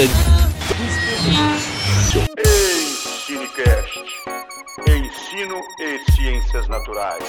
Ensinecast. 0.00 0.14
Ensino 4.86 5.60
e 5.80 5.98
Ciências 6.12 6.68
Naturais. 6.68 7.24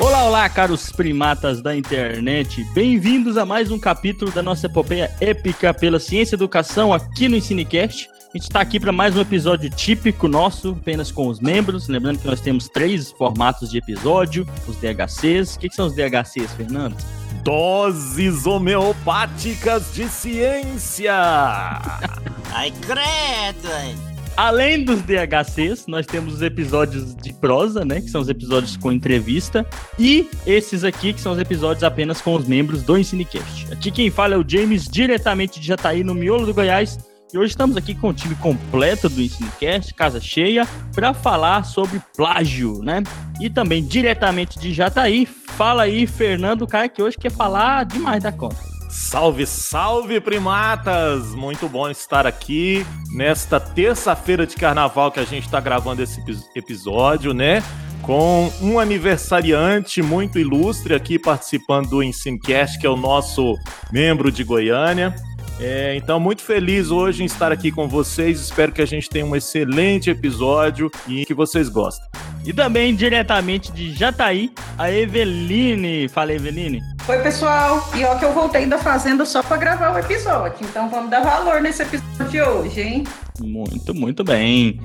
Olá, 0.00 0.24
olá, 0.24 0.48
caros 0.48 0.90
primatas 0.90 1.62
da 1.62 1.76
internet. 1.76 2.64
Bem-vindos 2.74 3.36
a 3.36 3.46
mais 3.46 3.70
um 3.70 3.78
capítulo 3.78 4.32
da 4.32 4.42
nossa 4.42 4.66
epopeia 4.66 5.14
épica 5.20 5.72
pela 5.72 6.00
ciência 6.00 6.34
e 6.34 6.38
educação 6.38 6.92
aqui 6.92 7.28
no 7.28 7.36
Ensinecast. 7.36 8.08
A 8.08 8.36
gente 8.36 8.48
está 8.48 8.62
aqui 8.62 8.80
para 8.80 8.90
mais 8.90 9.16
um 9.16 9.20
episódio 9.20 9.70
típico 9.70 10.26
nosso, 10.26 10.76
apenas 10.80 11.12
com 11.12 11.28
os 11.28 11.38
membros. 11.38 11.86
Lembrando 11.86 12.18
que 12.18 12.26
nós 12.26 12.40
temos 12.40 12.68
três 12.68 13.12
formatos 13.12 13.70
de 13.70 13.78
episódio: 13.78 14.44
os 14.66 14.74
DHCs. 14.74 15.54
O 15.54 15.60
que, 15.60 15.68
que 15.68 15.74
são 15.76 15.86
os 15.86 15.94
DHCs, 15.94 16.52
Fernando? 16.56 16.96
Doses 17.46 18.44
homeopáticas 18.44 19.94
de 19.94 20.08
ciência! 20.08 21.14
Ai, 22.52 22.72
credo! 22.80 23.72
hein? 23.84 23.94
Além 24.36 24.82
dos 24.82 25.00
DHCs, 25.02 25.86
nós 25.86 26.06
temos 26.06 26.34
os 26.34 26.42
episódios 26.42 27.14
de 27.14 27.32
prosa, 27.32 27.84
né? 27.84 28.00
Que 28.00 28.10
são 28.10 28.20
os 28.20 28.28
episódios 28.28 28.76
com 28.76 28.90
entrevista. 28.90 29.64
E 29.96 30.28
esses 30.44 30.82
aqui, 30.82 31.12
que 31.12 31.20
são 31.20 31.34
os 31.34 31.38
episódios 31.38 31.84
apenas 31.84 32.20
com 32.20 32.34
os 32.34 32.48
membros 32.48 32.82
do 32.82 32.98
Ensinecast. 32.98 33.72
Aqui 33.72 33.92
quem 33.92 34.10
fala 34.10 34.34
é 34.34 34.38
o 34.38 34.44
James, 34.44 34.88
diretamente 34.88 35.60
de 35.60 35.68
Jataí, 35.68 36.02
no 36.02 36.16
miolo 36.16 36.46
do 36.46 36.52
Goiás. 36.52 36.98
E 37.32 37.38
hoje 37.38 37.50
estamos 37.50 37.76
aqui 37.76 37.94
com 37.94 38.10
o 38.10 38.14
time 38.14 38.36
completo 38.36 39.08
do 39.08 39.20
Ensinecast, 39.20 39.92
casa 39.94 40.20
cheia, 40.20 40.66
para 40.94 41.12
falar 41.12 41.64
sobre 41.64 42.00
plágio, 42.16 42.78
né? 42.82 43.02
E 43.40 43.50
também 43.50 43.84
diretamente 43.84 44.58
de 44.58 44.72
Jataí, 44.72 45.26
fala 45.26 45.82
aí, 45.82 46.06
Fernando, 46.06 46.66
cara 46.66 46.88
que 46.88 47.02
hoje 47.02 47.16
quer 47.18 47.32
falar 47.32 47.84
demais 47.84 48.22
da 48.22 48.30
conta. 48.30 48.56
Salve, 48.88 49.44
salve, 49.44 50.20
primatas! 50.20 51.34
Muito 51.34 51.68
bom 51.68 51.90
estar 51.90 52.26
aqui 52.26 52.86
nesta 53.12 53.58
terça-feira 53.58 54.46
de 54.46 54.54
carnaval 54.54 55.10
que 55.10 55.18
a 55.18 55.24
gente 55.24 55.44
está 55.46 55.60
gravando 55.60 56.02
esse 56.02 56.20
epi- 56.20 56.38
episódio, 56.54 57.34
né? 57.34 57.62
Com 58.02 58.50
um 58.62 58.78
aniversariante 58.78 60.00
muito 60.00 60.38
ilustre 60.38 60.94
aqui 60.94 61.18
participando 61.18 61.88
do 61.90 62.02
Ensinecast, 62.04 62.78
que 62.78 62.86
é 62.86 62.90
o 62.90 62.96
nosso 62.96 63.56
membro 63.92 64.30
de 64.30 64.44
Goiânia. 64.44 65.12
É, 65.58 65.96
então, 65.96 66.20
muito 66.20 66.42
feliz 66.42 66.90
hoje 66.90 67.22
em 67.22 67.26
estar 67.26 67.50
aqui 67.50 67.72
com 67.72 67.88
vocês. 67.88 68.40
Espero 68.40 68.72
que 68.72 68.82
a 68.82 68.86
gente 68.86 69.08
tenha 69.08 69.24
um 69.24 69.34
excelente 69.34 70.10
episódio 70.10 70.90
e 71.08 71.24
que 71.24 71.32
vocês 71.32 71.68
gostem. 71.68 72.06
E 72.44 72.52
também 72.52 72.94
diretamente 72.94 73.72
de 73.72 73.92
Jataí, 73.92 74.52
a 74.78 74.92
Eveline. 74.92 76.08
Fala, 76.08 76.32
Eveline. 76.32 76.80
Oi, 77.08 77.18
pessoal. 77.18 77.88
E 77.94 78.04
ó 78.04 78.16
que 78.16 78.24
eu 78.24 78.32
voltei 78.32 78.66
da 78.66 78.78
fazenda 78.78 79.24
só 79.24 79.42
pra 79.42 79.56
gravar 79.56 79.94
o 79.94 79.98
episódio. 79.98 80.58
Então 80.60 80.88
vamos 80.88 81.10
dar 81.10 81.20
valor 81.20 81.60
nesse 81.60 81.82
episódio 81.82 82.28
de 82.28 82.40
hoje, 82.40 82.80
hein? 82.80 83.04
Muito, 83.40 83.94
muito 83.94 84.22
bem. 84.22 84.80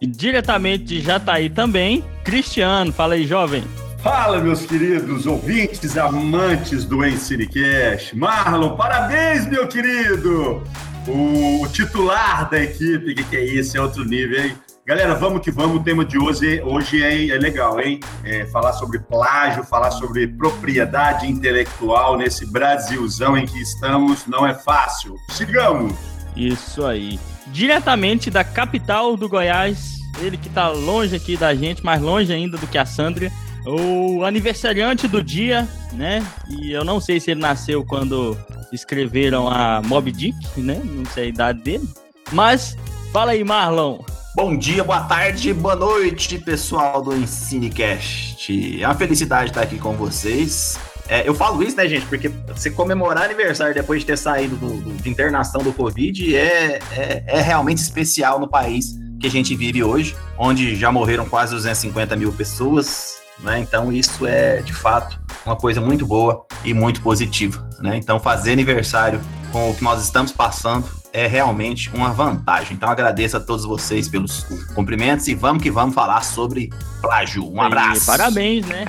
E 0.00 0.06
diretamente 0.06 0.84
de 0.84 1.00
Jataí 1.00 1.48
também, 1.48 2.04
Cristiano. 2.24 2.92
Fala 2.92 3.14
aí, 3.14 3.26
jovem. 3.26 3.62
Fala, 4.02 4.40
meus 4.40 4.66
queridos 4.66 5.26
ouvintes, 5.26 5.96
amantes 5.96 6.84
do 6.84 7.06
Ensinecast. 7.06 8.16
Marlon, 8.16 8.74
parabéns, 8.74 9.46
meu 9.46 9.68
querido! 9.68 10.60
O 11.06 11.64
titular 11.68 12.50
da 12.50 12.60
equipe, 12.60 13.14
que, 13.14 13.22
que 13.22 13.36
é 13.36 13.44
isso? 13.44 13.76
É 13.76 13.80
outro 13.80 14.04
nível, 14.04 14.44
hein? 14.44 14.58
Galera, 14.84 15.14
vamos 15.14 15.40
que 15.40 15.52
vamos. 15.52 15.76
O 15.76 15.84
tema 15.84 16.04
de 16.04 16.18
hoje, 16.18 16.60
hoje 16.62 17.00
é, 17.00 17.28
é 17.28 17.38
legal, 17.38 17.80
hein? 17.80 18.00
É 18.24 18.44
falar 18.46 18.72
sobre 18.72 18.98
plágio, 18.98 19.62
falar 19.62 19.92
sobre 19.92 20.26
propriedade 20.26 21.30
intelectual 21.30 22.18
nesse 22.18 22.44
Brasilzão 22.44 23.38
em 23.38 23.46
que 23.46 23.62
estamos. 23.62 24.26
Não 24.26 24.44
é 24.44 24.52
fácil. 24.52 25.14
Sigamos! 25.30 25.94
Isso 26.34 26.84
aí. 26.84 27.20
Diretamente 27.52 28.30
da 28.30 28.42
capital 28.42 29.16
do 29.16 29.28
Goiás, 29.28 29.92
ele 30.20 30.36
que 30.36 30.48
tá 30.48 30.68
longe 30.70 31.14
aqui 31.14 31.36
da 31.36 31.54
gente, 31.54 31.84
mais 31.84 32.02
longe 32.02 32.32
ainda 32.32 32.58
do 32.58 32.66
que 32.66 32.78
a 32.78 32.84
Sandra, 32.84 33.30
o 33.66 34.24
aniversariante 34.24 35.06
do 35.06 35.22
dia, 35.22 35.68
né? 35.92 36.24
E 36.48 36.72
eu 36.72 36.84
não 36.84 37.00
sei 37.00 37.20
se 37.20 37.30
ele 37.30 37.40
nasceu 37.40 37.84
quando 37.84 38.36
escreveram 38.72 39.48
a 39.48 39.80
Mob 39.84 40.10
Dick, 40.10 40.36
né? 40.60 40.80
Não 40.84 41.04
sei 41.06 41.24
a 41.24 41.28
idade 41.28 41.62
dele. 41.62 41.88
Mas 42.32 42.76
fala 43.12 43.32
aí, 43.32 43.44
Marlon. 43.44 43.98
Bom 44.34 44.56
dia, 44.56 44.82
boa 44.82 45.00
tarde, 45.02 45.52
boa 45.52 45.76
noite, 45.76 46.38
pessoal 46.38 47.02
do 47.02 47.14
Ensinecast. 47.14 48.80
É 48.80 48.86
uma 48.86 48.94
felicidade 48.94 49.50
estar 49.50 49.62
aqui 49.62 49.78
com 49.78 49.92
vocês. 49.92 50.78
É, 51.08 51.28
eu 51.28 51.34
falo 51.34 51.62
isso, 51.62 51.76
né, 51.76 51.86
gente, 51.86 52.06
porque 52.06 52.28
você 52.48 52.70
comemorar 52.70 53.24
aniversário 53.24 53.74
depois 53.74 54.00
de 54.00 54.06
ter 54.06 54.16
saído 54.16 54.56
do, 54.56 54.68
do- 54.80 55.02
de 55.02 55.10
internação 55.10 55.62
do 55.62 55.72
Covid 55.72 56.34
é, 56.34 56.78
é, 56.96 57.24
é 57.26 57.40
realmente 57.42 57.78
especial 57.78 58.40
no 58.40 58.48
país 58.48 58.94
que 59.20 59.26
a 59.26 59.30
gente 59.30 59.54
vive 59.54 59.84
hoje, 59.84 60.16
onde 60.38 60.74
já 60.74 60.90
morreram 60.90 61.28
quase 61.28 61.52
250 61.54 62.16
mil 62.16 62.32
pessoas, 62.32 63.16
né? 63.40 63.60
Então 63.60 63.92
isso 63.92 64.26
é, 64.26 64.62
de 64.62 64.72
fato, 64.72 65.20
uma 65.44 65.56
coisa 65.56 65.80
muito 65.80 66.06
boa 66.06 66.46
e 66.64 66.72
muito 66.72 67.00
positiva, 67.02 67.68
né? 67.80 67.96
Então 67.96 68.18
fazer 68.20 68.52
aniversário 68.52 69.20
com 69.50 69.70
o 69.70 69.74
que 69.76 69.82
nós 69.84 70.02
estamos 70.02 70.32
passando 70.32 70.86
é 71.12 71.26
realmente 71.26 71.90
uma 71.94 72.10
vantagem. 72.10 72.74
Então 72.74 72.88
agradeço 72.88 73.36
a 73.36 73.40
todos 73.40 73.64
vocês 73.66 74.08
pelos 74.08 74.44
cumprimentos 74.74 75.28
e 75.28 75.34
vamos 75.34 75.62
que 75.62 75.70
vamos 75.70 75.94
falar 75.94 76.22
sobre 76.22 76.70
plágio. 77.02 77.46
Um 77.52 77.60
abraço. 77.60 78.06
parabéns, 78.06 78.66
né? 78.66 78.86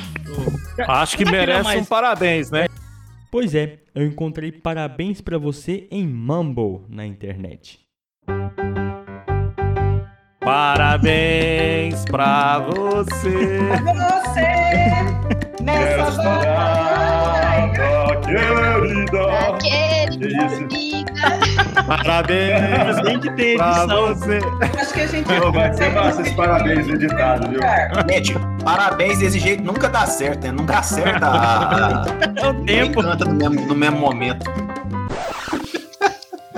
Acho 0.88 1.18
que 1.18 1.24
é 1.24 1.32
merece 1.32 1.64
mais- 1.64 1.82
um 1.82 1.86
parabéns, 1.86 2.50
né? 2.50 2.68
Pois 3.30 3.54
é, 3.56 3.80
eu 3.96 4.06
encontrei 4.06 4.52
parabéns 4.52 5.20
pra 5.20 5.38
você 5.38 5.88
em 5.92 6.08
Mumble 6.08 6.82
na 6.88 7.06
internet. 7.06 7.80
Parabéns 10.44 12.04
pra 12.06 12.60
você. 12.60 13.60
Você 13.84 15.64
nessa 15.64 16.12
batalha. 16.22 17.72
querida! 18.22 19.24
Aquele 19.50 20.18
Que 20.18 20.28
isso? 20.46 20.68
liga. 20.70 21.14
Parabéns 21.88 23.02
Tem 23.04 23.20
que 23.20 23.30
ter 23.32 23.58
pra 23.58 23.68
edição. 23.84 24.08
você. 24.08 24.40
Acho 24.80 24.94
que 24.94 25.02
a 25.02 25.08
gente 25.08 25.32
Ô, 25.32 25.52
vai 25.52 25.74
ser 25.74 25.90
massa 25.94 26.22
esse 26.22 26.36
parabéns 26.36 26.88
editado, 26.90 27.50
viu? 27.50 27.60
Gente, 28.10 28.36
parabéns 28.64 29.20
desse 29.20 29.40
jeito 29.40 29.64
nunca 29.64 29.88
dá 29.90 30.06
certo, 30.06 30.44
né? 30.46 30.52
Nunca 30.52 30.80
acerta 30.80 31.26
a, 31.28 32.02
a, 32.02 32.06
É 32.44 32.48
o 32.50 32.54
tempo. 32.66 33.02
canta 33.02 33.26
no 33.26 33.34
mesmo, 33.36 33.66
no 33.68 33.76
mesmo 33.76 33.98
momento. 34.00 34.50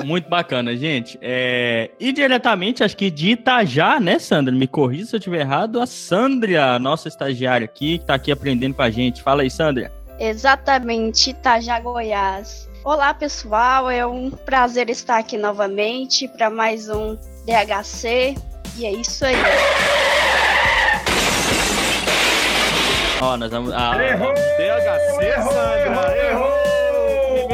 Muito 0.05 0.29
bacana, 0.29 0.75
gente. 0.77 1.17
É, 1.21 1.89
E 1.99 2.13
diretamente, 2.13 2.83
acho 2.83 2.95
que 2.95 3.09
de 3.09 3.31
Itajá, 3.31 3.99
né, 3.99 4.19
Sandra? 4.19 4.53
Me 4.53 4.67
corrija 4.67 5.07
se 5.07 5.15
eu 5.15 5.17
estiver 5.17 5.41
errado. 5.41 5.81
A 5.81 5.87
Sandra, 5.87 6.77
nossa 6.77 7.07
estagiária 7.07 7.65
aqui, 7.65 7.97
que 7.97 8.05
tá 8.05 8.13
aqui 8.13 8.31
aprendendo 8.31 8.75
com 8.75 8.83
a 8.83 8.89
gente. 8.91 9.23
Fala 9.23 9.41
aí, 9.41 9.49
Sandra. 9.49 9.91
Exatamente, 10.19 11.31
Itajá, 11.31 11.79
Goiás. 11.79 12.69
Olá, 12.83 13.13
pessoal. 13.15 13.89
É 13.89 14.05
um 14.05 14.29
prazer 14.29 14.89
estar 14.91 15.17
aqui 15.17 15.37
novamente 15.37 16.27
para 16.27 16.51
mais 16.51 16.87
um 16.87 17.17
DHC. 17.45 18.35
E 18.77 18.85
é 18.85 18.91
isso 18.91 19.25
aí. 19.25 19.35
Ó, 23.21 23.37
nós 23.37 23.49
vamos. 23.49 23.73
Ah, 23.73 23.93
DHC, 23.97 25.33
Sandra. 25.41 26.27
Errou! 26.29 26.64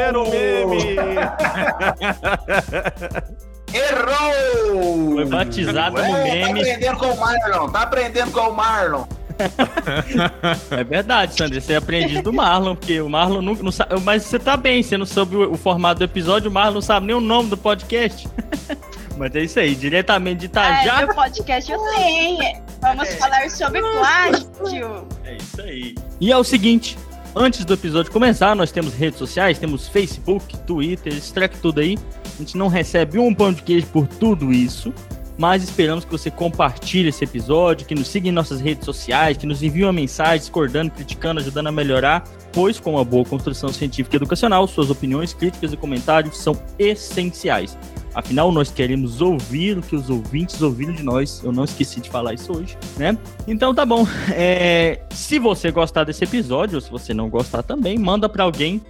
Primeiro 0.01 0.29
meme. 0.29 0.95
Errou! 3.73 5.16
Foi 5.16 5.25
batizado 5.25 5.95
Ué, 5.97 6.07
no 6.07 6.13
Tá 6.16 6.23
meme. 6.23 6.59
aprendendo 6.62 6.97
com 6.97 7.06
o 7.06 7.19
Marlon, 7.19 7.69
tá 7.69 7.81
aprendendo 7.84 8.31
com 8.31 8.39
o 8.41 8.56
Marlon. 8.56 9.06
É 10.69 10.84
verdade, 10.84 11.35
Sandra. 11.35 11.59
Você 11.59 11.73
é 11.73 11.78
aprendiz 11.78 12.22
do 12.22 12.31
Marlon, 12.31 12.75
porque 12.75 13.01
o 13.01 13.09
Marlon 13.09 13.42
nunca 13.42 13.63
não 13.63 13.71
sabe. 13.71 14.00
Mas 14.01 14.24
você 14.24 14.38
tá 14.38 14.56
bem, 14.56 14.83
você 14.83 14.98
não 14.98 15.06
soube 15.06 15.36
o, 15.36 15.53
o 15.53 15.57
formato 15.57 15.98
do 16.00 16.03
episódio, 16.03 16.50
o 16.50 16.53
Marlon 16.53 16.75
não 16.75 16.81
sabe 16.81 17.07
nem 17.07 17.15
o 17.15 17.19
nome 17.21 17.50
do 17.50 17.57
podcast. 17.57 18.27
Mas 19.18 19.36
é 19.36 19.42
isso 19.42 19.59
aí, 19.59 19.74
diretamente 19.75 20.42
de 20.42 20.45
Itajá. 20.45 20.98
meu 21.06 21.15
podcast 21.15 21.71
eu 21.71 21.80
sei. 21.89 22.38
Vamos 22.81 23.13
falar 23.15 23.50
sobre 23.50 23.81
plágio. 23.81 25.07
É 25.25 25.36
isso 25.38 25.62
aí. 25.62 25.95
E 26.19 26.31
é 26.31 26.38
o 26.38 26.44
seguinte, 26.44 26.98
antes 27.36 27.66
do 27.66 27.74
episódio 27.74 28.12
começar, 28.12 28.56
nós 28.56 28.72
temos 28.72 28.94
redes 28.94 29.19
sociais, 29.19 29.60
temos 29.60 29.88
Facebook, 29.88 30.57
Twitter, 30.60 31.13
treco 31.33 31.57
tudo 31.62 31.80
aí. 31.80 31.98
A 32.36 32.38
gente 32.38 32.57
não 32.57 32.68
recebe 32.68 33.19
um 33.19 33.33
pão 33.33 33.54
de 33.54 33.62
queijo 33.62 33.88
por 33.88 34.07
tudo 34.07 34.51
isso, 34.51 34.94
mas 35.38 35.63
esperamos 35.63 36.06
que 36.06 36.12
você 36.12 36.30
compartilhe 36.30 37.10
esse 37.10 37.24
episódio, 37.24 37.86
que 37.86 37.95
nos 37.95 38.07
siga 38.07 38.30
em 38.30 38.31
nossas 38.31 38.60
redes 38.62 38.86
sociais, 38.86 39.38
que 39.38 39.45
nos 39.45 39.63
envie 39.63 39.83
uma 39.83 39.94
mensagem 39.94 40.39
discordando, 40.39 40.92
criticando, 40.92 41.39
ajudando 41.39 41.68
a 41.68 41.72
melhorar, 41.72 42.24
pois 42.51 42.80
com 42.80 42.92
uma 42.92 43.04
boa 43.04 43.25
construção 43.25 43.69
científica 43.69 44.16
e 44.16 44.18
educacional, 44.18 44.68
suas 44.68 44.89
opiniões, 44.89 45.34
críticas 45.34 45.74
e 45.74 45.77
comentários 45.77 46.38
são 46.38 46.60
essenciais. 46.77 47.77
Afinal, 48.13 48.52
nós 48.52 48.72
queremos 48.72 49.22
ouvir 49.22 49.78
o 49.78 49.81
que 49.81 49.96
os 49.96 50.10
ouvintes 50.10 50.62
ouviram 50.62 50.94
de 50.94 51.04
nós. 51.04 51.42
Eu 51.44 51.52
não 51.52 51.63
esqueci 51.63 52.02
de 52.02 52.10
falar 52.10 52.34
isso 52.34 52.56
hoje, 52.56 52.78
né? 52.98 53.18
Então 53.48 53.74
tá 53.74 53.86
bom. 53.86 54.06
É, 54.34 55.02
se 55.12 55.38
você 55.40 55.72
gostar 55.72 56.04
desse 56.04 56.24
episódio, 56.24 56.75
ou 56.75 56.81
se 56.81 56.90
você 56.90 57.13
não 57.13 57.30
gostar 57.30 57.62
também, 57.63 57.98
manda 57.98 58.28
para 58.30 58.44
alguém 58.44 58.81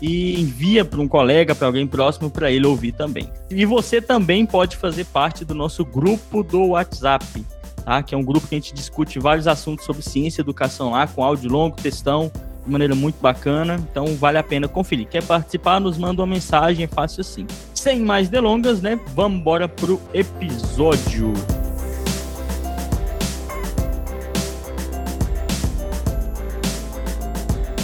e 0.00 0.40
envia 0.40 0.84
para 0.84 1.00
um 1.00 1.08
colega, 1.08 1.54
para 1.54 1.66
alguém 1.66 1.86
próximo, 1.86 2.30
para 2.30 2.50
ele 2.50 2.66
ouvir 2.66 2.92
também. 2.92 3.30
E 3.50 3.64
você 3.64 4.00
também 4.00 4.44
pode 4.44 4.76
fazer 4.76 5.04
parte 5.06 5.44
do 5.44 5.54
nosso 5.54 5.84
grupo 5.84 6.42
do 6.42 6.68
WhatsApp, 6.68 7.44
tá? 7.84 8.02
Que 8.02 8.14
é 8.14 8.18
um 8.18 8.24
grupo 8.24 8.46
que 8.46 8.54
a 8.54 8.58
gente 8.58 8.74
discute 8.74 9.18
vários 9.18 9.46
assuntos 9.46 9.84
sobre 9.84 10.02
ciência 10.02 10.40
e 10.40 10.42
educação 10.42 10.90
lá, 10.90 11.06
com 11.06 11.22
áudio 11.22 11.50
longo, 11.50 11.76
textão, 11.76 12.30
de 12.64 12.70
maneira 12.70 12.94
muito 12.94 13.20
bacana. 13.20 13.76
Então 13.90 14.14
vale 14.16 14.38
a 14.38 14.42
pena 14.42 14.68
conferir. 14.68 15.08
Quer 15.08 15.24
participar? 15.24 15.80
Nos 15.80 15.96
manda 15.96 16.20
uma 16.20 16.26
mensagem, 16.26 16.84
é 16.84 16.88
fácil 16.88 17.20
assim. 17.20 17.46
Sem 17.78 18.00
mais 18.00 18.28
delongas, 18.28 18.82
né? 18.82 18.98
Vamos 19.14 19.38
embora 19.38 19.68
pro 19.68 20.00
episódio. 20.12 21.32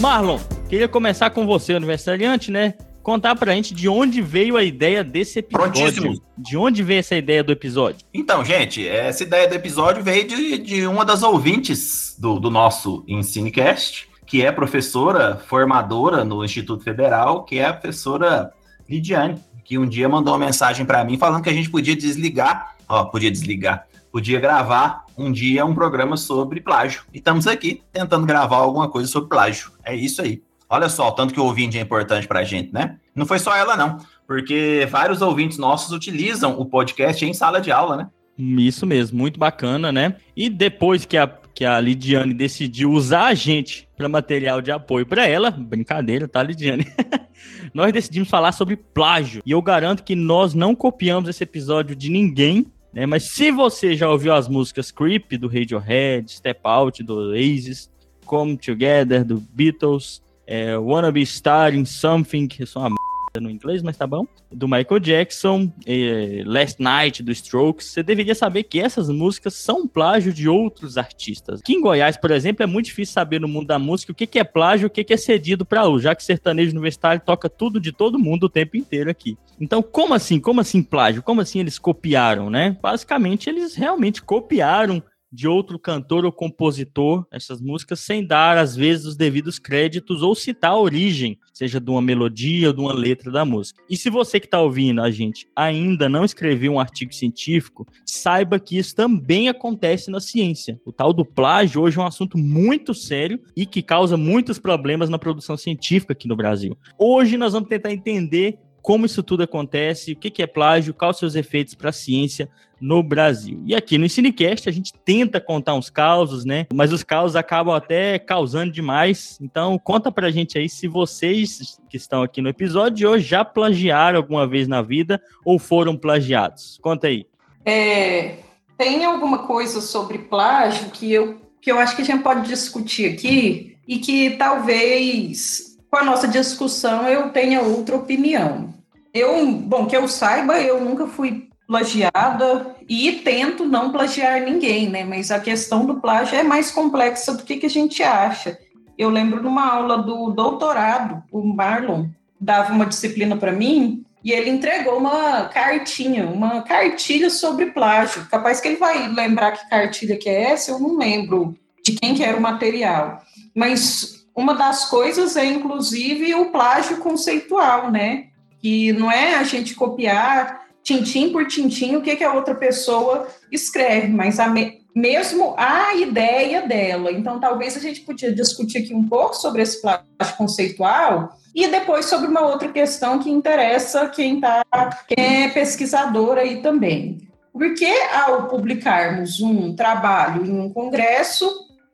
Marlon, 0.00 0.41
queria 0.69 0.88
começar 0.88 1.31
com 1.31 1.46
você, 1.46 1.75
aniversariante, 1.75 2.50
né? 2.50 2.75
Contar 3.05 3.37
pra 3.37 3.52
gente 3.52 3.73
de 3.73 3.88
onde 3.88 4.20
veio 4.20 4.56
a 4.56 4.64
ideia 4.64 5.05
desse 5.05 5.38
episódio. 5.38 5.73
Prontíssimo. 5.73 6.20
De 6.37 6.56
onde 6.56 6.82
veio 6.82 6.99
essa 6.99 7.14
ideia 7.14 7.44
do 7.44 7.52
episódio? 7.52 8.05
Então, 8.12 8.44
gente, 8.44 8.87
essa 8.87 9.23
ideia 9.23 9.46
do 9.46 9.55
episódio 9.55 10.02
veio 10.02 10.26
de, 10.26 10.58
de 10.58 10.87
uma 10.88 11.05
das 11.05 11.23
ouvintes 11.23 12.17
do, 12.19 12.41
do 12.41 12.50
nosso 12.50 13.05
Ensinecast, 13.06 14.08
que 14.26 14.44
é 14.44 14.50
professora 14.50 15.37
formadora 15.37 16.25
no 16.25 16.44
Instituto 16.44 16.82
Federal, 16.82 17.44
que 17.44 17.61
é 17.61 17.67
a 17.67 17.73
professora 17.73 18.52
Lidiane, 18.88 19.41
que 19.64 19.78
um 19.78 19.87
dia 19.87 20.08
mandou 20.08 20.34
uma 20.34 20.44
mensagem 20.44 20.84
para 20.84 21.02
mim 21.05 21.16
falando 21.16 21.43
que 21.43 21.50
a 21.50 21.52
gente 21.52 21.70
podia 21.70 21.96
desligar, 21.96 22.76
ó, 22.88 23.05
podia 23.05 23.31
desligar, 23.31 23.87
podia 24.12 24.38
gravar 24.38 25.05
um 25.16 25.32
dia 25.32 25.64
um 25.64 25.75
programa 25.75 26.16
sobre 26.16 26.61
plágio. 26.61 27.02
E 27.12 27.19
estamos 27.19 27.46
aqui 27.46 27.82
tentando 27.93 28.26
gravar 28.26 28.56
alguma 28.56 28.88
coisa 28.88 29.08
sobre 29.08 29.28
plágio. 29.28 29.72
É 29.82 29.94
isso 29.94 30.20
aí. 30.22 30.43
Olha 30.69 30.88
só, 30.88 31.08
o 31.08 31.12
tanto 31.12 31.32
que 31.32 31.40
o 31.40 31.44
ouvinte 31.44 31.78
é 31.78 31.81
importante 31.81 32.26
para 32.26 32.40
a 32.40 32.44
gente, 32.44 32.72
né? 32.72 32.96
Não 33.14 33.26
foi 33.26 33.38
só 33.38 33.55
ela, 33.55 33.76
não, 33.76 33.99
porque 34.26 34.87
vários 34.90 35.22
ouvintes 35.22 35.58
nossos 35.58 35.93
utilizam 35.93 36.58
o 36.58 36.67
podcast 36.67 37.25
em 37.25 37.32
sala 37.32 37.60
de 37.60 37.70
aula, 37.70 37.96
né? 37.96 38.08
Isso 38.37 38.84
mesmo, 38.84 39.17
muito 39.17 39.38
bacana, 39.38 39.93
né? 39.93 40.17
E 40.37 40.50
depois 40.50 41.05
que 41.05 41.17
a, 41.17 41.31
que 41.54 41.64
a 41.64 41.78
Lidiane 41.80 42.34
decidiu 42.34 42.90
usar 42.90 43.26
a 43.26 43.34
gente 43.34 43.88
para 43.96 44.08
material 44.08 44.60
de 44.60 44.72
apoio 44.72 45.06
para 45.06 45.26
ela, 45.26 45.50
brincadeira, 45.50 46.26
tá, 46.26 46.42
Lidiane? 46.42 46.86
nós 47.72 47.92
decidimos 47.92 48.28
falar 48.28 48.52
sobre 48.52 48.76
plágio. 48.76 49.42
E 49.46 49.52
eu 49.52 49.62
garanto 49.62 50.02
que 50.02 50.16
nós 50.16 50.54
não 50.54 50.74
copiamos 50.74 51.28
esse 51.28 51.44
episódio 51.44 51.94
de 51.94 52.10
ninguém, 52.10 52.66
né? 52.92 53.06
Mas 53.06 53.24
se 53.24 53.50
você 53.50 53.96
já 53.96 54.10
ouviu 54.10 54.32
as 54.34 54.48
músicas 54.48 54.90
Creep 54.90 55.32
do 55.32 55.48
Radiohead, 55.48 56.30
Step 56.30 56.60
Out 56.64 57.02
do 57.02 57.30
Oasis, 57.30 57.90
Come 58.24 58.56
Together 58.56 59.24
do 59.24 59.40
Beatles, 59.52 60.22
é, 60.46 60.76
Wanna 60.76 61.10
Be 61.10 61.24
Star 61.24 61.74
in 61.74 61.84
Something, 61.84 62.46
que 62.46 62.66
são 62.66 62.82
uma 62.82 62.94
no 63.40 63.50
inglês, 63.50 63.82
mas 63.82 63.96
tá 63.96 64.06
bom, 64.06 64.26
do 64.50 64.69
Michael 64.69 65.00
Jackson, 65.00 65.72
é, 65.84 66.42
Last 66.46 66.81
Night 66.81 67.22
do 67.22 67.32
Strokes, 67.32 67.88
você 67.88 68.02
deveria 68.02 68.34
saber 68.34 68.62
que 68.62 68.81
essas 68.81 69.08
músicas 69.08 69.54
são 69.54 69.88
plágio 69.88 70.32
de 70.32 70.48
outros 70.48 70.96
artistas. 70.96 71.60
Aqui 71.60 71.75
em 71.75 71.81
Goiás, 71.81 72.16
por 72.16 72.31
exemplo, 72.31 72.62
é 72.62 72.66
muito 72.66 72.86
difícil 72.86 73.12
saber 73.12 73.40
no 73.40 73.48
mundo 73.48 73.66
da 73.66 73.78
música 73.78 74.12
o 74.12 74.14
que, 74.14 74.26
que 74.26 74.38
é 74.38 74.44
plágio 74.44 74.84
e 74.84 74.88
o 74.88 74.90
que, 74.90 75.02
que 75.02 75.12
é 75.12 75.16
cedido 75.16 75.64
para 75.64 75.84
outro, 75.84 76.02
já 76.02 76.14
que 76.14 76.22
sertanejo 76.22 76.70
universitário 76.70 77.20
toca 77.25 77.48
tudo 77.48 77.81
de 77.81 77.90
todo 77.90 78.19
mundo 78.19 78.44
o 78.44 78.48
tempo 78.48 78.76
inteiro 78.76 79.10
aqui. 79.10 79.36
Então, 79.60 79.82
como 79.82 80.14
assim? 80.14 80.38
Como 80.38 80.60
assim 80.60 80.82
plágio? 80.82 81.22
Como 81.22 81.40
assim 81.40 81.58
eles 81.58 81.78
copiaram, 81.78 82.48
né? 82.48 82.76
Basicamente, 82.81 83.48
eles 83.48 83.75
realmente 83.75 84.22
copiaram 84.22 85.02
de 85.34 85.48
outro 85.48 85.78
cantor 85.78 86.25
ou 86.25 86.32
compositor 86.32 87.26
essas 87.31 87.60
músicas 87.60 88.00
sem 88.00 88.25
dar, 88.25 88.56
às 88.56 88.76
vezes, 88.76 89.04
os 89.04 89.16
devidos 89.16 89.58
créditos 89.58 90.22
ou 90.22 90.34
citar 90.34 90.72
a 90.72 90.78
origem, 90.78 91.38
seja 91.52 91.81
de 91.81 91.90
uma 91.90 92.00
melodia 92.00 92.69
ou 92.69 92.72
de 92.72 92.81
uma 92.81 92.92
letra 92.92 93.31
da 93.31 93.44
música. 93.44 93.82
E 93.90 93.96
se 93.96 94.08
você 94.08 94.38
que 94.38 94.46
está 94.46 94.60
ouvindo 94.60 95.02
a 95.02 95.10
gente 95.10 95.48
ainda 95.56 96.08
não 96.08 96.25
escreveu 96.25 96.72
um 96.72 96.81
artigo 96.81 97.12
científico, 97.12 97.86
saiba 98.06 98.60
que 98.60 98.78
isso 98.78 98.94
também 98.94 99.48
acontece 99.48 100.10
na 100.10 100.20
ciência. 100.20 100.81
O 100.84 100.92
tal 100.92 101.12
do 101.12 101.25
plágio 101.25 101.82
hoje 101.82 101.98
é 101.98 102.02
um 102.02 102.06
assunto 102.06 102.38
muito 102.38 102.94
sério 102.94 103.40
e 103.56 103.66
que 103.66 103.82
causa 103.82 104.16
muitos 104.16 104.58
problemas 104.58 105.08
na 105.08 105.19
produção 105.19 105.56
científica 105.56 106.12
aqui 106.12 106.28
no 106.28 106.36
Brasil. 106.36 106.76
Hoje 106.98 107.36
nós 107.36 107.52
vamos 107.52 107.69
tentar 107.69 107.92
entender 107.92 108.58
como 108.84 109.06
isso 109.06 109.22
tudo 109.22 109.44
acontece, 109.44 110.12
o 110.12 110.16
que 110.16 110.42
é 110.42 110.46
plágio, 110.46 110.92
quais 110.92 111.16
os 111.16 111.19
seus 111.19 111.34
efeitos 111.34 111.75
para 111.75 111.88
a 111.88 111.92
ciência 111.92 112.50
no 112.78 113.02
Brasil. 113.02 113.62
E 113.64 113.75
aqui 113.75 113.96
no 113.96 114.06
Cinecast 114.06 114.69
a 114.69 114.72
gente 114.72 114.92
tenta 114.92 115.40
contar 115.40 115.72
uns 115.72 115.88
causos, 115.88 116.44
né? 116.44 116.66
Mas 116.70 116.92
os 116.92 117.02
causos 117.02 117.34
acabam 117.34 117.75
até 117.75 118.19
causando 118.19 118.70
demais. 118.70 119.38
Então 119.40 119.78
conta 119.78 120.12
pra 120.12 120.31
gente 120.31 120.58
aí 120.58 120.69
se 120.69 120.86
vocês 120.86 121.81
que 121.88 121.96
estão 121.96 122.22
aqui 122.22 122.42
no 122.42 122.50
episódio 122.50 122.98
de 122.98 123.06
hoje 123.06 123.26
já 123.26 123.42
plagiaram 123.42 124.19
alguma 124.19 124.46
vez 124.46 124.69
na 124.69 124.82
vida 124.82 125.19
ou 125.42 125.58
foram 125.58 125.96
plagiados. 125.96 126.78
Conta 126.82 127.06
aí. 127.06 127.26
É, 127.64 128.40
tem 128.76 129.02
alguma 129.02 129.46
coisa 129.46 129.81
sobre 129.81 130.19
plágio 130.19 130.90
que 130.90 131.10
eu, 131.10 131.40
que 131.58 131.72
eu 131.72 131.78
acho 131.78 131.96
que 131.96 132.02
a 132.02 132.04
gente 132.04 132.22
pode 132.22 132.46
discutir 132.46 133.14
aqui 133.14 133.78
e 133.88 133.96
que 133.98 134.36
talvez 134.36 135.75
com 135.90 135.96
a 135.96 136.04
nossa 136.04 136.28
discussão 136.28 137.08
eu 137.08 137.31
tenha 137.31 137.62
outra 137.62 137.96
opinião. 137.96 138.73
Eu, 139.14 139.46
bom, 139.52 139.87
que 139.87 139.96
eu 139.96 140.08
saiba, 140.08 140.61
eu 140.61 140.81
nunca 140.81 141.06
fui 141.06 141.49
plagiada 141.69 142.75
e 142.88 143.12
tento 143.25 143.64
não 143.64 143.93
plagiar 143.93 144.40
ninguém, 144.43 144.90
né? 144.90 145.05
Mas 145.05 145.31
a 145.31 145.38
questão 145.38 145.87
do 145.87 146.00
plágio 146.00 146.37
é 146.37 146.43
mais 146.43 146.72
complexa 146.72 147.32
do 147.32 147.44
que, 147.44 147.56
que 147.56 147.66
a 147.66 147.70
gente 147.70 148.02
acha. 148.02 148.58
Eu 148.99 149.08
lembro 149.08 149.43
numa 149.43 149.72
aula 149.72 149.99
do 149.99 150.31
doutorado, 150.31 151.22
o 151.31 151.43
Marlon 151.43 152.06
dava 152.40 152.72
uma 152.72 152.87
disciplina 152.87 153.37
para 153.37 153.52
mim 153.52 154.05
e 154.22 154.32
ele 154.32 154.50
entregou 154.50 154.99
uma 154.99 155.44
cartinha, 155.44 156.26
uma 156.26 156.62
cartilha 156.62 157.31
sobre 157.31 157.67
plágio. 157.67 158.26
Capaz 158.31 158.60
que 158.60 158.69
ele 158.69 158.76
vai 158.76 159.08
lembrar 159.08 159.52
que 159.52 159.69
cartilha 159.69 160.17
que 160.17 160.28
é 160.28 160.52
essa, 160.52 160.72
eu 160.72 160.78
não 160.78 160.99
lembro 160.99 161.56
de 161.84 161.93
quem 161.93 162.14
que 162.14 162.25
era 162.25 162.37
o 162.37 162.43
material. 162.43 163.22
Mas 163.55 164.26
uma 164.34 164.55
das 164.55 164.87
coisas 164.88 165.37
é, 165.37 165.44
inclusive, 165.44 166.34
o 166.34 166.50
plágio 166.50 166.96
conceitual, 166.99 167.90
né? 167.90 168.28
Que 168.64 168.94
não 168.94 169.12
é 169.12 169.34
a 169.34 169.43
gente 169.43 169.75
copiar 169.75 170.64
tintim 170.82 171.28
por 171.28 171.46
tintim 171.46 171.96
o 171.96 172.00
que, 172.00 172.16
que 172.16 172.25
a 172.25 172.32
outra 172.32 172.55
pessoa 172.55 173.28
escreve, 173.52 174.08
mas 174.08 174.40
a 174.40 174.49
me 174.49 174.82
mesmo 174.94 175.55
a 175.58 175.94
ideia 175.96 176.66
dela. 176.66 177.12
Então, 177.12 177.38
talvez 177.38 177.76
a 177.76 177.81
gente 177.81 178.00
podia 178.02 178.32
discutir 178.32 178.78
aqui 178.78 178.94
um 178.94 179.06
pouco 179.06 179.34
sobre 179.34 179.61
esse 179.61 179.82
plágio 179.82 180.06
conceitual 180.38 181.36
e 181.55 181.67
depois 181.67 182.06
sobre 182.06 182.29
uma 182.29 182.46
outra 182.46 182.69
questão 182.69 183.19
que 183.19 183.29
interessa 183.29 184.08
quem, 184.08 184.41
tá, 184.41 184.65
quem 185.08 185.44
é 185.44 185.48
pesquisador 185.48 186.38
aí 186.38 186.62
também. 186.62 187.29
Porque 187.53 187.93
ao 188.27 188.48
publicarmos 188.48 189.41
um 189.41 189.74
trabalho 189.74 190.46
em 190.46 190.58
um 190.58 190.72
congresso, 190.72 191.50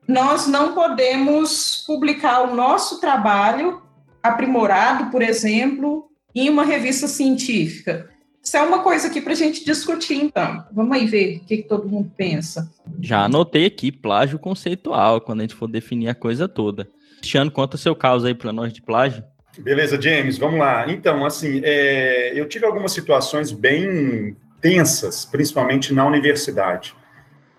nós 0.07 0.47
não 0.47 0.75
podemos 0.75 1.83
publicar 1.87 2.43
o 2.43 2.55
nosso 2.55 3.01
trabalho 3.01 3.83
aprimorado, 4.23 5.11
por 5.11 5.23
exemplo, 5.23 6.10
em 6.35 6.49
uma 6.49 6.65
revista 6.65 7.07
científica. 7.07 8.09
Isso 8.43 8.57
é 8.57 8.63
uma 8.63 8.83
coisa 8.83 9.09
aqui 9.09 9.21
para 9.21 9.33
a 9.33 9.37
gente 9.37 9.65
discutir, 9.65 10.15
então. 10.15 10.65
Vamos 10.73 10.97
aí 10.97 11.07
ver 11.07 11.37
o 11.37 11.41
que, 11.45 11.59
que, 11.59 11.69
todo 11.69 11.89
mundo 11.89 12.11
pensa. 12.17 12.71
Já 13.01 13.25
anotei 13.25 13.67
aqui 13.67 13.93
plágio 13.93 14.39
conceitual, 14.39 15.21
quando 15.21 15.41
a 15.41 15.43
gente 15.43 15.55
for 15.55 15.69
definir 15.69 16.09
a 16.09 16.15
coisa 16.15 16.49
toda. 16.49 16.89
Cristiano, 17.19 17.51
conta 17.51 17.77
o 17.77 17.79
seu 17.79 17.95
caso 17.95 18.27
aí 18.27 18.35
para 18.35 18.53
nós 18.53 18.73
de 18.73 18.81
plágio. 18.81 19.23
Beleza, 19.59 20.01
James, 20.01 20.39
vamos 20.39 20.59
lá. 20.59 20.91
Então, 20.91 21.25
assim, 21.27 21.61
é, 21.63 22.33
eu 22.35 22.49
tive 22.49 22.65
algumas 22.65 22.93
situações 22.93 23.53
bem 23.53 24.35
tensas, 24.61 25.27
principalmente 25.27 25.93
na 25.93 26.07
universidade 26.07 26.95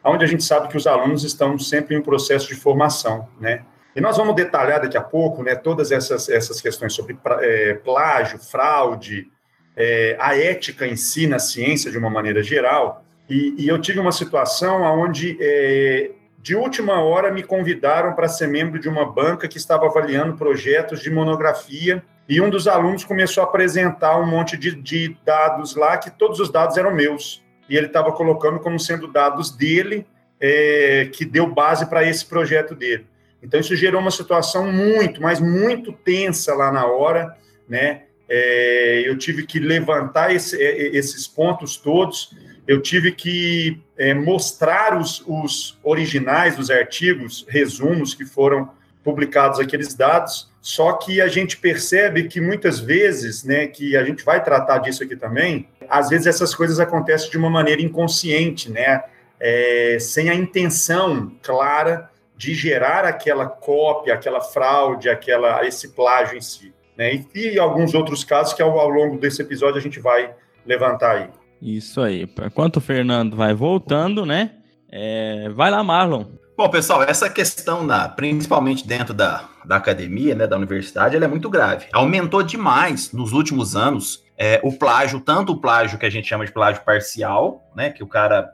onde 0.03 0.25
a 0.25 0.27
gente 0.27 0.43
sabe 0.43 0.67
que 0.67 0.77
os 0.77 0.87
alunos 0.87 1.23
estão 1.23 1.57
sempre 1.57 1.95
em 1.95 1.99
um 1.99 2.01
processo 2.01 2.47
de 2.47 2.55
formação, 2.55 3.27
né? 3.39 3.63
E 3.95 4.01
nós 4.01 4.17
vamos 4.17 4.35
detalhar 4.35 4.81
daqui 4.81 4.97
a 4.97 5.01
pouco, 5.01 5.43
né, 5.43 5.55
todas 5.55 5.91
essas, 5.91 6.29
essas 6.29 6.61
questões 6.61 6.93
sobre 6.93 7.17
é, 7.41 7.73
plágio, 7.73 8.39
fraude, 8.39 9.29
é, 9.75 10.15
a 10.19 10.37
ética 10.37 10.87
em 10.87 10.95
si 10.95 11.27
na 11.27 11.39
ciência 11.39 11.91
de 11.91 11.97
uma 11.97 12.09
maneira 12.09 12.41
geral. 12.41 13.03
E, 13.29 13.55
e 13.57 13.67
eu 13.67 13.79
tive 13.79 13.99
uma 13.99 14.11
situação 14.11 14.81
onde, 14.81 15.37
é, 15.41 16.11
de 16.41 16.55
última 16.55 17.01
hora, 17.01 17.31
me 17.31 17.43
convidaram 17.43 18.13
para 18.13 18.27
ser 18.27 18.47
membro 18.47 18.79
de 18.79 18.89
uma 18.89 19.05
banca 19.05 19.47
que 19.47 19.57
estava 19.57 19.85
avaliando 19.85 20.37
projetos 20.37 21.01
de 21.01 21.09
monografia 21.09 22.03
e 22.27 22.39
um 22.39 22.49
dos 22.49 22.67
alunos 22.67 23.03
começou 23.03 23.43
a 23.43 23.45
apresentar 23.45 24.17
um 24.19 24.25
monte 24.25 24.55
de, 24.57 24.73
de 24.75 25.17
dados 25.25 25.75
lá, 25.75 25.97
que 25.97 26.09
todos 26.09 26.39
os 26.39 26.49
dados 26.49 26.77
eram 26.77 26.93
meus 26.93 27.43
e 27.69 27.77
ele 27.77 27.87
estava 27.87 28.11
colocando 28.11 28.59
como 28.59 28.79
sendo 28.79 29.07
dados 29.07 29.51
dele 29.51 30.05
é, 30.39 31.09
que 31.13 31.23
deu 31.23 31.47
base 31.47 31.85
para 31.85 32.03
esse 32.03 32.25
projeto 32.25 32.75
dele. 32.75 33.07
Então, 33.41 33.59
isso 33.59 33.75
gerou 33.75 34.01
uma 34.01 34.11
situação 34.11 34.71
muito, 34.71 35.21
mas 35.21 35.39
muito 35.39 35.91
tensa 35.91 36.53
lá 36.53 36.71
na 36.71 36.85
hora, 36.85 37.35
né? 37.67 38.03
é, 38.33 39.03
eu 39.05 39.17
tive 39.17 39.45
que 39.45 39.59
levantar 39.59 40.33
esse, 40.33 40.55
é, 40.55 40.95
esses 40.95 41.27
pontos 41.27 41.75
todos, 41.75 42.33
eu 42.65 42.81
tive 42.81 43.11
que 43.11 43.77
é, 43.97 44.13
mostrar 44.13 44.97
os, 44.97 45.21
os 45.27 45.77
originais 45.83 46.55
dos 46.55 46.71
artigos, 46.71 47.45
resumos 47.49 48.13
que 48.13 48.23
foram 48.23 48.71
publicados 49.03 49.59
aqueles 49.59 49.93
dados, 49.93 50.49
só 50.61 50.93
que 50.93 51.19
a 51.19 51.27
gente 51.27 51.57
percebe 51.57 52.29
que 52.29 52.39
muitas 52.39 52.79
vezes, 52.79 53.43
né, 53.43 53.67
que 53.67 53.97
a 53.97 54.03
gente 54.05 54.23
vai 54.23 54.41
tratar 54.41 54.77
disso 54.77 55.03
aqui 55.03 55.17
também, 55.17 55.67
às 55.89 56.07
vezes 56.07 56.25
essas 56.25 56.55
coisas 56.55 56.79
acontecem 56.79 57.29
de 57.29 57.37
uma 57.37 57.49
maneira 57.49 57.81
inconsciente, 57.81 58.71
né, 58.71 59.03
é, 59.41 59.97
sem 59.99 60.29
a 60.29 60.35
intenção 60.35 61.33
clara 61.41 62.09
de 62.41 62.55
gerar 62.55 63.05
aquela 63.05 63.45
cópia, 63.45 64.15
aquela 64.15 64.41
fraude, 64.41 65.07
aquela 65.07 65.63
esse 65.63 65.89
plágio 65.89 66.35
em 66.35 66.41
si. 66.41 66.73
Né? 66.97 67.23
E, 67.35 67.53
e 67.53 67.59
alguns 67.59 67.93
outros 67.93 68.23
casos 68.23 68.51
que 68.55 68.63
ao, 68.63 68.79
ao 68.79 68.89
longo 68.89 69.19
desse 69.19 69.43
episódio 69.43 69.77
a 69.77 69.81
gente 69.81 69.99
vai 69.99 70.33
levantar 70.65 71.17
aí. 71.17 71.29
Isso 71.61 72.01
aí. 72.01 72.27
Enquanto 72.43 72.77
o 72.77 72.81
Fernando 72.81 73.37
vai 73.37 73.53
voltando, 73.53 74.25
né? 74.25 74.53
É... 74.91 75.49
Vai 75.49 75.69
lá, 75.69 75.83
Marlon. 75.83 76.25
Bom, 76.57 76.67
pessoal, 76.67 77.03
essa 77.03 77.29
questão, 77.29 77.83
na, 77.83 78.09
principalmente 78.09 78.87
dentro 78.87 79.13
da, 79.13 79.47
da 79.63 79.75
academia, 79.75 80.33
né, 80.33 80.47
da 80.47 80.57
universidade, 80.57 81.15
ela 81.15 81.25
é 81.25 81.27
muito 81.27 81.49
grave. 81.49 81.85
Aumentou 81.93 82.41
demais 82.41 83.11
nos 83.11 83.33
últimos 83.33 83.75
anos 83.75 84.23
é, 84.35 84.59
o 84.63 84.73
plágio, 84.73 85.19
tanto 85.19 85.53
o 85.53 85.61
plágio 85.61 85.99
que 85.99 86.07
a 86.07 86.09
gente 86.09 86.27
chama 86.27 86.43
de 86.43 86.51
plágio 86.51 86.83
parcial, 86.83 87.71
né, 87.75 87.91
que 87.91 88.03
o 88.03 88.07
cara 88.07 88.51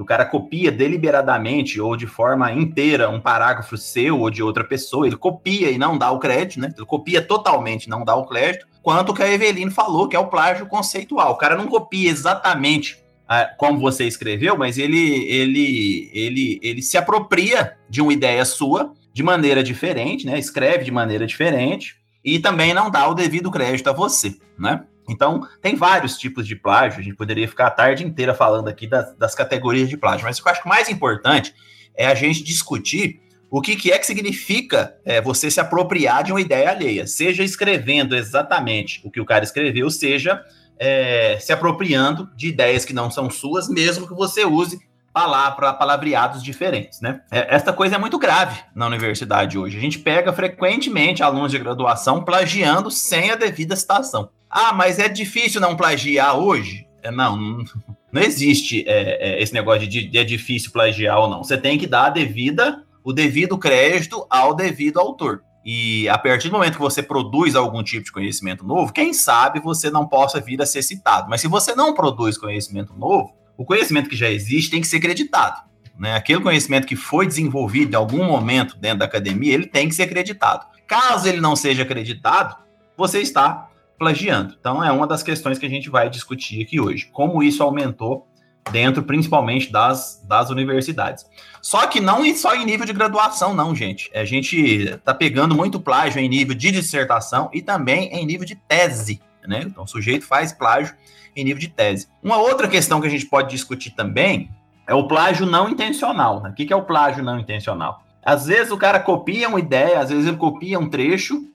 o 0.00 0.04
cara 0.04 0.24
copia 0.24 0.70
deliberadamente 0.70 1.80
ou 1.80 1.96
de 1.96 2.06
forma 2.06 2.52
inteira 2.52 3.10
um 3.10 3.20
parágrafo 3.20 3.76
seu 3.76 4.20
ou 4.20 4.30
de 4.30 4.42
outra 4.42 4.62
pessoa, 4.62 5.06
ele 5.06 5.16
copia 5.16 5.70
e 5.70 5.78
não 5.78 5.98
dá 5.98 6.10
o 6.10 6.18
crédito, 6.18 6.60
né? 6.60 6.72
Ele 6.76 6.86
copia 6.86 7.20
totalmente, 7.20 7.88
não 7.88 8.04
dá 8.04 8.14
o 8.14 8.26
crédito, 8.26 8.66
quanto 8.82 9.12
que 9.12 9.22
a 9.22 9.32
Eveline 9.32 9.70
falou, 9.70 10.08
que 10.08 10.14
é 10.14 10.18
o 10.18 10.28
plágio 10.28 10.66
conceitual. 10.66 11.32
O 11.32 11.36
cara 11.36 11.56
não 11.56 11.66
copia 11.66 12.10
exatamente 12.10 13.02
ah, 13.28 13.50
como 13.58 13.78
você 13.78 14.04
escreveu, 14.04 14.56
mas 14.56 14.78
ele, 14.78 15.24
ele, 15.28 16.10
ele, 16.14 16.60
ele 16.62 16.82
se 16.82 16.96
apropria 16.96 17.76
de 17.90 18.00
uma 18.00 18.12
ideia 18.12 18.44
sua 18.44 18.92
de 19.12 19.22
maneira 19.22 19.62
diferente, 19.62 20.24
né? 20.24 20.38
Escreve 20.38 20.84
de 20.84 20.92
maneira 20.92 21.26
diferente 21.26 21.96
e 22.24 22.38
também 22.38 22.72
não 22.72 22.90
dá 22.90 23.08
o 23.08 23.14
devido 23.14 23.50
crédito 23.50 23.90
a 23.90 23.92
você, 23.92 24.36
né? 24.58 24.84
Então, 25.08 25.46
tem 25.62 25.74
vários 25.74 26.16
tipos 26.16 26.46
de 26.46 26.54
plágio, 26.54 27.00
a 27.00 27.02
gente 27.02 27.16
poderia 27.16 27.48
ficar 27.48 27.68
a 27.68 27.70
tarde 27.70 28.04
inteira 28.04 28.34
falando 28.34 28.68
aqui 28.68 28.86
das, 28.86 29.14
das 29.16 29.34
categorias 29.34 29.88
de 29.88 29.96
plágio, 29.96 30.24
mas 30.24 30.38
o 30.38 30.42
que 30.42 30.48
eu 30.48 30.52
acho 30.52 30.62
que 30.62 30.68
mais 30.68 30.88
importante 30.88 31.54
é 31.96 32.06
a 32.06 32.14
gente 32.14 32.42
discutir 32.42 33.20
o 33.50 33.62
que, 33.62 33.76
que 33.76 33.90
é 33.90 33.98
que 33.98 34.06
significa 34.06 34.94
é, 35.04 35.20
você 35.20 35.50
se 35.50 35.58
apropriar 35.58 36.22
de 36.22 36.32
uma 36.32 36.40
ideia 36.40 36.70
alheia, 36.70 37.06
seja 37.06 37.42
escrevendo 37.42 38.14
exatamente 38.14 39.00
o 39.04 39.10
que 39.10 39.20
o 39.20 39.24
cara 39.24 39.42
escreveu, 39.42 39.88
seja 39.90 40.44
é, 40.78 41.38
se 41.40 41.52
apropriando 41.52 42.28
de 42.36 42.48
ideias 42.48 42.84
que 42.84 42.92
não 42.92 43.10
são 43.10 43.30
suas, 43.30 43.68
mesmo 43.68 44.06
que 44.06 44.14
você 44.14 44.44
use 44.44 44.78
palavra, 45.12 45.72
palavreados 45.72 46.42
diferentes, 46.42 47.00
né? 47.00 47.22
É, 47.30 47.54
esta 47.54 47.72
coisa 47.72 47.96
é 47.96 47.98
muito 47.98 48.18
grave 48.18 48.60
na 48.74 48.86
universidade 48.86 49.58
hoje. 49.58 49.76
A 49.76 49.80
gente 49.80 49.98
pega 49.98 50.32
frequentemente 50.32 51.22
alunos 51.22 51.50
de 51.50 51.58
graduação 51.58 52.22
plagiando 52.22 52.90
sem 52.90 53.30
a 53.30 53.34
devida 53.34 53.74
citação. 53.74 54.30
Ah, 54.50 54.72
mas 54.72 54.98
é 54.98 55.08
difícil 55.08 55.60
não 55.60 55.76
plagiar 55.76 56.38
hoje? 56.38 56.86
É, 57.02 57.10
não, 57.10 57.36
não, 57.36 57.64
não 58.12 58.22
existe 58.22 58.84
é, 58.86 59.36
é, 59.36 59.42
esse 59.42 59.52
negócio 59.52 59.86
de, 59.86 60.08
de 60.08 60.18
é 60.18 60.24
difícil 60.24 60.70
plagiar 60.72 61.18
ou 61.18 61.28
não. 61.28 61.44
Você 61.44 61.56
tem 61.56 61.78
que 61.78 61.86
dar 61.86 62.06
a 62.06 62.10
devida, 62.10 62.84
o 63.04 63.12
devido 63.12 63.58
crédito 63.58 64.26
ao 64.30 64.54
devido 64.54 64.98
autor. 64.98 65.42
E 65.64 66.08
a 66.08 66.16
partir 66.16 66.48
do 66.48 66.52
momento 66.52 66.76
que 66.76 66.80
você 66.80 67.02
produz 67.02 67.54
algum 67.54 67.82
tipo 67.82 68.04
de 68.04 68.12
conhecimento 68.12 68.64
novo, 68.64 68.92
quem 68.92 69.12
sabe 69.12 69.60
você 69.60 69.90
não 69.90 70.06
possa 70.06 70.40
vir 70.40 70.62
a 70.62 70.66
ser 70.66 70.82
citado. 70.82 71.28
Mas 71.28 71.42
se 71.42 71.48
você 71.48 71.74
não 71.74 71.92
produz 71.92 72.38
conhecimento 72.38 72.94
novo, 72.94 73.34
o 73.56 73.64
conhecimento 73.64 74.08
que 74.08 74.16
já 74.16 74.30
existe 74.30 74.70
tem 74.70 74.80
que 74.80 74.86
ser 74.86 75.00
creditado. 75.00 75.60
Né? 75.98 76.14
Aquele 76.14 76.40
conhecimento 76.40 76.86
que 76.86 76.96
foi 76.96 77.26
desenvolvido 77.26 77.92
em 77.92 77.96
algum 77.96 78.24
momento 78.24 78.78
dentro 78.78 79.00
da 79.00 79.04
academia, 79.04 79.52
ele 79.52 79.66
tem 79.66 79.88
que 79.88 79.94
ser 79.94 80.04
acreditado. 80.04 80.66
Caso 80.86 81.28
ele 81.28 81.40
não 81.40 81.54
seja 81.54 81.82
acreditado, 81.82 82.56
você 82.96 83.20
está 83.20 83.67
plagiando. 83.98 84.56
Então, 84.58 84.82
é 84.82 84.92
uma 84.92 85.06
das 85.06 85.22
questões 85.22 85.58
que 85.58 85.66
a 85.66 85.68
gente 85.68 85.90
vai 85.90 86.08
discutir 86.08 86.62
aqui 86.62 86.80
hoje. 86.80 87.10
Como 87.12 87.42
isso 87.42 87.62
aumentou 87.62 88.26
dentro, 88.70 89.02
principalmente, 89.02 89.72
das, 89.72 90.22
das 90.26 90.50
universidades. 90.50 91.26
Só 91.60 91.86
que 91.86 92.00
não 92.00 92.24
só 92.34 92.54
em 92.54 92.64
nível 92.64 92.86
de 92.86 92.92
graduação, 92.92 93.54
não, 93.54 93.74
gente. 93.74 94.10
A 94.14 94.24
gente 94.24 94.56
está 94.56 95.14
pegando 95.14 95.54
muito 95.54 95.80
plágio 95.80 96.20
em 96.20 96.28
nível 96.28 96.54
de 96.54 96.70
dissertação 96.70 97.50
e 97.52 97.60
também 97.62 98.08
em 98.12 98.24
nível 98.24 98.46
de 98.46 98.54
tese. 98.54 99.20
Né? 99.46 99.62
Então, 99.64 99.84
o 99.84 99.88
sujeito 99.88 100.26
faz 100.26 100.52
plágio 100.52 100.94
em 101.34 101.44
nível 101.44 101.60
de 101.60 101.68
tese. 101.68 102.08
Uma 102.22 102.36
outra 102.36 102.68
questão 102.68 103.00
que 103.00 103.06
a 103.06 103.10
gente 103.10 103.26
pode 103.26 103.50
discutir 103.50 103.90
também 103.92 104.50
é 104.86 104.94
o 104.94 105.08
plágio 105.08 105.46
não 105.46 105.68
intencional. 105.68 106.42
Né? 106.42 106.50
O 106.50 106.54
que 106.54 106.72
é 106.72 106.76
o 106.76 106.84
plágio 106.84 107.24
não 107.24 107.38
intencional? 107.38 108.02
Às 108.24 108.46
vezes 108.46 108.70
o 108.70 108.76
cara 108.76 109.00
copia 109.00 109.48
uma 109.48 109.58
ideia, 109.58 110.00
às 110.00 110.10
vezes 110.10 110.26
ele 110.26 110.36
copia 110.36 110.78
um 110.78 110.88
trecho 110.88 111.48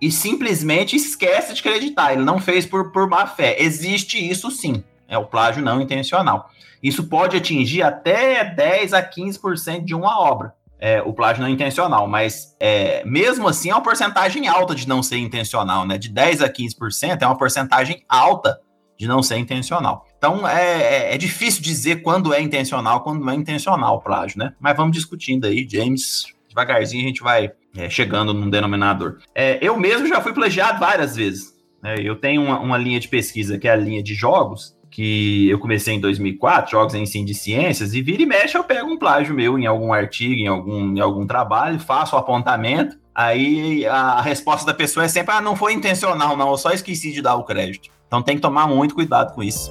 e 0.00 0.10
simplesmente 0.10 0.96
esquece 0.96 1.54
de 1.54 1.60
acreditar. 1.60 2.12
Ele 2.12 2.24
não 2.24 2.38
fez 2.38 2.64
por, 2.64 2.92
por 2.92 3.08
má 3.08 3.26
fé. 3.26 3.56
Existe 3.58 4.18
isso 4.18 4.50
sim. 4.50 4.82
É 5.08 5.16
o 5.16 5.24
plágio 5.24 5.62
não 5.62 5.80
intencional. 5.80 6.50
Isso 6.82 7.04
pode 7.04 7.36
atingir 7.36 7.82
até 7.82 8.44
10 8.44 8.92
a 8.92 9.02
15% 9.02 9.84
de 9.84 9.94
uma 9.94 10.20
obra. 10.20 10.54
É, 10.80 11.02
o 11.02 11.12
plágio 11.12 11.42
não 11.42 11.50
intencional, 11.50 12.06
mas 12.06 12.54
é, 12.60 13.02
mesmo 13.04 13.48
assim 13.48 13.70
é 13.70 13.74
uma 13.74 13.82
porcentagem 13.82 14.46
alta 14.46 14.76
de 14.76 14.86
não 14.86 15.02
ser 15.02 15.16
intencional, 15.16 15.84
né? 15.84 15.98
De 15.98 16.08
10 16.08 16.40
a 16.40 16.48
15% 16.48 17.20
é 17.20 17.26
uma 17.26 17.36
porcentagem 17.36 18.04
alta 18.08 18.60
de 18.96 19.08
não 19.08 19.20
ser 19.20 19.38
intencional. 19.38 20.06
Então 20.16 20.46
é, 20.46 21.10
é, 21.10 21.14
é 21.14 21.18
difícil 21.18 21.62
dizer 21.62 22.02
quando 22.02 22.32
é 22.32 22.40
intencional, 22.40 23.02
quando 23.02 23.24
não 23.24 23.32
é 23.32 23.34
intencional 23.34 23.96
o 23.96 24.00
plágio, 24.00 24.38
né? 24.38 24.52
Mas 24.60 24.76
vamos 24.76 24.96
discutindo 24.96 25.46
aí, 25.46 25.66
James. 25.68 26.26
Devagarzinho 26.48 27.04
a 27.04 27.08
gente 27.08 27.22
vai 27.22 27.50
é, 27.76 27.88
chegando 27.88 28.32
num 28.32 28.48
denominador. 28.48 29.18
É, 29.34 29.58
eu 29.60 29.78
mesmo 29.78 30.06
já 30.06 30.20
fui 30.20 30.32
plagiado 30.32 30.78
várias 30.78 31.16
vezes. 31.16 31.54
Né? 31.82 31.96
Eu 32.02 32.16
tenho 32.16 32.42
uma, 32.42 32.58
uma, 32.60 32.78
linha 32.78 33.00
de 33.00 33.08
pesquisa 33.08 33.58
que 33.58 33.68
é 33.68 33.72
a 33.72 33.76
linha 33.76 34.02
de 34.02 34.14
jogos, 34.14 34.76
que 34.90 35.48
eu 35.48 35.58
comecei 35.58 35.94
em 35.94 36.00
2004, 36.00 36.70
jogos 36.70 36.94
em 36.94 37.02
ensino 37.02 37.26
de 37.26 37.34
ciências, 37.34 37.94
e 37.94 38.02
vira 38.02 38.22
e 38.22 38.26
mexe 38.26 38.56
eu 38.56 38.64
pego 38.64 38.90
um 38.90 38.98
plágio 38.98 39.34
meu 39.34 39.58
em 39.58 39.66
algum 39.66 39.92
artigo, 39.92 40.34
em 40.34 40.46
algum, 40.46 40.96
em 40.96 41.00
algum 41.00 41.26
trabalho, 41.26 41.78
faço 41.78 42.16
o 42.16 42.18
apontamento, 42.18 42.96
aí 43.14 43.86
a 43.86 44.20
resposta 44.20 44.66
da 44.66 44.74
pessoa 44.74 45.04
é 45.04 45.08
sempre, 45.08 45.34
ah, 45.34 45.40
não 45.40 45.54
foi 45.54 45.72
intencional 45.72 46.36
não, 46.36 46.50
eu 46.50 46.56
só 46.56 46.70
esqueci 46.70 47.12
de 47.12 47.22
dar 47.22 47.36
o 47.36 47.44
crédito. 47.44 47.90
Então 48.06 48.22
tem 48.22 48.36
que 48.36 48.42
tomar 48.42 48.66
muito 48.66 48.94
cuidado 48.94 49.34
com 49.34 49.42
isso. 49.42 49.70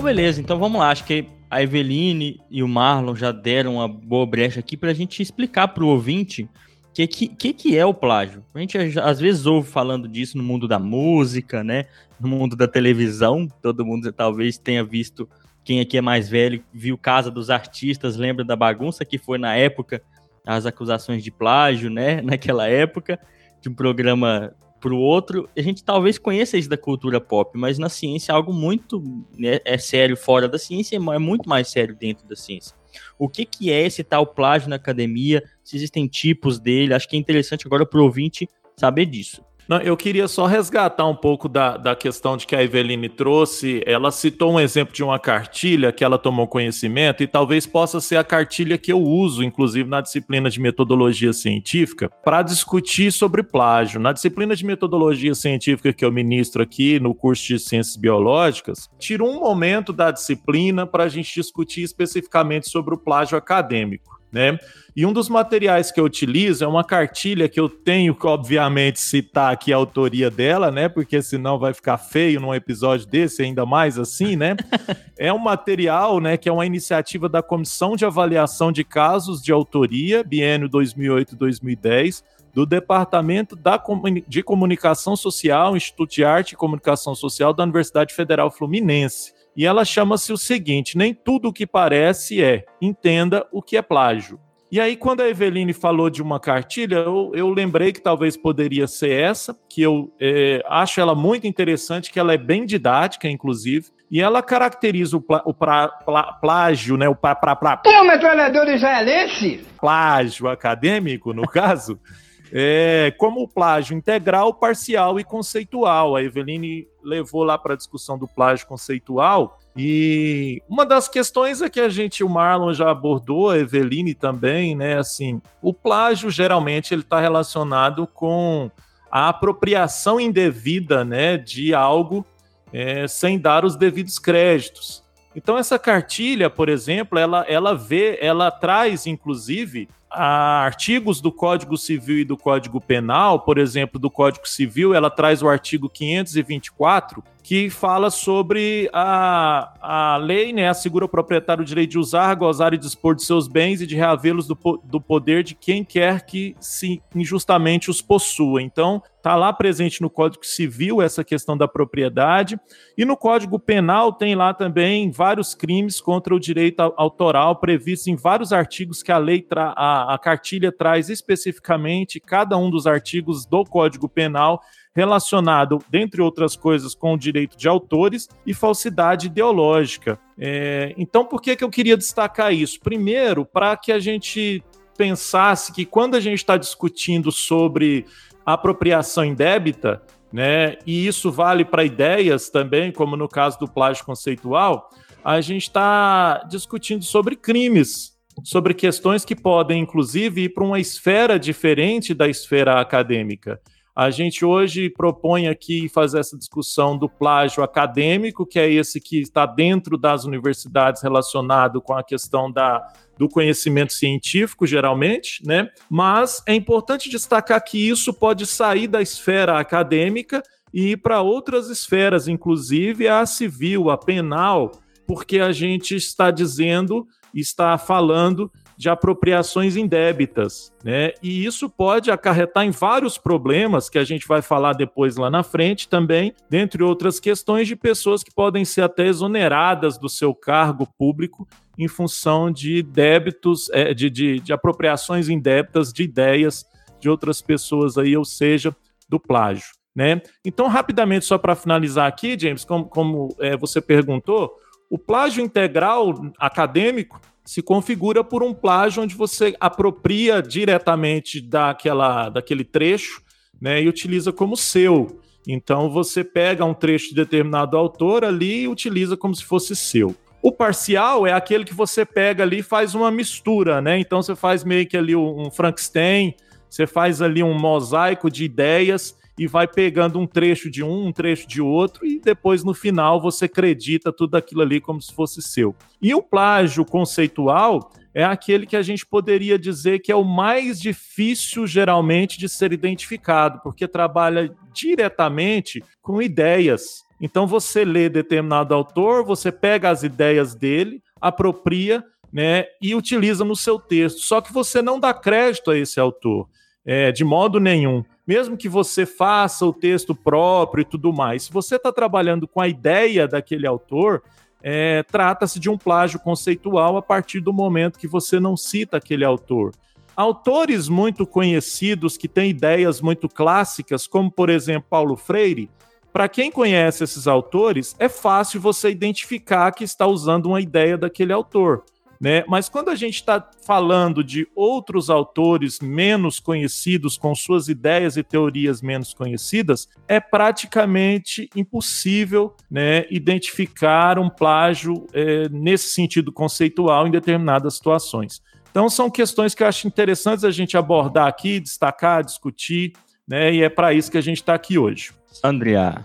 Então 0.00 0.08
beleza, 0.08 0.40
então 0.40 0.58
vamos 0.58 0.80
lá, 0.80 0.88
acho 0.88 1.04
que 1.04 1.26
a 1.50 1.62
Eveline 1.62 2.40
e 2.50 2.62
o 2.62 2.68
Marlon 2.68 3.14
já 3.14 3.30
deram 3.30 3.74
uma 3.74 3.86
boa 3.86 4.24
brecha 4.24 4.58
aqui 4.58 4.74
para 4.74 4.92
a 4.92 4.94
gente 4.94 5.20
explicar 5.20 5.68
para 5.68 5.84
o 5.84 5.88
ouvinte 5.88 6.44
o 6.44 6.48
que, 6.94 7.06
que, 7.06 7.52
que 7.52 7.76
é 7.76 7.84
o 7.84 7.92
plágio. 7.92 8.42
A 8.54 8.60
gente 8.60 8.78
às 8.98 9.20
vezes 9.20 9.44
ouve 9.44 9.68
falando 9.68 10.08
disso 10.08 10.38
no 10.38 10.42
mundo 10.42 10.66
da 10.66 10.78
música, 10.78 11.62
né? 11.62 11.84
No 12.18 12.28
mundo 12.28 12.56
da 12.56 12.66
televisão. 12.66 13.46
Todo 13.60 13.84
mundo 13.84 14.10
talvez 14.10 14.56
tenha 14.56 14.82
visto, 14.82 15.28
quem 15.62 15.80
aqui 15.80 15.98
é 15.98 16.00
mais 16.00 16.30
velho, 16.30 16.64
viu 16.72 16.96
Casa 16.96 17.30
dos 17.30 17.50
Artistas, 17.50 18.16
lembra 18.16 18.42
da 18.42 18.56
bagunça 18.56 19.04
que 19.04 19.18
foi 19.18 19.36
na 19.36 19.54
época 19.54 20.00
as 20.46 20.64
acusações 20.64 21.22
de 21.22 21.30
plágio, 21.30 21.90
né? 21.90 22.22
Naquela 22.24 22.66
época, 22.66 23.20
de 23.60 23.68
um 23.68 23.74
programa 23.74 24.54
para 24.80 24.92
o 24.94 24.98
outro, 24.98 25.48
a 25.56 25.60
gente 25.60 25.84
talvez 25.84 26.18
conheça 26.18 26.56
isso 26.56 26.68
da 26.68 26.76
cultura 26.76 27.20
pop, 27.20 27.56
mas 27.56 27.78
na 27.78 27.88
ciência 27.88 28.32
é 28.32 28.34
algo 28.34 28.52
muito 28.52 29.02
né, 29.38 29.58
é 29.64 29.76
sério 29.76 30.16
fora 30.16 30.48
da 30.48 30.58
ciência, 30.58 30.96
é 30.96 31.18
muito 31.18 31.48
mais 31.48 31.68
sério 31.68 31.94
dentro 31.94 32.26
da 32.26 32.34
ciência. 32.34 32.74
O 33.18 33.28
que, 33.28 33.44
que 33.44 33.70
é 33.70 33.86
esse 33.86 34.02
tal 34.02 34.26
plágio 34.26 34.68
na 34.68 34.76
academia? 34.76 35.42
Se 35.62 35.76
existem 35.76 36.08
tipos 36.08 36.58
dele? 36.58 36.94
Acho 36.94 37.08
que 37.08 37.16
é 37.16 37.18
interessante 37.18 37.66
agora 37.66 37.86
para 37.86 38.00
o 38.00 38.04
ouvinte 38.04 38.48
saber 38.76 39.06
disso. 39.06 39.44
Não, 39.70 39.78
eu 39.78 39.96
queria 39.96 40.26
só 40.26 40.46
resgatar 40.46 41.06
um 41.06 41.14
pouco 41.14 41.48
da, 41.48 41.76
da 41.76 41.94
questão 41.94 42.36
de 42.36 42.44
que 42.44 42.56
a 42.56 42.62
Eveline 42.64 43.08
trouxe. 43.08 43.84
Ela 43.86 44.10
citou 44.10 44.54
um 44.54 44.58
exemplo 44.58 44.92
de 44.92 45.04
uma 45.04 45.16
cartilha 45.16 45.92
que 45.92 46.02
ela 46.02 46.18
tomou 46.18 46.48
conhecimento 46.48 47.22
e 47.22 47.26
talvez 47.28 47.68
possa 47.68 48.00
ser 48.00 48.16
a 48.16 48.24
cartilha 48.24 48.76
que 48.76 48.92
eu 48.92 49.00
uso, 49.00 49.44
inclusive 49.44 49.88
na 49.88 50.00
disciplina 50.00 50.50
de 50.50 50.58
metodologia 50.58 51.32
científica, 51.32 52.10
para 52.24 52.42
discutir 52.42 53.12
sobre 53.12 53.44
plágio. 53.44 54.00
Na 54.00 54.10
disciplina 54.12 54.56
de 54.56 54.66
metodologia 54.66 55.36
científica 55.36 55.92
que 55.92 56.04
eu 56.04 56.10
ministro 56.10 56.60
aqui 56.60 56.98
no 56.98 57.14
curso 57.14 57.46
de 57.46 57.60
ciências 57.60 57.94
biológicas, 57.94 58.88
tiro 58.98 59.24
um 59.24 59.38
momento 59.38 59.92
da 59.92 60.10
disciplina 60.10 60.84
para 60.84 61.04
a 61.04 61.08
gente 61.08 61.32
discutir 61.32 61.82
especificamente 61.82 62.68
sobre 62.68 62.92
o 62.92 62.98
plágio 62.98 63.38
acadêmico. 63.38 64.19
Né? 64.32 64.58
E 64.94 65.06
um 65.06 65.12
dos 65.12 65.28
materiais 65.28 65.90
que 65.90 66.00
eu 66.00 66.04
utilizo 66.04 66.64
é 66.64 66.66
uma 66.66 66.84
cartilha 66.84 67.48
que 67.48 67.60
eu 67.60 67.68
tenho 67.68 68.14
que, 68.14 68.26
obviamente, 68.26 69.00
citar 69.00 69.52
aqui 69.52 69.72
a 69.72 69.76
autoria 69.76 70.30
dela, 70.30 70.70
né? 70.70 70.88
Porque 70.88 71.22
senão 71.22 71.58
vai 71.58 71.72
ficar 71.72 71.96
feio 71.96 72.40
num 72.40 72.54
episódio 72.54 73.06
desse, 73.06 73.42
ainda 73.42 73.64
mais 73.64 73.98
assim, 73.98 74.36
né? 74.36 74.56
é 75.16 75.32
um 75.32 75.38
material, 75.38 76.20
né, 76.20 76.36
que 76.36 76.48
é 76.48 76.52
uma 76.52 76.66
iniciativa 76.66 77.28
da 77.28 77.42
Comissão 77.42 77.96
de 77.96 78.04
Avaliação 78.04 78.72
de 78.72 78.84
Casos 78.84 79.42
de 79.42 79.52
Autoria, 79.52 80.24
biênio 80.24 80.68
2008-2010, 80.68 82.22
do 82.52 82.66
Departamento 82.66 83.54
da 83.54 83.80
de 84.26 84.42
Comunicação 84.42 85.14
Social, 85.14 85.76
Instituto 85.76 86.10
de 86.10 86.24
Arte 86.24 86.52
e 86.52 86.56
Comunicação 86.56 87.14
Social 87.14 87.52
da 87.52 87.62
Universidade 87.62 88.12
Federal 88.12 88.50
Fluminense. 88.50 89.32
E 89.56 89.66
ela 89.66 89.84
chama-se 89.84 90.32
o 90.32 90.38
seguinte: 90.38 90.96
nem 90.96 91.14
tudo 91.14 91.48
o 91.48 91.52
que 91.52 91.66
parece 91.66 92.42
é. 92.42 92.64
Entenda 92.80 93.46
o 93.52 93.62
que 93.62 93.76
é 93.76 93.82
plágio. 93.82 94.38
E 94.72 94.80
aí, 94.80 94.96
quando 94.96 95.20
a 95.20 95.28
Eveline 95.28 95.72
falou 95.72 96.08
de 96.08 96.22
uma 96.22 96.38
cartilha, 96.38 96.98
eu, 96.98 97.32
eu 97.34 97.48
lembrei 97.48 97.92
que 97.92 98.00
talvez 98.00 98.36
poderia 98.36 98.86
ser 98.86 99.10
essa, 99.10 99.56
que 99.68 99.82
eu 99.82 100.14
é, 100.20 100.62
acho 100.68 101.00
ela 101.00 101.12
muito 101.12 101.44
interessante, 101.44 102.12
que 102.12 102.20
ela 102.20 102.32
é 102.32 102.38
bem 102.38 102.64
didática, 102.64 103.28
inclusive, 103.28 103.86
e 104.08 104.20
ela 104.20 104.40
caracteriza 104.40 105.16
o, 105.16 105.24
o 105.44 105.52
pra, 105.52 105.88
plá, 105.88 106.34
plágio, 106.34 106.96
né? 106.96 107.08
O 107.08 107.16
pra, 107.16 107.34
pra, 107.34 107.56
pra, 107.56 107.78
Pô, 107.78 108.04
metralhador 108.04 108.68
israelense! 108.68 109.66
Plágio 109.80 110.46
acadêmico, 110.46 111.32
no 111.32 111.48
caso, 111.48 111.98
é, 112.52 113.12
como 113.16 113.42
o 113.42 113.48
plágio 113.48 113.96
integral, 113.96 114.54
parcial 114.54 115.20
e 115.20 115.24
conceitual. 115.24 116.16
A 116.16 116.22
Eveline 116.22 116.86
levou 117.02 117.44
lá 117.44 117.56
para 117.56 117.74
a 117.74 117.76
discussão 117.76 118.18
do 118.18 118.26
plágio 118.26 118.66
conceitual. 118.66 119.58
E 119.76 120.62
uma 120.68 120.84
das 120.84 121.08
questões 121.08 121.62
é 121.62 121.68
que 121.68 121.80
a 121.80 121.88
gente, 121.88 122.24
o 122.24 122.28
Marlon 122.28 122.72
já 122.72 122.90
abordou, 122.90 123.50
a 123.50 123.58
Eveline 123.58 124.14
também, 124.14 124.74
né? 124.74 124.98
Assim, 124.98 125.40
o 125.62 125.72
plágio 125.72 126.30
geralmente 126.30 126.92
ele 126.92 127.02
está 127.02 127.20
relacionado 127.20 128.06
com 128.06 128.70
a 129.10 129.28
apropriação 129.28 130.20
indevida, 130.20 131.04
né, 131.04 131.36
de 131.36 131.74
algo 131.74 132.24
é, 132.72 133.08
sem 133.08 133.38
dar 133.38 133.64
os 133.64 133.74
devidos 133.74 134.18
créditos. 134.18 135.02
Então 135.34 135.58
essa 135.58 135.78
cartilha, 135.78 136.48
por 136.48 136.68
exemplo, 136.68 137.18
ela, 137.18 137.44
ela 137.48 137.74
vê, 137.74 138.18
ela 138.20 138.50
traz, 138.50 139.06
inclusive, 139.06 139.88
artigos 140.10 141.20
do 141.20 141.30
Código 141.30 141.76
Civil 141.76 142.18
e 142.18 142.24
do 142.24 142.36
Código 142.36 142.80
Penal, 142.80 143.40
por 143.40 143.58
exemplo, 143.58 143.98
do 143.98 144.10
Código 144.10 144.48
Civil, 144.48 144.92
ela 144.92 145.10
traz 145.10 145.42
o 145.42 145.48
artigo 145.48 145.88
524, 145.88 147.22
que 147.42 147.70
fala 147.70 148.10
sobre 148.10 148.88
a, 148.92 149.72
a 149.80 150.16
lei, 150.18 150.52
né, 150.52 150.68
assegura 150.68 151.04
ao 151.04 151.08
proprietário 151.08 151.62
o 151.62 151.66
direito 151.66 151.90
de 151.90 151.98
usar, 151.98 152.34
gozar 152.34 152.74
e 152.74 152.78
dispor 152.78 153.14
de 153.14 153.24
seus 153.24 153.48
bens 153.48 153.80
e 153.80 153.86
de 153.86 153.96
reavê-los 153.96 154.46
do, 154.46 154.56
do 154.84 155.00
poder 155.00 155.42
de 155.42 155.54
quem 155.54 155.84
quer 155.84 156.26
que 156.26 156.54
se 156.60 157.02
injustamente 157.14 157.90
os 157.90 158.02
possua. 158.02 158.62
Então, 158.62 159.02
está 159.16 159.36
lá 159.36 159.52
presente 159.52 160.00
no 160.00 160.08
Código 160.08 160.44
Civil 160.44 161.02
essa 161.02 161.22
questão 161.22 161.56
da 161.56 161.68
propriedade, 161.68 162.58
e 162.96 163.04
no 163.04 163.16
Código 163.16 163.58
Penal 163.58 164.12
tem 164.12 164.34
lá 164.34 164.52
também 164.54 165.10
vários 165.10 165.54
crimes 165.54 166.00
contra 166.00 166.34
o 166.34 166.40
direito 166.40 166.80
autoral 166.96 167.56
previstos 167.56 168.06
em 168.06 168.16
vários 168.16 168.52
artigos 168.52 169.02
que 169.02 169.12
a 169.12 169.18
lei, 169.18 169.46
a, 169.56 169.72
a 170.04 170.18
cartilha 170.18 170.72
traz 170.72 171.08
especificamente, 171.08 172.20
cada 172.20 172.56
um 172.56 172.70
dos 172.70 172.86
artigos 172.86 173.44
do 173.44 173.64
Código 173.64 174.08
Penal 174.08 174.60
relacionado, 174.94 175.78
dentre 175.88 176.20
outras 176.20 176.56
coisas, 176.56 176.94
com 176.94 177.14
o 177.14 177.18
direito 177.18 177.56
de 177.56 177.68
autores 177.68 178.28
e 178.44 178.52
falsidade 178.52 179.26
ideológica. 179.26 180.18
É, 180.38 180.94
então, 180.98 181.24
por 181.24 181.40
que, 181.40 181.54
que 181.54 181.64
eu 181.64 181.70
queria 181.70 181.96
destacar 181.96 182.52
isso? 182.52 182.80
Primeiro, 182.80 183.44
para 183.44 183.76
que 183.76 183.92
a 183.92 184.00
gente 184.00 184.62
pensasse 184.96 185.72
que 185.72 185.84
quando 185.84 186.16
a 186.16 186.20
gente 186.20 186.38
está 186.38 186.56
discutindo 186.56 187.30
sobre 187.30 188.04
apropriação 188.44 189.24
indébita, 189.24 190.02
né, 190.32 190.76
e 190.86 191.06
isso 191.06 191.30
vale 191.30 191.64
para 191.64 191.84
ideias 191.84 192.50
também, 192.50 192.92
como 192.92 193.16
no 193.16 193.28
caso 193.28 193.58
do 193.58 193.68
plágio 193.68 194.04
conceitual, 194.04 194.90
a 195.24 195.40
gente 195.40 195.62
está 195.62 196.44
discutindo 196.48 197.04
sobre 197.04 197.36
crimes, 197.36 198.09
sobre 198.44 198.74
questões 198.74 199.24
que 199.24 199.36
podem, 199.36 199.82
inclusive, 199.82 200.44
ir 200.44 200.48
para 200.50 200.64
uma 200.64 200.80
esfera 200.80 201.38
diferente 201.38 202.14
da 202.14 202.28
esfera 202.28 202.80
acadêmica. 202.80 203.60
A 203.94 204.08
gente 204.08 204.44
hoje 204.44 204.88
propõe 204.88 205.48
aqui 205.48 205.88
fazer 205.88 206.20
essa 206.20 206.38
discussão 206.38 206.96
do 206.96 207.08
plágio 207.08 207.62
acadêmico, 207.62 208.46
que 208.46 208.58
é 208.58 208.70
esse 208.70 209.00
que 209.00 209.20
está 209.20 209.44
dentro 209.44 209.98
das 209.98 210.24
universidades 210.24 211.02
relacionado 211.02 211.82
com 211.82 211.92
a 211.92 212.02
questão 212.02 212.50
da, 212.50 212.86
do 213.18 213.28
conhecimento 213.28 213.92
científico, 213.92 214.66
geralmente, 214.66 215.44
né? 215.44 215.68
Mas 215.90 216.42
é 216.46 216.54
importante 216.54 217.10
destacar 217.10 217.62
que 217.62 217.90
isso 217.90 218.14
pode 218.14 218.46
sair 218.46 218.86
da 218.86 219.02
esfera 219.02 219.58
acadêmica 219.58 220.42
e 220.72 220.92
ir 220.92 220.96
para 220.98 221.20
outras 221.20 221.68
esferas, 221.68 222.28
inclusive 222.28 223.08
a 223.08 223.26
civil, 223.26 223.90
a 223.90 223.98
penal, 223.98 224.70
porque 225.10 225.40
a 225.40 225.50
gente 225.50 225.96
está 225.96 226.30
dizendo, 226.30 227.04
está 227.34 227.76
falando 227.76 228.48
de 228.76 228.88
apropriações 228.88 229.74
indébitas, 229.74 230.72
né? 230.84 231.10
E 231.20 231.44
isso 231.44 231.68
pode 231.68 232.12
acarretar 232.12 232.64
em 232.64 232.70
vários 232.70 233.18
problemas 233.18 233.88
que 233.88 233.98
a 233.98 234.04
gente 234.04 234.28
vai 234.28 234.40
falar 234.40 234.72
depois 234.72 235.16
lá 235.16 235.28
na 235.28 235.42
frente 235.42 235.88
também, 235.88 236.32
dentre 236.48 236.84
outras 236.84 237.18
questões 237.18 237.66
de 237.66 237.74
pessoas 237.74 238.22
que 238.22 238.32
podem 238.32 238.64
ser 238.64 238.82
até 238.82 239.04
exoneradas 239.08 239.98
do 239.98 240.08
seu 240.08 240.32
cargo 240.32 240.86
público 240.96 241.44
em 241.76 241.88
função 241.88 242.48
de 242.48 242.80
débitos, 242.80 243.68
é, 243.70 243.92
de, 243.92 244.08
de, 244.08 244.38
de 244.38 244.52
apropriações 244.52 245.28
indébitas 245.28 245.92
de 245.92 246.04
ideias 246.04 246.64
de 247.00 247.10
outras 247.10 247.42
pessoas 247.42 247.98
aí, 247.98 248.16
ou 248.16 248.24
seja, 248.24 248.72
do 249.08 249.18
plágio. 249.18 249.72
Né? 249.92 250.22
Então, 250.44 250.68
rapidamente, 250.68 251.24
só 251.24 251.36
para 251.36 251.56
finalizar 251.56 252.06
aqui, 252.06 252.38
James, 252.38 252.64
como, 252.64 252.84
como 252.84 253.34
é, 253.40 253.56
você 253.56 253.80
perguntou, 253.80 254.56
o 254.90 254.98
plágio 254.98 255.42
integral 255.42 256.12
acadêmico 256.36 257.20
se 257.44 257.62
configura 257.62 258.24
por 258.24 258.42
um 258.42 258.52
plágio 258.52 259.04
onde 259.04 259.14
você 259.14 259.56
apropria 259.60 260.42
diretamente 260.42 261.40
daquela, 261.40 262.28
daquele 262.28 262.64
trecho 262.64 263.22
né, 263.60 263.80
e 263.80 263.88
utiliza 263.88 264.32
como 264.32 264.56
seu. 264.56 265.20
Então 265.46 265.88
você 265.88 266.24
pega 266.24 266.64
um 266.64 266.74
trecho 266.74 267.10
de 267.10 267.14
determinado 267.14 267.76
autor 267.76 268.24
ali 268.24 268.62
e 268.62 268.68
utiliza 268.68 269.16
como 269.16 269.34
se 269.34 269.44
fosse 269.44 269.76
seu. 269.76 270.14
O 270.42 270.50
parcial 270.50 271.26
é 271.26 271.32
aquele 271.32 271.64
que 271.64 271.74
você 271.74 272.04
pega 272.04 272.42
ali 272.42 272.58
e 272.58 272.62
faz 272.62 272.94
uma 272.94 273.10
mistura, 273.10 273.80
né? 273.80 273.98
Então 273.98 274.22
você 274.22 274.34
faz 274.34 274.64
meio 274.64 274.86
que 274.86 274.96
ali 274.96 275.14
um 275.14 275.50
Frankenstein, 275.50 276.34
você 276.68 276.86
faz 276.86 277.20
ali 277.20 277.42
um 277.42 277.58
mosaico 277.58 278.30
de 278.30 278.44
ideias 278.44 279.14
e 279.40 279.46
vai 279.46 279.66
pegando 279.66 280.18
um 280.18 280.26
trecho 280.26 280.70
de 280.70 280.84
um, 280.84 281.06
um 281.06 281.12
trecho 281.12 281.48
de 281.48 281.62
outro, 281.62 282.04
e 282.06 282.20
depois 282.20 282.62
no 282.62 282.74
final 282.74 283.18
você 283.18 283.46
acredita 283.46 284.12
tudo 284.12 284.34
aquilo 284.34 284.60
ali 284.60 284.82
como 284.82 285.00
se 285.00 285.14
fosse 285.14 285.40
seu. 285.40 285.74
E 286.02 286.14
o 286.14 286.22
plágio 286.22 286.84
conceitual 286.84 287.90
é 288.12 288.22
aquele 288.22 288.66
que 288.66 288.76
a 288.76 288.82
gente 288.82 289.06
poderia 289.06 289.58
dizer 289.58 290.00
que 290.00 290.12
é 290.12 290.14
o 290.14 290.22
mais 290.22 290.78
difícil, 290.78 291.66
geralmente, 291.66 292.38
de 292.38 292.50
ser 292.50 292.70
identificado, 292.70 293.62
porque 293.62 293.88
trabalha 293.88 294.54
diretamente 294.74 295.82
com 296.02 296.20
ideias. 296.20 297.02
Então 297.18 297.46
você 297.46 297.82
lê 297.82 298.10
determinado 298.10 298.74
autor, 298.74 299.24
você 299.24 299.50
pega 299.50 299.88
as 299.88 300.02
ideias 300.02 300.54
dele, 300.54 301.02
apropria 301.18 302.04
né, 302.30 302.66
e 302.78 302.94
utiliza 302.94 303.42
no 303.42 303.56
seu 303.56 303.78
texto. 303.78 304.20
Só 304.20 304.42
que 304.42 304.52
você 304.52 304.82
não 304.82 305.00
dá 305.00 305.14
crédito 305.14 305.70
a 305.70 305.78
esse 305.78 305.98
autor, 305.98 306.46
é, 306.84 307.10
de 307.10 307.24
modo 307.24 307.58
nenhum 307.58 308.04
mesmo 308.30 308.56
que 308.56 308.68
você 308.68 309.04
faça 309.04 309.66
o 309.66 309.72
texto 309.72 310.14
próprio 310.14 310.82
e 310.82 310.84
tudo 310.84 311.12
mais, 311.12 311.42
se 311.42 311.52
você 311.52 311.74
está 311.74 311.90
trabalhando 311.90 312.46
com 312.46 312.60
a 312.60 312.68
ideia 312.68 313.26
daquele 313.26 313.66
autor, 313.66 314.22
é, 314.62 315.02
trata-se 315.02 315.58
de 315.58 315.68
um 315.68 315.76
plágio 315.76 316.20
conceitual 316.20 316.96
a 316.96 317.02
partir 317.02 317.40
do 317.40 317.52
momento 317.52 317.98
que 317.98 318.06
você 318.06 318.38
não 318.38 318.56
cita 318.56 318.98
aquele 318.98 319.24
autor. 319.24 319.72
Autores 320.14 320.88
muito 320.88 321.26
conhecidos 321.26 322.16
que 322.16 322.28
têm 322.28 322.50
ideias 322.50 323.00
muito 323.00 323.28
clássicas, 323.28 324.06
como 324.06 324.30
por 324.30 324.48
exemplo 324.48 324.86
Paulo 324.88 325.16
Freire, 325.16 325.68
para 326.12 326.28
quem 326.28 326.52
conhece 326.52 327.02
esses 327.02 327.26
autores, 327.26 327.96
é 327.98 328.08
fácil 328.08 328.60
você 328.60 328.90
identificar 328.90 329.72
que 329.72 329.82
está 329.82 330.06
usando 330.06 330.46
uma 330.46 330.60
ideia 330.60 330.96
daquele 330.96 331.32
autor. 331.32 331.82
Né? 332.20 332.44
Mas 332.46 332.68
quando 332.68 332.90
a 332.90 332.94
gente 332.94 333.14
está 333.14 333.48
falando 333.64 334.22
de 334.22 334.46
outros 334.54 335.08
autores 335.08 335.80
menos 335.80 336.38
conhecidos, 336.38 337.16
com 337.16 337.34
suas 337.34 337.68
ideias 337.68 338.18
e 338.18 338.22
teorias 338.22 338.82
menos 338.82 339.14
conhecidas, 339.14 339.88
é 340.06 340.20
praticamente 340.20 341.48
impossível 341.56 342.54
né, 342.70 343.06
identificar 343.10 344.18
um 344.18 344.28
plágio 344.28 345.06
é, 345.14 345.48
nesse 345.48 345.94
sentido 345.94 346.30
conceitual 346.30 347.06
em 347.06 347.10
determinadas 347.10 347.76
situações. 347.76 348.42
Então, 348.70 348.90
são 348.90 349.10
questões 349.10 349.54
que 349.54 349.62
eu 349.62 349.66
acho 349.66 349.88
interessantes 349.88 350.44
a 350.44 350.50
gente 350.50 350.76
abordar 350.76 351.26
aqui, 351.26 351.58
destacar, 351.58 352.22
discutir, 352.22 352.92
né? 353.26 353.52
E 353.52 353.62
é 353.62 353.68
para 353.68 353.92
isso 353.92 354.10
que 354.10 354.18
a 354.18 354.20
gente 354.20 354.36
está 354.36 354.54
aqui 354.54 354.78
hoje. 354.78 355.12
Andrea. 355.42 356.04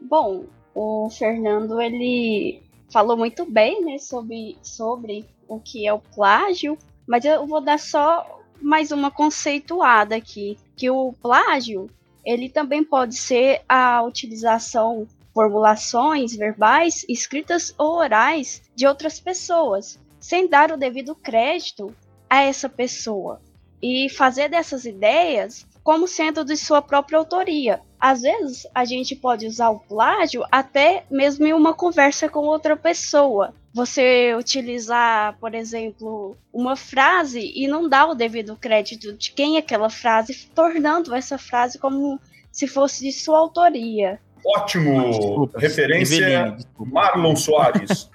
Bom, 0.00 0.44
o 0.74 1.08
Fernando 1.08 1.80
ele 1.80 2.62
falou 2.92 3.16
muito 3.16 3.50
bem, 3.50 3.84
né, 3.84 3.98
sobre, 3.98 4.58
sobre 4.62 5.24
o 5.48 5.60
que 5.60 5.86
é 5.86 5.92
o 5.92 5.98
plágio. 5.98 6.76
Mas 7.06 7.24
eu 7.24 7.46
vou 7.46 7.60
dar 7.60 7.78
só 7.78 8.40
mais 8.60 8.90
uma 8.90 9.10
conceituada 9.10 10.16
aqui, 10.16 10.58
que 10.76 10.90
o 10.90 11.12
plágio, 11.22 11.90
ele 12.24 12.48
também 12.48 12.82
pode 12.82 13.16
ser 13.16 13.62
a 13.68 14.02
utilização 14.02 15.06
formulações 15.32 16.34
verbais, 16.34 17.04
escritas 17.08 17.74
ou 17.76 17.96
orais 17.96 18.62
de 18.74 18.86
outras 18.86 19.20
pessoas, 19.20 20.00
sem 20.18 20.48
dar 20.48 20.72
o 20.72 20.78
devido 20.78 21.14
crédito 21.14 21.94
a 22.28 22.40
essa 22.40 22.70
pessoa 22.70 23.40
e 23.82 24.08
fazer 24.08 24.48
dessas 24.48 24.86
ideias 24.86 25.66
como 25.84 26.08
sendo 26.08 26.44
de 26.44 26.56
sua 26.56 26.82
própria 26.82 27.18
autoria. 27.18 27.80
Às 28.00 28.22
vezes, 28.22 28.66
a 28.74 28.84
gente 28.84 29.14
pode 29.14 29.46
usar 29.46 29.70
o 29.70 29.78
plágio 29.78 30.42
até 30.50 31.04
mesmo 31.10 31.46
em 31.46 31.52
uma 31.52 31.74
conversa 31.74 32.28
com 32.28 32.40
outra 32.40 32.76
pessoa. 32.76 33.54
Você 33.76 34.34
utilizar, 34.34 35.36
por 35.38 35.54
exemplo, 35.54 36.34
uma 36.50 36.76
frase 36.76 37.52
e 37.54 37.68
não 37.68 37.86
dar 37.86 38.06
o 38.06 38.14
devido 38.14 38.56
crédito 38.56 39.12
de 39.12 39.30
quem 39.32 39.56
é 39.56 39.58
aquela 39.58 39.90
frase, 39.90 40.48
tornando 40.54 41.14
essa 41.14 41.36
frase 41.36 41.78
como 41.78 42.18
se 42.50 42.66
fosse 42.66 43.04
de 43.04 43.12
sua 43.12 43.38
autoria. 43.38 44.18
Ótimo! 44.42 45.10
Desculpa, 45.10 45.58
Referência 45.58 46.52
desculpa. 46.52 46.90
Marlon 46.90 47.36
Soares. 47.36 48.08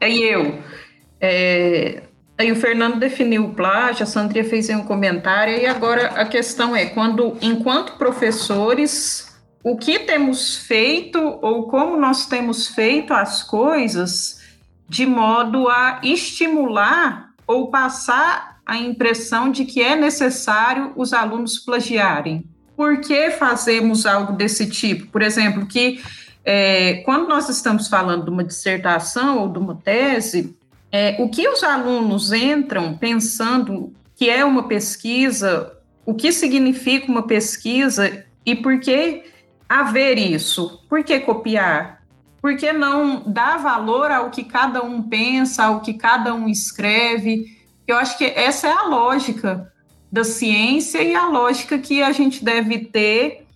Aí 0.00 0.18
eu. 0.26 0.58
É, 1.20 2.02
aí 2.36 2.50
o 2.50 2.56
Fernando 2.56 2.98
definiu 2.98 3.44
o 3.44 3.54
plágio, 3.54 4.02
a 4.02 4.06
Sandria 4.06 4.42
fez 4.42 4.68
aí 4.68 4.74
um 4.74 4.84
comentário, 4.84 5.56
e 5.58 5.64
agora 5.64 6.08
a 6.08 6.24
questão 6.24 6.74
é, 6.74 6.86
quando, 6.86 7.38
enquanto 7.40 7.96
professores, 7.98 9.32
o 9.62 9.76
que 9.76 10.00
temos 10.00 10.56
feito 10.56 11.20
ou 11.40 11.68
como 11.68 11.96
nós 11.96 12.26
temos 12.26 12.66
feito 12.66 13.14
as 13.14 13.44
coisas 13.44 14.41
de 14.92 15.06
modo 15.06 15.70
a 15.70 16.00
estimular 16.02 17.32
ou 17.46 17.70
passar 17.70 18.60
a 18.66 18.76
impressão 18.76 19.50
de 19.50 19.64
que 19.64 19.80
é 19.80 19.96
necessário 19.96 20.92
os 20.94 21.14
alunos 21.14 21.58
plagiarem. 21.58 22.44
Por 22.76 23.00
que 23.00 23.30
fazemos 23.30 24.04
algo 24.04 24.34
desse 24.34 24.68
tipo? 24.68 25.06
Por 25.06 25.22
exemplo, 25.22 25.64
que 25.64 26.02
é, 26.44 26.96
quando 27.06 27.26
nós 27.26 27.48
estamos 27.48 27.88
falando 27.88 28.24
de 28.24 28.30
uma 28.30 28.44
dissertação 28.44 29.38
ou 29.38 29.48
de 29.48 29.58
uma 29.58 29.76
tese, 29.76 30.54
é, 30.92 31.16
o 31.18 31.30
que 31.30 31.48
os 31.48 31.62
alunos 31.62 32.30
entram 32.30 32.94
pensando 32.94 33.94
que 34.14 34.28
é 34.28 34.44
uma 34.44 34.64
pesquisa, 34.64 35.72
o 36.04 36.12
que 36.12 36.30
significa 36.30 37.10
uma 37.10 37.22
pesquisa 37.22 38.26
e 38.44 38.54
por 38.54 38.78
que 38.78 39.24
haver 39.66 40.18
isso? 40.18 40.84
Por 40.86 41.02
que 41.02 41.18
copiar? 41.20 42.01
Por 42.42 42.56
que 42.56 42.72
não 42.72 43.22
dar 43.24 43.58
valor 43.58 44.10
ao 44.10 44.28
que 44.28 44.42
cada 44.42 44.82
um 44.82 45.00
pensa, 45.00 45.62
ao 45.62 45.80
que 45.80 45.94
cada 45.94 46.34
um 46.34 46.48
escreve? 46.48 47.56
Eu 47.86 47.96
acho 47.96 48.18
que 48.18 48.24
essa 48.24 48.66
é 48.66 48.72
a 48.72 48.82
lógica 48.82 49.72
da 50.10 50.24
ciência 50.24 51.00
e 51.00 51.14
a 51.14 51.28
lógica 51.28 51.78
que 51.78 52.02
a 52.02 52.10
gente 52.10 52.44
deve 52.44 52.80
ter 52.86 53.46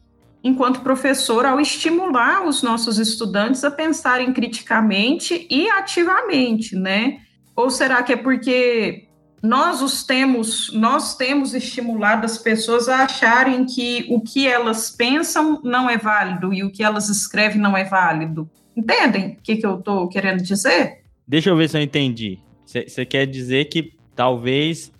enquanto 0.42 0.82
professor 0.82 1.44
ao 1.44 1.60
estimular 1.60 2.46
os 2.46 2.62
nossos 2.62 2.98
estudantes 2.98 3.64
a 3.64 3.72
pensarem 3.72 4.32
criticamente 4.32 5.48
e 5.50 5.68
ativamente, 5.68 6.76
né? 6.76 7.22
Ou 7.56 7.68
será 7.68 8.04
que 8.04 8.12
é 8.12 8.16
porque 8.16 9.08
nós 9.42 9.82
os 9.82 10.04
temos, 10.04 10.72
nós 10.72 11.16
temos 11.16 11.54
estimulado 11.54 12.24
as 12.24 12.38
pessoas 12.38 12.88
a 12.88 13.02
acharem 13.02 13.64
que 13.64 14.06
o 14.08 14.20
que 14.20 14.46
elas 14.46 14.92
pensam 14.92 15.60
não 15.64 15.90
é 15.90 15.98
válido 15.98 16.54
e 16.54 16.62
o 16.62 16.70
que 16.70 16.84
elas 16.84 17.08
escrevem 17.08 17.60
não 17.60 17.76
é 17.76 17.82
válido? 17.82 18.48
Entendem 18.76 19.38
o 19.38 19.42
que, 19.42 19.56
que 19.56 19.66
eu 19.66 19.78
estou 19.78 20.08
querendo 20.08 20.42
dizer? 20.42 21.00
Deixa 21.26 21.50
eu 21.50 21.56
ver 21.56 21.68
se 21.68 21.78
eu 21.78 21.82
entendi. 21.82 22.38
Você 22.64 23.06
quer 23.06 23.26
dizer 23.26 23.66
que 23.66 23.94
talvez 24.14 24.92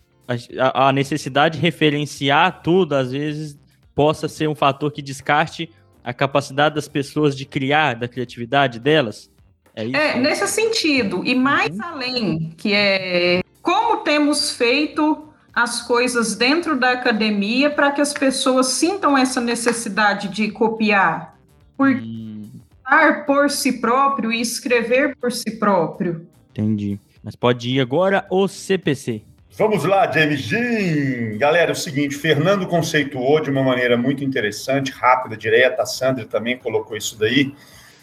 a, 0.59 0.89
a 0.89 0.93
necessidade 0.93 1.57
de 1.57 1.63
referenciar 1.63 2.63
tudo, 2.63 2.95
às 2.95 3.13
vezes, 3.13 3.59
possa 3.95 4.29
ser 4.29 4.49
um 4.49 4.55
fator 4.55 4.91
que 4.91 5.03
descarte 5.03 5.71
a 6.03 6.15
capacidade 6.15 6.75
das 6.75 6.89
pessoas 6.89 7.37
de 7.37 7.45
criar, 7.45 7.95
da 7.95 8.09
criatividade 8.09 8.79
delas? 8.79 9.31
É 9.75 9.85
isso? 9.85 9.97
É, 9.97 10.19
nesse 10.19 10.47
sentido, 10.49 11.23
e 11.25 11.35
mais 11.35 11.79
além, 11.81 12.55
que 12.57 12.73
é 12.73 13.43
como 13.61 13.99
temos 13.99 14.53
feito 14.53 15.29
as 15.53 15.83
coisas 15.83 16.35
dentro 16.37 16.79
da 16.79 16.93
academia 16.93 17.71
para 17.71 17.91
que 17.91 18.01
as 18.01 18.13
pessoas 18.13 18.67
sintam 18.69 19.17
essa 19.17 19.41
necessidade 19.41 20.29
de 20.29 20.51
copiar. 20.51 21.37
Por 21.77 21.89
Hum, 21.89 22.26
estar 22.87 23.27
por 23.27 23.51
si 23.51 23.81
próprio 23.81 24.33
e 24.33 24.41
escrever 24.41 25.17
por 25.17 25.33
si 25.33 25.59
próprio. 25.59 26.27
entendi. 26.51 26.99
Mas 27.23 27.35
pode 27.35 27.69
ir 27.69 27.81
agora 27.81 28.25
o 28.31 28.47
CPC. 28.47 29.21
Vamos 29.59 29.85
lá, 29.85 30.11
James 30.13 30.41
Jean. 30.41 31.37
Galera, 31.39 31.71
é 31.71 31.73
o 31.73 31.77
seguinte, 31.77 32.15
Fernando 32.15 32.69
conceituou 32.69 33.41
de 33.41 33.51
uma 33.51 33.65
maneira 33.65 33.97
muito 33.97 34.23
interessante, 34.23 34.93
rápida, 34.93 35.37
direta, 35.37 35.83
a 35.83 35.87
Sandra 35.87 36.25
também 36.25 36.57
colocou 36.57 36.97
isso 36.97 37.19
daí. 37.19 37.53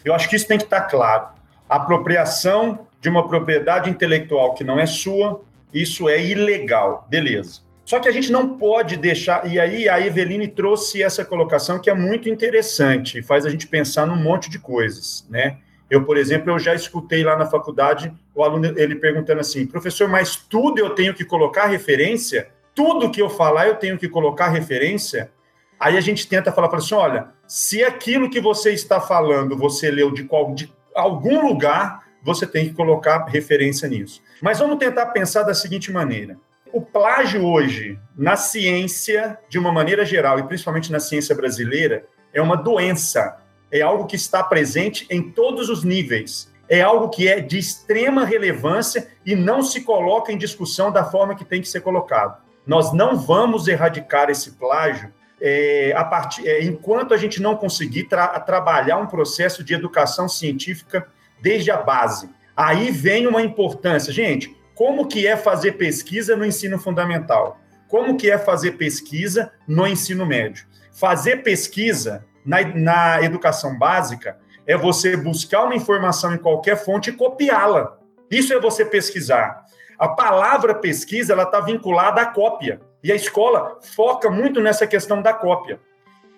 Eu 0.04 0.12
acho 0.12 0.28
que 0.28 0.36
isso 0.36 0.46
tem 0.46 0.58
que 0.58 0.64
estar 0.64 0.82
claro. 0.82 1.28
Apropriação 1.66 2.86
de 3.00 3.08
uma 3.08 3.26
propriedade 3.26 3.88
intelectual 3.88 4.52
que 4.52 4.62
não 4.62 4.78
é 4.78 4.84
sua, 4.84 5.40
isso 5.72 6.06
é 6.06 6.22
ilegal, 6.22 7.06
beleza. 7.08 7.62
Só 7.84 8.00
que 8.00 8.08
a 8.08 8.12
gente 8.12 8.32
não 8.32 8.56
pode 8.56 8.96
deixar, 8.96 9.46
e 9.46 9.60
aí 9.60 9.88
a 9.88 10.00
Eveline 10.00 10.48
trouxe 10.48 11.02
essa 11.02 11.24
colocação 11.24 11.78
que 11.78 11.90
é 11.90 11.94
muito 11.94 12.28
interessante, 12.28 13.22
faz 13.22 13.44
a 13.44 13.50
gente 13.50 13.66
pensar 13.66 14.06
num 14.06 14.16
monte 14.16 14.48
de 14.48 14.58
coisas, 14.58 15.26
né? 15.28 15.58
Eu, 15.90 16.04
por 16.04 16.16
exemplo, 16.16 16.50
eu 16.50 16.58
já 16.58 16.74
escutei 16.74 17.22
lá 17.22 17.36
na 17.36 17.44
faculdade 17.44 18.12
o 18.34 18.42
aluno 18.42 18.72
ele 18.76 18.96
perguntando 18.96 19.40
assim, 19.40 19.66
professor, 19.66 20.08
mas 20.08 20.34
tudo 20.34 20.78
eu 20.78 20.90
tenho 20.90 21.12
que 21.12 21.24
colocar 21.24 21.66
referência? 21.66 22.48
Tudo 22.74 23.10
que 23.10 23.20
eu 23.20 23.28
falar 23.28 23.68
eu 23.68 23.76
tenho 23.76 23.98
que 23.98 24.08
colocar 24.08 24.48
referência? 24.48 25.30
Aí 25.78 25.96
a 25.98 26.00
gente 26.00 26.26
tenta 26.26 26.50
falar 26.50 26.68
para 26.68 26.78
assim, 26.78 26.94
olha, 26.94 27.28
se 27.46 27.84
aquilo 27.84 28.30
que 28.30 28.40
você 28.40 28.72
está 28.72 28.98
falando 28.98 29.56
você 29.56 29.90
leu 29.90 30.10
de, 30.10 30.24
qual, 30.24 30.54
de 30.54 30.72
algum 30.94 31.46
lugar, 31.46 32.02
você 32.22 32.46
tem 32.46 32.66
que 32.66 32.74
colocar 32.74 33.26
referência 33.26 33.86
nisso. 33.86 34.22
Mas 34.40 34.58
vamos 34.58 34.78
tentar 34.78 35.06
pensar 35.06 35.42
da 35.42 35.52
seguinte 35.52 35.92
maneira. 35.92 36.38
O 36.74 36.80
plágio 36.80 37.46
hoje, 37.46 38.00
na 38.18 38.34
ciência, 38.34 39.38
de 39.48 39.60
uma 39.60 39.70
maneira 39.70 40.04
geral, 40.04 40.40
e 40.40 40.42
principalmente 40.42 40.90
na 40.90 40.98
ciência 40.98 41.32
brasileira, 41.32 42.04
é 42.32 42.42
uma 42.42 42.56
doença. 42.56 43.36
É 43.70 43.80
algo 43.80 44.06
que 44.06 44.16
está 44.16 44.42
presente 44.42 45.06
em 45.08 45.30
todos 45.30 45.68
os 45.68 45.84
níveis. 45.84 46.52
É 46.68 46.82
algo 46.82 47.10
que 47.10 47.28
é 47.28 47.38
de 47.38 47.60
extrema 47.60 48.24
relevância 48.24 49.06
e 49.24 49.36
não 49.36 49.62
se 49.62 49.82
coloca 49.82 50.32
em 50.32 50.36
discussão 50.36 50.90
da 50.90 51.04
forma 51.04 51.36
que 51.36 51.44
tem 51.44 51.60
que 51.60 51.68
ser 51.68 51.80
colocado. 51.80 52.42
Nós 52.66 52.92
não 52.92 53.14
vamos 53.14 53.68
erradicar 53.68 54.28
esse 54.28 54.50
plágio 54.56 55.12
é, 55.40 55.94
a 55.96 56.02
partir, 56.02 56.44
é, 56.44 56.64
enquanto 56.64 57.14
a 57.14 57.16
gente 57.16 57.40
não 57.40 57.54
conseguir 57.54 58.08
tra 58.08 58.26
trabalhar 58.40 58.96
um 58.96 59.06
processo 59.06 59.62
de 59.62 59.74
educação 59.74 60.28
científica 60.28 61.06
desde 61.40 61.70
a 61.70 61.76
base. 61.76 62.28
Aí 62.56 62.90
vem 62.90 63.28
uma 63.28 63.42
importância. 63.42 64.12
Gente, 64.12 64.56
como 64.74 65.06
que 65.06 65.26
é 65.26 65.36
fazer 65.36 65.72
pesquisa 65.72 66.36
no 66.36 66.44
ensino 66.44 66.78
fundamental? 66.78 67.58
Como 67.88 68.16
que 68.16 68.30
é 68.30 68.36
fazer 68.36 68.72
pesquisa 68.72 69.52
no 69.68 69.86
ensino 69.86 70.26
médio? 70.26 70.66
Fazer 70.92 71.42
pesquisa 71.42 72.24
na, 72.44 72.62
na 72.62 73.22
educação 73.22 73.78
básica 73.78 74.36
é 74.66 74.76
você 74.76 75.16
buscar 75.16 75.64
uma 75.64 75.76
informação 75.76 76.34
em 76.34 76.38
qualquer 76.38 76.76
fonte 76.76 77.10
e 77.10 77.12
copiá-la. 77.12 77.96
Isso 78.30 78.52
é 78.52 78.58
você 78.58 78.84
pesquisar. 78.84 79.64
A 79.98 80.08
palavra 80.08 80.74
pesquisa 80.74 81.32
ela 81.32 81.44
está 81.44 81.60
vinculada 81.60 82.20
à 82.20 82.26
cópia. 82.26 82.80
E 83.02 83.12
a 83.12 83.14
escola 83.14 83.78
foca 83.94 84.30
muito 84.30 84.60
nessa 84.60 84.86
questão 84.86 85.20
da 85.20 85.32
cópia. 85.32 85.78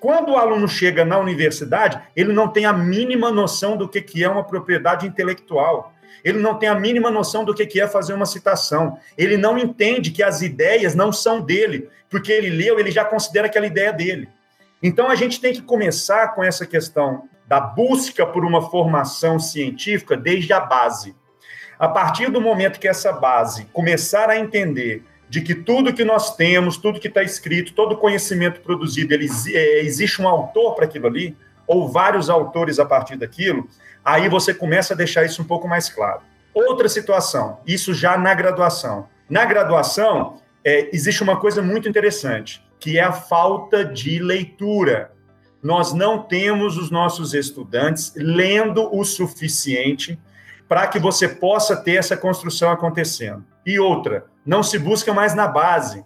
Quando 0.01 0.33
o 0.33 0.37
aluno 0.37 0.69
chega 0.69 1.05
na 1.05 1.19
universidade, 1.19 2.01
ele 2.15 2.33
não 2.33 2.49
tem 2.49 2.67
a 2.67 2.73
mínima 2.73 3.31
noção 3.31 3.77
do 3.77 3.89
que, 3.89 4.03
que 4.03 4.23
é 4.23 4.29
uma 4.29 4.45
propriedade 4.45 5.07
intelectual. 5.07 5.95
Ele 6.25 6.39
não 6.39 6.59
tem 6.59 6.69
a 6.69 6.75
mínima 6.75 7.11
noção 7.11 7.45
do 7.45 7.55
que, 7.55 7.81
é 7.81 7.87
fazer 7.87 8.15
uma 8.15 8.27
citação. 8.27 8.99
Ele 9.17 9.37
não 9.37 9.59
entende 9.59 10.11
que 10.11 10.23
as 10.23 10.43
ideias 10.43 10.95
não 10.95 11.13
são 11.13 11.41
dele, 11.41 11.89
porque 12.11 12.33
ele 12.33 12.51
leu, 12.51 12.79
ele 12.79 12.91
já 12.91 13.05
considera 13.05 13.47
aquela 13.47 13.67
ideia 13.67 13.93
dele. 13.93 14.29
Então 14.83 15.09
a 15.09 15.15
gente 15.15 15.41
tem 15.41 15.53
que 15.53 15.63
começar 15.63 16.35
com 16.35 16.43
essa 16.43 16.67
questão 16.67 17.29
da 17.47 17.61
busca 17.61 18.27
por 18.27 18.45
uma 18.45 18.71
formação 18.71 19.39
científica 19.39 20.17
desde 20.17 20.53
a 20.53 20.61
base. 20.61 21.15
A 21.79 21.89
partir 21.89 22.31
do 22.31 22.41
momento 22.41 22.81
que 22.81 22.89
essa 22.89 23.13
base 23.13 23.67
começar 23.73 24.31
a 24.31 24.39
entender 24.39 25.05
de 25.29 25.41
que 25.41 25.55
tudo 25.55 25.93
que 25.93 26.05
nós 26.05 26.37
temos, 26.37 26.77
tudo 26.77 27.01
que 27.01 27.09
está 27.09 27.23
escrito, 27.23 27.75
todo 27.75 27.97
conhecimento 27.97 28.61
produzido, 28.61 29.13
ele, 29.13 29.29
é, 29.53 29.81
existe 29.81 30.23
um 30.23 30.29
autor 30.29 30.75
para 30.75 30.85
aquilo 30.85 31.07
ali, 31.07 31.37
ou 31.67 31.89
vários 31.89 32.31
autores 32.31 32.79
a 32.79 32.85
partir 32.85 33.17
daquilo, 33.17 33.69
aí 34.07 34.29
você 34.29 34.55
começa 34.55 34.95
a 34.95 34.97
deixar 34.97 35.25
isso 35.25 35.43
um 35.43 35.45
pouco 35.45 35.67
mais 35.67 35.89
claro. 35.89 36.21
Outra 36.55 36.89
situação, 36.89 37.59
isso 37.67 37.93
já 37.93 38.17
na 38.17 38.33
graduação. 38.33 39.09
Na 39.29 39.45
graduação, 39.45 40.41
é, 40.65 40.89
existe 40.93 41.23
uma 41.23 41.37
coisa 41.39 41.61
muito 41.61 41.89
interessante, 41.89 42.65
que 42.79 42.99
é 42.99 43.03
a 43.03 43.13
falta 43.13 43.85
de 43.85 44.21
leitura. 44.21 45.11
Nós 45.61 45.93
não 45.93 46.23
temos 46.23 46.77
os 46.79 46.91
nossos 46.91 47.35
estudantes 47.35 48.13
lendo 48.15 48.89
o 48.97 49.05
suficiente 49.05 50.19
para 50.69 50.87
que 50.87 50.99
você 50.99 51.29
possa 51.29 51.77
ter 51.77 51.97
essa 51.97 52.17
construção 52.17 52.71
acontecendo. 52.71 53.45
E 53.65 53.79
outra, 53.81 54.27
não 54.45 54.63
se 54.63 54.79
busca 54.79 55.13
mais 55.13 55.35
na 55.35 55.49
base. 55.49 56.05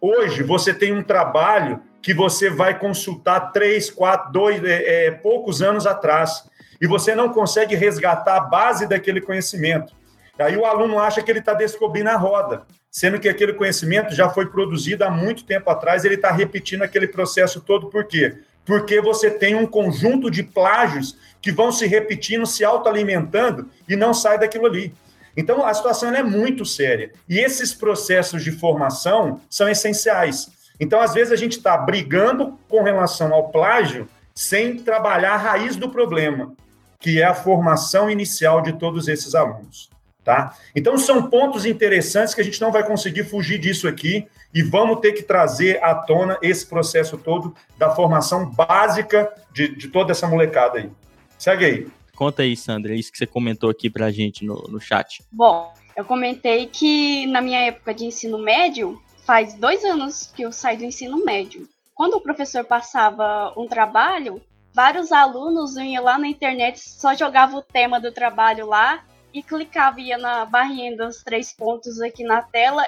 Hoje, 0.00 0.42
você 0.42 0.72
tem 0.72 0.92
um 0.92 1.02
trabalho 1.02 1.80
que 2.00 2.12
você 2.12 2.50
vai 2.50 2.78
consultar 2.78 3.52
três, 3.52 3.90
quatro, 3.90 4.32
dois, 4.32 4.64
é, 4.64 5.06
é, 5.06 5.10
poucos 5.10 5.62
anos 5.62 5.86
atrás, 5.86 6.50
e 6.82 6.86
você 6.88 7.14
não 7.14 7.28
consegue 7.28 7.76
resgatar 7.76 8.36
a 8.36 8.40
base 8.40 8.88
daquele 8.88 9.20
conhecimento. 9.20 9.94
Aí 10.36 10.56
o 10.56 10.66
aluno 10.66 10.98
acha 10.98 11.22
que 11.22 11.30
ele 11.30 11.38
está 11.38 11.54
descobrindo 11.54 12.10
a 12.10 12.16
roda, 12.16 12.66
sendo 12.90 13.20
que 13.20 13.28
aquele 13.28 13.52
conhecimento 13.52 14.12
já 14.12 14.28
foi 14.28 14.46
produzido 14.46 15.04
há 15.04 15.10
muito 15.10 15.44
tempo 15.44 15.70
atrás, 15.70 16.04
ele 16.04 16.16
está 16.16 16.32
repetindo 16.32 16.82
aquele 16.82 17.06
processo 17.06 17.60
todo, 17.60 17.86
por 17.86 18.04
quê? 18.06 18.36
Porque 18.64 19.00
você 19.00 19.30
tem 19.30 19.54
um 19.54 19.64
conjunto 19.64 20.28
de 20.28 20.42
plágios 20.42 21.16
que 21.40 21.52
vão 21.52 21.70
se 21.70 21.86
repetindo, 21.86 22.44
se 22.44 22.64
autoalimentando 22.64 23.70
e 23.88 23.94
não 23.94 24.12
sai 24.12 24.40
daquilo 24.40 24.66
ali. 24.66 24.92
Então, 25.36 25.64
a 25.64 25.72
situação 25.72 26.12
é 26.12 26.22
muito 26.22 26.66
séria. 26.66 27.12
E 27.28 27.38
esses 27.38 27.72
processos 27.72 28.42
de 28.42 28.50
formação 28.50 29.40
são 29.48 29.68
essenciais. 29.68 30.50
Então, 30.80 31.00
às 31.00 31.14
vezes, 31.14 31.32
a 31.32 31.36
gente 31.36 31.58
está 31.58 31.76
brigando 31.76 32.58
com 32.68 32.82
relação 32.82 33.32
ao 33.32 33.50
plágio 33.50 34.08
sem 34.34 34.78
trabalhar 34.78 35.34
a 35.34 35.36
raiz 35.36 35.76
do 35.76 35.88
problema, 35.88 36.54
que 37.02 37.20
é 37.20 37.24
a 37.24 37.34
formação 37.34 38.08
inicial 38.08 38.62
de 38.62 38.72
todos 38.74 39.08
esses 39.08 39.34
alunos. 39.34 39.90
Tá? 40.24 40.56
Então, 40.74 40.96
são 40.96 41.28
pontos 41.28 41.66
interessantes 41.66 42.32
que 42.32 42.40
a 42.40 42.44
gente 42.44 42.60
não 42.60 42.70
vai 42.70 42.86
conseguir 42.86 43.24
fugir 43.24 43.58
disso 43.58 43.88
aqui 43.88 44.24
e 44.54 44.62
vamos 44.62 45.00
ter 45.00 45.12
que 45.12 45.22
trazer 45.22 45.82
à 45.82 45.96
tona 45.96 46.38
esse 46.40 46.64
processo 46.64 47.18
todo 47.18 47.52
da 47.76 47.90
formação 47.90 48.48
básica 48.48 49.32
de, 49.52 49.74
de 49.74 49.88
toda 49.88 50.12
essa 50.12 50.28
molecada 50.28 50.78
aí. 50.78 50.90
Segue 51.36 51.64
aí. 51.64 51.86
Conta 52.14 52.42
aí, 52.42 52.56
Sandra, 52.56 52.92
é 52.92 52.96
isso 52.96 53.10
que 53.10 53.18
você 53.18 53.26
comentou 53.26 53.68
aqui 53.68 53.90
pra 53.90 54.12
gente 54.12 54.44
no, 54.44 54.62
no 54.68 54.78
chat. 54.78 55.24
Bom, 55.32 55.74
eu 55.96 56.04
comentei 56.04 56.66
que 56.66 57.26
na 57.26 57.40
minha 57.40 57.58
época 57.58 57.92
de 57.92 58.04
ensino 58.04 58.38
médio, 58.38 59.02
faz 59.24 59.54
dois 59.54 59.84
anos 59.84 60.30
que 60.32 60.42
eu 60.42 60.52
saí 60.52 60.76
do 60.76 60.84
ensino 60.84 61.24
médio. 61.24 61.68
Quando 61.94 62.14
o 62.14 62.20
professor 62.20 62.64
passava 62.64 63.52
um 63.56 63.66
trabalho, 63.66 64.40
vários 64.74 65.12
alunos 65.12 65.76
iam 65.76 66.04
lá 66.04 66.18
na 66.18 66.28
internet, 66.28 66.78
só 66.78 67.14
jogavam 67.14 67.58
o 67.58 67.62
tema 67.62 68.00
do 68.00 68.12
trabalho 68.12 68.66
lá 68.66 69.04
e 69.32 69.42
clicava, 69.42 70.00
ia 70.00 70.18
na 70.18 70.44
barrinha 70.44 70.96
dos 70.96 71.22
três 71.22 71.52
pontos 71.52 72.00
aqui 72.00 72.22
na 72.24 72.42
tela, 72.42 72.84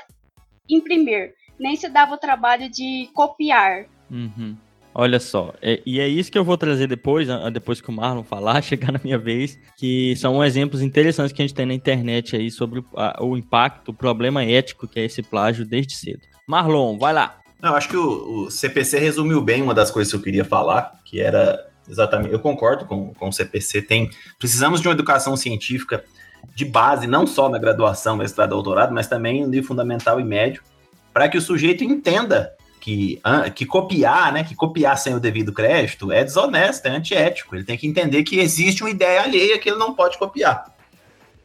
imprimir. 0.68 1.34
Nem 1.58 1.76
se 1.76 1.88
dava 1.88 2.14
o 2.14 2.18
trabalho 2.18 2.68
de 2.68 3.08
copiar. 3.14 3.86
Uhum. 4.10 4.56
Olha 4.96 5.18
só, 5.18 5.52
é, 5.60 5.82
e 5.84 5.98
é 5.98 6.06
isso 6.06 6.30
que 6.30 6.38
eu 6.38 6.44
vou 6.44 6.56
trazer 6.56 6.86
depois, 6.86 7.26
depois 7.52 7.80
que 7.80 7.88
o 7.88 7.92
Marlon 7.92 8.22
falar, 8.22 8.62
chegar 8.62 8.92
na 8.92 9.00
minha 9.02 9.18
vez, 9.18 9.58
que 9.76 10.14
são 10.16 10.44
exemplos 10.44 10.82
interessantes 10.82 11.32
que 11.32 11.42
a 11.42 11.46
gente 11.46 11.54
tem 11.54 11.66
na 11.66 11.74
internet 11.74 12.36
aí 12.36 12.48
sobre 12.48 12.78
o, 12.78 12.84
a, 12.94 13.18
o 13.20 13.36
impacto, 13.36 13.90
o 13.90 13.94
problema 13.94 14.44
ético 14.44 14.86
que 14.86 15.00
é 15.00 15.04
esse 15.04 15.20
plágio 15.20 15.66
desde 15.66 15.96
cedo. 15.96 16.20
Marlon, 16.46 16.96
vai 16.96 17.12
lá. 17.12 17.40
Eu 17.60 17.74
acho 17.74 17.88
que 17.88 17.96
o, 17.96 18.44
o, 18.44 18.50
CPC 18.50 18.98
resumiu 18.98 19.40
bem 19.40 19.62
uma 19.62 19.74
das 19.74 19.90
coisas 19.90 20.12
que 20.12 20.18
eu 20.18 20.22
queria 20.22 20.44
falar, 20.44 21.00
que 21.04 21.18
era 21.20 21.58
exatamente. 21.88 22.32
Eu 22.32 22.40
concordo 22.40 22.84
com, 22.84 23.12
com 23.14 23.28
o 23.28 23.32
CPC. 23.32 23.82
Tem, 23.82 24.10
precisamos 24.38 24.80
de 24.80 24.88
uma 24.88 24.94
educação 24.94 25.36
científica 25.36 26.04
de 26.54 26.64
base, 26.64 27.06
não 27.06 27.26
só 27.26 27.48
na 27.48 27.58
graduação, 27.58 28.16
mestrado, 28.16 28.50
doutorado, 28.50 28.92
mas 28.92 29.06
também 29.06 29.42
no 29.42 29.48
nível 29.48 29.66
fundamental 29.66 30.20
e 30.20 30.24
médio, 30.24 30.62
para 31.12 31.28
que 31.28 31.38
o 31.38 31.40
sujeito 31.40 31.82
entenda 31.84 32.52
que, 32.80 33.20
que 33.54 33.64
copiar, 33.64 34.32
né, 34.32 34.44
que 34.44 34.54
copiar 34.54 34.98
sem 34.98 35.14
o 35.14 35.20
devido 35.20 35.52
crédito 35.52 36.12
é 36.12 36.22
desonesto, 36.22 36.86
é 36.86 36.90
antiético. 36.90 37.56
Ele 37.56 37.64
tem 37.64 37.78
que 37.78 37.86
entender 37.86 38.22
que 38.24 38.38
existe 38.38 38.82
uma 38.82 38.90
ideia 38.90 39.22
alheia 39.22 39.58
que 39.58 39.70
ele 39.70 39.78
não 39.78 39.94
pode 39.94 40.18
copiar. 40.18 40.66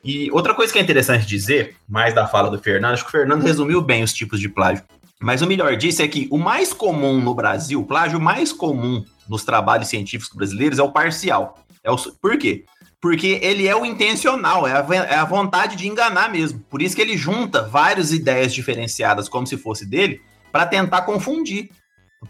E 0.04 0.30
outra 0.32 0.54
coisa 0.54 0.72
que 0.72 0.80
é 0.80 0.82
interessante 0.82 1.26
dizer, 1.26 1.76
mais 1.88 2.14
da 2.14 2.28
fala 2.28 2.50
do 2.50 2.60
Fernando, 2.60 2.94
acho 2.94 3.04
que 3.04 3.10
o 3.10 3.12
Fernando 3.12 3.44
resumiu 3.44 3.82
bem 3.82 4.04
os 4.04 4.14
tipos 4.14 4.40
de 4.40 4.50
plágio. 4.50 4.84
Mas 5.20 5.42
o 5.42 5.48
melhor 5.48 5.76
disso 5.76 6.02
é 6.02 6.08
que 6.08 6.28
o 6.32 6.38
mais 6.38 6.74
comum 6.74 7.22
no 7.22 7.34
Brasil, 7.34 7.80
o 7.82 7.86
plágio 7.86 8.20
mais 8.20 8.54
comum 8.54 9.04
nos 9.30 9.44
trabalhos 9.44 9.88
científicos 9.88 10.36
brasileiros 10.36 10.80
é 10.80 10.84
o 10.84 10.92
parcial. 10.92 11.64
É 11.84 11.92
o, 11.92 11.96
por 12.22 12.38
quê? 12.38 12.66
Porque 13.00 13.40
ele 13.42 13.68
é 13.68 13.76
o 13.76 13.86
intencional, 13.86 14.68
é 14.68 14.74
a, 14.74 14.86
é 15.06 15.16
a 15.16 15.24
vontade 15.24 15.76
de 15.76 15.88
enganar 15.88 16.30
mesmo. 16.30 16.60
Por 16.70 16.82
isso 16.82 16.96
que 16.96 17.02
ele 17.02 17.16
junta 17.16 17.62
várias 17.62 18.12
ideias 18.12 18.54
diferenciadas 18.54 19.30
como 19.30 19.48
se 19.48 19.56
fosse 19.56 19.86
dele, 19.86 20.22
para 20.52 20.66
tentar 20.66 21.04
confundir. 21.04 21.70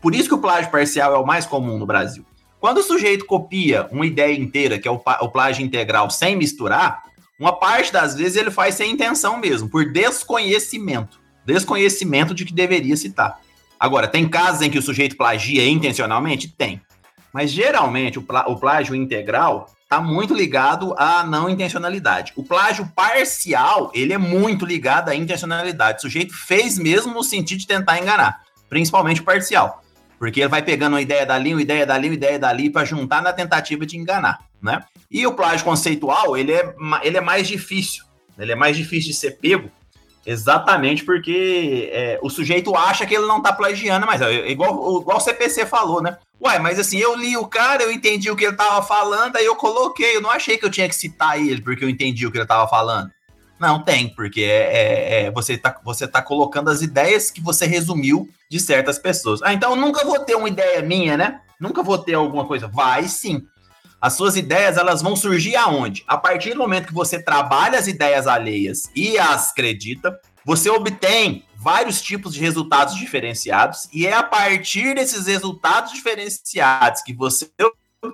Por 0.01 0.13
isso 0.13 0.29
que 0.29 0.35
o 0.35 0.39
plágio 0.39 0.69
parcial 0.69 1.15
é 1.15 1.17
o 1.17 1.25
mais 1.25 1.45
comum 1.45 1.77
no 1.79 1.85
Brasil. 1.85 2.23
Quando 2.59 2.79
o 2.79 2.83
sujeito 2.83 3.25
copia 3.25 3.88
uma 3.89 4.05
ideia 4.05 4.38
inteira, 4.38 4.77
que 4.77 4.88
é 4.88 4.91
o, 4.91 5.01
o 5.21 5.29
plágio 5.29 5.65
integral, 5.65 6.09
sem 6.09 6.35
misturar, 6.35 7.03
uma 7.39 7.53
parte 7.53 7.91
das 7.91 8.15
vezes 8.15 8.35
ele 8.35 8.51
faz 8.51 8.75
sem 8.75 8.91
intenção 8.91 9.39
mesmo, 9.39 9.69
por 9.69 9.91
desconhecimento. 9.91 11.19
Desconhecimento 11.45 12.35
de 12.35 12.43
que 12.43 12.53
deveria 12.53 12.97
citar. 12.97 13.39
Agora, 13.79 14.09
tem 14.09 14.27
casos 14.27 14.62
em 14.62 14.69
que 14.69 14.77
o 14.77 14.81
sujeito 14.81 15.15
plagia 15.15 15.65
intencionalmente? 15.65 16.49
Tem. 16.49 16.81
Mas 17.33 17.51
geralmente 17.51 18.17
o, 18.17 18.25
o 18.47 18.55
plágio 18.57 18.95
integral 18.95 19.69
está 19.83 19.99
muito 19.99 20.33
ligado 20.35 20.93
à 20.97 21.23
não 21.23 21.49
intencionalidade. 21.49 22.31
O 22.35 22.43
plágio 22.43 22.87
parcial, 22.95 23.91
ele 23.93 24.13
é 24.13 24.17
muito 24.17 24.65
ligado 24.65 25.09
à 25.09 25.15
intencionalidade. 25.15 25.97
O 25.97 26.01
sujeito 26.01 26.35
fez 26.35 26.77
mesmo 26.77 27.13
no 27.13 27.23
sentido 27.23 27.59
de 27.59 27.67
tentar 27.67 27.99
enganar, 27.99 28.41
principalmente 28.69 29.21
o 29.21 29.23
parcial. 29.23 29.83
Porque 30.19 30.41
ele 30.41 30.49
vai 30.49 30.61
pegando 30.61 30.93
uma 30.93 31.01
ideia 31.01 31.25
dali, 31.25 31.53
uma 31.53 31.61
ideia 31.61 31.85
dali, 31.85 32.07
uma 32.07 32.13
ideia 32.13 32.37
dali 32.37 32.69
para 32.69 32.85
juntar 32.85 33.21
na 33.21 33.33
tentativa 33.33 33.85
de 33.85 33.97
enganar, 33.97 34.41
né? 34.61 34.83
E 35.09 35.25
o 35.25 35.33
plágio 35.33 35.65
conceitual, 35.65 36.37
ele 36.37 36.51
é, 36.51 36.75
ele 37.01 37.17
é 37.17 37.21
mais 37.21 37.47
difícil. 37.47 38.03
Ele 38.37 38.51
é 38.51 38.55
mais 38.55 38.77
difícil 38.77 39.11
de 39.11 39.17
ser 39.17 39.31
pego, 39.39 39.71
exatamente 40.31 41.03
porque 41.03 41.89
é, 41.91 42.19
o 42.21 42.29
sujeito 42.29 42.75
acha 42.75 43.05
que 43.05 43.15
ele 43.15 43.25
não 43.25 43.37
está 43.37 43.51
plagiando, 43.51 44.05
mas 44.05 44.21
é 44.21 44.49
igual, 44.49 45.01
igual 45.01 45.17
o 45.17 45.21
CPC 45.21 45.65
falou, 45.65 46.01
né? 46.01 46.17
Ué, 46.41 46.59
mas 46.59 46.79
assim, 46.79 46.97
eu 46.97 47.15
li 47.15 47.35
o 47.35 47.47
cara, 47.47 47.83
eu 47.83 47.91
entendi 47.91 48.29
o 48.31 48.35
que 48.35 48.45
ele 48.45 48.55
tava 48.55 48.81
falando, 48.81 49.35
aí 49.35 49.45
eu 49.45 49.55
coloquei. 49.55 50.15
Eu 50.15 50.21
não 50.21 50.29
achei 50.29 50.57
que 50.57 50.65
eu 50.65 50.69
tinha 50.69 50.87
que 50.87 50.95
citar 50.95 51.39
ele 51.39 51.61
porque 51.61 51.83
eu 51.83 51.89
entendi 51.89 52.25
o 52.25 52.31
que 52.31 52.37
ele 52.37 52.45
tava 52.45 52.67
falando. 52.67 53.11
Não, 53.59 53.83
tem, 53.83 54.07
porque 54.07 54.41
é, 54.41 54.71
é, 54.71 55.23
é, 55.23 55.31
você, 55.31 55.57
tá, 55.57 55.77
você 55.83 56.07
tá 56.07 56.21
colocando 56.21 56.69
as 56.69 56.81
ideias 56.81 57.29
que 57.29 57.41
você 57.41 57.65
resumiu 57.65 58.29
de 58.49 58.57
certas 58.57 58.97
pessoas. 58.97 59.41
Ah, 59.43 59.53
então 59.53 59.71
eu 59.71 59.75
nunca 59.75 60.05
vou 60.05 60.17
ter 60.19 60.35
uma 60.35 60.47
ideia 60.47 60.81
minha, 60.81 61.17
né? 61.17 61.41
Nunca 61.59 61.83
vou 61.83 61.97
ter 61.97 62.13
alguma 62.13 62.45
coisa. 62.45 62.67
Vai 62.67 63.03
sim. 63.03 63.45
As 64.01 64.13
suas 64.13 64.38
ideias, 64.38 64.77
elas 64.77 65.01
vão 65.01 65.15
surgir 65.15 65.55
aonde? 65.55 66.03
A 66.07 66.17
partir 66.17 66.51
do 66.51 66.59
momento 66.59 66.88
que 66.88 66.93
você 66.93 67.21
trabalha 67.21 67.77
as 67.77 67.88
ideias 67.88 68.27
alheias 68.27 68.89
e 68.95 69.17
as 69.17 69.51
acredita, 69.51 70.19
você 70.45 70.69
obtém 70.69 71.43
vários 71.57 72.01
tipos 72.01 72.33
de 72.33 72.39
resultados 72.39 72.95
diferenciados, 72.95 73.89
e 73.93 74.07
é 74.07 74.13
a 74.13 74.23
partir 74.23 74.95
desses 74.95 75.27
resultados 75.27 75.91
diferenciados 75.91 77.01
que 77.01 77.13
você 77.13 77.51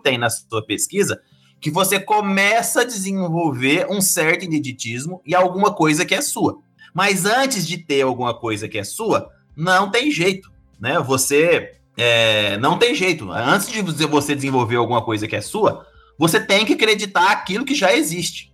tem 0.03 0.17
na 0.17 0.29
sua 0.29 0.65
pesquisa 0.65 1.21
que 1.61 1.71
você 1.71 1.99
começa 1.99 2.81
a 2.81 2.85
desenvolver 2.85 3.87
um 3.89 4.01
certo 4.01 4.45
ineditismo 4.45 5.21
e 5.25 5.33
alguma 5.33 5.73
coisa 5.73 6.05
que 6.05 6.13
é 6.13 6.21
sua. 6.21 6.59
Mas 6.93 7.25
antes 7.25 7.67
de 7.67 7.77
ter 7.77 8.01
alguma 8.01 8.33
coisa 8.33 8.67
que 8.67 8.77
é 8.77 8.83
sua, 8.83 9.31
não 9.55 9.89
tem 9.89 10.11
jeito, 10.11 10.51
né? 10.79 10.99
Você 10.99 11.75
é, 11.97 12.57
não 12.57 12.77
tem 12.77 12.93
jeito. 12.93 13.31
Antes 13.31 13.67
de 13.67 14.05
você 14.05 14.35
desenvolver 14.35 14.75
alguma 14.75 15.01
coisa 15.01 15.27
que 15.27 15.35
é 15.35 15.41
sua, 15.41 15.85
você 16.17 16.39
tem 16.39 16.65
que 16.65 16.73
acreditar 16.73 17.31
aquilo 17.31 17.65
que 17.65 17.75
já 17.75 17.93
existe. 17.93 18.53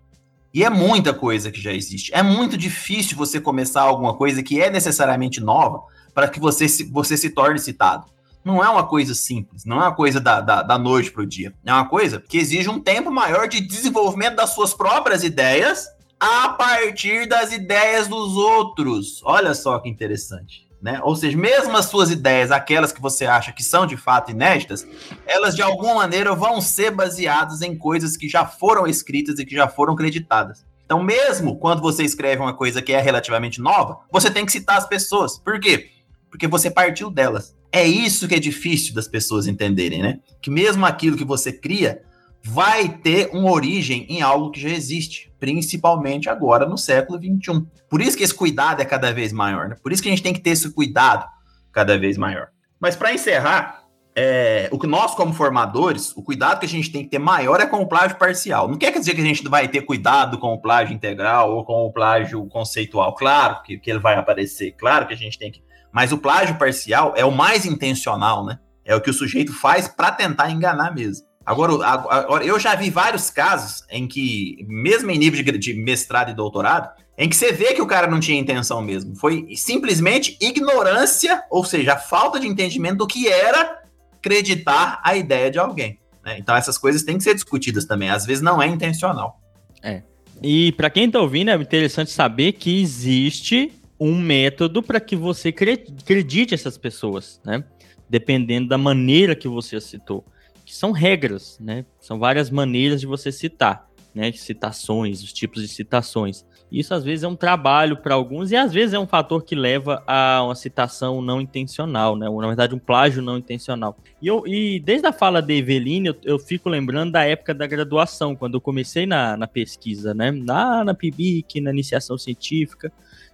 E 0.54 0.64
é 0.64 0.70
muita 0.70 1.14
coisa 1.14 1.52
que 1.52 1.62
já 1.62 1.72
existe. 1.72 2.14
É 2.14 2.22
muito 2.22 2.58
difícil 2.58 3.18
você 3.18 3.40
começar 3.40 3.82
alguma 3.82 4.14
coisa 4.16 4.44
que 4.44 4.62
é 4.62 4.70
necessariamente 4.70 5.40
nova 5.40 5.82
para 6.14 6.28
que 6.28 6.40
você 6.40 6.68
se, 6.68 6.84
você 6.84 7.16
se 7.16 7.30
torne 7.30 7.58
citado. 7.58 8.06
Não 8.44 8.64
é 8.64 8.68
uma 8.68 8.86
coisa 8.86 9.14
simples, 9.14 9.66
não 9.66 9.78
é 9.78 9.84
uma 9.84 9.96
coisa 9.96 10.20
da, 10.20 10.42
da, 10.42 10.64
da 10.64 10.78
noite 10.78 11.12
para 11.12 11.22
o 11.22 11.28
dia. 11.28 11.54
É 11.64 11.72
uma 11.72 11.88
coisa 11.88 12.20
que 12.20 12.38
exige 12.38 12.68
um 12.70 12.80
tempo 12.80 13.12
maior 13.12 13.48
de 13.48 13.62
desenvolvimento 13.62 14.36
das 14.36 14.54
suas 14.54 14.74
próprias 14.74 15.24
ideias 15.24 15.88
a 16.20 16.50
partir 16.50 17.28
das 17.28 17.54
ideias 17.54 18.08
dos 18.08 18.36
outros. 18.36 19.22
Olha 19.24 19.54
só 19.54 19.80
que 19.80 19.90
interessante. 19.90 20.71
Né? 20.82 21.00
Ou 21.04 21.16
seja, 21.16 21.38
mesmo 21.38 21.78
as 21.78 21.86
suas 21.86 22.10
ideias, 22.10 22.50
aquelas 22.50 22.92
que 22.92 23.00
você 23.00 23.26
acha 23.26 23.52
que 23.52 23.64
são 23.64 23.86
de 23.86 23.96
fato 23.96 24.32
inéditas, 24.32 24.88
elas 25.28 25.56
de 25.56 25.62
alguma 25.62 25.94
maneira 25.94 26.34
vão 26.34 26.60
ser 26.60 26.90
baseadas 26.90 27.62
em 27.62 27.78
coisas 27.78 28.18
que 28.18 28.28
já 28.28 28.46
foram 28.46 28.88
escritas 28.88 29.38
e 29.38 29.46
que 29.46 29.56
já 29.56 29.68
foram 29.68 29.96
creditadas. 29.96 30.66
Então, 30.84 31.02
mesmo 31.02 31.58
quando 31.58 31.82
você 31.82 32.04
escreve 32.04 32.42
uma 32.42 32.54
coisa 32.54 32.82
que 32.82 32.92
é 32.92 33.00
relativamente 33.00 33.62
nova, 33.62 34.00
você 34.12 34.32
tem 34.32 34.44
que 34.44 34.52
citar 34.52 34.78
as 34.78 34.88
pessoas. 34.88 35.38
Por 35.38 35.60
quê? 35.60 35.92
Porque 36.30 36.48
você 36.48 36.72
partiu 36.72 37.12
delas. 37.12 37.56
É 37.72 37.88
isso 37.88 38.28
que 38.28 38.36
é 38.36 38.40
difícil 38.40 38.94
das 38.94 39.08
pessoas 39.08 39.48
entenderem, 39.48 40.02
né? 40.02 40.20
Que 40.42 40.50
mesmo 40.50 40.86
aquilo 40.86 41.16
que 41.16 41.24
você 41.24 41.54
cria 41.54 42.02
vai 42.44 42.90
ter 42.90 43.30
uma 43.34 43.52
origem 43.52 44.06
em 44.10 44.22
algo 44.22 44.52
que 44.52 44.60
já 44.60 44.70
existe, 44.70 45.32
principalmente 45.40 46.30
agora 46.30 46.66
no 46.66 46.78
século 46.78 47.20
XXI. 47.20 47.66
Por 47.90 48.02
isso 48.02 48.18
que 48.18 48.24
esse 48.24 48.34
cuidado 48.34 48.82
é 48.82 48.86
cada 48.86 49.14
vez 49.14 49.32
maior, 49.32 49.70
né? 49.70 49.76
Por 49.82 49.92
isso 49.92 50.02
que 50.02 50.10
a 50.10 50.12
gente 50.12 50.24
tem 50.24 50.34
que 50.34 50.40
ter 50.40 50.52
esse 50.52 50.72
cuidado 50.74 51.26
cada 51.72 51.98
vez 51.98 52.18
maior. 52.18 52.48
Mas 52.80 52.96
para 52.96 53.14
encerrar, 53.14 53.82
é, 54.16 54.68
o 54.72 54.80
que 54.80 54.88
nós, 54.88 55.16
como 55.16 55.34
formadores, 55.34 56.16
o 56.18 56.24
cuidado 56.24 56.60
que 56.60 56.66
a 56.66 56.70
gente 56.70 56.92
tem 56.92 57.04
que 57.04 57.10
ter 57.10 57.20
maior 57.20 57.62
é 57.62 57.66
com 57.66 57.78
o 57.78 57.88
plágio 57.88 58.18
parcial. 58.18 58.68
Não 58.68 58.78
quer 58.78 58.92
dizer 58.92 59.14
que 59.14 59.22
a 59.22 59.26
gente 59.26 59.48
vai 59.48 59.68
ter 59.68 59.82
cuidado 59.82 60.38
com 60.38 60.54
o 60.54 60.62
plágio 60.62 60.94
integral 60.94 61.56
ou 61.56 61.64
com 61.64 61.86
o 61.86 61.94
plágio 61.94 62.46
conceitual. 62.48 63.16
Claro 63.16 63.62
que, 63.64 63.78
que 63.78 63.90
ele 63.90 64.00
vai 64.00 64.16
aparecer, 64.16 64.74
claro 64.78 65.08
que 65.08 65.14
a 65.14 65.18
gente 65.18 65.38
tem 65.38 65.52
que. 65.52 65.64
Mas 65.94 66.12
o 66.12 66.18
plágio 66.18 66.58
parcial 66.58 67.14
é 67.16 67.24
o 67.24 67.32
mais 67.32 67.66
intencional, 67.66 68.46
né? 68.46 68.60
É 68.84 68.96
o 68.96 69.02
que 69.02 69.10
o 69.10 69.14
sujeito 69.14 69.54
faz 69.54 69.88
para 69.88 70.12
tentar 70.12 70.50
enganar 70.50 70.94
mesmo. 70.94 71.31
Agora, 71.46 71.74
agora, 71.86 72.46
eu 72.46 72.60
já 72.60 72.76
vi 72.76 72.90
vários 72.90 73.30
casos 73.30 73.84
em 73.90 74.08
que, 74.08 74.64
mesmo 74.68 75.10
em 75.10 75.18
nível 75.18 75.44
de, 75.44 75.58
de 75.58 75.74
mestrado 75.74 76.30
e 76.32 76.36
doutorado, 76.36 76.90
em 77.18 77.28
que 77.28 77.36
você 77.36 77.52
vê 77.52 77.74
que 77.74 77.82
o 77.82 77.88
cara 77.88 78.08
não 78.08 78.20
tinha 78.20 78.40
intenção 78.40 78.82
mesmo. 78.82 79.16
Foi 79.16 79.48
simplesmente 79.56 80.38
ignorância, 80.40 81.44
ou 81.50 81.64
seja, 81.64 81.98
falta 81.98 82.40
de 82.40 82.48
entendimento 82.48 82.98
do 82.98 83.08
que 83.08 83.28
era 83.28 83.82
acreditar 84.14 85.02
a 85.04 85.16
ideia 85.16 85.50
de 85.50 85.58
alguém. 85.58 86.00
Né? 86.24 86.38
Então 86.38 86.56
essas 86.56 86.78
coisas 86.78 87.04
têm 87.04 87.18
que 87.18 87.24
ser 87.24 87.34
discutidas 87.34 87.86
também. 87.86 88.10
Às 88.10 88.26
vezes 88.26 88.44
não 88.44 88.62
é 88.62 88.68
intencional. 88.68 89.40
É. 89.82 90.04
E 90.42 90.72
para 90.74 90.90
quem 90.90 91.06
está 91.06 91.20
ouvindo, 91.20 91.52
é 91.52 91.56
interessante 91.56 92.12
saber 92.12 92.54
que 92.54 92.82
existe 92.82 93.72
um 94.00 94.20
método 94.20 94.82
para 94.82 95.00
que 95.00 95.16
você 95.16 95.50
acredite 95.50 96.54
essas 96.54 96.78
pessoas, 96.78 97.40
né? 97.46 97.64
Dependendo 98.10 98.68
da 98.68 98.78
maneira 98.78 99.36
que 99.36 99.48
você 99.48 99.80
citou. 99.80 100.26
Que 100.72 100.78
são 100.78 100.94
regras, 100.94 101.60
né? 101.60 101.84
São 102.00 102.18
várias 102.18 102.50
maneiras 102.50 103.02
de 103.02 103.06
você 103.06 103.30
citar, 103.30 103.90
né? 104.16 104.32
Citações, 104.32 105.22
os 105.22 105.34
tipos 105.34 105.62
de 105.62 105.68
citações. 105.68 106.46
Isso 106.72 106.94
às 106.94 107.04
vezes 107.04 107.26
é 107.26 107.28
um 107.28 107.36
trabalho 107.36 107.98
para 107.98 108.16
alguns 108.16 108.52
e 108.52 108.56
às 108.56 108.72
vezes 108.72 108.94
é 108.94 108.98
um 108.98 109.06
fator 109.06 109.44
que 109.44 109.54
leva 109.54 110.02
a 110.08 110.42
uma 110.42 110.56
citação 110.56 111.22
não 111.22 111.42
intencional, 111.42 112.16
né? 112.16 112.26
Na 112.30 112.48
verdade, 112.48 112.74
um 112.74 112.80
plágio 112.80 113.22
não 113.22 113.38
intencional. 113.38 113.98
E, 114.22 114.28
eu, 114.28 114.48
e 114.48 114.80
desde 114.80 115.06
a 115.06 115.12
fala 115.12 115.42
de 115.42 115.56
Eveline, 115.56 116.08
eu, 116.08 116.16
eu, 116.24 116.40
fico 116.40 116.70
lembrando 116.70 117.12
da 117.12 117.26
época 117.26 117.54
da 117.54 117.68
graduação, 117.68 118.34
quando 118.34 118.54
eu 118.54 118.62
comecei 118.62 119.06
na, 119.06 119.36
na 119.36 119.48
pesquisa, 119.48 120.14
né? 120.14 120.32
Lá 120.48 120.86
na 120.86 120.94
PIBIC, 120.94 121.60
na 121.60 121.72
iniciação 121.72 122.18
científica. 122.18 122.90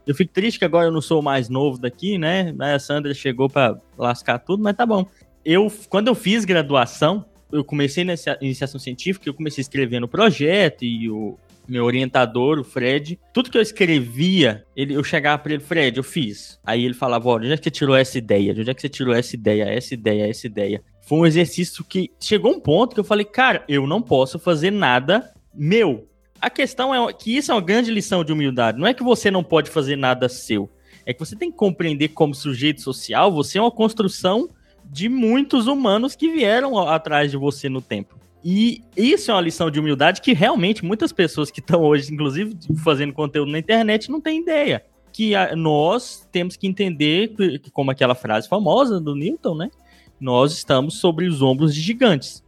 Eu 0.07 0.15
fico 0.15 0.33
triste 0.33 0.57
que 0.57 0.65
agora 0.65 0.87
eu 0.87 0.91
não 0.91 1.01
sou 1.01 1.19
o 1.19 1.23
mais 1.23 1.49
novo 1.49 1.77
daqui, 1.77 2.17
né? 2.17 2.55
A 2.59 2.79
Sandra 2.79 3.13
chegou 3.13 3.47
para 3.47 3.77
lascar 3.95 4.39
tudo, 4.39 4.63
mas 4.63 4.75
tá 4.75 4.87
bom. 4.87 5.05
Eu, 5.49 5.71
quando 5.87 6.09
eu 6.09 6.13
fiz 6.13 6.43
graduação, 6.43 7.23
eu 7.49 7.63
comecei 7.63 8.03
nessa 8.03 8.37
iniciação 8.41 8.77
científica, 8.77 9.29
eu 9.29 9.33
comecei 9.33 9.61
escrevendo 9.61 10.03
o 10.03 10.07
projeto 10.09 10.83
e 10.83 11.09
o, 11.09 11.37
meu 11.65 11.85
orientador, 11.85 12.59
o 12.59 12.65
Fred, 12.65 13.17
tudo 13.33 13.49
que 13.49 13.57
eu 13.57 13.61
escrevia, 13.61 14.65
ele, 14.75 14.93
eu 14.93 15.01
chegava 15.05 15.41
para 15.41 15.53
ele, 15.53 15.63
Fred, 15.63 15.95
eu 15.95 16.03
fiz. 16.03 16.59
Aí 16.65 16.83
ele 16.83 16.93
falava, 16.93 17.29
olha, 17.29 17.45
onde 17.45 17.53
é 17.53 17.57
que 17.57 17.63
você 17.63 17.71
tirou 17.71 17.95
essa 17.95 18.17
ideia? 18.17 18.53
De 18.53 18.59
onde 18.59 18.69
é 18.69 18.73
que 18.73 18.81
você 18.81 18.89
tirou 18.89 19.13
essa 19.13 19.37
ideia, 19.37 19.63
essa 19.63 19.93
ideia, 19.93 20.29
essa 20.29 20.45
ideia? 20.45 20.83
Foi 21.03 21.19
um 21.19 21.25
exercício 21.25 21.81
que 21.85 22.11
chegou 22.19 22.51
um 22.51 22.59
ponto 22.59 22.93
que 22.93 22.99
eu 22.99 23.05
falei, 23.05 23.23
cara, 23.23 23.63
eu 23.69 23.87
não 23.87 24.01
posso 24.01 24.37
fazer 24.37 24.71
nada 24.71 25.33
meu. 25.55 26.09
A 26.41 26.49
questão 26.49 26.93
é 26.93 27.13
que 27.13 27.37
isso 27.37 27.53
é 27.53 27.55
uma 27.55 27.61
grande 27.61 27.89
lição 27.89 28.21
de 28.21 28.33
humildade. 28.33 28.77
Não 28.77 28.85
é 28.85 28.93
que 28.93 29.01
você 29.01 29.31
não 29.31 29.45
pode 29.45 29.69
fazer 29.69 29.95
nada 29.95 30.27
seu. 30.27 30.69
É 31.05 31.13
que 31.13 31.19
você 31.21 31.37
tem 31.37 31.49
que 31.49 31.55
compreender 31.55 32.09
como 32.09 32.35
sujeito 32.35 32.81
social, 32.81 33.31
você 33.31 33.57
é 33.57 33.61
uma 33.61 33.71
construção 33.71 34.49
de 34.89 35.09
muitos 35.09 35.67
humanos 35.67 36.15
que 36.15 36.31
vieram 36.31 36.77
atrás 36.79 37.31
de 37.31 37.37
você 37.37 37.69
no 37.69 37.81
tempo. 37.81 38.17
E 38.43 38.81
isso 38.95 39.31
é 39.31 39.33
uma 39.33 39.41
lição 39.41 39.69
de 39.69 39.79
humildade 39.79 40.21
que 40.21 40.33
realmente 40.33 40.85
muitas 40.85 41.11
pessoas 41.11 41.51
que 41.51 41.59
estão 41.59 41.81
hoje, 41.81 42.13
inclusive, 42.13 42.57
fazendo 42.83 43.13
conteúdo 43.13 43.51
na 43.51 43.59
internet, 43.59 44.09
não 44.09 44.21
têm 44.21 44.41
ideia. 44.41 44.85
Que 45.11 45.35
a, 45.35 45.55
nós 45.55 46.27
temos 46.31 46.55
que 46.55 46.67
entender, 46.67 47.33
como 47.73 47.91
aquela 47.91 48.15
frase 48.15 48.47
famosa 48.47 49.01
do 49.01 49.15
Newton, 49.15 49.55
né? 49.55 49.71
Nós 50.19 50.53
estamos 50.53 50.99
sobre 50.99 51.27
os 51.27 51.41
ombros 51.41 51.73
de 51.73 51.81
gigantes. 51.81 52.43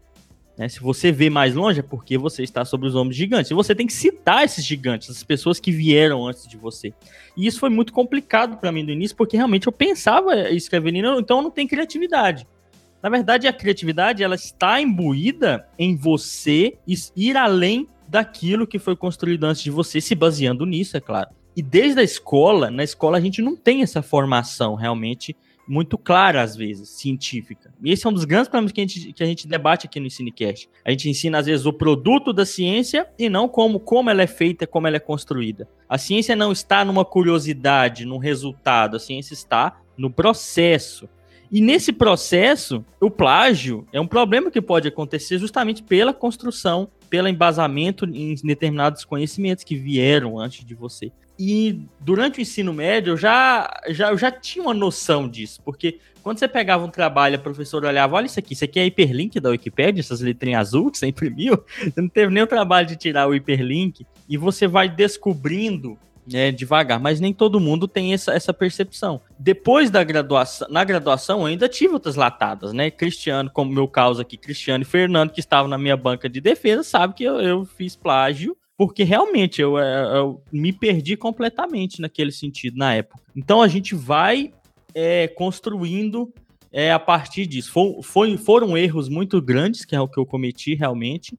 Né? 0.59 0.67
Se 0.67 0.81
você 0.81 1.09
vê 1.09 1.29
mais 1.29 1.55
longe, 1.55 1.79
é 1.79 1.83
porque 1.83 2.17
você 2.17 2.43
está 2.43 2.65
sobre 2.65 2.89
os 2.89 2.93
ombros 2.93 3.15
gigantes. 3.15 3.49
E 3.49 3.53
você 3.53 3.73
tem 3.73 3.87
que 3.87 3.93
citar 3.93 4.43
esses 4.43 4.65
gigantes, 4.65 5.09
as 5.09 5.23
pessoas 5.23 5.57
que 5.57 5.71
vieram 5.71 6.27
antes 6.27 6.45
de 6.45 6.57
você. 6.57 6.93
E 7.37 7.47
isso 7.47 7.61
foi 7.61 7.69
muito 7.69 7.93
complicado 7.93 8.57
para 8.57 8.69
mim 8.69 8.83
no 8.83 8.91
início, 8.91 9.15
porque 9.15 9.37
realmente 9.37 9.67
eu 9.67 9.71
pensava 9.71 10.49
escrever, 10.49 10.93
então 10.93 11.41
não 11.41 11.49
tem 11.49 11.65
criatividade. 11.65 12.45
Na 13.01 13.09
verdade, 13.09 13.47
a 13.47 13.53
criatividade 13.53 14.21
ela 14.21 14.35
está 14.35 14.81
imbuída 14.81 15.65
em 15.77 15.95
você 15.95 16.77
ir 17.15 17.37
além 17.37 17.87
daquilo 18.05 18.67
que 18.67 18.77
foi 18.77 18.97
construído 18.97 19.45
antes 19.45 19.63
de 19.63 19.71
você, 19.71 20.01
se 20.01 20.13
baseando 20.13 20.65
nisso, 20.65 20.97
é 20.97 20.99
claro. 20.99 21.29
E 21.55 21.61
desde 21.61 22.01
a 22.01 22.03
escola, 22.03 22.69
na 22.69 22.83
escola 22.83 23.17
a 23.17 23.21
gente 23.21 23.41
não 23.41 23.55
tem 23.55 23.81
essa 23.81 24.01
formação 24.01 24.75
realmente 24.75 25.37
muito 25.69 25.97
clara, 25.99 26.41
às 26.41 26.55
vezes, 26.55 26.89
científica. 26.89 27.71
E 27.83 27.91
esse 27.91 28.05
é 28.05 28.09
um 28.09 28.13
dos 28.13 28.25
grandes 28.25 28.49
problemas 28.49 28.71
que 28.71 28.81
a 28.81 28.87
gente, 28.87 29.13
que 29.13 29.23
a 29.23 29.25
gente 29.25 29.47
debate 29.47 29.85
aqui 29.85 29.99
no 29.99 30.09
Cinecast. 30.09 30.67
A 30.83 30.89
gente 30.89 31.07
ensina, 31.07 31.37
às 31.37 31.45
vezes, 31.45 31.65
o 31.67 31.71
produto 31.71 32.33
da 32.33 32.45
ciência 32.45 33.07
e 33.19 33.29
não 33.29 33.47
como, 33.47 33.79
como 33.79 34.09
ela 34.09 34.23
é 34.23 34.27
feita, 34.27 34.65
como 34.65 34.87
ela 34.87 34.97
é 34.97 34.99
construída. 34.99 35.69
A 35.87 35.97
ciência 35.97 36.35
não 36.35 36.51
está 36.51 36.83
numa 36.83 37.05
curiosidade, 37.05 38.03
num 38.03 38.17
resultado, 38.17 38.97
a 38.97 38.99
ciência 38.99 39.33
está 39.33 39.79
no 39.95 40.09
processo. 40.09 41.07
E 41.51 41.61
nesse 41.61 41.93
processo, 41.93 42.83
o 42.99 43.09
plágio 43.09 43.87
é 43.93 43.99
um 43.99 44.07
problema 44.07 44.49
que 44.49 44.61
pode 44.61 44.87
acontecer 44.87 45.37
justamente 45.37 45.83
pela 45.83 46.13
construção, 46.13 46.89
pelo 47.09 47.27
embasamento 47.27 48.05
em 48.05 48.35
determinados 48.43 49.05
conhecimentos 49.05 49.63
que 49.63 49.75
vieram 49.75 50.39
antes 50.39 50.65
de 50.65 50.73
você. 50.73 51.11
E 51.39 51.83
durante 52.01 52.39
o 52.39 52.41
ensino 52.41 52.73
médio, 52.73 53.13
eu 53.13 53.17
já, 53.17 53.81
já, 53.87 54.09
eu 54.09 54.17
já 54.17 54.29
tinha 54.29 54.61
uma 54.61 54.73
noção 54.73 55.29
disso, 55.29 55.61
porque 55.63 55.99
quando 56.21 56.37
você 56.37 56.49
pegava 56.49 56.83
um 56.83 56.89
trabalho, 56.89 57.37
a 57.37 57.39
professora 57.39 57.87
olhava, 57.87 58.17
olha 58.17 58.25
isso 58.25 58.37
aqui, 58.37 58.51
isso 58.51 58.65
aqui 58.65 58.77
é 58.77 58.85
hiperlink 58.85 59.39
da 59.39 59.49
Wikipedia, 59.49 60.01
essas 60.01 60.19
letrinhas 60.19 60.67
azul 60.67 60.91
que 60.91 60.97
você 60.97 61.07
imprimiu, 61.07 61.63
você 61.79 62.01
não 62.01 62.09
teve 62.09 62.33
nem 62.33 62.43
o 62.43 62.47
trabalho 62.47 62.85
de 62.85 62.97
tirar 62.97 63.29
o 63.29 63.33
hiperlink, 63.33 64.05
e 64.27 64.35
você 64.35 64.67
vai 64.67 64.89
descobrindo 64.89 65.97
é, 66.33 66.51
devagar, 66.51 66.99
mas 66.99 67.21
nem 67.21 67.33
todo 67.33 67.59
mundo 67.59 67.87
tem 67.87 68.13
essa, 68.13 68.33
essa 68.33 68.53
percepção. 68.53 69.21
Depois 69.37 69.89
da 69.89 70.03
graduação, 70.03 70.67
na 70.69 70.83
graduação 70.83 71.45
ainda 71.45 71.69
tive 71.69 71.93
outras 71.93 72.15
latadas, 72.15 72.73
né? 72.73 72.91
Cristiano, 72.91 73.49
como 73.49 73.71
meu 73.71 73.87
caso 73.87 74.21
aqui, 74.21 74.37
Cristiano 74.37 74.81
e 74.81 74.85
Fernando, 74.85 75.31
que 75.31 75.39
estavam 75.39 75.69
na 75.69 75.77
minha 75.77 75.97
banca 75.97 76.29
de 76.29 76.41
defesa, 76.41 76.83
sabe 76.83 77.13
que 77.13 77.23
eu, 77.23 77.39
eu 77.39 77.65
fiz 77.65 77.95
plágio, 77.95 78.55
porque 78.79 79.03
realmente 79.03 79.61
eu, 79.61 79.77
é, 79.77 80.19
eu, 80.19 80.41
me 80.53 80.71
perdi 80.71 81.17
completamente 81.17 81.99
naquele 81.99 82.31
sentido 82.31 82.77
na 82.77 82.93
época. 82.93 83.21
Então 83.35 83.61
a 83.61 83.67
gente 83.67 83.93
vai 83.93 84.53
é, 84.95 85.27
construindo 85.27 86.33
é, 86.71 86.89
a 86.89 86.97
partir 86.97 87.45
disso. 87.45 87.73
For, 87.73 88.01
foi, 88.01 88.37
foram 88.37 88.77
erros 88.77 89.09
muito 89.09 89.41
grandes, 89.41 89.83
que 89.83 89.97
é 89.97 89.99
o 89.99 90.07
que 90.07 90.17
eu 90.17 90.25
cometi 90.25 90.75
realmente, 90.75 91.37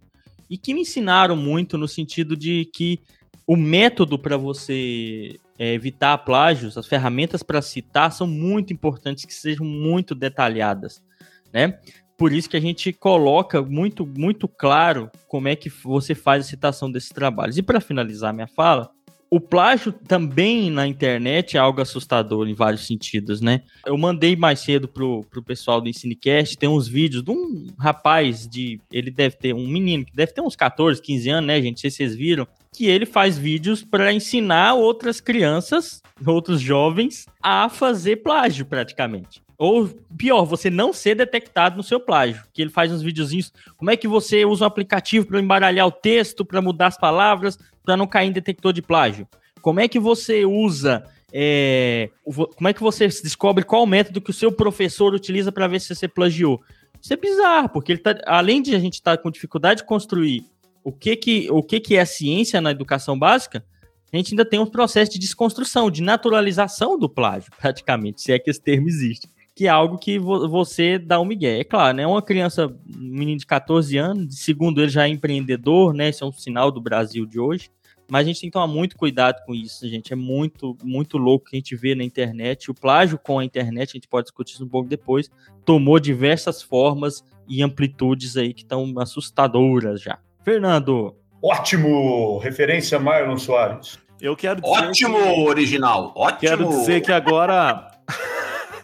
e 0.50 0.58
que 0.58 0.74
me 0.74 0.82
ensinaram 0.82 1.34
muito 1.34 1.78
no 1.78 1.88
sentido 1.88 2.36
de 2.36 2.66
que 2.74 3.00
o 3.46 3.56
método 3.56 4.18
para 4.18 4.36
você 4.36 5.38
é, 5.58 5.72
evitar 5.72 6.18
plágios, 6.18 6.76
as 6.76 6.86
ferramentas 6.86 7.42
para 7.42 7.62
citar 7.62 8.12
são 8.12 8.26
muito 8.26 8.70
importantes 8.70 9.24
que 9.24 9.32
sejam 9.32 9.64
muito 9.64 10.14
detalhadas, 10.14 11.02
né? 11.50 11.78
Por 12.20 12.34
isso 12.34 12.50
que 12.50 12.56
a 12.58 12.60
gente 12.60 12.92
coloca 12.92 13.62
muito, 13.62 14.06
muito 14.06 14.46
claro 14.46 15.10
como 15.26 15.48
é 15.48 15.56
que 15.56 15.70
você 15.70 16.14
faz 16.14 16.44
a 16.44 16.48
citação 16.50 16.92
desses 16.92 17.08
trabalhos. 17.08 17.56
E 17.56 17.62
para 17.62 17.80
finalizar 17.80 18.34
minha 18.34 18.46
fala, 18.46 18.90
o 19.30 19.40
plágio 19.40 19.90
também 19.90 20.70
na 20.70 20.86
internet 20.86 21.56
é 21.56 21.60
algo 21.60 21.80
assustador 21.80 22.46
em 22.46 22.52
vários 22.52 22.86
sentidos, 22.86 23.40
né? 23.40 23.62
Eu 23.86 23.96
mandei 23.96 24.36
mais 24.36 24.60
cedo 24.60 24.86
pro, 24.86 25.24
pro 25.30 25.42
pessoal 25.42 25.80
do 25.80 25.88
Ensinecast, 25.88 26.58
tem 26.58 26.68
uns 26.68 26.86
vídeos 26.86 27.22
de 27.22 27.30
um 27.30 27.68
rapaz 27.78 28.46
de. 28.46 28.78
Ele 28.92 29.10
deve 29.10 29.36
ter 29.36 29.54
um 29.54 29.66
menino 29.66 30.04
que 30.04 30.14
deve 30.14 30.34
ter 30.34 30.42
uns 30.42 30.54
14, 30.54 31.00
15 31.00 31.30
anos, 31.30 31.46
né, 31.46 31.56
gente? 31.62 31.76
Não 31.76 31.80
sei 31.80 31.90
se 31.90 31.96
vocês 31.96 32.14
viram 32.14 32.46
que 32.70 32.84
ele 32.84 33.06
faz 33.06 33.38
vídeos 33.38 33.82
para 33.82 34.12
ensinar 34.12 34.74
outras 34.74 35.22
crianças, 35.22 36.02
outros 36.26 36.60
jovens, 36.60 37.24
a 37.42 37.70
fazer 37.70 38.16
plágio 38.16 38.66
praticamente. 38.66 39.40
Ou 39.60 39.90
pior, 40.16 40.46
você 40.46 40.70
não 40.70 40.90
ser 40.90 41.14
detectado 41.14 41.76
no 41.76 41.82
seu 41.82 42.00
plágio. 42.00 42.42
Que 42.50 42.62
ele 42.62 42.70
faz 42.70 42.90
uns 42.90 43.02
videozinhos. 43.02 43.52
Como 43.76 43.90
é 43.90 43.96
que 43.96 44.08
você 44.08 44.42
usa 44.42 44.64
um 44.64 44.66
aplicativo 44.66 45.26
para 45.26 45.38
embaralhar 45.38 45.86
o 45.86 45.92
texto, 45.92 46.46
para 46.46 46.62
mudar 46.62 46.86
as 46.86 46.96
palavras, 46.96 47.58
para 47.84 47.94
não 47.94 48.06
cair 48.06 48.28
em 48.28 48.32
detector 48.32 48.72
de 48.72 48.80
plágio? 48.80 49.28
Como 49.60 49.78
é 49.78 49.86
que 49.86 49.98
você 49.98 50.46
usa. 50.46 51.04
É, 51.30 52.08
como 52.24 52.68
é 52.68 52.72
que 52.72 52.80
você 52.80 53.06
descobre 53.06 53.62
qual 53.62 53.84
método 53.84 54.22
que 54.22 54.30
o 54.30 54.34
seu 54.34 54.50
professor 54.50 55.12
utiliza 55.12 55.52
para 55.52 55.68
ver 55.68 55.78
se 55.78 55.94
você 55.94 56.08
plagiou? 56.08 56.62
Isso 56.98 57.12
é 57.12 57.16
bizarro, 57.18 57.68
porque 57.68 57.92
ele 57.92 58.00
tá, 58.00 58.18
além 58.24 58.62
de 58.62 58.74
a 58.74 58.78
gente 58.78 58.94
estar 58.94 59.18
tá 59.18 59.22
com 59.22 59.30
dificuldade 59.30 59.82
de 59.82 59.86
construir 59.86 60.42
o 60.82 60.90
que 60.90 61.14
que, 61.16 61.48
o 61.50 61.62
que 61.62 61.80
que 61.80 61.96
é 61.96 62.04
ciência 62.06 62.62
na 62.62 62.70
educação 62.70 63.18
básica, 63.18 63.62
a 64.10 64.16
gente 64.16 64.32
ainda 64.32 64.44
tem 64.44 64.58
um 64.58 64.66
processo 64.66 65.12
de 65.12 65.18
desconstrução, 65.18 65.90
de 65.90 66.02
naturalização 66.02 66.98
do 66.98 67.10
plágio, 67.10 67.52
praticamente, 67.60 68.22
se 68.22 68.32
é 68.32 68.38
que 68.38 68.48
esse 68.48 68.60
termo 68.60 68.88
existe. 68.88 69.28
Que 69.54 69.66
é 69.66 69.68
algo 69.68 69.98
que 69.98 70.18
vo 70.18 70.48
você 70.48 70.98
dá 70.98 71.20
um 71.20 71.24
migué. 71.24 71.60
É 71.60 71.64
claro, 71.64 71.96
né? 71.96 72.06
Uma 72.06 72.22
criança, 72.22 72.66
um 72.66 73.18
menino 73.18 73.38
de 73.38 73.46
14 73.46 73.96
anos, 73.98 74.38
segundo 74.38 74.80
ele 74.80 74.88
já 74.88 75.06
é 75.06 75.08
empreendedor, 75.08 75.92
né? 75.92 76.08
Esse 76.08 76.22
é 76.22 76.26
um 76.26 76.32
sinal 76.32 76.70
do 76.70 76.80
Brasil 76.80 77.26
de 77.26 77.38
hoje. 77.38 77.70
Mas 78.10 78.22
a 78.22 78.24
gente 78.24 78.40
tem 78.40 78.50
que 78.50 78.54
tomar 78.54 78.66
muito 78.66 78.96
cuidado 78.96 79.40
com 79.46 79.54
isso, 79.54 79.88
gente. 79.88 80.12
É 80.12 80.16
muito, 80.16 80.76
muito 80.82 81.16
louco 81.16 81.46
que 81.46 81.56
a 81.56 81.58
gente 81.58 81.76
vê 81.76 81.94
na 81.94 82.02
internet. 82.02 82.68
O 82.68 82.74
plágio 82.74 83.16
com 83.16 83.38
a 83.38 83.44
internet, 83.44 83.90
a 83.90 83.92
gente 83.92 84.08
pode 84.08 84.24
discutir 84.24 84.54
isso 84.54 84.64
um 84.64 84.68
pouco 84.68 84.88
depois, 84.88 85.30
tomou 85.64 86.00
diversas 86.00 86.60
formas 86.60 87.24
e 87.48 87.62
amplitudes 87.62 88.36
aí 88.36 88.52
que 88.52 88.62
estão 88.62 88.92
assustadoras 88.98 90.02
já. 90.02 90.18
Fernando. 90.42 91.14
Ótimo! 91.42 92.38
Referência 92.38 92.98
Marlon 92.98 93.36
Soares. 93.38 93.98
Eu 94.20 94.36
quero 94.36 94.60
dizer 94.60 94.74
Ótimo, 94.74 95.16
que, 95.16 95.40
original. 95.48 96.12
Ótimo. 96.16 96.40
Quero 96.40 96.68
dizer 96.68 97.00
que 97.00 97.12
agora. 97.12 97.90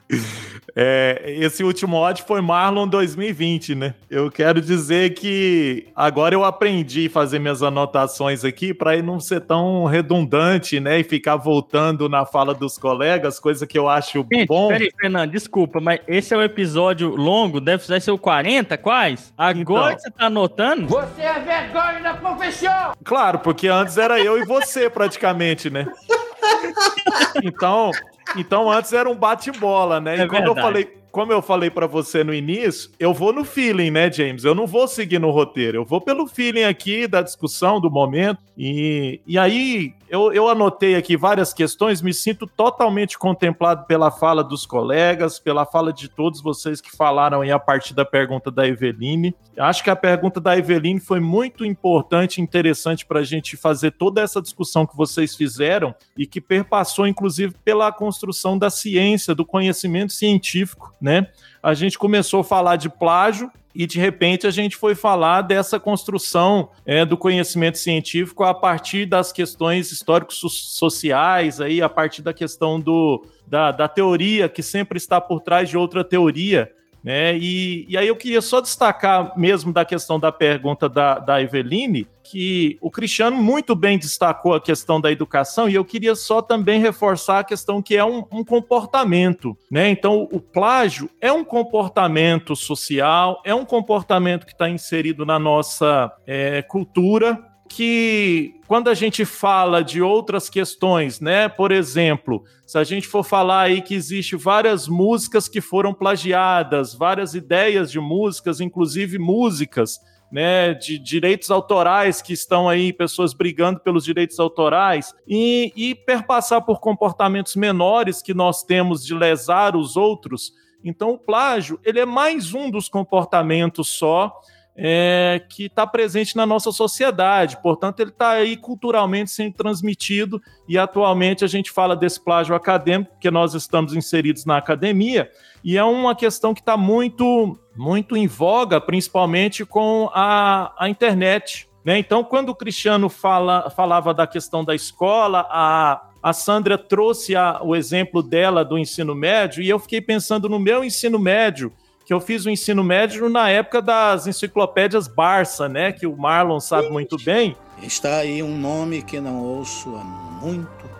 É, 0.78 1.22
esse 1.38 1.64
último 1.64 1.96
odd 1.96 2.22
foi 2.22 2.42
Marlon 2.42 2.86
2020, 2.86 3.74
né? 3.74 3.94
Eu 4.10 4.30
quero 4.30 4.60
dizer 4.60 5.14
que 5.14 5.86
agora 5.96 6.34
eu 6.34 6.44
aprendi 6.44 7.06
a 7.06 7.10
fazer 7.10 7.38
minhas 7.38 7.62
anotações 7.62 8.44
aqui 8.44 8.74
para 8.74 9.00
não 9.02 9.18
ser 9.18 9.40
tão 9.40 9.86
redundante, 9.86 10.78
né? 10.78 11.00
E 11.00 11.02
ficar 11.04 11.36
voltando 11.36 12.10
na 12.10 12.26
fala 12.26 12.52
dos 12.52 12.76
colegas, 12.76 13.40
coisa 13.40 13.66
que 13.66 13.78
eu 13.78 13.88
acho 13.88 14.26
Gente, 14.30 14.46
bom. 14.48 14.68
Peraí, 14.68 14.90
Fernando, 15.00 15.30
desculpa, 15.30 15.80
mas 15.80 16.00
esse 16.06 16.34
é 16.34 16.36
o 16.36 16.42
episódio 16.42 17.16
longo, 17.16 17.58
deve 17.58 17.82
ser 17.98 18.10
o 18.10 18.18
40, 18.18 18.76
quais? 18.76 19.32
Agora 19.38 19.58
Então. 19.92 19.96
que 19.96 20.02
você 20.02 20.10
tá 20.10 20.26
anotando? 20.26 20.86
Você 20.88 21.22
é 21.22 21.40
vergonha 21.40 22.00
da 22.02 22.12
profissão! 22.14 22.92
Claro, 23.02 23.38
porque 23.38 23.66
antes 23.68 23.96
era 23.96 24.20
eu 24.20 24.36
e 24.38 24.44
você 24.44 24.90
praticamente, 24.90 25.70
né? 25.70 25.86
Então, 27.42 27.90
então 28.34 28.70
antes 28.70 28.92
era 28.92 29.08
um 29.08 29.14
bate-bola, 29.14 30.00
né? 30.00 30.18
É 30.20 30.24
e 30.24 30.28
como 30.28 30.46
eu 30.46 30.54
falei, 30.54 30.96
como 31.16 31.32
eu 31.32 31.40
falei 31.40 31.70
pra 31.70 31.86
você 31.86 32.22
no 32.22 32.34
início, 32.34 32.90
eu 33.00 33.14
vou 33.14 33.32
no 33.32 33.42
feeling, 33.42 33.90
né, 33.90 34.12
James? 34.12 34.44
Eu 34.44 34.54
não 34.54 34.66
vou 34.66 34.86
seguir 34.86 35.18
no 35.18 35.30
roteiro, 35.30 35.78
eu 35.78 35.84
vou 35.86 35.98
pelo 35.98 36.26
feeling 36.26 36.64
aqui 36.64 37.06
da 37.06 37.22
discussão 37.22 37.80
do 37.80 37.90
momento. 37.90 38.38
E, 38.54 39.20
e 39.26 39.38
aí 39.38 39.94
eu, 40.08 40.32
eu 40.32 40.48
anotei 40.48 40.94
aqui 40.94 41.16
várias 41.16 41.52
questões, 41.52 42.00
me 42.00 42.12
sinto 42.12 42.46
totalmente 42.46 43.18
contemplado 43.18 43.86
pela 43.86 44.10
fala 44.10 44.44
dos 44.44 44.64
colegas, 44.64 45.38
pela 45.38 45.66
fala 45.66 45.92
de 45.92 46.08
todos 46.08 46.40
vocês 46.42 46.80
que 46.80 46.94
falaram 46.94 47.40
aí 47.40 47.50
a 47.50 47.58
partir 47.58 47.94
da 47.94 48.04
pergunta 48.04 48.50
da 48.50 48.66
Eveline. 48.66 49.34
Acho 49.58 49.82
que 49.82 49.90
a 49.90 49.96
pergunta 49.96 50.38
da 50.38 50.56
Eveline 50.56 51.00
foi 51.00 51.18
muito 51.18 51.64
importante 51.64 52.38
e 52.38 52.42
interessante 52.42 53.06
para 53.06 53.20
a 53.20 53.24
gente 53.24 53.56
fazer 53.56 53.92
toda 53.92 54.20
essa 54.20 54.40
discussão 54.40 54.86
que 54.86 54.96
vocês 54.96 55.34
fizeram 55.34 55.94
e 56.16 56.26
que 56.26 56.40
perpassou, 56.40 57.06
inclusive, 57.06 57.54
pela 57.64 57.90
construção 57.90 58.15
da 58.58 58.70
ciência, 58.70 59.34
do 59.34 59.44
conhecimento 59.44 60.12
científico, 60.12 60.92
né? 61.00 61.26
A 61.62 61.74
gente 61.74 61.98
começou 61.98 62.40
a 62.40 62.44
falar 62.44 62.76
de 62.76 62.88
plágio 62.88 63.50
e 63.74 63.86
de 63.86 64.00
repente 64.00 64.46
a 64.46 64.50
gente 64.50 64.74
foi 64.76 64.94
falar 64.94 65.42
dessa 65.42 65.78
construção 65.78 66.70
é, 66.86 67.04
do 67.04 67.16
conhecimento 67.16 67.76
científico 67.76 68.42
a 68.42 68.54
partir 68.54 69.04
das 69.04 69.32
questões 69.32 69.92
históricos 69.92 70.40
sociais 70.40 71.60
aí 71.60 71.82
a 71.82 71.88
partir 71.88 72.22
da 72.22 72.32
questão 72.32 72.80
do, 72.80 73.26
da, 73.46 73.72
da 73.72 73.86
teoria 73.86 74.48
que 74.48 74.62
sempre 74.62 74.96
está 74.96 75.20
por 75.20 75.40
trás 75.40 75.68
de 75.68 75.76
outra 75.76 76.02
teoria 76.02 76.72
né? 77.06 77.38
E, 77.38 77.86
e 77.88 77.96
aí 77.96 78.08
eu 78.08 78.16
queria 78.16 78.42
só 78.42 78.60
destacar 78.60 79.38
mesmo 79.38 79.72
da 79.72 79.84
questão 79.84 80.18
da 80.18 80.32
pergunta 80.32 80.88
da, 80.88 81.20
da 81.20 81.40
Eveline, 81.40 82.04
que 82.24 82.76
o 82.80 82.90
Cristiano 82.90 83.36
muito 83.36 83.76
bem 83.76 83.96
destacou 83.96 84.54
a 84.54 84.60
questão 84.60 85.00
da 85.00 85.12
educação, 85.12 85.68
e 85.68 85.76
eu 85.76 85.84
queria 85.84 86.16
só 86.16 86.42
também 86.42 86.80
reforçar 86.80 87.38
a 87.38 87.44
questão 87.44 87.80
que 87.80 87.96
é 87.96 88.04
um, 88.04 88.24
um 88.32 88.42
comportamento, 88.42 89.56
né? 89.70 89.88
Então, 89.88 90.28
o 90.32 90.40
plágio 90.40 91.08
é 91.20 91.30
um 91.30 91.44
comportamento 91.44 92.56
social, 92.56 93.40
é 93.44 93.54
um 93.54 93.64
comportamento 93.64 94.44
que 94.44 94.50
está 94.50 94.68
inserido 94.68 95.24
na 95.24 95.38
nossa 95.38 96.12
é, 96.26 96.60
cultura, 96.62 97.40
que 97.68 98.54
quando 98.66 98.88
a 98.88 98.94
gente 98.94 99.24
fala 99.24 99.82
de 99.82 100.02
outras 100.02 100.48
questões, 100.48 101.20
né? 101.20 101.48
Por 101.48 101.72
exemplo, 101.72 102.44
se 102.66 102.78
a 102.78 102.84
gente 102.84 103.06
for 103.06 103.24
falar 103.24 103.62
aí 103.62 103.82
que 103.82 103.94
existe 103.94 104.36
várias 104.36 104.88
músicas 104.88 105.48
que 105.48 105.60
foram 105.60 105.94
plagiadas, 105.94 106.94
várias 106.94 107.34
ideias 107.34 107.90
de 107.90 108.00
músicas, 108.00 108.60
inclusive 108.60 109.18
músicas, 109.18 109.98
né, 110.30 110.74
de 110.74 110.98
direitos 110.98 111.50
autorais 111.50 112.20
que 112.20 112.32
estão 112.32 112.68
aí, 112.68 112.92
pessoas 112.92 113.32
brigando 113.32 113.80
pelos 113.80 114.04
direitos 114.04 114.40
autorais, 114.40 115.14
e, 115.26 115.72
e 115.76 115.94
perpassar 115.94 116.64
por 116.64 116.80
comportamentos 116.80 117.54
menores 117.54 118.20
que 118.20 118.34
nós 118.34 118.64
temos 118.64 119.04
de 119.04 119.14
lesar 119.14 119.76
os 119.76 119.96
outros. 119.96 120.52
Então, 120.82 121.10
o 121.10 121.18
plágio, 121.18 121.80
ele 121.84 122.00
é 122.00 122.04
mais 122.04 122.54
um 122.54 122.70
dos 122.70 122.88
comportamentos 122.88 123.88
só 123.88 124.32
é, 124.76 125.42
que 125.48 125.64
está 125.64 125.86
presente 125.86 126.36
na 126.36 126.44
nossa 126.44 126.70
sociedade. 126.70 127.56
Portanto, 127.62 128.00
ele 128.00 128.10
está 128.10 128.30
aí 128.30 128.56
culturalmente 128.56 129.30
sendo 129.30 129.54
transmitido 129.54 130.40
e 130.68 130.76
atualmente 130.76 131.44
a 131.44 131.48
gente 131.48 131.70
fala 131.70 131.96
desse 131.96 132.22
plágio 132.22 132.54
acadêmico, 132.54 133.12
porque 133.12 133.30
nós 133.30 133.54
estamos 133.54 133.94
inseridos 133.94 134.44
na 134.44 134.58
academia, 134.58 135.30
e 135.64 135.76
é 135.76 135.84
uma 135.84 136.14
questão 136.14 136.52
que 136.52 136.60
está 136.60 136.76
muito, 136.76 137.58
muito 137.74 138.16
em 138.16 138.26
voga, 138.26 138.80
principalmente 138.80 139.64
com 139.64 140.10
a, 140.12 140.72
a 140.78 140.88
internet. 140.88 141.68
Né? 141.84 141.98
Então, 141.98 142.22
quando 142.22 142.50
o 142.50 142.54
Cristiano 142.54 143.08
fala, 143.08 143.70
falava 143.70 144.12
da 144.12 144.26
questão 144.26 144.64
da 144.64 144.74
escola, 144.74 145.46
a, 145.50 146.08
a 146.22 146.32
Sandra 146.32 146.76
trouxe 146.76 147.34
a, 147.34 147.60
o 147.62 147.74
exemplo 147.74 148.22
dela 148.22 148.64
do 148.64 148.78
ensino 148.78 149.14
médio, 149.14 149.62
e 149.62 149.68
eu 149.68 149.78
fiquei 149.78 150.00
pensando 150.00 150.48
no 150.48 150.58
meu 150.58 150.84
ensino 150.84 151.18
médio, 151.18 151.72
que 152.06 152.14
eu 152.14 152.20
fiz 152.20 152.46
o 152.46 152.50
ensino 152.50 152.84
médio 152.84 153.28
na 153.28 153.50
época 153.50 153.82
das 153.82 154.28
enciclopédias 154.28 155.08
Barça, 155.08 155.68
né? 155.68 155.90
Que 155.90 156.06
o 156.06 156.16
Marlon 156.16 156.60
sabe 156.60 156.88
muito 156.88 157.16
bem. 157.24 157.56
Está 157.82 158.18
aí 158.18 158.44
um 158.44 158.56
nome 158.56 159.02
que 159.02 159.18
não 159.18 159.42
ouço 159.42 159.88
há 159.96 160.04
muito. 160.04 160.95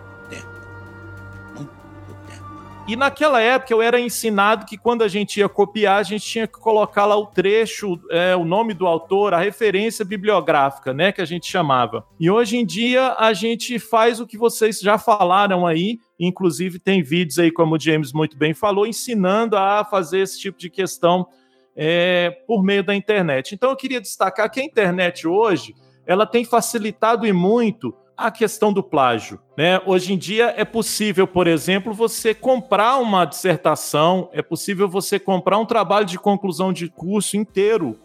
E 2.87 2.95
naquela 2.95 3.41
época 3.41 3.73
eu 3.73 3.81
era 3.81 3.99
ensinado 3.99 4.65
que 4.65 4.77
quando 4.77 5.03
a 5.03 5.07
gente 5.07 5.39
ia 5.39 5.49
copiar, 5.49 5.99
a 5.99 6.03
gente 6.03 6.25
tinha 6.25 6.47
que 6.47 6.57
colocar 6.57 7.05
lá 7.05 7.17
o 7.17 7.25
trecho, 7.25 7.99
é, 8.09 8.35
o 8.35 8.45
nome 8.45 8.73
do 8.73 8.87
autor, 8.87 9.33
a 9.33 9.39
referência 9.39 10.05
bibliográfica, 10.05 10.93
né? 10.93 11.11
Que 11.11 11.21
a 11.21 11.25
gente 11.25 11.51
chamava. 11.51 12.05
E 12.17 12.31
hoje 12.31 12.57
em 12.57 12.65
dia 12.65 13.13
a 13.19 13.33
gente 13.33 13.77
faz 13.77 14.21
o 14.21 14.25
que 14.25 14.37
vocês 14.37 14.79
já 14.79 14.97
falaram 14.97 15.67
aí, 15.67 15.99
Inclusive, 16.19 16.79
tem 16.79 17.03
vídeos 17.03 17.37
aí, 17.37 17.51
como 17.51 17.75
o 17.75 17.79
James 17.79 18.11
muito 18.11 18.35
bem 18.35 18.53
falou, 18.53 18.87
ensinando 18.87 19.55
a 19.55 19.85
fazer 19.85 20.19
esse 20.19 20.39
tipo 20.39 20.57
de 20.57 20.69
questão 20.69 21.27
é, 21.75 22.31
por 22.47 22.63
meio 22.63 22.83
da 22.83 22.95
internet. 22.95 23.53
Então, 23.53 23.69
eu 23.69 23.75
queria 23.75 24.01
destacar 24.01 24.49
que 24.49 24.59
a 24.59 24.63
internet 24.63 25.27
hoje 25.27 25.75
ela 26.07 26.25
tem 26.25 26.43
facilitado 26.43 27.25
e 27.25 27.31
muito 27.31 27.93
a 28.17 28.31
questão 28.31 28.73
do 28.73 28.81
plágio. 28.81 29.39
Né? 29.55 29.79
Hoje 29.85 30.11
em 30.11 30.17
dia 30.17 30.53
é 30.57 30.65
possível, 30.65 31.27
por 31.27 31.45
exemplo, 31.45 31.93
você 31.93 32.33
comprar 32.33 32.97
uma 32.97 33.23
dissertação, 33.25 34.29
é 34.33 34.41
possível 34.41 34.89
você 34.89 35.19
comprar 35.19 35.59
um 35.59 35.65
trabalho 35.65 36.05
de 36.05 36.17
conclusão 36.17 36.73
de 36.73 36.89
curso 36.89 37.37
inteiro. 37.37 37.99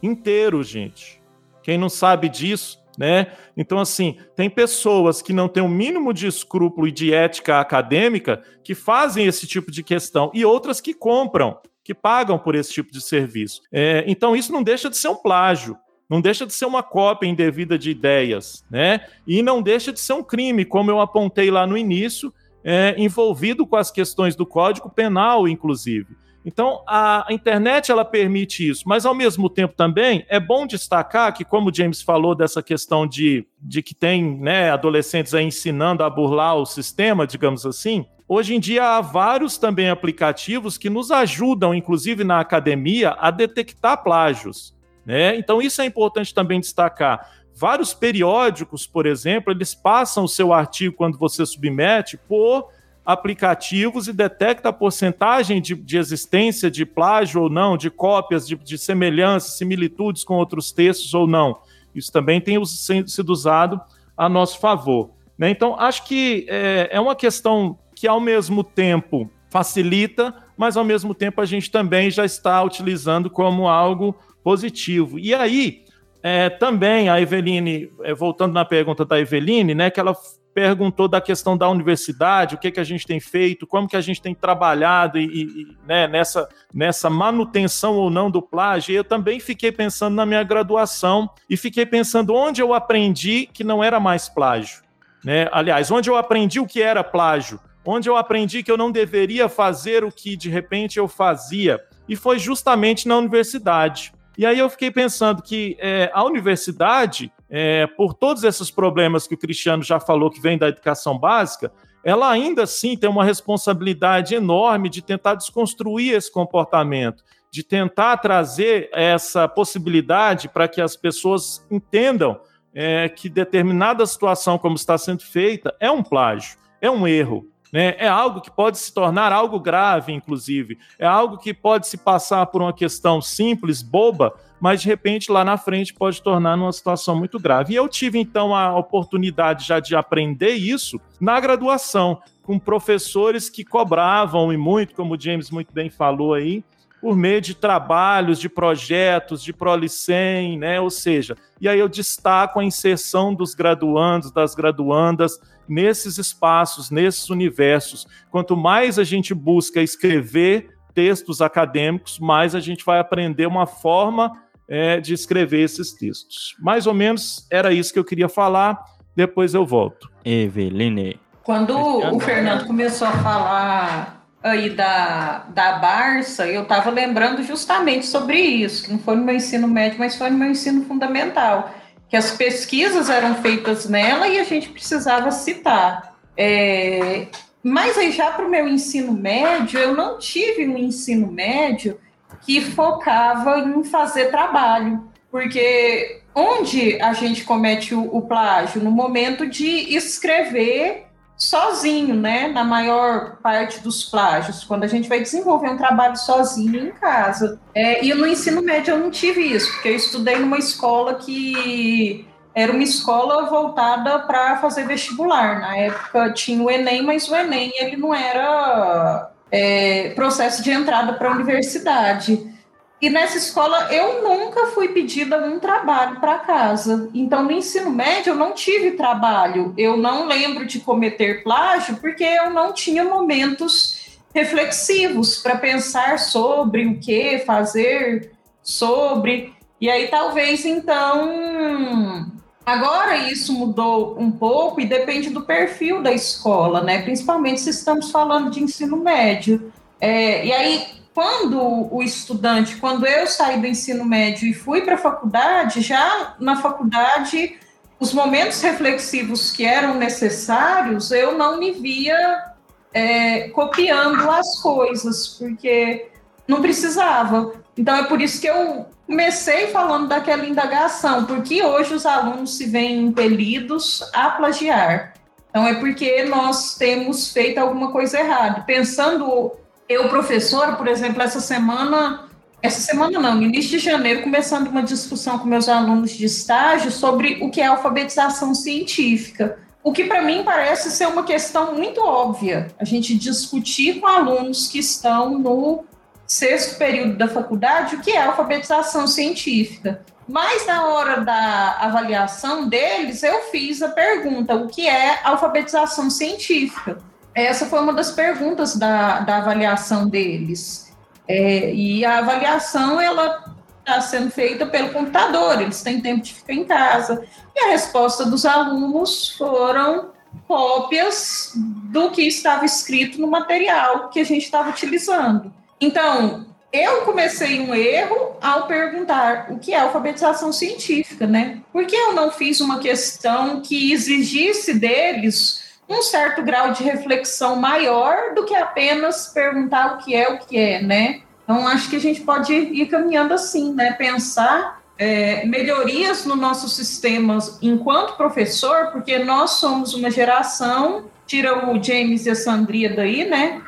Inteiro, 0.00 0.62
gente. 0.62 1.20
Quem 1.62 1.76
não 1.76 1.88
sabe 1.88 2.28
disso, 2.28 2.78
né? 2.96 3.32
Então, 3.56 3.78
assim, 3.78 4.16
tem 4.36 4.48
pessoas 4.48 5.20
que 5.20 5.32
não 5.32 5.48
têm 5.48 5.62
o 5.62 5.68
mínimo 5.68 6.14
de 6.14 6.26
escrúpulo 6.26 6.86
e 6.86 6.92
de 6.92 7.12
ética 7.12 7.60
acadêmica 7.60 8.42
que 8.62 8.74
fazem 8.74 9.26
esse 9.26 9.46
tipo 9.46 9.70
de 9.70 9.82
questão 9.82 10.30
e 10.32 10.44
outras 10.44 10.80
que 10.80 10.94
compram, 10.94 11.58
que 11.82 11.94
pagam 11.94 12.38
por 12.38 12.54
esse 12.54 12.72
tipo 12.72 12.92
de 12.92 13.00
serviço. 13.00 13.60
É, 13.72 14.04
então, 14.06 14.36
isso 14.36 14.52
não 14.52 14.62
deixa 14.62 14.88
de 14.88 14.96
ser 14.96 15.08
um 15.08 15.16
plágio. 15.16 15.76
Não 16.08 16.20
deixa 16.20 16.46
de 16.46 16.54
ser 16.54 16.64
uma 16.64 16.82
cópia 16.82 17.28
indevida 17.28 17.78
de 17.78 17.90
ideias, 17.90 18.64
né? 18.70 19.06
E 19.26 19.42
não 19.42 19.60
deixa 19.60 19.92
de 19.92 20.00
ser 20.00 20.14
um 20.14 20.22
crime, 20.22 20.64
como 20.64 20.90
eu 20.90 21.00
apontei 21.00 21.50
lá 21.50 21.66
no 21.66 21.76
início, 21.76 22.32
é, 22.64 22.94
envolvido 22.96 23.66
com 23.66 23.76
as 23.76 23.90
questões 23.90 24.34
do 24.34 24.46
Código 24.46 24.88
Penal, 24.88 25.46
inclusive. 25.46 26.16
Então, 26.48 26.82
a 26.86 27.26
internet 27.28 27.90
ela 27.90 28.06
permite 28.06 28.66
isso, 28.66 28.84
mas 28.86 29.04
ao 29.04 29.14
mesmo 29.14 29.50
tempo 29.50 29.74
também 29.74 30.24
é 30.30 30.40
bom 30.40 30.66
destacar 30.66 31.34
que, 31.34 31.44
como 31.44 31.68
o 31.68 31.74
James 31.74 32.00
falou 32.00 32.34
dessa 32.34 32.62
questão 32.62 33.06
de, 33.06 33.46
de 33.60 33.82
que 33.82 33.94
tem 33.94 34.38
né, 34.38 34.70
adolescentes 34.70 35.34
aí 35.34 35.44
ensinando 35.44 36.02
a 36.02 36.08
burlar 36.08 36.56
o 36.56 36.64
sistema, 36.64 37.26
digamos 37.26 37.66
assim, 37.66 38.06
hoje 38.26 38.54
em 38.54 38.60
dia 38.60 38.96
há 38.96 39.00
vários 39.02 39.58
também 39.58 39.90
aplicativos 39.90 40.78
que 40.78 40.88
nos 40.88 41.10
ajudam, 41.10 41.74
inclusive 41.74 42.24
na 42.24 42.40
academia, 42.40 43.14
a 43.18 43.30
detectar 43.30 44.02
plágios. 44.02 44.74
Né? 45.08 45.38
Então, 45.38 45.62
isso 45.62 45.80
é 45.80 45.86
importante 45.86 46.34
também 46.34 46.60
destacar. 46.60 47.30
Vários 47.54 47.94
periódicos, 47.94 48.86
por 48.86 49.06
exemplo, 49.06 49.50
eles 49.50 49.74
passam 49.74 50.24
o 50.24 50.28
seu 50.28 50.52
artigo 50.52 50.94
quando 50.94 51.16
você 51.16 51.46
submete 51.46 52.18
por 52.28 52.68
aplicativos 53.06 54.06
e 54.06 54.12
detecta 54.12 54.68
a 54.68 54.72
porcentagem 54.72 55.62
de, 55.62 55.74
de 55.74 55.96
existência 55.96 56.70
de 56.70 56.84
plágio 56.84 57.40
ou 57.40 57.48
não, 57.48 57.74
de 57.74 57.88
cópias, 57.88 58.46
de, 58.46 58.54
de 58.54 58.76
semelhanças, 58.76 59.56
similitudes 59.56 60.24
com 60.24 60.34
outros 60.34 60.72
textos 60.72 61.14
ou 61.14 61.26
não. 61.26 61.58
Isso 61.94 62.12
também 62.12 62.38
tem 62.38 62.62
sido 62.66 63.30
usado 63.30 63.80
a 64.14 64.28
nosso 64.28 64.58
favor. 64.58 65.12
Né? 65.38 65.48
Então, 65.48 65.74
acho 65.80 66.04
que 66.04 66.44
é, 66.50 66.90
é 66.92 67.00
uma 67.00 67.16
questão 67.16 67.78
que, 67.94 68.06
ao 68.06 68.20
mesmo 68.20 68.62
tempo, 68.62 69.30
facilita, 69.48 70.34
mas, 70.54 70.76
ao 70.76 70.84
mesmo 70.84 71.14
tempo, 71.14 71.40
a 71.40 71.46
gente 71.46 71.70
também 71.70 72.10
já 72.10 72.26
está 72.26 72.62
utilizando 72.62 73.30
como 73.30 73.66
algo 73.66 74.14
positivo. 74.42 75.18
E 75.18 75.34
aí, 75.34 75.84
é, 76.22 76.50
também 76.50 77.08
a 77.08 77.20
Eveline, 77.20 77.90
é, 78.02 78.14
voltando 78.14 78.52
na 78.52 78.64
pergunta 78.64 79.04
da 79.04 79.18
Eveline, 79.18 79.74
né, 79.74 79.90
que 79.90 80.00
ela 80.00 80.16
perguntou 80.58 81.06
da 81.06 81.20
questão 81.20 81.56
da 81.56 81.68
universidade, 81.68 82.56
o 82.56 82.58
que, 82.58 82.72
que 82.72 82.80
a 82.80 82.84
gente 82.84 83.06
tem 83.06 83.20
feito, 83.20 83.64
como 83.64 83.86
que 83.86 83.96
a 83.96 84.00
gente 84.00 84.20
tem 84.20 84.34
trabalhado 84.34 85.16
e, 85.16 85.24
e 85.24 85.76
né, 85.86 86.08
nessa, 86.08 86.48
nessa 86.74 87.08
manutenção 87.08 87.94
ou 87.94 88.10
não 88.10 88.28
do 88.28 88.42
plágio. 88.42 88.92
Eu 88.92 89.04
também 89.04 89.38
fiquei 89.38 89.70
pensando 89.70 90.16
na 90.16 90.26
minha 90.26 90.42
graduação 90.42 91.30
e 91.48 91.56
fiquei 91.56 91.86
pensando 91.86 92.34
onde 92.34 92.60
eu 92.60 92.74
aprendi 92.74 93.48
que 93.52 93.62
não 93.62 93.84
era 93.84 94.00
mais 94.00 94.28
plágio. 94.28 94.82
Né? 95.24 95.48
Aliás, 95.52 95.92
onde 95.92 96.10
eu 96.10 96.16
aprendi 96.16 96.58
o 96.58 96.66
que 96.66 96.82
era 96.82 97.04
plágio, 97.04 97.60
onde 97.84 98.08
eu 98.08 98.16
aprendi 98.16 98.62
que 98.62 98.70
eu 98.70 98.76
não 98.76 98.90
deveria 98.90 99.48
fazer 99.48 100.02
o 100.02 100.10
que 100.10 100.36
de 100.36 100.50
repente 100.50 100.98
eu 100.98 101.06
fazia, 101.06 101.80
e 102.08 102.16
foi 102.16 102.38
justamente 102.38 103.06
na 103.06 103.16
universidade. 103.16 104.12
E 104.38 104.46
aí 104.46 104.60
eu 104.60 104.70
fiquei 104.70 104.88
pensando 104.88 105.42
que 105.42 105.76
é, 105.80 106.12
a 106.14 106.22
universidade, 106.22 107.32
é, 107.50 107.88
por 107.88 108.14
todos 108.14 108.44
esses 108.44 108.70
problemas 108.70 109.26
que 109.26 109.34
o 109.34 109.38
Cristiano 109.38 109.82
já 109.82 109.98
falou 109.98 110.30
que 110.30 110.40
vem 110.40 110.56
da 110.56 110.68
educação 110.68 111.18
básica, 111.18 111.72
ela 112.04 112.30
ainda 112.30 112.62
assim 112.62 112.96
tem 112.96 113.10
uma 113.10 113.24
responsabilidade 113.24 114.36
enorme 114.36 114.88
de 114.88 115.02
tentar 115.02 115.34
desconstruir 115.34 116.14
esse 116.14 116.30
comportamento, 116.30 117.24
de 117.50 117.64
tentar 117.64 118.16
trazer 118.18 118.88
essa 118.92 119.48
possibilidade 119.48 120.48
para 120.48 120.68
que 120.68 120.80
as 120.80 120.94
pessoas 120.94 121.66
entendam 121.68 122.40
é, 122.72 123.08
que 123.08 123.28
determinada 123.28 124.06
situação, 124.06 124.56
como 124.56 124.76
está 124.76 124.96
sendo 124.96 125.24
feita, 125.24 125.74
é 125.80 125.90
um 125.90 126.00
plágio, 126.00 126.56
é 126.80 126.88
um 126.88 127.08
erro. 127.08 127.44
Né? 127.72 127.94
É 127.98 128.08
algo 128.08 128.40
que 128.40 128.50
pode 128.50 128.78
se 128.78 128.92
tornar 128.92 129.32
algo 129.32 129.60
grave, 129.60 130.12
inclusive. 130.12 130.78
É 130.98 131.06
algo 131.06 131.38
que 131.38 131.52
pode 131.52 131.86
se 131.86 131.98
passar 131.98 132.46
por 132.46 132.62
uma 132.62 132.72
questão 132.72 133.20
simples, 133.20 133.82
boba, 133.82 134.34
mas 134.60 134.82
de 134.82 134.88
repente 134.88 135.30
lá 135.30 135.44
na 135.44 135.56
frente 135.56 135.94
pode 135.94 136.22
tornar 136.22 136.56
numa 136.56 136.72
situação 136.72 137.16
muito 137.16 137.38
grave. 137.38 137.72
E 137.72 137.76
eu 137.76 137.88
tive 137.88 138.18
então 138.18 138.54
a 138.54 138.76
oportunidade 138.76 139.66
já 139.66 139.80
de 139.80 139.94
aprender 139.94 140.52
isso 140.52 141.00
na 141.20 141.38
graduação, 141.38 142.20
com 142.42 142.58
professores 142.58 143.50
que 143.50 143.64
cobravam 143.64 144.52
e 144.52 144.56
muito, 144.56 144.94
como 144.94 145.14
o 145.14 145.20
James 145.20 145.50
muito 145.50 145.72
bem 145.72 145.90
falou 145.90 146.34
aí, 146.34 146.64
por 147.00 147.16
meio 147.16 147.40
de 147.40 147.54
trabalhos, 147.54 148.40
de 148.40 148.48
projetos, 148.48 149.42
de 149.42 149.52
Prolicem, 149.52 150.58
né? 150.58 150.80
Ou 150.80 150.90
seja, 150.90 151.36
e 151.60 151.68
aí 151.68 151.78
eu 151.78 151.88
destaco 151.88 152.58
a 152.58 152.64
inserção 152.64 153.32
dos 153.34 153.54
graduandos, 153.54 154.32
das 154.32 154.54
graduandas 154.54 155.38
nesses 155.68 156.18
espaços, 156.18 156.90
nesses 156.90 157.28
universos. 157.30 158.06
Quanto 158.30 158.56
mais 158.56 158.98
a 158.98 159.04
gente 159.04 159.34
busca 159.34 159.82
escrever 159.82 160.68
textos 160.94 161.40
acadêmicos, 161.40 162.18
mais 162.18 162.54
a 162.54 162.60
gente 162.60 162.84
vai 162.84 162.98
aprender 162.98 163.46
uma 163.46 163.66
forma 163.66 164.32
é, 164.68 165.00
de 165.00 165.14
escrever 165.14 165.60
esses 165.62 165.92
textos. 165.92 166.56
Mais 166.60 166.86
ou 166.86 166.94
menos 166.94 167.46
era 167.50 167.72
isso 167.72 167.92
que 167.92 167.98
eu 167.98 168.04
queria 168.04 168.28
falar. 168.28 168.78
Depois 169.14 169.54
eu 169.54 169.64
volto. 169.64 170.10
Eveline. 170.24 171.18
Quando 171.42 171.76
o 171.76 172.20
Fernando 172.20 172.66
começou 172.66 173.08
a 173.08 173.12
falar 173.12 174.26
aí 174.42 174.70
da, 174.70 175.46
da 175.48 175.78
Barça, 175.78 176.46
eu 176.46 176.62
estava 176.62 176.90
lembrando 176.90 177.42
justamente 177.42 178.06
sobre 178.06 178.38
isso, 178.38 178.84
que 178.84 178.92
não 178.92 178.98
foi 178.98 179.16
no 179.16 179.24
meu 179.24 179.34
ensino 179.34 179.66
médio, 179.66 179.98
mas 179.98 180.16
foi 180.16 180.30
no 180.30 180.38
meu 180.38 180.50
ensino 180.50 180.84
fundamental, 180.84 181.72
que 182.08 182.16
as 182.16 182.30
pesquisas 182.32 183.10
eram 183.10 183.36
feitas 183.36 183.88
nela 183.88 184.28
e 184.28 184.38
a 184.38 184.44
gente 184.44 184.68
precisava 184.70 185.30
citar. 185.30 186.16
É, 186.36 187.26
mas 187.62 187.98
aí 187.98 188.12
já 188.12 188.30
para 188.30 188.46
o 188.46 188.50
meu 188.50 188.68
ensino 188.68 189.12
médio, 189.12 189.78
eu 189.78 189.94
não 189.94 190.18
tive 190.18 190.66
um 190.66 190.78
ensino 190.78 191.30
médio 191.30 191.98
que 192.42 192.60
focava 192.60 193.58
em 193.58 193.82
fazer 193.84 194.30
trabalho, 194.30 195.04
porque 195.30 196.22
onde 196.34 197.00
a 197.00 197.12
gente 197.12 197.44
comete 197.44 197.94
o, 197.94 198.16
o 198.16 198.22
plágio? 198.22 198.82
No 198.82 198.90
momento 198.90 199.46
de 199.46 199.66
escrever 199.94 201.07
sozinho, 201.38 202.16
né? 202.16 202.48
Na 202.48 202.64
maior 202.64 203.36
parte 203.36 203.80
dos 203.80 204.04
plágios, 204.04 204.64
quando 204.64 204.82
a 204.82 204.88
gente 204.88 205.08
vai 205.08 205.20
desenvolver 205.20 205.70
um 205.70 205.76
trabalho 205.76 206.16
sozinho 206.16 206.88
em 206.88 206.90
casa. 206.90 207.60
É, 207.72 208.04
e 208.04 208.12
no 208.12 208.26
ensino 208.26 208.60
médio 208.60 208.94
eu 208.94 208.98
não 208.98 209.10
tive 209.10 209.40
isso, 209.40 209.72
porque 209.72 209.88
eu 209.88 209.96
estudei 209.96 210.36
numa 210.36 210.58
escola 210.58 211.14
que 211.14 212.26
era 212.52 212.72
uma 212.72 212.82
escola 212.82 213.48
voltada 213.48 214.18
para 214.20 214.56
fazer 214.56 214.84
vestibular. 214.84 215.60
Na 215.60 215.76
época 215.76 216.32
tinha 216.32 216.60
o 216.60 216.68
Enem, 216.68 217.02
mas 217.02 217.28
o 217.28 217.36
Enem 217.36 217.72
ele 217.78 217.96
não 217.96 218.12
era 218.12 219.30
é, 219.50 220.10
processo 220.10 220.62
de 220.62 220.72
entrada 220.72 221.12
para 221.12 221.28
a 221.28 221.32
universidade. 221.32 222.57
E 223.00 223.08
nessa 223.08 223.38
escola 223.38 223.92
eu 223.92 224.22
nunca 224.22 224.66
fui 224.66 224.88
pedida 224.88 225.38
um 225.38 225.60
trabalho 225.60 226.18
para 226.18 226.38
casa. 226.38 227.08
Então, 227.14 227.44
no 227.44 227.52
ensino 227.52 227.90
médio, 227.90 228.32
eu 228.32 228.36
não 228.36 228.52
tive 228.52 228.92
trabalho. 228.92 229.72
Eu 229.78 229.96
não 229.96 230.26
lembro 230.26 230.66
de 230.66 230.80
cometer 230.80 231.44
plágio 231.44 231.96
porque 231.96 232.24
eu 232.24 232.50
não 232.50 232.72
tinha 232.72 233.04
momentos 233.04 234.18
reflexivos 234.34 235.36
para 235.36 235.56
pensar 235.56 236.18
sobre 236.18 236.86
o 236.86 236.98
que 236.98 237.38
fazer 237.40 238.32
sobre. 238.62 239.54
E 239.80 239.88
aí, 239.88 240.08
talvez, 240.08 240.64
então. 240.64 242.26
Agora 242.66 243.16
isso 243.16 243.52
mudou 243.54 244.16
um 244.18 244.30
pouco 244.30 244.80
e 244.80 244.84
depende 244.84 245.30
do 245.30 245.42
perfil 245.42 246.02
da 246.02 246.12
escola, 246.12 246.82
né? 246.82 247.00
Principalmente 247.00 247.60
se 247.60 247.70
estamos 247.70 248.10
falando 248.10 248.50
de 248.50 248.62
ensino 248.62 248.96
médio. 248.98 249.72
É, 249.98 250.44
e 250.44 250.52
aí, 250.52 250.97
quando 251.18 251.92
o 251.92 252.00
estudante, 252.00 252.76
quando 252.76 253.04
eu 253.04 253.26
saí 253.26 253.60
do 253.60 253.66
ensino 253.66 254.04
médio 254.04 254.46
e 254.46 254.54
fui 254.54 254.82
para 254.82 254.94
a 254.94 254.98
faculdade, 254.98 255.80
já 255.80 256.36
na 256.38 256.54
faculdade, 256.54 257.58
os 257.98 258.12
momentos 258.12 258.62
reflexivos 258.62 259.50
que 259.50 259.64
eram 259.64 259.94
necessários, 259.94 261.10
eu 261.10 261.36
não 261.36 261.58
me 261.58 261.72
via 261.72 262.52
é, 262.94 263.48
copiando 263.48 264.30
as 264.30 264.60
coisas, 264.62 265.26
porque 265.26 266.08
não 266.46 266.62
precisava. 266.62 267.52
Então 267.76 267.96
é 267.96 268.04
por 268.04 268.20
isso 268.20 268.40
que 268.40 268.46
eu 268.46 268.86
comecei 269.04 269.72
falando 269.72 270.06
daquela 270.06 270.46
indagação, 270.46 271.24
porque 271.24 271.60
hoje 271.64 271.94
os 271.94 272.06
alunos 272.06 272.56
se 272.56 272.66
veem 272.66 273.06
impelidos 273.06 274.08
a 274.14 274.30
plagiar. 274.30 275.14
Então 275.50 275.66
é 275.66 275.74
porque 275.74 276.22
nós 276.26 276.76
temos 276.76 277.32
feito 277.32 277.58
alguma 277.58 277.90
coisa 277.90 278.20
errada. 278.20 278.60
Pensando 278.60 279.58
eu, 279.88 280.08
professora, 280.08 280.72
por 280.72 280.86
exemplo, 280.86 281.22
essa 281.22 281.40
semana, 281.40 282.28
essa 282.62 282.80
semana 282.80 283.18
não, 283.18 283.42
início 283.42 283.70
de 283.70 283.78
janeiro, 283.78 284.22
começando 284.22 284.68
uma 284.68 284.82
discussão 284.82 285.38
com 285.38 285.46
meus 285.46 285.68
alunos 285.68 286.10
de 286.10 286.26
estágio 286.26 286.90
sobre 286.90 287.38
o 287.42 287.50
que 287.50 287.60
é 287.60 287.66
alfabetização 287.66 288.54
científica. 288.54 289.58
O 289.82 289.92
que 289.92 290.04
para 290.04 290.22
mim 290.22 290.42
parece 290.44 290.90
ser 290.90 291.06
uma 291.06 291.22
questão 291.22 291.74
muito 291.74 292.00
óbvia, 292.00 292.68
a 292.78 292.84
gente 292.84 293.16
discutir 293.16 294.00
com 294.00 294.06
alunos 294.06 294.66
que 294.66 294.78
estão 294.78 295.38
no 295.38 295.84
sexto 296.26 296.76
período 296.76 297.16
da 297.16 297.26
faculdade 297.26 297.96
o 297.96 298.00
que 298.00 298.10
é 298.10 298.22
alfabetização 298.22 299.06
científica. 299.06 300.04
Mas 300.28 300.66
na 300.66 300.88
hora 300.88 301.22
da 301.22 301.78
avaliação 301.80 302.68
deles, 302.68 303.22
eu 303.22 303.44
fiz 303.44 303.80
a 303.80 303.88
pergunta: 303.88 304.54
o 304.54 304.68
que 304.68 304.86
é 304.86 305.20
alfabetização 305.24 306.10
científica? 306.10 306.98
Essa 307.38 307.66
foi 307.66 307.80
uma 307.80 307.92
das 307.92 308.10
perguntas 308.10 308.76
da, 308.76 309.20
da 309.20 309.36
avaliação 309.36 310.08
deles. 310.08 310.92
É, 311.26 311.72
e 311.72 312.04
a 312.04 312.18
avaliação, 312.18 313.00
ela 313.00 313.54
está 313.80 314.00
sendo 314.00 314.30
feita 314.30 314.66
pelo 314.66 314.90
computador, 314.90 315.60
eles 315.60 315.82
têm 315.82 316.00
tempo 316.00 316.22
de 316.22 316.34
ficar 316.34 316.52
em 316.52 316.64
casa. 316.64 317.24
E 317.54 317.60
a 317.60 317.70
resposta 317.70 318.24
dos 318.24 318.44
alunos 318.44 319.36
foram 319.36 320.10
cópias 320.46 321.52
do 321.54 322.10
que 322.10 322.22
estava 322.22 322.64
escrito 322.64 323.20
no 323.20 323.28
material 323.28 324.08
que 324.10 324.20
a 324.20 324.24
gente 324.24 324.44
estava 324.44 324.70
utilizando. 324.70 325.52
Então, 325.80 326.46
eu 326.72 327.02
comecei 327.02 327.60
um 327.60 327.74
erro 327.74 328.36
ao 328.42 328.66
perguntar 328.66 329.46
o 329.50 329.58
que 329.58 329.72
é 329.72 329.80
alfabetização 329.80 330.52
científica, 330.52 331.26
né? 331.26 331.60
Por 331.72 331.86
que 331.86 331.96
eu 331.96 332.12
não 332.12 332.30
fiz 332.30 332.60
uma 332.60 332.78
questão 332.78 333.60
que 333.62 333.92
exigisse 333.92 334.74
deles 334.74 335.67
um 335.88 336.02
certo 336.02 336.42
grau 336.42 336.72
de 336.72 336.84
reflexão 336.84 337.56
maior 337.56 338.34
do 338.34 338.44
que 338.44 338.54
apenas 338.54 339.28
perguntar 339.28 339.94
o 339.94 339.98
que 339.98 340.14
é 340.14 340.28
o 340.28 340.38
que 340.38 340.58
é, 340.58 340.82
né? 340.82 341.22
Então, 341.42 341.66
acho 341.66 341.88
que 341.88 341.96
a 341.96 342.00
gente 342.00 342.20
pode 342.20 342.52
ir 342.52 342.86
caminhando 342.86 343.32
assim, 343.32 343.72
né? 343.72 343.92
Pensar 343.92 344.82
é, 344.98 345.46
melhorias 345.46 346.26
no 346.26 346.36
nosso 346.36 346.68
sistema 346.68 347.38
enquanto 347.62 348.16
professor, 348.16 348.88
porque 348.92 349.18
nós 349.18 349.52
somos 349.52 349.94
uma 349.94 350.10
geração, 350.10 351.06
tira 351.26 351.70
o 351.70 351.82
James 351.82 352.26
e 352.26 352.30
a 352.30 352.34
Sandria 352.34 352.94
daí, 352.94 353.24
né? 353.24 353.62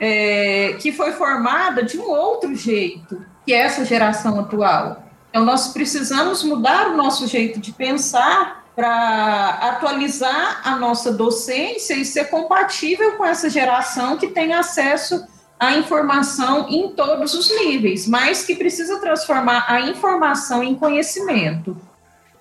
É, 0.00 0.76
que 0.80 0.92
foi 0.92 1.12
formada 1.12 1.82
de 1.82 1.98
um 1.98 2.08
outro 2.08 2.54
jeito 2.54 3.22
que 3.44 3.52
essa 3.52 3.84
geração 3.84 4.40
atual. 4.40 5.04
Então, 5.28 5.44
nós 5.44 5.68
precisamos 5.68 6.42
mudar 6.42 6.88
o 6.88 6.96
nosso 6.96 7.26
jeito 7.26 7.60
de 7.60 7.72
pensar 7.72 8.64
para 8.76 9.48
atualizar 9.62 10.60
a 10.62 10.76
nossa 10.76 11.10
docência 11.10 11.94
e 11.94 12.04
ser 12.04 12.26
compatível 12.26 13.12
com 13.12 13.24
essa 13.24 13.48
geração 13.48 14.18
que 14.18 14.28
tem 14.28 14.52
acesso 14.52 15.26
à 15.58 15.72
informação 15.78 16.68
em 16.68 16.90
todos 16.90 17.32
os 17.32 17.48
níveis, 17.58 18.06
mas 18.06 18.44
que 18.44 18.54
precisa 18.54 19.00
transformar 19.00 19.64
a 19.66 19.80
informação 19.80 20.62
em 20.62 20.74
conhecimento. 20.74 21.74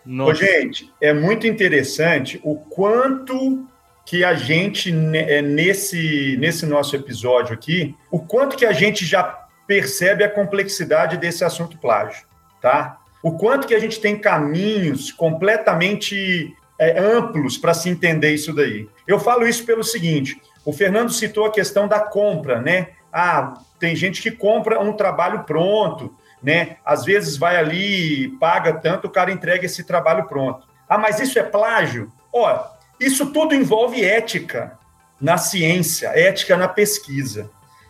Ô, 0.05 0.33
gente, 0.33 0.93
é 1.01 1.13
muito 1.13 1.47
interessante 1.47 2.39
o 2.43 2.55
quanto 2.55 3.65
que 4.05 4.23
a 4.23 4.35
gente, 4.35 4.91
né, 4.91 5.37
é, 5.37 5.41
nesse, 5.41 6.37
nesse 6.37 6.65
nosso 6.65 6.95
episódio 6.95 7.53
aqui, 7.53 7.95
o 8.11 8.19
quanto 8.19 8.57
que 8.57 8.65
a 8.65 8.73
gente 8.73 9.05
já 9.05 9.23
percebe 9.65 10.23
a 10.23 10.29
complexidade 10.29 11.17
desse 11.17 11.43
assunto 11.43 11.77
plágio, 11.77 12.27
tá? 12.61 12.99
O 13.25 13.31
quanto 13.31 13.65
que 13.65 13.73
a 13.73 13.79
gente 13.79 13.99
tem 13.99 14.15
caminhos 14.19 15.11
completamente 15.11 16.55
é, 16.77 16.99
amplos 16.99 17.57
para 17.57 17.73
se 17.73 17.89
entender 17.89 18.35
isso 18.35 18.53
daí. 18.53 18.87
Eu 19.07 19.19
falo 19.19 19.47
isso 19.47 19.65
pelo 19.65 19.83
seguinte: 19.83 20.39
o 20.63 20.71
Fernando 20.71 21.11
citou 21.11 21.43
a 21.43 21.51
questão 21.51 21.87
da 21.87 21.99
compra, 21.99 22.61
né? 22.61 22.89
Ah, 23.11 23.55
tem 23.79 23.95
gente 23.95 24.21
que 24.21 24.29
compra 24.29 24.79
um 24.79 24.93
trabalho 24.93 25.43
pronto, 25.43 26.15
né? 26.39 26.77
Às 26.85 27.03
vezes 27.03 27.35
vai 27.35 27.57
ali, 27.57 28.29
paga 28.39 28.73
tanto, 28.73 29.07
o 29.07 29.09
cara 29.09 29.31
entrega 29.31 29.65
esse 29.65 29.83
trabalho 29.83 30.27
pronto. 30.27 30.67
Ah, 30.87 30.99
mas 30.99 31.19
isso 31.19 31.39
é 31.39 31.43
plágio? 31.43 32.11
Ó, 32.31 32.63
isso 32.99 33.31
tudo 33.33 33.55
envolve 33.55 34.05
ética 34.05 34.77
na 35.19 35.39
ciência, 35.39 36.09
ética 36.09 36.55
na 36.55 36.67
pesquisa. 36.67 37.49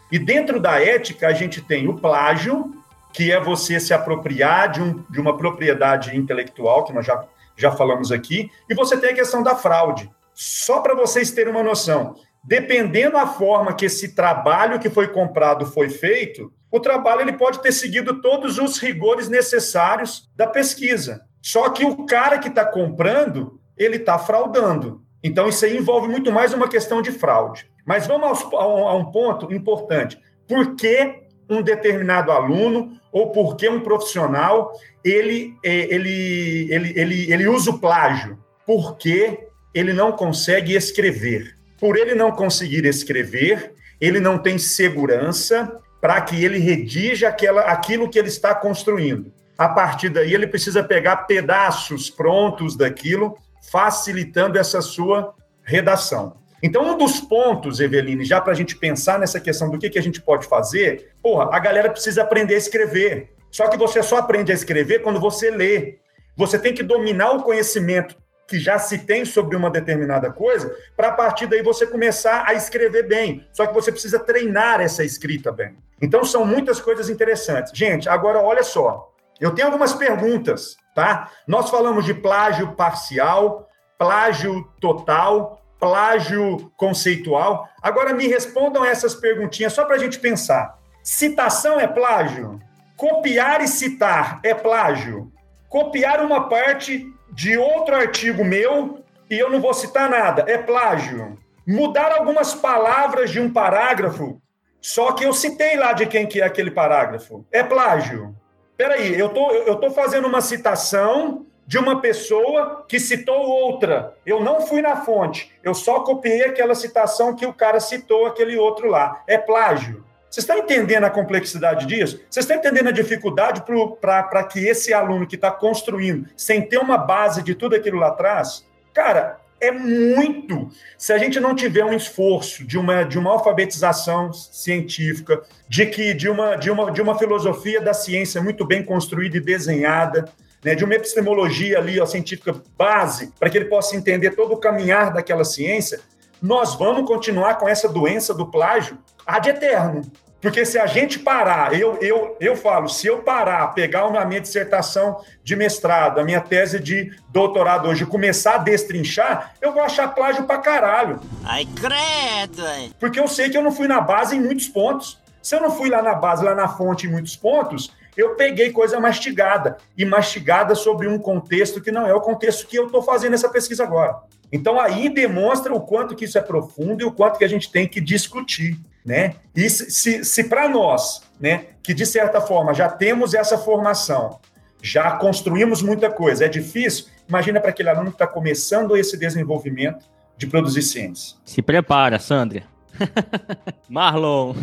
E 0.10 0.18
dentro 0.18 0.62
da 0.62 0.80
ética, 0.82 1.28
a 1.28 1.34
gente 1.34 1.62
tem 1.62 1.90
o 1.90 1.96
plágio, 1.96 2.74
que 3.16 3.32
é 3.32 3.39
você 3.39 3.80
se 3.80 3.93
apropriar 3.93 4.70
de, 4.70 4.82
um, 4.82 5.01
de 5.09 5.22
uma 5.22 5.38
propriedade 5.38 6.18
intelectual, 6.18 6.84
que 6.84 6.91
nós 6.91 7.05
já, 7.05 7.24
já 7.55 7.72
falamos 7.72 8.11
aqui, 8.11 8.51
e 8.70 8.76
você 8.76 8.97
tem 8.97 9.11
a 9.11 9.16
questão 9.16 9.41
da 9.41 9.55
fraude. 9.55 10.11
Só 10.34 10.82
para 10.82 10.93
vocês 10.93 11.32
terem 11.32 11.53
uma 11.53 11.63
noção, 11.63 12.16
dependendo 12.43 13.13
da 13.13 13.26
forma 13.26 13.74
que 13.74 13.86
esse 13.86 14.13
trabalho 14.13 14.80
que 14.80 14.89
foi 14.89 15.07
comprado 15.07 15.66
foi 15.66 15.89
feito, 15.89 16.51
o 16.70 16.78
trabalho 16.78 17.22
ele 17.22 17.32
pode 17.32 17.61
ter 17.61 17.72
seguido 17.72 18.20
todos 18.20 18.59
os 18.59 18.80
rigores 18.80 19.30
necessários 19.30 20.30
da 20.36 20.45
pesquisa. 20.45 21.22
Só 21.41 21.70
que 21.70 21.86
o 21.86 22.05
cara 22.05 22.38
que 22.38 22.49
está 22.49 22.66
comprando, 22.66 23.61
ele 23.78 23.95
está 23.95 24.20
fraudando. 24.20 25.01
Então, 25.24 25.47
isso 25.47 25.63
aí 25.63 25.78
envolve 25.78 26.09
muito 26.09 26.34
mais 26.34 26.53
uma 26.53 26.68
questão 26.68 27.01
de 27.01 27.13
fraude. 27.13 27.72
Mas 27.86 28.07
vamos 28.07 28.43
a 28.53 28.93
um 28.93 29.05
ponto 29.05 29.53
importante. 29.53 30.20
Por 30.45 30.76
que 30.76 31.24
um 31.50 31.62
determinado 31.62 32.32
aluno 32.32 33.00
ou 33.12 33.32
por 33.32 33.56
que 33.56 33.70
um 33.70 33.80
profissional 33.80 34.74
ele, 35.04 35.56
é, 35.64 35.93
ele, 35.93 36.68
ele, 36.70 36.93
ele, 37.00 37.32
ele 37.32 37.48
usa 37.48 37.72
o 37.72 37.80
plágio? 37.80 38.38
Porque 38.66 39.48
ele 39.74 39.93
não 39.93 40.12
consegue 40.12 40.74
escrever. 40.74 41.58
Por 41.80 41.98
ele 41.98 42.16
não 42.16 42.32
conseguir 42.32 42.86
escrever, 42.86 43.74
ele 44.00 44.20
não 44.20 44.38
tem 44.38 44.58
segurança 44.58 45.80
para 46.02 46.22
que 46.22 46.43
ele 46.43 46.58
redija 46.60 47.30
aquela, 47.30 47.62
aquilo 47.62 48.10
que 48.10 48.18
ele 48.18 48.28
está 48.28 48.54
construindo. 48.54 49.32
A 49.58 49.70
partir 49.70 50.10
daí, 50.10 50.34
ele 50.34 50.48
precisa 50.48 50.84
pegar 50.84 51.18
pedaços 51.28 52.10
prontos 52.10 52.76
daquilo, 52.76 53.38
facilitando 53.72 54.58
essa 54.58 54.82
sua 54.82 55.34
redação. 55.64 56.38
Então, 56.64 56.84
um 56.84 56.97
dos 56.97 57.20
pontos, 57.20 57.80
Eveline, 57.80 58.24
já 58.24 58.41
para 58.41 58.53
a 58.53 58.56
gente 58.56 58.76
pensar 58.76 59.20
nessa 59.20 59.39
questão 59.39 59.70
do 59.70 59.78
que, 59.78 59.89
que 59.89 59.99
a 59.99 60.03
gente 60.03 60.22
pode 60.22 60.47
fazer, 60.47 61.12
porra, 61.22 61.49
a 61.51 61.60
galera 61.60 61.89
precisa 61.89 62.22
aprender 62.24 62.56
a 62.56 62.60
escrever. 62.60 63.34
Só 63.51 63.68
que 63.68 63.78
você 63.78 64.01
só 64.01 64.18
aprende 64.18 64.51
a 64.51 64.56
escrever 64.56 65.01
quando 65.01 65.20
você 65.20 65.49
lê. 65.51 65.99
Você 66.36 66.60
tem 66.60 66.74
que 66.74 66.84
dominar 66.84 67.32
o 67.32 67.43
conhecimento 67.43 68.16
que 68.47 68.60
já 68.60 68.78
se 68.78 68.99
tem 68.99 69.26
sobre 69.26 69.56
uma 69.56 69.72
determinada 69.72 70.32
coisa, 70.32 70.76
para 70.95 71.10
a 71.10 71.12
partir 71.12 71.47
daí 71.47 71.64
você 71.64 71.88
começar 71.88 72.43
a 72.47 72.53
escrever 72.53 73.08
bem. 73.08 73.47
Só 73.51 73.66
que 73.66 73.74
você 73.74 73.91
precisa 73.91 74.20
treinar 74.20 74.82
essa 74.82 75.03
escrita 75.03 75.51
bem. 75.51 75.76
Então 76.01 76.24
são 76.24 76.45
muitas 76.45 76.80
coisas 76.80 77.10
interessantes. 77.10 77.72
Gente, 77.76 78.08
agora 78.08 78.39
olha 78.39 78.64
só. 78.64 79.12
Eu 79.39 79.51
tenho 79.51 79.68
algumas 79.68 79.93
perguntas, 79.93 80.78
tá? 80.93 81.32
Nós 81.47 81.70
falamos 81.70 82.06
de 82.06 82.14
plágio 82.14 82.74
parcial, 82.76 83.68
plágio 83.97 84.64
total, 84.80 85.64
plágio 85.80 86.72
conceitual. 86.76 87.68
Agora 87.82 88.14
me 88.14 88.28
respondam 88.28 88.84
essas 88.84 89.16
perguntinhas 89.16 89.74
só 89.74 89.86
para 89.86 89.96
a 89.96 90.00
gente 90.00 90.20
pensar. 90.20 90.78
Citação 91.04 91.80
é 91.80 91.88
plágio? 91.88 92.60
Copiar 92.98 93.62
e 93.62 93.68
citar 93.68 94.40
é 94.44 94.54
plágio? 94.54 95.32
Copiar 95.70 96.24
uma 96.24 96.48
parte 96.48 97.06
de 97.32 97.58
outro 97.58 97.96
artigo 97.96 98.44
meu 98.44 99.04
e 99.30 99.38
eu 99.38 99.50
não 99.50 99.60
vou 99.60 99.74
citar 99.74 100.10
nada. 100.10 100.46
É 100.48 100.58
plágio. 100.58 101.38
Mudar 101.68 102.12
algumas 102.12 102.54
palavras 102.54 103.32
de 103.32 103.40
um 103.40 103.52
parágrafo, 103.52 104.40
só 104.80 105.14
que 105.14 105.26
eu 105.26 105.34
citei 105.34 105.76
lá 105.78 105.94
de 105.94 106.06
quem 106.06 106.28
que 106.28 106.40
é 106.40 106.46
aquele 106.46 106.70
parágrafo. 106.70 107.44
É 107.52 107.64
plágio. 107.64 108.36
Peraí, 108.78 109.20
eu 109.20 109.30
tô, 109.30 109.52
eu 109.52 109.76
tô 109.78 109.90
fazendo 109.90 110.28
uma 110.28 110.42
citação 110.42 111.46
de 111.66 111.78
uma 111.78 112.01
pessoa 112.01 112.86
que 112.88 112.99
citou 112.99 113.36
outra. 113.36 114.13
Eu 114.26 114.43
não 114.43 114.61
fui 114.61 114.82
na 114.82 114.97
fonte, 114.97 115.51
eu 115.63 115.74
só 115.74 116.01
copiei 116.01 116.43
aquela 116.43 116.76
citação 116.76 117.36
que 117.36 117.45
o 117.45 117.53
cara 117.53 117.80
citou 117.80 118.26
aquele 118.26 118.57
outro 118.57 118.88
lá. 118.88 119.24
É 119.28 119.38
plágio. 119.38 120.03
Vocês 120.30 120.43
estão 120.43 120.57
entendendo 120.57 121.05
a 121.05 121.09
complexidade 121.09 121.86
disso? 121.86 122.20
Vocês 122.30 122.43
estão 122.43 122.57
entendendo 122.57 122.89
a 122.89 122.91
dificuldade 122.91 123.63
para 124.01 124.43
que 124.43 124.59
esse 124.68 124.93
aluno 124.93 125.26
que 125.26 125.36
está 125.36 125.49
construindo, 125.49 126.28
sem 126.36 126.61
ter 126.61 126.78
uma 126.78 126.97
base 126.97 127.41
de 127.41 127.55
tudo 127.55 127.76
aquilo 127.76 127.99
lá 127.99 128.07
atrás? 128.07 128.66
Cara, 128.93 129.39
é 129.61 129.72
muito. 129.72 130.70
Se 130.97 131.13
a 131.13 131.18
gente 131.18 131.39
não 131.39 131.55
tiver 131.55 131.86
um 131.86 131.93
esforço 131.93 132.66
de 132.66 132.78
uma, 132.78 133.03
de 133.03 133.18
uma 133.18 133.32
alfabetização 133.32 134.34
científica, 134.34 135.41
de 135.70 135.86
que 135.86 136.13
de 136.13 136.28
uma, 136.28 136.55
de, 136.55 136.70
uma, 136.70 136.91
de 136.91 137.01
uma 137.01 137.18
filosofia 137.18 137.80
da 137.80 137.93
ciência 137.93 138.41
muito 138.41 138.66
bem 138.66 138.84
construída 138.84 139.38
e 139.38 139.41
desenhada, 139.41 140.26
né, 140.66 140.74
de 140.74 140.84
uma 140.84 140.95
epistemologia 140.95 141.78
ali, 141.78 142.01
ó, 142.01 142.07
científica 142.07 142.55
base, 142.76 143.32
para 143.39 143.51
que 143.51 143.57
ele 143.57 143.66
possa 143.66 143.95
entender 143.95 144.32
todo 144.32 144.55
o 144.55 144.57
caminhar 144.57 145.13
daquela 145.13 145.45
ciência, 145.45 145.99
nós 146.41 146.74
vamos 146.74 147.07
continuar 147.07 147.59
com 147.59 147.70
essa 147.70 147.88
doença 147.88 148.34
do 148.34 148.47
plágio 148.47 148.97
ad 149.28 149.47
eterno. 149.47 150.01
Porque 150.41 150.66
se 150.66 150.80
a 150.80 150.88
gente 150.88 151.20
parar, 151.20 151.80
eu, 151.80 151.97
eu, 152.01 152.36
eu 152.39 152.55
falo, 152.55 152.89
se 152.89 153.05
eu 153.05 153.20
parar, 153.20 153.68
pegar 153.70 154.05
a 154.05 154.26
minha 154.26 154.41
dissertação 154.41 155.22
de 155.43 155.55
mestrado, 155.55 156.20
a 156.20 156.24
minha 156.24 156.41
tese 156.41 156.80
de 156.80 157.16
doutorado 157.30 157.88
hoje, 157.88 158.05
começar 158.05 158.55
a 158.55 158.57
destrinchar, 158.57 159.53
eu 159.61 159.72
vou 159.72 159.84
achar 159.84 160.16
plágio 160.16 160.45
pra 160.45 160.57
caralho. 160.57 161.20
Ai, 161.43 161.68
credo! 161.76 162.63
Porque 162.99 163.20
eu 163.20 163.28
sei 163.28 163.49
que 163.51 163.57
eu 163.57 163.63
não 163.63 163.72
fui 163.72 163.88
na 163.88 164.01
base 164.01 164.36
em 164.36 164.41
muitos 164.41 164.68
pontos. 164.68 165.20
Se 165.41 165.55
eu 165.55 165.61
não 165.61 165.70
fui 165.70 165.89
lá 165.89 166.01
na 166.01 166.16
base, 166.16 166.43
lá 166.43 166.55
na 166.55 166.68
fonte 166.68 167.05
em 167.05 167.11
muitos 167.11 167.36
pontos, 167.36 167.91
eu 168.18 168.36
peguei 168.36 168.72
coisa 168.72 168.99
mastigada. 168.99 169.78
E 169.97 170.05
mastigada 170.05 170.76
sobre 170.76 171.07
um 171.07 171.18
contexto 171.18 171.82
que 171.82 171.91
não 171.91 172.07
é 172.07 172.13
o 172.13 172.22
contexto 172.22 172.68
que 172.68 172.78
eu 172.78 172.86
estou 172.86 173.01
fazendo 173.01 173.34
essa 173.34 173.49
pesquisa 173.49 173.84
agora. 173.84 174.18
Então 174.51 174.80
aí 174.80 175.09
demonstra 175.09 175.74
o 175.74 175.82
quanto 175.82 176.16
que 176.16 176.26
isso 176.26 176.38
é 176.38 176.41
profundo 176.41 177.01
e 177.01 177.05
o 177.05 177.11
quanto 177.11 177.38
que 177.38 177.45
a 177.45 177.49
gente 177.49 177.72
tem 177.72 177.88
que 177.88 177.99
discutir 177.99 178.80
né? 179.05 179.36
E 179.55 179.70
se, 179.70 179.91
se, 179.91 180.26
se 180.26 180.43
para 180.45 180.68
nós, 180.68 181.22
né, 181.39 181.68
que 181.84 181.93
de 181.93 182.05
certa 182.05 182.41
forma 182.41 182.74
já 182.74 182.89
temos 182.89 183.36
essa 183.36 183.57
formação, 183.57 184.39
já 184.82 185.11
construímos 185.11 185.82
muita 185.82 186.09
coisa, 186.09 186.45
é 186.45 186.47
difícil, 186.47 187.05
imagina 187.30 187.61
para 187.61 187.70
aquele 187.70 187.89
aluno 187.89 188.07
que 188.07 188.16
está 188.16 188.26
começando 188.26 188.97
esse 188.97 189.16
desenvolvimento 189.16 190.05
de 190.36 190.47
produzir 190.47 190.82
ciência. 190.82 191.38
Se 191.45 191.61
prepara, 191.61 192.18
Sandra. 192.18 192.63
Marlon. 193.88 194.55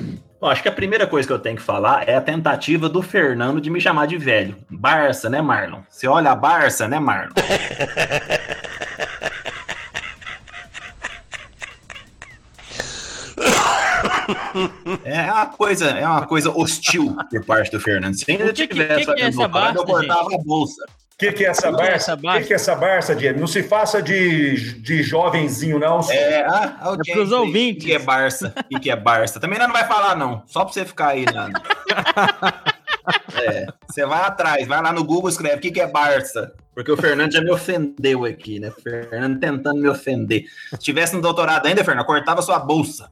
Bom, 0.43 0.49
acho 0.49 0.61
que 0.61 0.68
a 0.68 0.72
primeira 0.72 1.07
coisa 1.07 1.24
que 1.24 1.32
eu 1.32 1.38
tenho 1.38 1.55
que 1.55 1.62
falar 1.62 2.09
é 2.09 2.16
a 2.16 2.20
tentativa 2.20 2.88
do 2.88 3.01
Fernando 3.01 3.61
de 3.61 3.70
me 3.70 3.80
chamar 3.80 4.07
de 4.09 4.18
velho. 4.18 4.57
Barça, 4.68 5.30
né, 5.30 5.40
Marlon? 5.40 5.82
Você 5.88 6.09
olha 6.09 6.32
a 6.32 6.34
Barça, 6.34 6.88
né, 6.88 6.99
Marlon? 6.99 7.30
É 15.05 15.22
uma 15.32 15.47
coisa, 15.47 15.90
é 15.90 16.07
uma 16.07 16.26
coisa 16.26 16.51
hostil 16.51 17.16
por 17.30 17.45
parte 17.45 17.70
do 17.70 17.80
Fernando. 17.80 18.14
Se 18.14 18.30
ainda 18.30 18.53
que, 18.53 18.66
tivesse 18.66 19.07
que, 19.07 19.14
que 19.14 19.22
é 19.22 19.26
essa 19.26 19.49
barça, 19.49 19.78
eu 19.78 19.84
cortava 19.84 20.34
a 20.34 20.38
bolsa. 20.38 20.84
O 21.15 21.19
que, 21.19 21.33
que 21.33 21.45
é 21.45 21.49
essa 21.49 21.71
barça? 21.71 22.15
O 22.15 22.19
que, 22.19 22.45
que 22.45 22.53
é 22.53 22.57
essa 22.57 22.75
barça, 22.75 23.15
Diego? 23.15 23.39
Não 23.39 23.47
se 23.47 23.63
faça 23.63 24.03
de, 24.03 24.81
de 24.81 25.03
jovenzinho, 25.03 25.79
não. 25.79 26.01
É, 26.11 26.45
ah, 26.45 26.91
okay. 26.93 27.13
é 27.13 27.17
pros 27.17 27.31
ouvintes. 27.31 27.85
O 27.85 27.87
que 27.87 27.93
é 27.95 27.99
Barça? 27.99 28.55
O 28.73 28.81
que 28.81 28.91
é 28.91 28.97
Barça? 28.97 29.39
Também 29.39 29.59
não 29.59 29.73
vai 29.73 29.87
falar, 29.87 30.17
não. 30.17 30.43
Só 30.47 30.65
pra 30.65 30.73
você 30.73 30.85
ficar 30.85 31.09
aí, 31.09 31.25
né? 31.25 31.53
É, 33.35 33.67
você 33.89 34.07
vai 34.07 34.23
atrás, 34.23 34.67
vai 34.69 34.81
lá 34.81 34.93
no 34.93 35.03
Google 35.03 35.29
e 35.29 35.33
escreve 35.33 35.57
o 35.57 35.61
que, 35.61 35.73
que 35.73 35.81
é 35.81 35.87
Barça. 35.89 36.53
Porque 36.75 36.91
o 36.91 36.97
Fernando 36.97 37.33
já 37.33 37.41
me 37.41 37.51
ofendeu 37.51 38.25
aqui, 38.25 38.61
né? 38.61 38.69
O 38.69 38.81
Fernando 38.81 39.41
tentando 39.41 39.81
me 39.81 39.89
ofender. 39.89 40.45
Se 40.71 40.79
tivesse 40.79 41.15
no 41.15 41.21
doutorado 41.21 41.67
ainda, 41.67 41.85
Fernando, 41.85 42.07
cortava 42.07 42.41
sua 42.43 42.59
bolsa. 42.59 43.11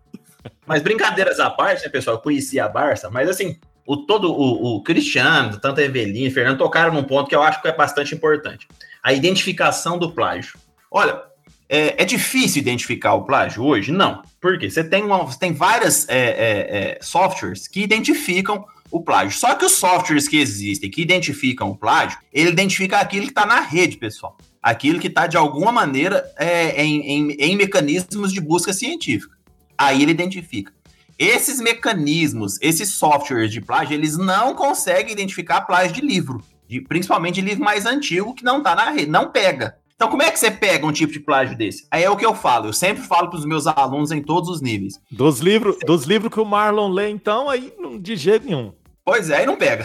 Mas 0.67 0.83
brincadeiras 0.83 1.41
à 1.41 1.51
parte, 1.51 1.83
né, 1.83 1.89
pessoal? 1.91 2.17
Eu 2.17 2.23
conhecia 2.23 2.65
a 2.65 2.69
Barça, 2.69 3.11
mas 3.11 3.29
assim, 3.29 3.59
o 3.87 3.97
todo 3.97 4.31
o, 4.33 4.76
o 4.76 4.83
Cristiano, 4.83 5.59
tanto 5.61 5.81
a 5.81 5.85
Evelyn 5.85 6.26
e 6.26 6.31
Fernando 6.31 6.59
tocaram 6.59 6.93
num 6.93 7.05
ponto 7.05 7.28
que 7.28 7.35
eu 7.35 7.43
acho 7.43 7.61
que 7.61 7.68
é 7.68 7.76
bastante 7.76 8.14
importante. 8.14 8.68
A 9.03 9.12
identificação 9.12 9.99
do 9.99 10.12
plágio. 10.12 10.59
Olha, 10.91 11.22
é, 11.68 12.03
é 12.03 12.05
difícil 12.05 12.61
identificar 12.61 13.14
o 13.14 13.24
plágio 13.24 13.62
hoje? 13.62 13.93
Não. 13.93 14.22
Por 14.41 14.59
quê? 14.59 14.68
Você 14.68 14.83
tem, 14.83 15.05
uma, 15.05 15.24
você 15.24 15.39
tem 15.39 15.53
várias 15.53 16.09
é, 16.09 16.18
é, 16.18 16.99
é 16.99 16.99
softwares 17.01 17.68
que 17.68 17.81
identificam 17.81 18.64
o 18.91 19.01
plágio. 19.01 19.39
Só 19.39 19.55
que 19.55 19.64
os 19.64 19.72
softwares 19.72 20.26
que 20.26 20.39
existem, 20.39 20.91
que 20.91 21.01
identificam 21.01 21.70
o 21.70 21.76
plágio, 21.76 22.18
ele 22.33 22.51
identifica 22.51 22.99
aquilo 22.99 23.26
que 23.26 23.31
está 23.31 23.47
na 23.47 23.61
rede, 23.61 23.97
pessoal. 23.97 24.37
Aquilo 24.62 24.99
que 24.99 25.07
está, 25.07 25.26
de 25.26 25.37
alguma 25.37 25.70
maneira, 25.70 26.24
é, 26.37 26.83
em, 26.83 27.01
em, 27.03 27.31
em 27.33 27.57
mecanismos 27.57 28.33
de 28.33 28.41
busca 28.41 28.72
científica. 28.72 29.37
Aí 29.78 30.03
ele 30.03 30.11
identifica. 30.11 30.72
Esses 31.21 31.61
mecanismos, 31.61 32.57
esses 32.62 32.95
softwares 32.95 33.53
de 33.53 33.61
plágio, 33.61 33.93
eles 33.93 34.16
não 34.16 34.55
conseguem 34.55 35.12
identificar 35.12 35.61
plágio 35.61 35.93
de 35.93 36.01
livro, 36.01 36.43
de, 36.66 36.81
principalmente 36.81 37.35
de 37.35 37.43
livro 37.43 37.62
mais 37.62 37.85
antigo 37.85 38.33
que 38.33 38.43
não 38.43 38.57
está 38.57 38.75
na 38.75 38.89
rede, 38.89 39.11
não 39.11 39.31
pega. 39.31 39.77
Então, 39.95 40.09
como 40.09 40.23
é 40.23 40.31
que 40.31 40.39
você 40.39 40.51
pega 40.51 40.87
um 40.87 40.93
tipo 40.93 41.12
de 41.12 41.21
plágio 41.21 41.59
desse? 41.59 41.87
Aí 41.91 42.03
é 42.03 42.09
o 42.09 42.16
que 42.16 42.25
eu 42.25 42.35
falo, 42.35 42.68
eu 42.68 42.73
sempre 42.73 43.03
falo 43.03 43.29
para 43.29 43.39
os 43.39 43.45
meus 43.45 43.66
alunos 43.66 44.11
em 44.11 44.23
todos 44.23 44.49
os 44.49 44.62
níveis. 44.62 44.99
Dos 45.11 45.41
livros 45.41 45.77
dos 45.85 46.05
livros 46.05 46.33
que 46.33 46.41
o 46.41 46.45
Marlon 46.47 46.91
lê, 46.91 47.11
então, 47.11 47.51
aí 47.51 47.71
de 48.01 48.16
jeito 48.16 48.47
nenhum. 48.47 48.73
Pois 49.05 49.29
é, 49.29 49.41
aí 49.41 49.47
não 49.47 49.57
pega. 49.57 49.85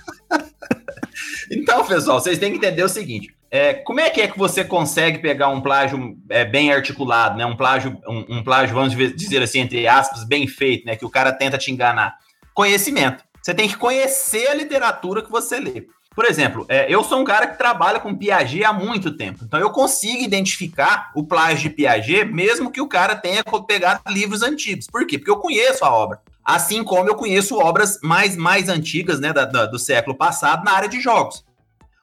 então, 1.52 1.84
pessoal, 1.84 2.18
vocês 2.18 2.38
têm 2.38 2.52
que 2.52 2.56
entender 2.56 2.82
o 2.82 2.88
seguinte: 2.88 3.34
é, 3.50 3.74
como 3.74 3.98
é 3.98 4.08
que 4.08 4.20
é 4.20 4.28
que 4.28 4.38
você 4.38 4.62
consegue 4.64 5.18
pegar 5.18 5.48
um 5.48 5.60
plágio 5.60 6.16
é, 6.28 6.44
bem 6.44 6.72
articulado, 6.72 7.36
né? 7.36 7.44
Um 7.44 7.56
plágio, 7.56 7.98
um, 8.06 8.38
um, 8.38 8.44
plágio, 8.44 8.74
vamos 8.74 8.94
dizer 9.16 9.42
assim, 9.42 9.60
entre 9.60 9.88
aspas, 9.88 10.22
bem 10.22 10.46
feito, 10.46 10.86
né? 10.86 10.94
Que 10.94 11.04
o 11.04 11.10
cara 11.10 11.32
tenta 11.32 11.58
te 11.58 11.72
enganar. 11.72 12.14
Conhecimento. 12.54 13.24
Você 13.42 13.52
tem 13.52 13.68
que 13.68 13.76
conhecer 13.76 14.48
a 14.48 14.54
literatura 14.54 15.22
que 15.22 15.30
você 15.30 15.58
lê. 15.58 15.86
Por 16.14 16.24
exemplo, 16.26 16.66
é, 16.68 16.92
eu 16.92 17.02
sou 17.02 17.20
um 17.20 17.24
cara 17.24 17.46
que 17.46 17.56
trabalha 17.56 17.98
com 17.98 18.14
Piaget 18.14 18.64
há 18.64 18.72
muito 18.72 19.16
tempo. 19.16 19.44
Então 19.44 19.58
eu 19.58 19.70
consigo 19.70 20.22
identificar 20.22 21.10
o 21.14 21.24
plágio 21.24 21.68
de 21.68 21.70
Piaget, 21.70 22.26
mesmo 22.26 22.70
que 22.70 22.80
o 22.80 22.88
cara 22.88 23.16
tenha 23.16 23.42
pegado 23.66 24.02
livros 24.08 24.42
antigos. 24.42 24.86
Por 24.86 25.06
quê? 25.06 25.18
Porque 25.18 25.30
eu 25.30 25.38
conheço 25.38 25.84
a 25.84 25.92
obra. 25.92 26.20
Assim 26.44 26.84
como 26.84 27.08
eu 27.08 27.14
conheço 27.14 27.58
obras 27.58 27.98
mais, 28.02 28.36
mais 28.36 28.68
antigas 28.68 29.20
né, 29.20 29.32
da, 29.32 29.44
da, 29.44 29.66
do 29.66 29.78
século 29.78 30.16
passado 30.16 30.64
na 30.64 30.72
área 30.72 30.88
de 30.88 31.00
jogos. 31.00 31.44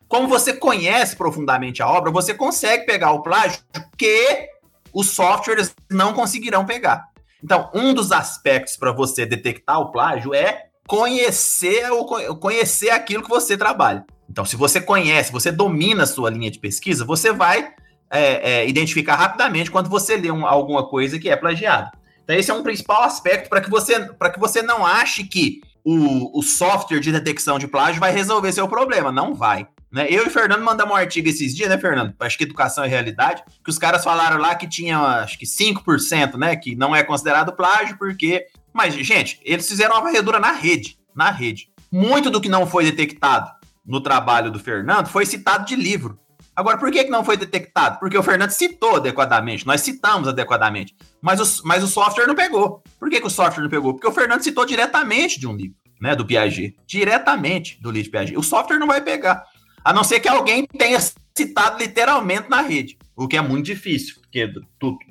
Como 0.08 0.28
você 0.28 0.54
conhece 0.54 1.16
profundamente 1.16 1.82
a 1.82 1.88
obra, 1.88 2.12
você 2.12 2.34
consegue 2.34 2.86
pegar 2.86 3.12
o 3.12 3.22
plágio 3.22 3.60
que 3.98 4.50
os 4.94 5.12
softwares 5.12 5.76
não 5.92 6.14
conseguirão 6.14 6.66
pegar. 6.66 7.10
Então, 7.44 7.70
um 7.74 7.94
dos 7.94 8.12
aspectos 8.12 8.78
para 8.78 8.92
você 8.92 9.26
detectar 9.26 9.80
o 9.80 9.92
plágio 9.92 10.34
é 10.34 10.68
conhecer 10.88 11.92
ou 11.92 12.06
conhecer 12.38 12.90
aquilo 12.90 13.22
que 13.22 13.30
você 13.30 13.58
trabalha. 13.58 14.06
Então, 14.30 14.46
se 14.46 14.56
você 14.56 14.80
conhece, 14.80 15.32
você 15.32 15.52
domina 15.52 16.04
a 16.04 16.08
sua 16.08 16.30
linha 16.30 16.50
de 16.50 16.60
pesquisa, 16.60 17.06
você 17.06 17.32
vai 17.32 17.70
é, 18.10 18.52
é, 18.62 18.68
identificar 18.68 19.16
rapidamente 19.16 19.70
quando 19.70 19.90
você 19.90 20.16
lê 20.16 20.32
um, 20.32 20.46
alguma 20.46 20.88
coisa 20.88 21.20
que 21.20 21.30
é 21.30 21.36
plagiada. 21.36 21.92
Então, 22.24 22.36
esse 22.36 22.50
é 22.50 22.54
um 22.54 22.64
principal 22.64 23.04
aspecto 23.04 23.50
para 23.50 23.62
que, 23.62 23.70
você, 23.70 24.08
que 24.08 24.40
você 24.40 24.62
não 24.62 24.86
ache 24.86 25.24
que 25.26 25.62
o, 25.84 26.40
o 26.40 26.42
software 26.42 27.00
de 27.00 27.12
detecção 27.12 27.60
de 27.60 27.68
plágio 27.68 28.00
vai 28.00 28.12
resolver 28.12 28.52
seu 28.52 28.68
problema. 28.68 29.12
Não 29.12 29.34
vai. 29.34 29.68
Né? 29.92 30.08
Eu 30.10 30.26
e 30.26 30.28
o 30.28 30.32
Fernando 30.32 30.64
mandamos 30.64 30.94
um 30.94 30.98
artigo 30.98 31.30
esses 31.30 31.56
dias, 31.56 31.70
né, 31.70 31.78
Fernando? 31.78 32.14
Acho 32.20 32.38
que 32.38 32.44
Educação 32.44 32.86
e 32.86 32.90
Realidade, 32.90 33.44
que 33.64 33.70
os 33.70 33.80
caras 33.80 34.04
falaram 34.04 34.38
lá 34.38 34.54
que 34.56 34.68
tinha, 34.68 35.00
acho 35.00 35.38
que 35.38 35.46
5%, 35.46 36.36
né, 36.38 36.56
que 36.56 36.76
não 36.76 36.96
é 36.96 37.04
considerado 37.04 37.54
plágio, 37.54 37.98
porque 37.98 38.48
mas, 38.78 38.94
gente, 38.94 39.40
eles 39.44 39.68
fizeram 39.68 39.96
uma 39.96 40.04
varredura 40.04 40.40
na 40.40 40.52
rede. 40.52 41.00
Na 41.16 41.32
rede. 41.32 41.68
Muito 41.92 42.30
do 42.30 42.40
que 42.40 42.48
não 42.48 42.68
foi 42.68 42.84
detectado 42.84 43.52
no 43.84 44.00
trabalho 44.00 44.52
do 44.52 44.60
Fernando 44.60 45.08
foi 45.08 45.26
citado 45.26 45.66
de 45.66 45.76
livro. 45.76 46.20
Agora, 46.56 46.78
por 46.78 46.92
que, 46.92 47.04
que 47.04 47.10
não 47.10 47.26
foi 47.26 47.36
detectado? 47.38 47.98
Porque 48.00 48.16
o 48.16 48.22
Fernando 48.22 48.52
citou 48.52 48.98
adequadamente, 48.98 49.66
nós 49.66 49.82
citamos 49.82 50.28
adequadamente, 50.28 50.96
mas 51.20 51.40
o, 51.40 51.68
mas 51.68 51.84
o 51.84 51.88
software 51.88 52.28
não 52.28 52.36
pegou. 52.36 52.84
Por 53.00 53.10
que, 53.10 53.20
que 53.20 53.26
o 53.26 53.32
software 53.32 53.64
não 53.64 53.70
pegou? 53.70 53.94
Porque 53.94 54.08
o 54.08 54.12
Fernando 54.12 54.44
citou 54.44 54.64
diretamente 54.64 55.40
de 55.40 55.48
um 55.48 55.56
livro, 55.56 55.78
né, 56.00 56.16
do 56.16 56.26
Piaget. 56.26 56.76
Diretamente 56.86 57.82
do 57.82 57.90
livro 57.90 58.06
de 58.06 58.12
Piaget. 58.12 58.38
O 58.38 58.44
software 58.44 58.78
não 58.78 58.88
vai 58.88 59.02
pegar. 59.02 59.44
A 59.88 59.94
não 59.94 60.04
ser 60.04 60.20
que 60.20 60.28
alguém 60.28 60.66
tenha 60.66 61.00
citado 61.34 61.78
literalmente 61.80 62.50
na 62.50 62.60
rede, 62.60 62.98
o 63.16 63.26
que 63.26 63.38
é 63.38 63.42
muito 63.42 63.68
difícil, 63.68 64.16
porque 64.20 64.52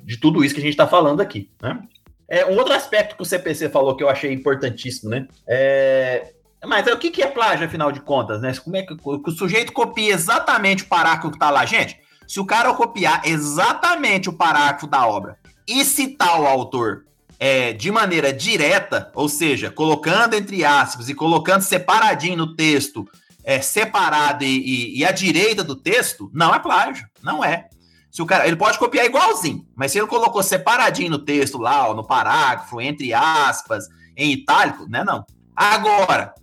de 0.03 0.17
tudo 0.17 0.45
isso 0.45 0.53
que 0.53 0.59
a 0.59 0.63
gente 0.63 0.73
está 0.73 0.85
falando 0.85 1.19
aqui, 1.19 1.49
né? 1.59 1.81
É, 2.29 2.45
um 2.45 2.55
outro 2.55 2.75
aspecto 2.75 3.15
que 3.15 3.23
o 3.23 3.25
CPC 3.25 3.69
falou 3.69 3.95
que 3.95 4.03
eu 4.03 4.09
achei 4.09 4.31
importantíssimo, 4.31 5.09
né? 5.09 5.27
É, 5.47 6.31
mas 6.63 6.85
o 6.85 6.95
que, 6.95 7.09
que 7.09 7.23
é 7.23 7.27
plágio, 7.27 7.65
afinal 7.65 7.91
de 7.91 8.01
contas, 8.01 8.39
né? 8.39 8.53
Como 8.63 8.75
é 8.75 8.83
que, 8.83 8.95
que 8.95 9.29
o 9.31 9.31
sujeito 9.31 9.73
copia 9.73 10.13
exatamente 10.13 10.83
o 10.83 10.87
parágrafo 10.87 11.31
que 11.31 11.37
está 11.37 11.49
lá? 11.49 11.65
Gente, 11.65 11.99
se 12.27 12.39
o 12.39 12.45
cara 12.45 12.71
copiar 12.75 13.23
exatamente 13.25 14.29
o 14.29 14.33
parágrafo 14.33 14.85
da 14.85 15.07
obra 15.07 15.39
e 15.67 15.83
citar 15.83 16.39
o 16.39 16.45
autor 16.45 17.03
é, 17.39 17.73
de 17.73 17.89
maneira 17.89 18.31
direta, 18.31 19.11
ou 19.15 19.27
seja, 19.27 19.71
colocando 19.71 20.35
entre 20.35 20.63
aspas 20.63 21.09
e 21.09 21.15
colocando 21.15 21.63
separadinho 21.63 22.37
no 22.37 22.55
texto, 22.55 23.09
é, 23.47 23.61
separado 23.61 24.43
e, 24.43 24.57
e, 24.57 24.99
e 24.99 25.05
à 25.05 25.11
direita 25.13 25.63
do 25.63 25.73
texto, 25.73 26.29
não 26.33 26.53
é 26.53 26.59
plágio. 26.59 27.07
Não 27.23 27.41
é. 27.41 27.69
Se 28.11 28.21
o 28.21 28.25
cara, 28.25 28.45
ele 28.45 28.57
pode 28.57 28.77
copiar 28.77 29.05
igualzinho, 29.05 29.65
mas 29.73 29.93
se 29.93 29.97
ele 29.97 30.07
colocou 30.07 30.43
separadinho 30.43 31.11
no 31.11 31.19
texto 31.19 31.57
lá, 31.57 31.87
ó, 31.87 31.93
no 31.93 32.05
parágrafo, 32.05 32.81
entre 32.81 33.13
aspas, 33.13 33.85
em 34.17 34.33
itálico, 34.33 34.85
né, 34.89 35.01
não. 35.01 35.25
Agora, 35.55 36.33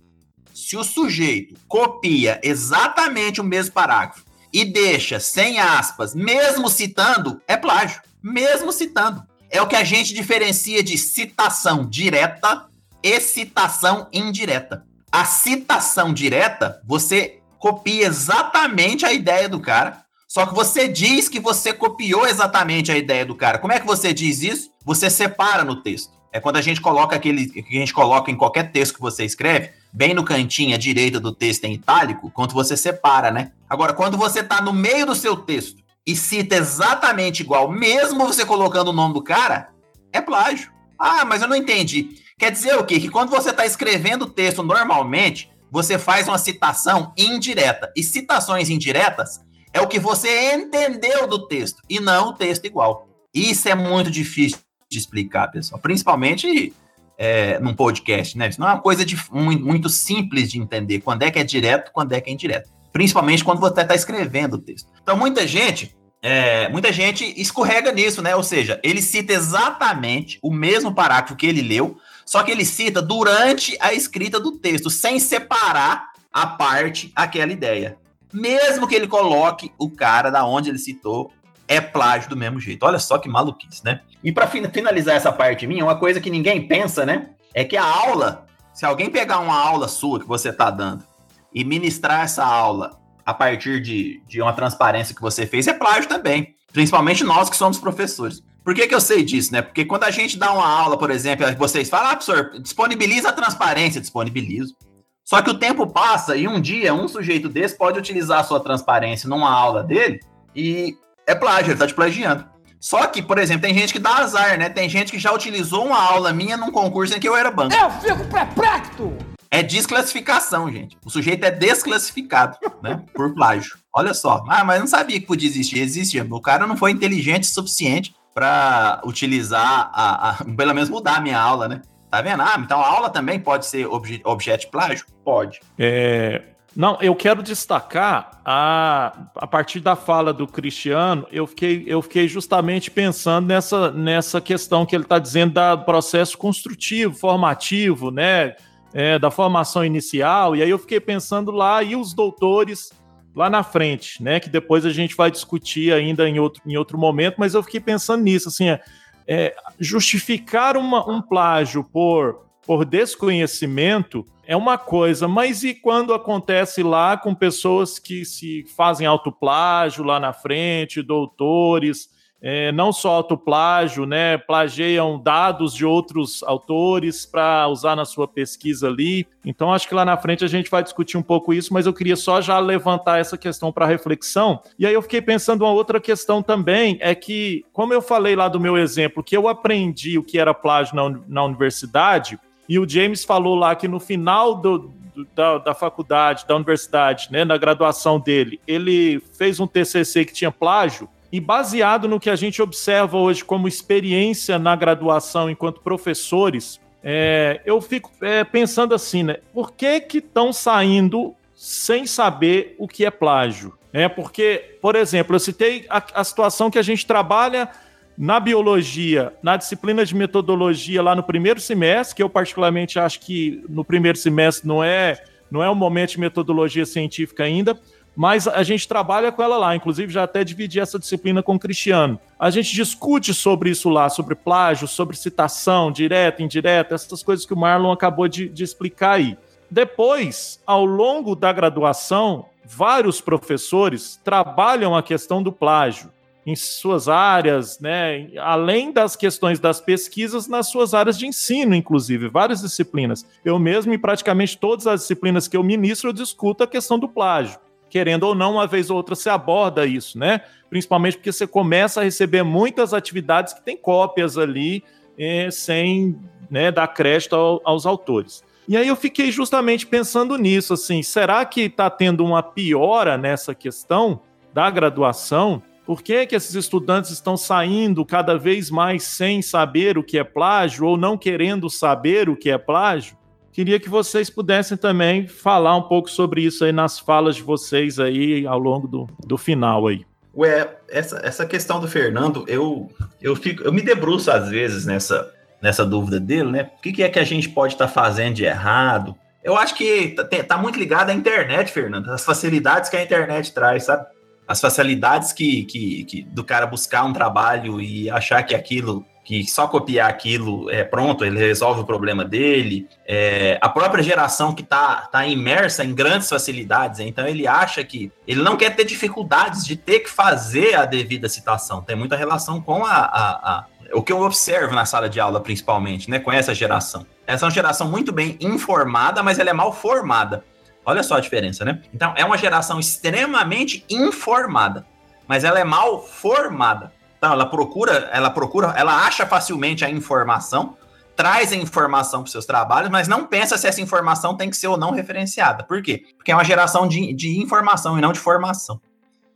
se 0.51 0.75
o 0.75 0.83
sujeito 0.83 1.53
copia 1.67 2.41
exatamente 2.43 3.39
o 3.39 3.43
mesmo 3.43 3.73
parágrafo 3.73 4.25
e 4.51 4.65
deixa 4.65 5.19
sem 5.19 5.59
aspas, 5.59 6.15
mesmo 6.15 6.67
citando, 6.69 7.39
é 7.47 7.55
plágio. 7.55 8.01
Mesmo 8.23 8.71
citando. 8.71 9.21
É 9.51 9.61
o 9.61 9.67
que 9.67 9.75
a 9.75 9.83
gente 9.83 10.11
diferencia 10.11 10.81
de 10.81 10.97
citação 10.97 11.87
direta 11.87 12.65
e 13.03 13.19
citação 13.19 14.07
indireta. 14.11 14.83
A 15.15 15.23
citação 15.23 16.13
direta, 16.13 16.81
você 16.85 17.39
copia 17.57 18.05
exatamente 18.05 19.05
a 19.05 19.13
ideia 19.13 19.47
do 19.47 19.61
cara 19.61 20.03
só 20.27 20.45
que 20.45 20.53
você 20.53 20.89
diz 20.89 21.29
que 21.29 21.39
você 21.39 21.71
copiou 21.71 22.27
exatamente 22.27 22.91
a 22.91 22.97
ideia 22.97 23.25
do 23.25 23.33
cara. 23.33 23.57
Como 23.57 23.71
é 23.71 23.79
que 23.79 23.85
você 23.85 24.13
diz 24.13 24.41
isso? 24.41 24.69
Você 24.83 25.09
separa 25.09 25.63
no 25.63 25.77
texto. 25.77 26.11
É 26.33 26.41
quando 26.41 26.57
a 26.57 26.61
gente 26.61 26.81
coloca 26.81 27.15
aquele 27.15 27.47
que 27.47 27.77
a 27.77 27.79
gente 27.79 27.93
coloca 27.93 28.29
em 28.29 28.35
qualquer 28.35 28.69
texto 28.73 28.95
que 28.95 28.99
você 28.99 29.23
escreve, 29.23 29.71
bem 29.93 30.13
no 30.13 30.25
cantinho 30.25 30.75
à 30.75 30.77
direita 30.77 31.21
do 31.21 31.31
texto 31.31 31.63
em 31.63 31.75
itálico, 31.75 32.29
quando 32.31 32.51
você 32.53 32.75
separa, 32.75 33.31
né? 33.31 33.53
Agora, 33.69 33.93
quando 33.93 34.17
você 34.17 34.41
está 34.41 34.59
no 34.59 34.73
meio 34.73 35.05
do 35.05 35.15
seu 35.15 35.37
texto 35.37 35.81
e 36.05 36.17
cita 36.17 36.57
exatamente 36.57 37.41
igual, 37.41 37.71
mesmo 37.71 38.25
você 38.25 38.45
colocando 38.45 38.89
o 38.89 38.93
nome 38.93 39.13
do 39.13 39.23
cara, 39.23 39.69
é 40.11 40.19
plágio. 40.19 40.69
Ah, 40.99 41.23
mas 41.23 41.41
eu 41.41 41.47
não 41.47 41.55
entendi. 41.55 42.24
Quer 42.37 42.51
dizer 42.51 42.75
o 42.75 42.83
quê? 42.83 42.99
Que 42.99 43.09
quando 43.09 43.29
você 43.29 43.51
está 43.51 43.65
escrevendo 43.65 44.23
o 44.23 44.29
texto 44.29 44.61
normalmente, 44.61 45.49
você 45.71 45.97
faz 45.97 46.27
uma 46.27 46.37
citação 46.37 47.13
indireta. 47.17 47.91
E 47.95 48.03
citações 48.03 48.69
indiretas 48.69 49.39
é 49.73 49.79
o 49.79 49.87
que 49.87 49.99
você 49.99 50.53
entendeu 50.53 51.27
do 51.27 51.47
texto 51.47 51.81
e 51.89 51.99
não 51.99 52.29
o 52.29 52.33
texto 52.33 52.65
igual. 52.65 53.07
Isso 53.33 53.69
é 53.69 53.75
muito 53.75 54.11
difícil 54.11 54.59
de 54.89 54.97
explicar, 54.97 55.49
pessoal. 55.49 55.79
Principalmente 55.79 56.73
é, 57.17 57.57
num 57.59 57.73
podcast, 57.73 58.37
né? 58.37 58.49
Isso 58.49 58.59
não 58.59 58.67
é 58.67 58.73
uma 58.73 58.81
coisa 58.81 59.05
de, 59.05 59.17
muito, 59.31 59.89
simples 59.89 60.51
de 60.51 60.59
entender 60.59 60.99
quando 61.01 61.23
é 61.23 61.31
que 61.31 61.39
é 61.39 61.43
direto, 61.43 61.91
quando 61.93 62.11
é 62.13 62.19
que 62.19 62.29
é 62.29 62.33
indireto. 62.33 62.69
Principalmente 62.91 63.43
quando 63.43 63.59
você 63.59 63.81
está 63.81 63.95
escrevendo 63.95 64.55
o 64.55 64.61
texto. 64.61 64.89
Então, 65.01 65.17
muita 65.17 65.47
gente, 65.47 65.95
é, 66.21 66.67
muita 66.69 66.91
gente 66.91 67.25
escorrega 67.39 67.91
nisso, 67.91 68.21
né? 68.21 68.35
Ou 68.35 68.43
seja, 68.43 68.79
ele 68.83 69.01
cita 69.01 69.33
exatamente 69.33 70.37
o 70.41 70.51
mesmo 70.51 70.93
parágrafo 70.93 71.35
que 71.35 71.45
ele 71.45 71.61
leu, 71.61 71.97
só 72.25 72.43
que 72.43 72.51
ele 72.51 72.65
cita 72.65 73.01
durante 73.01 73.77
a 73.79 73.93
escrita 73.93 74.39
do 74.39 74.53
texto, 74.53 74.89
sem 74.89 75.19
separar 75.19 76.09
a 76.33 76.47
parte 76.47 77.11
aquela 77.15 77.51
ideia 77.51 77.97
mesmo 78.35 78.85
que 78.85 78.93
ele 78.93 79.07
coloque 79.07 79.71
o 79.77 79.89
cara 79.89 80.29
da 80.29 80.45
onde 80.45 80.69
ele 80.69 80.77
citou, 80.77 81.31
é 81.67 81.79
plágio 81.79 82.29
do 82.29 82.35
mesmo 82.35 82.59
jeito. 82.59 82.85
Olha 82.85 82.99
só 82.99 83.17
que 83.17 83.29
maluquice, 83.29 83.83
né? 83.83 84.01
E 84.21 84.31
para 84.31 84.45
finalizar 84.47 85.15
essa 85.15 85.31
parte 85.31 85.65
minha, 85.65 85.85
uma 85.85 85.95
coisa 85.95 86.19
que 86.19 86.29
ninguém 86.29 86.67
pensa, 86.67 87.05
né? 87.05 87.29
É 87.53 87.63
que 87.63 87.77
a 87.77 87.83
aula, 87.83 88.45
se 88.73 88.85
alguém 88.85 89.09
pegar 89.09 89.39
uma 89.39 89.57
aula 89.57 89.87
sua 89.87 90.19
que 90.19 90.27
você 90.27 90.51
tá 90.51 90.69
dando 90.69 91.05
e 91.53 91.63
ministrar 91.63 92.25
essa 92.25 92.43
aula 92.43 92.99
a 93.25 93.33
partir 93.33 93.81
de, 93.81 94.21
de 94.27 94.41
uma 94.41 94.53
transparência 94.53 95.15
que 95.15 95.21
você 95.21 95.47
fez, 95.47 95.65
é 95.67 95.73
plágio 95.73 96.09
também. 96.09 96.53
Principalmente 96.73 97.23
nós 97.23 97.49
que 97.49 97.55
somos 97.55 97.77
professores. 97.79 98.43
Por 98.65 98.73
que, 98.73 98.87
que 98.87 98.95
eu 98.95 98.99
sei 98.99 99.23
disso, 99.23 99.53
né? 99.53 99.61
Porque 99.61 99.85
quando 99.85 100.05
a 100.05 100.11
gente 100.11 100.39
dá 100.39 100.51
uma 100.51 100.67
aula, 100.67 100.97
por 100.97 101.11
exemplo, 101.11 101.45
vocês 101.55 101.87
falam, 101.87 102.09
ah, 102.09 102.15
professor, 102.15 102.59
disponibiliza 102.59 103.29
a 103.29 103.31
transparência, 103.31 104.01
disponibilizo. 104.01 104.75
Só 105.23 105.39
que 105.43 105.51
o 105.51 105.59
tempo 105.59 105.85
passa 105.85 106.35
e 106.35 106.47
um 106.47 106.59
dia 106.59 106.91
um 106.91 107.07
sujeito 107.07 107.47
desse 107.47 107.77
pode 107.77 107.99
utilizar 107.99 108.39
a 108.39 108.43
sua 108.43 108.59
transparência 108.59 109.29
numa 109.29 109.51
aula 109.51 109.83
dele 109.83 110.19
e 110.55 110.95
é 111.27 111.35
plágio, 111.35 111.71
ele 111.71 111.79
tá 111.79 111.85
te 111.85 111.93
plagiando. 111.93 112.43
Só 112.79 113.05
que, 113.05 113.21
por 113.21 113.37
exemplo, 113.37 113.61
tem 113.61 113.73
gente 113.73 113.93
que 113.93 113.99
dá 113.99 114.17
azar, 114.17 114.57
né? 114.57 114.67
Tem 114.67 114.89
gente 114.89 115.11
que 115.11 115.19
já 115.19 115.31
utilizou 115.31 115.85
uma 115.85 116.01
aula 116.01 116.33
minha 116.33 116.57
num 116.57 116.71
concurso 116.71 117.15
em 117.15 117.19
que 117.19 117.29
eu 117.29 117.35
era 117.35 117.51
banco. 117.51 117.75
Eu 117.75 117.91
fico 117.91 118.27
perplexo! 118.31 119.13
É 119.51 119.61
desclassificação, 119.61 120.71
gente. 120.71 120.97
O 121.05 121.09
sujeito 121.11 121.43
é 121.43 121.51
desclassificado, 121.51 122.57
né? 122.81 123.03
Por 123.13 123.33
plágio. 123.33 123.77
Olha 123.93 124.13
só. 124.13 124.43
Ah, 124.49 124.63
mas 124.63 124.79
não 124.79 124.87
sabia 124.87 125.19
que 125.19 125.27
podia 125.27 125.47
existir. 125.47 125.79
Existe. 125.79 126.19
O 126.19 126.41
cara 126.41 126.65
não 126.65 126.75
foi 126.75 126.91
inteligente 126.91 127.43
o 127.43 127.53
suficiente 127.53 128.13
para 128.35 129.01
utilizar, 129.05 129.89
a, 129.93 130.31
a, 130.31 130.33
pelo 130.55 130.73
menos 130.73 130.89
mudar 130.89 131.15
a 131.15 131.21
minha 131.21 131.39
aula, 131.39 131.69
né? 131.69 131.81
Tá 132.11 132.21
vendo? 132.21 132.41
Ah, 132.41 132.57
então 132.59 132.79
a 132.81 132.87
aula 132.87 133.09
também 133.09 133.39
pode 133.39 133.65
ser 133.65 133.87
obje 133.87 134.21
objeto 134.25 134.65
de 134.65 134.67
plágio? 134.67 135.05
Pode. 135.23 135.61
É, 135.79 136.41
não, 136.75 136.97
eu 137.01 137.15
quero 137.15 137.41
destacar 137.41 138.41
a, 138.43 139.27
a 139.35 139.47
partir 139.47 139.79
da 139.79 139.95
fala 139.95 140.33
do 140.33 140.45
Cristiano, 140.45 141.25
eu 141.31 141.47
fiquei, 141.47 141.85
eu 141.87 142.01
fiquei 142.01 142.27
justamente 142.27 142.91
pensando 142.91 143.47
nessa, 143.47 143.91
nessa 143.91 144.41
questão 144.41 144.85
que 144.85 144.95
ele 144.95 145.03
está 145.03 145.17
dizendo 145.17 145.53
da 145.53 145.77
processo 145.77 146.37
construtivo, 146.37 147.15
formativo, 147.15 148.11
né? 148.11 148.55
É, 148.93 149.19
da 149.19 149.29
formação 149.29 149.83
inicial, 149.83 150.55
e 150.55 150.63
aí 150.63 150.69
eu 150.69 150.79
fiquei 150.79 151.01
pensando 151.01 151.51
lá, 151.51 151.83
e 151.83 151.97
os 151.97 152.13
doutores 152.13 152.93
lá 153.35 153.49
na 153.49 153.63
frente, 153.63 154.23
né? 154.23 154.39
Que 154.39 154.49
depois 154.49 154.85
a 154.85 154.91
gente 154.91 155.15
vai 155.15 155.29
discutir 155.29 155.93
ainda 155.93 156.27
em 156.27 156.39
outro, 156.39 156.61
em 156.65 156.77
outro 156.77 156.97
momento, 156.97 157.35
mas 157.37 157.53
eu 157.53 157.61
fiquei 157.61 157.81
pensando 157.81 158.23
nisso, 158.23 158.47
assim, 158.47 158.69
é, 158.69 158.81
é, 159.27 159.55
justificar 159.79 160.77
uma, 160.77 161.07
um 161.09 161.21
plágio 161.21 161.83
por, 161.83 162.45
por 162.65 162.85
desconhecimento 162.85 164.25
é 164.47 164.55
uma 164.55 164.77
coisa, 164.77 165.27
mas 165.27 165.63
e 165.63 165.73
quando 165.73 166.13
acontece 166.13 166.83
lá 166.83 167.17
com 167.17 167.33
pessoas 167.33 167.97
que 167.97 168.23
se 168.23 168.63
fazem 168.77 169.07
autoplágio 169.07 170.03
lá 170.03 170.19
na 170.19 170.33
frente, 170.33 171.01
doutores, 171.01 172.09
é, 172.41 172.71
não 172.71 172.91
só 172.91 173.11
autoplágio, 173.11 174.05
né, 174.05 174.37
plagiam 174.37 175.19
dados 175.19 175.73
de 175.73 175.85
outros 175.85 176.43
autores 176.43 177.25
para 177.25 177.67
usar 177.67 177.95
na 177.95 178.05
sua 178.05 178.27
pesquisa 178.27 178.87
ali. 178.87 179.27
Então, 179.43 179.73
acho 179.73 179.87
que 179.87 179.95
lá 179.95 180.05
na 180.05 180.17
frente 180.17 180.43
a 180.43 180.47
gente 180.47 180.69
vai 180.69 180.83
discutir 180.83 181.17
um 181.17 181.23
pouco 181.23 181.53
isso, 181.53 181.73
mas 181.73 181.85
eu 181.85 181.93
queria 181.93 182.15
só 182.15 182.41
já 182.41 182.59
levantar 182.59 183.19
essa 183.19 183.37
questão 183.37 183.71
para 183.71 183.85
reflexão. 183.85 184.61
E 184.77 184.85
aí 184.85 184.93
eu 184.93 185.01
fiquei 185.01 185.21
pensando 185.21 185.63
uma 185.63 185.71
outra 185.71 185.99
questão 185.99 186.43
também, 186.43 186.97
é 187.01 187.15
que, 187.15 187.65
como 187.73 187.93
eu 187.93 188.01
falei 188.01 188.35
lá 188.35 188.47
do 188.47 188.59
meu 188.59 188.77
exemplo, 188.77 189.23
que 189.23 189.35
eu 189.35 189.47
aprendi 189.47 190.17
o 190.17 190.23
que 190.23 190.37
era 190.37 190.53
plágio 190.53 190.95
na, 190.95 191.19
na 191.27 191.43
universidade, 191.43 192.39
e 192.67 192.79
o 192.79 192.87
James 192.87 193.23
falou 193.23 193.55
lá 193.55 193.75
que 193.75 193.87
no 193.87 193.99
final 193.99 194.55
do, 194.55 194.91
da, 195.33 195.57
da, 195.59 195.73
faculdade, 195.73 196.45
da 196.47 196.55
universidade, 196.55 197.29
né, 197.31 197.45
na 197.45 197.57
graduação 197.57 198.19
dele, 198.19 198.59
ele 198.67 199.21
fez 199.37 199.59
um 199.59 199.67
TCC 199.67 200.25
que 200.25 200.33
tinha 200.33 200.51
plágio. 200.51 201.07
E 201.31 201.39
baseado 201.39 202.07
no 202.07 202.19
que 202.19 202.29
a 202.29 202.35
gente 202.35 202.61
observa 202.61 203.17
hoje 203.17 203.43
como 203.43 203.67
experiência 203.67 204.57
na 204.57 204.75
graduação 204.75 205.49
enquanto 205.49 205.81
professores, 205.81 206.79
é, 207.03 207.61
eu 207.65 207.79
fico 207.81 208.11
é, 208.21 208.43
pensando 208.43 208.95
assim, 208.95 209.23
né? 209.23 209.37
Por 209.53 209.71
que 209.71 209.99
que 210.01 210.17
estão 210.19 210.51
saindo 210.53 211.35
sem 211.53 212.05
saber 212.05 212.75
o 212.79 212.87
que 212.87 213.05
é 213.05 213.11
plágio? 213.11 213.73
É 213.93 214.09
porque, 214.09 214.77
por 214.81 214.95
exemplo, 214.95 215.35
eu 215.35 215.39
citei 215.39 215.85
a, 215.89 216.03
a 216.15 216.23
situação 216.23 216.69
que 216.69 216.79
a 216.79 216.81
gente 216.81 217.05
trabalha 217.05 217.69
na 218.17 218.39
biologia, 218.39 219.33
na 219.43 219.57
disciplina 219.57 220.05
de 220.05 220.15
metodologia 220.15 221.03
lá 221.03 221.15
no 221.15 221.23
primeiro 221.23 221.59
semestre, 221.59 222.15
que 222.15 222.23
eu 222.23 222.29
particularmente 222.29 222.97
acho 222.97 223.19
que 223.19 223.63
no 223.69 223.83
primeiro 223.83 224.17
semestre 224.17 224.67
não 224.67 224.83
é 224.83 225.23
não 225.49 225.63
é 225.63 225.69
um 225.69 225.75
momento 225.75 226.11
de 226.11 226.19
metodologia 226.19 226.85
científica 226.85 227.43
ainda, 227.43 227.79
mas 228.15 228.47
a 228.47 228.63
gente 228.63 228.87
trabalha 228.87 229.31
com 229.31 229.43
ela 229.43 229.57
lá, 229.57 229.75
inclusive 229.75 230.11
já 230.11 230.23
até 230.23 230.43
dividi 230.43 230.79
essa 230.79 230.97
disciplina 230.97 231.43
com 231.43 231.55
o 231.55 231.59
Cristiano. 231.59 232.19
A 232.39 232.49
gente 232.49 232.73
discute 232.73 233.33
sobre 233.33 233.69
isso 233.69 233.89
lá, 233.89 234.09
sobre 234.09 234.35
plágio, 234.35 234.87
sobre 234.87 235.17
citação 235.17 235.91
direta, 235.91 236.41
indireta, 236.41 236.95
essas 236.95 237.21
coisas 237.21 237.45
que 237.45 237.53
o 237.53 237.57
Marlon 237.57 237.91
acabou 237.91 238.27
de, 238.27 238.47
de 238.47 238.63
explicar 238.63 239.13
aí. 239.13 239.37
Depois, 239.69 240.61
ao 240.65 240.85
longo 240.85 241.35
da 241.35 241.51
graduação, 241.51 242.45
vários 242.63 243.19
professores 243.19 244.19
trabalham 244.23 244.95
a 244.95 245.03
questão 245.03 245.43
do 245.43 245.51
plágio 245.51 246.11
em 246.45 246.55
suas 246.55 247.09
áreas, 247.09 247.79
né, 247.79 248.29
além 248.37 248.91
das 248.91 249.15
questões 249.15 249.59
das 249.59 249.81
pesquisas, 249.81 250.47
nas 250.47 250.67
suas 250.69 250.93
áreas 250.93 251.17
de 251.17 251.25
ensino, 251.25 251.73
inclusive, 251.73 252.27
várias 252.27 252.61
disciplinas. 252.61 253.25
Eu 253.43 253.57
mesmo, 253.57 253.93
em 253.93 253.97
praticamente 253.97 254.55
todas 254.55 254.85
as 254.85 255.01
disciplinas 255.01 255.47
que 255.47 255.57
eu 255.57 255.63
ministro, 255.63 256.09
eu 256.09 256.13
discuto 256.13 256.63
a 256.63 256.67
questão 256.67 256.99
do 256.99 257.09
plágio. 257.09 257.59
Querendo 257.95 258.23
ou 258.23 258.35
não, 258.35 258.55
uma 258.55 258.67
vez 258.67 258.89
ou 258.89 258.97
outra 258.97 259.15
se 259.15 259.29
aborda 259.29 259.85
isso, 259.85 260.19
né? 260.19 260.41
Principalmente 260.69 261.15
porque 261.15 261.31
você 261.31 261.47
começa 261.47 262.01
a 262.01 262.03
receber 262.03 262.43
muitas 262.43 262.93
atividades 262.93 263.53
que 263.53 263.63
têm 263.63 263.77
cópias 263.77 264.37
ali, 264.37 264.83
eh, 265.17 265.49
sem 265.49 266.19
né, 266.51 266.73
dar 266.73 266.89
crédito 266.89 267.37
ao, 267.37 267.61
aos 267.63 267.85
autores. 267.85 268.43
E 268.67 268.75
aí 268.75 268.85
eu 268.85 268.97
fiquei 268.97 269.31
justamente 269.31 269.87
pensando 269.87 270.37
nisso, 270.37 270.73
assim, 270.73 271.01
será 271.01 271.45
que 271.45 271.61
está 271.61 271.89
tendo 271.89 272.25
uma 272.25 272.43
piora 272.43 273.17
nessa 273.17 273.55
questão 273.55 274.19
da 274.53 274.69
graduação? 274.69 275.63
Por 275.85 276.03
que, 276.03 276.25
que 276.25 276.35
esses 276.35 276.53
estudantes 276.53 277.11
estão 277.11 277.37
saindo 277.37 278.03
cada 278.03 278.37
vez 278.37 278.69
mais 278.69 279.03
sem 279.03 279.41
saber 279.41 279.97
o 279.97 280.03
que 280.03 280.19
é 280.19 280.23
plágio 280.25 280.85
ou 280.85 280.97
não 280.97 281.17
querendo 281.17 281.69
saber 281.69 282.27
o 282.27 282.35
que 282.35 282.49
é 282.49 282.57
plágio? 282.57 283.15
Queria 283.55 283.79
que 283.79 283.87
vocês 283.87 284.29
pudessem 284.29 284.75
também 284.75 285.27
falar 285.27 285.77
um 285.77 285.83
pouco 285.83 286.09
sobre 286.09 286.41
isso 286.41 286.65
aí 286.65 286.73
nas 286.73 286.99
falas 286.99 287.37
de 287.37 287.41
vocês 287.41 288.01
aí 288.01 288.45
ao 288.45 288.59
longo 288.59 288.85
do, 288.85 289.07
do 289.25 289.37
final 289.37 289.87
aí. 289.87 290.05
Ué, 290.35 290.75
essa, 290.89 291.21
essa 291.23 291.45
questão 291.45 291.79
do 291.79 291.87
Fernando, 291.87 292.43
eu, 292.49 292.91
eu, 293.21 293.33
fico, 293.33 293.63
eu 293.63 293.71
me 293.71 293.81
debruço 293.81 294.29
às 294.29 294.49
vezes 294.49 294.85
nessa, 294.85 295.33
nessa 295.61 295.85
dúvida 295.85 296.19
dele, 296.19 296.51
né? 296.51 296.69
O 296.77 296.81
que, 296.81 296.91
que 296.91 297.01
é 297.01 297.07
que 297.07 297.17
a 297.17 297.23
gente 297.23 297.47
pode 297.47 297.75
estar 297.75 297.87
tá 297.87 297.93
fazendo 297.93 298.33
de 298.33 298.43
errado? 298.43 299.15
Eu 299.41 299.55
acho 299.55 299.73
que 299.73 300.09
tá, 300.09 300.25
tá 300.43 300.57
muito 300.57 300.77
ligado 300.77 301.11
à 301.11 301.13
internet, 301.13 301.71
Fernando, 301.71 302.11
as 302.11 302.25
facilidades 302.25 302.89
que 302.89 302.97
a 302.97 303.03
internet 303.03 303.53
traz, 303.53 303.85
sabe? 303.85 304.05
as 304.45 304.61
facilidades 304.61 305.33
que, 305.33 305.63
que, 305.63 306.03
que, 306.03 306.23
do 306.23 306.43
cara 306.43 306.67
buscar 306.67 307.03
um 307.03 307.13
trabalho 307.13 307.81
e 307.81 308.09
achar 308.09 308.43
que 308.43 308.53
aquilo, 308.53 309.05
que 309.25 309.43
só 309.47 309.67
copiar 309.67 310.07
aquilo 310.07 310.69
é 310.69 310.83
pronto, 310.83 311.25
ele 311.25 311.39
resolve 311.39 311.81
o 311.81 311.83
problema 311.83 312.23
dele. 312.23 312.87
É, 313.07 313.57
a 313.59 313.67
própria 313.67 314.03
geração 314.03 314.53
que 314.53 314.61
está 314.61 314.97
tá 315.11 315.25
imersa 315.25 315.83
em 315.83 315.95
grandes 315.95 316.29
facilidades, 316.29 316.99
então 316.99 317.27
ele 317.27 317.47
acha 317.47 317.83
que 317.83 318.11
ele 318.27 318.43
não 318.43 318.55
quer 318.55 318.75
ter 318.75 318.85
dificuldades 318.85 319.65
de 319.65 319.75
ter 319.75 320.01
que 320.01 320.09
fazer 320.11 320.75
a 320.75 320.85
devida 320.85 321.27
citação. 321.27 321.81
Tem 321.81 321.95
muita 321.95 322.15
relação 322.15 322.61
com 322.61 322.85
a, 322.85 322.97
a, 322.97 323.31
a 323.51 323.65
o 323.93 324.03
que 324.03 324.13
eu 324.13 324.21
observo 324.21 324.75
na 324.75 324.85
sala 324.85 325.09
de 325.09 325.19
aula, 325.19 325.41
principalmente, 325.41 326.09
né, 326.09 326.19
com 326.19 326.31
essa 326.31 326.53
geração. 326.53 327.05
Essa 327.25 327.45
é 327.45 327.47
uma 327.47 327.51
geração 327.51 327.89
muito 327.89 328.11
bem 328.11 328.37
informada, 328.39 329.23
mas 329.23 329.39
ela 329.39 329.49
é 329.49 329.53
mal 329.53 329.73
formada. 329.73 330.43
Olha 330.85 331.01
só 331.01 331.15
a 331.15 331.19
diferença, 331.19 331.65
né? 331.65 331.81
Então, 331.93 332.13
é 332.15 332.23
uma 332.23 332.37
geração 332.37 332.79
extremamente 332.79 333.83
informada, 333.89 334.85
mas 335.27 335.43
ela 335.43 335.59
é 335.59 335.63
mal 335.63 336.03
formada. 336.03 336.93
Então, 337.17 337.31
ela 337.31 337.45
procura, 337.45 338.09
ela 338.11 338.29
procura, 338.29 338.73
ela 338.75 339.05
acha 339.05 339.25
facilmente 339.25 339.83
a 339.83 339.89
informação, 339.89 340.77
traz 341.15 341.51
a 341.51 341.55
informação 341.55 342.21
para 342.23 342.31
seus 342.31 342.45
trabalhos, 342.45 342.89
mas 342.89 343.07
não 343.07 343.25
pensa 343.25 343.57
se 343.57 343.67
essa 343.67 343.81
informação 343.81 344.35
tem 344.35 344.49
que 344.49 344.57
ser 344.57 344.67
ou 344.67 344.77
não 344.77 344.91
referenciada. 344.91 345.63
Por 345.63 345.81
quê? 345.81 346.03
Porque 346.17 346.31
é 346.31 346.35
uma 346.35 346.43
geração 346.43 346.87
de, 346.87 347.13
de 347.13 347.39
informação 347.41 347.97
e 347.97 348.01
não 348.01 348.11
de 348.11 348.19
formação. 348.19 348.79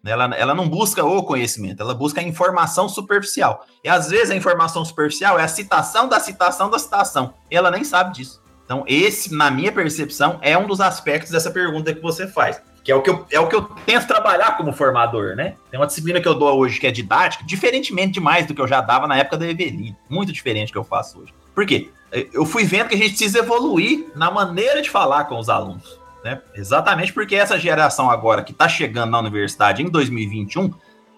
Ela, 0.06 0.34
ela 0.36 0.56
não 0.56 0.68
busca 0.70 1.04
o 1.04 1.24
conhecimento, 1.24 1.82
ela 1.82 1.94
busca 1.94 2.22
a 2.22 2.24
informação 2.24 2.88
superficial. 2.88 3.66
E 3.84 3.90
às 3.90 4.10
vezes 4.10 4.32
a 4.32 4.36
informação 4.36 4.84
superficial 4.86 5.38
é 5.38 5.44
a 5.44 5.48
citação 5.48 6.08
da 6.08 6.20
citação 6.20 6.70
da 6.70 6.80
citação. 6.80 7.34
E 7.52 7.56
ela 7.56 7.70
nem 7.70 7.84
sabe 7.84 8.14
disso. 8.14 8.42
Então, 8.64 8.84
esse, 8.88 9.34
na 9.34 9.50
minha 9.50 9.72
percepção, 9.72 10.38
é 10.42 10.58
um 10.58 10.68
dos 10.68 10.80
aspectos 10.80 11.32
dessa 11.32 11.50
pergunta 11.50 11.94
que 11.94 12.02
você 12.02 12.28
faz. 12.28 12.62
Que 12.84 12.92
é 12.92 12.96
o 12.96 13.02
que 13.02 13.10
eu, 13.10 13.26
é 13.32 13.40
o 13.40 13.48
que 13.48 13.56
eu 13.56 13.64
tento 13.86 14.08
trabalhar 14.08 14.58
como 14.58 14.72
formador, 14.72 15.36
né? 15.36 15.56
Tem 15.70 15.80
uma 15.80 15.88
disciplina 15.88 16.20
que 16.22 16.28
eu 16.28 16.36
dou 16.36 16.58
hoje 16.58 16.80
que 16.80 16.88
é 16.88 16.92
didática, 16.92 17.44
diferentemente 17.46 18.14
demais 18.14 18.46
do 18.46 18.54
que 18.54 18.62
eu 18.62 18.68
já 18.68 18.82
dava 18.82 19.08
na 19.08 19.18
época 19.18 19.38
da 19.38 19.48
Eveline. 19.48 19.96
Muito 20.10 20.32
diferente 20.32 20.70
do 20.70 20.74
que 20.74 20.78
eu 20.78 20.84
faço 20.84 21.20
hoje. 21.20 21.34
Por 21.54 21.66
quê? 21.66 21.90
Eu 22.34 22.46
fui 22.46 22.64
vendo 22.64 22.90
que 22.90 22.96
a 22.96 22.98
gente 22.98 23.10
precisa 23.10 23.40
evoluir 23.40 24.08
na 24.16 24.32
maneira 24.32 24.82
de 24.82 24.90
falar 24.90 25.26
com 25.26 25.38
os 25.38 25.50
alunos. 25.50 26.00
Né? 26.24 26.42
Exatamente 26.56 27.14
porque 27.14 27.36
essa 27.36 27.60
geração 27.60 28.10
agora 28.10 28.44
que 28.44 28.52
está 28.52 28.68
chegando 28.68 29.12
na 29.12 29.20
universidade 29.20 29.84
em 29.84 29.90
2021, 29.90 30.74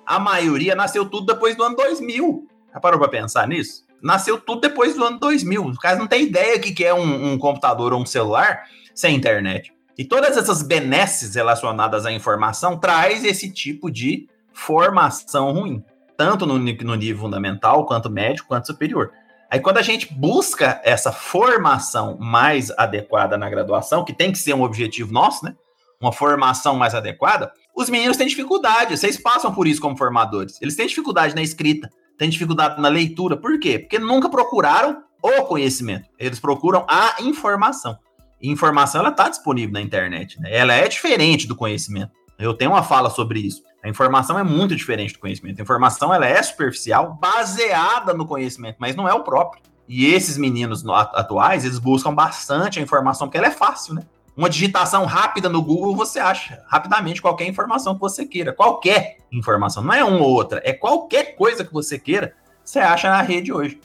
a 0.06 0.20
maioria 0.20 0.76
nasceu 0.76 1.06
tudo 1.06 1.34
depois 1.34 1.56
do 1.56 1.64
ano 1.64 1.76
2000. 1.76 2.48
Já 2.74 2.80
parou 2.80 3.00
para 3.00 3.08
pensar 3.08 3.48
nisso? 3.48 3.86
nasceu 4.02 4.40
tudo 4.40 4.62
depois 4.62 4.96
do 4.96 5.04
ano 5.04 5.20
2000. 5.20 5.66
Os 5.66 5.78
caras 5.78 6.00
não 6.00 6.08
têm 6.08 6.24
ideia 6.24 6.58
do 6.58 6.64
que 6.64 6.84
é 6.84 6.94
um, 6.94 7.34
um 7.34 7.38
computador 7.38 7.94
ou 7.94 8.02
um 8.02 8.06
celular 8.06 8.64
sem 8.96 9.16
internet. 9.16 9.72
E 10.02 10.04
todas 10.04 10.36
essas 10.36 10.64
benesses 10.64 11.36
relacionadas 11.36 12.08
à 12.08 12.12
informação 12.12 12.76
traz 12.76 13.24
esse 13.24 13.54
tipo 13.54 13.92
de 13.92 14.28
formação 14.52 15.54
ruim, 15.54 15.86
tanto 16.18 16.44
no, 16.44 16.58
no 16.58 16.96
nível 16.96 17.22
fundamental, 17.22 17.86
quanto 17.86 18.10
médio, 18.10 18.44
quanto 18.48 18.66
superior. 18.66 19.12
Aí 19.48 19.60
quando 19.60 19.78
a 19.78 19.84
gente 19.84 20.12
busca 20.12 20.82
essa 20.84 21.12
formação 21.12 22.18
mais 22.20 22.72
adequada 22.80 23.38
na 23.38 23.48
graduação, 23.48 24.04
que 24.04 24.12
tem 24.12 24.32
que 24.32 24.40
ser 24.40 24.56
um 24.56 24.64
objetivo 24.64 25.14
nosso, 25.14 25.46
né? 25.46 25.54
Uma 26.02 26.12
formação 26.12 26.76
mais 26.76 26.96
adequada, 26.96 27.52
os 27.76 27.88
meninos 27.88 28.18
têm 28.18 28.26
dificuldade, 28.26 28.98
vocês 28.98 29.22
passam 29.22 29.54
por 29.54 29.68
isso 29.68 29.80
como 29.80 29.96
formadores. 29.96 30.60
Eles 30.64 30.76
têm 30.76 30.88
dificuldade 30.88 31.36
na 31.36 31.44
escrita, 31.44 31.88
têm 32.18 32.28
dificuldade 32.28 32.82
na 32.82 32.88
leitura. 32.88 33.38
Por 33.38 33.60
quê? 33.60 33.78
Porque 33.78 34.00
nunca 34.00 34.32
procuraram 34.32 35.04
o 35.22 35.44
conhecimento. 35.44 36.10
Eles 36.18 36.40
procuram 36.40 36.88
a 36.90 37.18
informação. 37.22 38.00
Informação 38.42 39.02
ela 39.02 39.10
está 39.10 39.30
disponível 39.30 39.74
na 39.74 39.82
internet. 39.82 40.40
Né? 40.40 40.50
Ela 40.56 40.74
é 40.74 40.88
diferente 40.88 41.48
do 41.48 41.56
conhecimento. 41.56 42.12
Eu 42.40 42.54
tenho 42.54 42.72
uma 42.72 42.82
fala 42.84 43.10
sobre 43.10 43.40
isso. 43.40 43.62
A 43.84 43.90
informação 43.90 44.38
é 44.38 44.44
muito 44.44 44.76
diferente 44.76 45.14
do 45.14 45.20
conhecimento. 45.20 45.60
A 45.60 45.64
informação 45.64 46.14
ela 46.14 46.26
é 46.26 46.42
superficial, 46.42 47.18
baseada 47.20 48.14
no 48.14 48.26
conhecimento, 48.26 48.78
mas 48.80 48.96
não 48.96 49.08
é 49.08 49.14
o 49.14 49.24
próprio. 49.24 49.62
E 49.88 50.06
esses 50.06 50.38
meninos 50.38 50.84
no- 50.84 50.94
atuais, 50.94 51.66
eles 51.66 51.78
buscam 51.80 52.14
bastante 52.14 52.80
a 52.80 52.82
informação, 52.82 53.28
porque 53.28 53.38
ela 53.38 53.48
é 53.48 53.52
fácil, 53.52 53.94
né? 53.94 54.04
Uma 54.38 54.50
digitação 54.50 55.06
rápida 55.06 55.50
no 55.50 55.62
Google, 55.62 55.94
você 55.96 56.20
acha 56.20 56.64
rapidamente 56.68 57.22
qualquer 57.22 57.48
informação 57.48 57.94
que 57.96 58.00
você 58.00 58.26
queira. 58.26 58.54
Qualquer 58.54 59.18
informação. 59.32 59.84
Não 59.84 59.94
é 59.94 60.04
uma 60.04 60.20
ou 60.22 60.32
outra. 60.32 60.62
É 60.64 60.72
qualquer 60.72 61.36
coisa 61.36 61.66
que 61.66 61.74
você 61.74 62.00
queira, 62.00 62.34
você 62.64 62.80
acha 62.80 63.10
na 63.10 63.22
rede 63.22 63.52
hoje. 63.52 63.80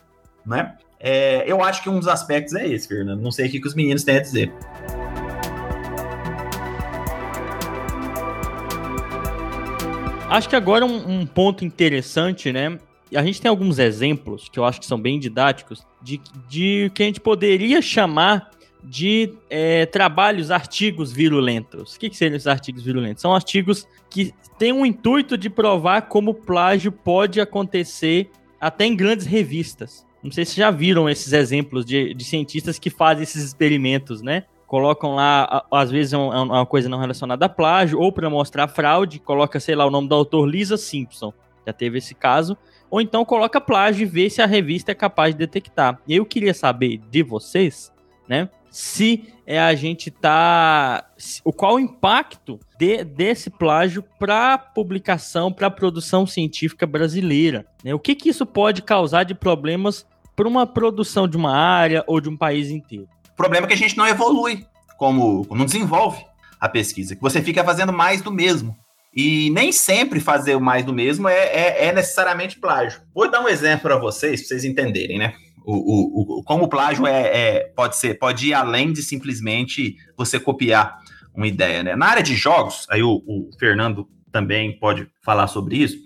Né? 0.47 0.77
É, 0.99 1.45
eu 1.51 1.63
acho 1.63 1.83
que 1.83 1.91
um 1.91 1.99
dos 1.99 2.09
aspectos 2.09 2.55
é 2.55 2.67
esse, 2.67 2.89
Fernando. 2.89 3.21
Não 3.21 3.31
sei 3.31 3.49
o 3.49 3.51
que, 3.51 3.67
os 3.67 3.75
meninos 3.75 4.03
têm 4.03 4.17
a 4.17 4.21
dizer. 4.21 4.53
Acho 10.29 10.49
que 10.49 10.57
agora 10.57 10.85
um, 10.85 11.21
um 11.21 11.27
ponto 11.27 11.65
interessante, 11.65 12.53
né? 12.53 12.79
A 13.15 13.25
gente 13.25 13.41
tem 13.41 13.49
alguns 13.49 13.79
exemplos 13.79 14.49
que 14.49 14.59
eu 14.59 14.65
acho 14.65 14.81
que 14.81 14.87
são 14.87 15.01
bem 15.01 15.21
didáticos 15.21 15.87
de, 16.03 16.21
de 16.49 16.91
que 16.95 17.03
a 17.03 17.07
gente 17.07 17.21
poderia 17.21 17.81
chamar 17.81 18.51
de 18.83 19.33
é, 19.49 19.87
trabalhos, 19.87 20.51
artigos 20.51 21.13
virulentos. 21.13 21.95
O 21.95 21.99
que, 21.99 22.11
que 22.11 22.17
seriam 22.17 22.37
esses 22.37 22.47
artigos 22.47 22.83
virulentos? 22.83 23.23
São 23.23 23.35
artigos 23.35 23.87
que 24.11 24.33
têm 24.59 24.73
o 24.73 24.87
intuito 24.87 25.37
de 25.37 25.51
provar 25.51 26.03
como 26.03 26.35
plágio 26.35 26.91
pode 26.91 27.41
acontecer 27.41 28.31
até 28.61 28.87
em 28.87 28.97
grandes 28.97 29.27
revistas. 29.27 30.07
Não 30.27 30.33
sei 30.33 30.45
se 30.45 30.57
já 30.57 30.71
viram 30.71 31.09
esses 31.09 31.33
exemplos 31.33 31.85
de, 31.85 32.13
de 32.13 32.25
cientistas 32.25 32.79
que 32.79 32.91
fazem 32.91 33.23
esses 33.23 33.43
experimentos, 33.45 34.21
né? 34.23 34.45
Colocam 34.67 35.15
lá, 35.15 35.65
às 35.71 35.91
vezes, 35.91 36.13
é 36.13 36.19
um- 36.19 36.33
é 36.35 36.41
uma 36.41 36.67
coisa 36.67 36.89
não 36.89 36.99
relacionada 36.99 37.47
a 37.47 37.49
plágio, 37.49 38.01
ou 38.01 38.11
para 38.11 38.29
mostrar 38.29 38.67
fraude, 38.67 39.21
coloca, 39.21 39.61
sei 39.61 39.77
lá, 39.77 39.87
o 39.87 39.91
nome 39.91 40.09
do 40.09 40.15
autor 40.17 40.45
Lisa 40.47 40.77
Simpson. 40.77 41.33
Já 41.65 41.73
teve 41.73 41.99
esse 41.99 42.15
caso. 42.15 42.57
Ou 42.91 43.01
então 43.01 43.25
coloca 43.25 43.61
plágio 43.61 44.03
e 44.03 44.07
vê 44.07 44.29
se 44.29 44.43
a 44.43 44.47
revista 44.47 44.91
é 44.93 44.95
capaz 44.95 45.35
de 45.35 45.39
detectar. 45.39 46.01
E 46.07 46.17
eu 46.17 46.25
queria 46.27 46.53
saber 46.55 46.99
de 47.11 47.23
vocês, 47.23 47.93
né? 48.29 48.49
Se 48.71 49.33
é 49.47 49.59
a 49.61 49.75
gente 49.75 50.11
tá. 50.11 51.05
O 51.45 51.53
qual 51.53 51.77
o 51.77 51.81
impacto 51.81 52.59
de- 52.79 53.05
desse 53.05 53.49
plágio 53.51 54.05
para 54.19 54.59
publicação, 54.59 55.51
para 55.53 55.71
produção 55.71 56.27
científica 56.27 56.87
brasileira? 56.87 57.65
Né? 57.83 57.95
O 57.95 57.99
que, 57.99 58.15
que 58.15 58.29
isso 58.29 58.45
pode 58.45 58.83
causar 58.83 59.23
de 59.25 59.35
problemas 59.35 60.05
para 60.37 60.47
uma 60.47 60.67
produção 60.67 61.27
de 61.27 61.37
uma 61.37 61.57
área 61.57 62.05
ou 62.07 62.21
de 62.21 62.29
um 62.29 62.37
país 62.37 62.69
inteiro? 62.71 63.09
O 63.33 63.37
problema 63.37 63.67
é 63.67 63.69
que 63.69 63.75
a 63.75 63.79
gente 63.79 63.97
não 63.97 64.07
evolui, 64.07 64.65
como 64.99 65.47
não 65.51 65.65
desenvolve 65.65 66.23
a 66.61 66.69
pesquisa, 66.69 67.17
que 67.17 67.23
você 67.23 67.43
fica 67.43 67.65
fazendo 67.65 67.93
mais 67.93 68.21
do 68.23 68.31
mesmo. 68.31 68.77
E 69.15 69.49
nem 69.51 69.73
sempre 69.73 70.21
fazer 70.21 70.59
mais 70.61 70.85
do 70.85 70.93
mesmo 70.93 71.27
é, 71.27 71.39
é- 71.47 71.87
é 71.87 71.93
necessariamente 71.93 72.59
plágio. 72.61 73.01
Vou 73.15 73.31
dar 73.31 73.41
um 73.43 73.49
exemplo 73.49 73.81
para 73.83 73.97
vocês, 73.99 74.41
para 74.41 74.49
vocês 74.49 74.65
entenderem, 74.65 75.19
né? 75.19 75.33
O, 75.65 75.75
o- 75.75 76.39
o- 76.41 76.43
como 76.45 76.65
o 76.65 76.69
plágio 76.69 77.07
é, 77.07 77.23
é- 77.23 77.73
pode 77.75 77.97
ser, 77.97 78.19
pode 78.19 78.49
ir 78.49 78.55
além 78.55 78.93
de 78.93 79.03
simplesmente 79.03 79.97
você 80.17 80.39
copiar 80.39 80.99
uma 81.35 81.47
ideia, 81.47 81.83
né? 81.83 81.97
Na 81.97 82.07
área 82.07 82.23
de 82.23 82.37
jogos, 82.37 82.87
aí 82.91 83.03
o, 83.03 83.23
o 83.27 83.51
Fernando 83.59 84.07
também 84.31 84.79
pode 84.79 85.09
falar 85.25 85.47
sobre 85.47 85.77
isso. 85.77 85.97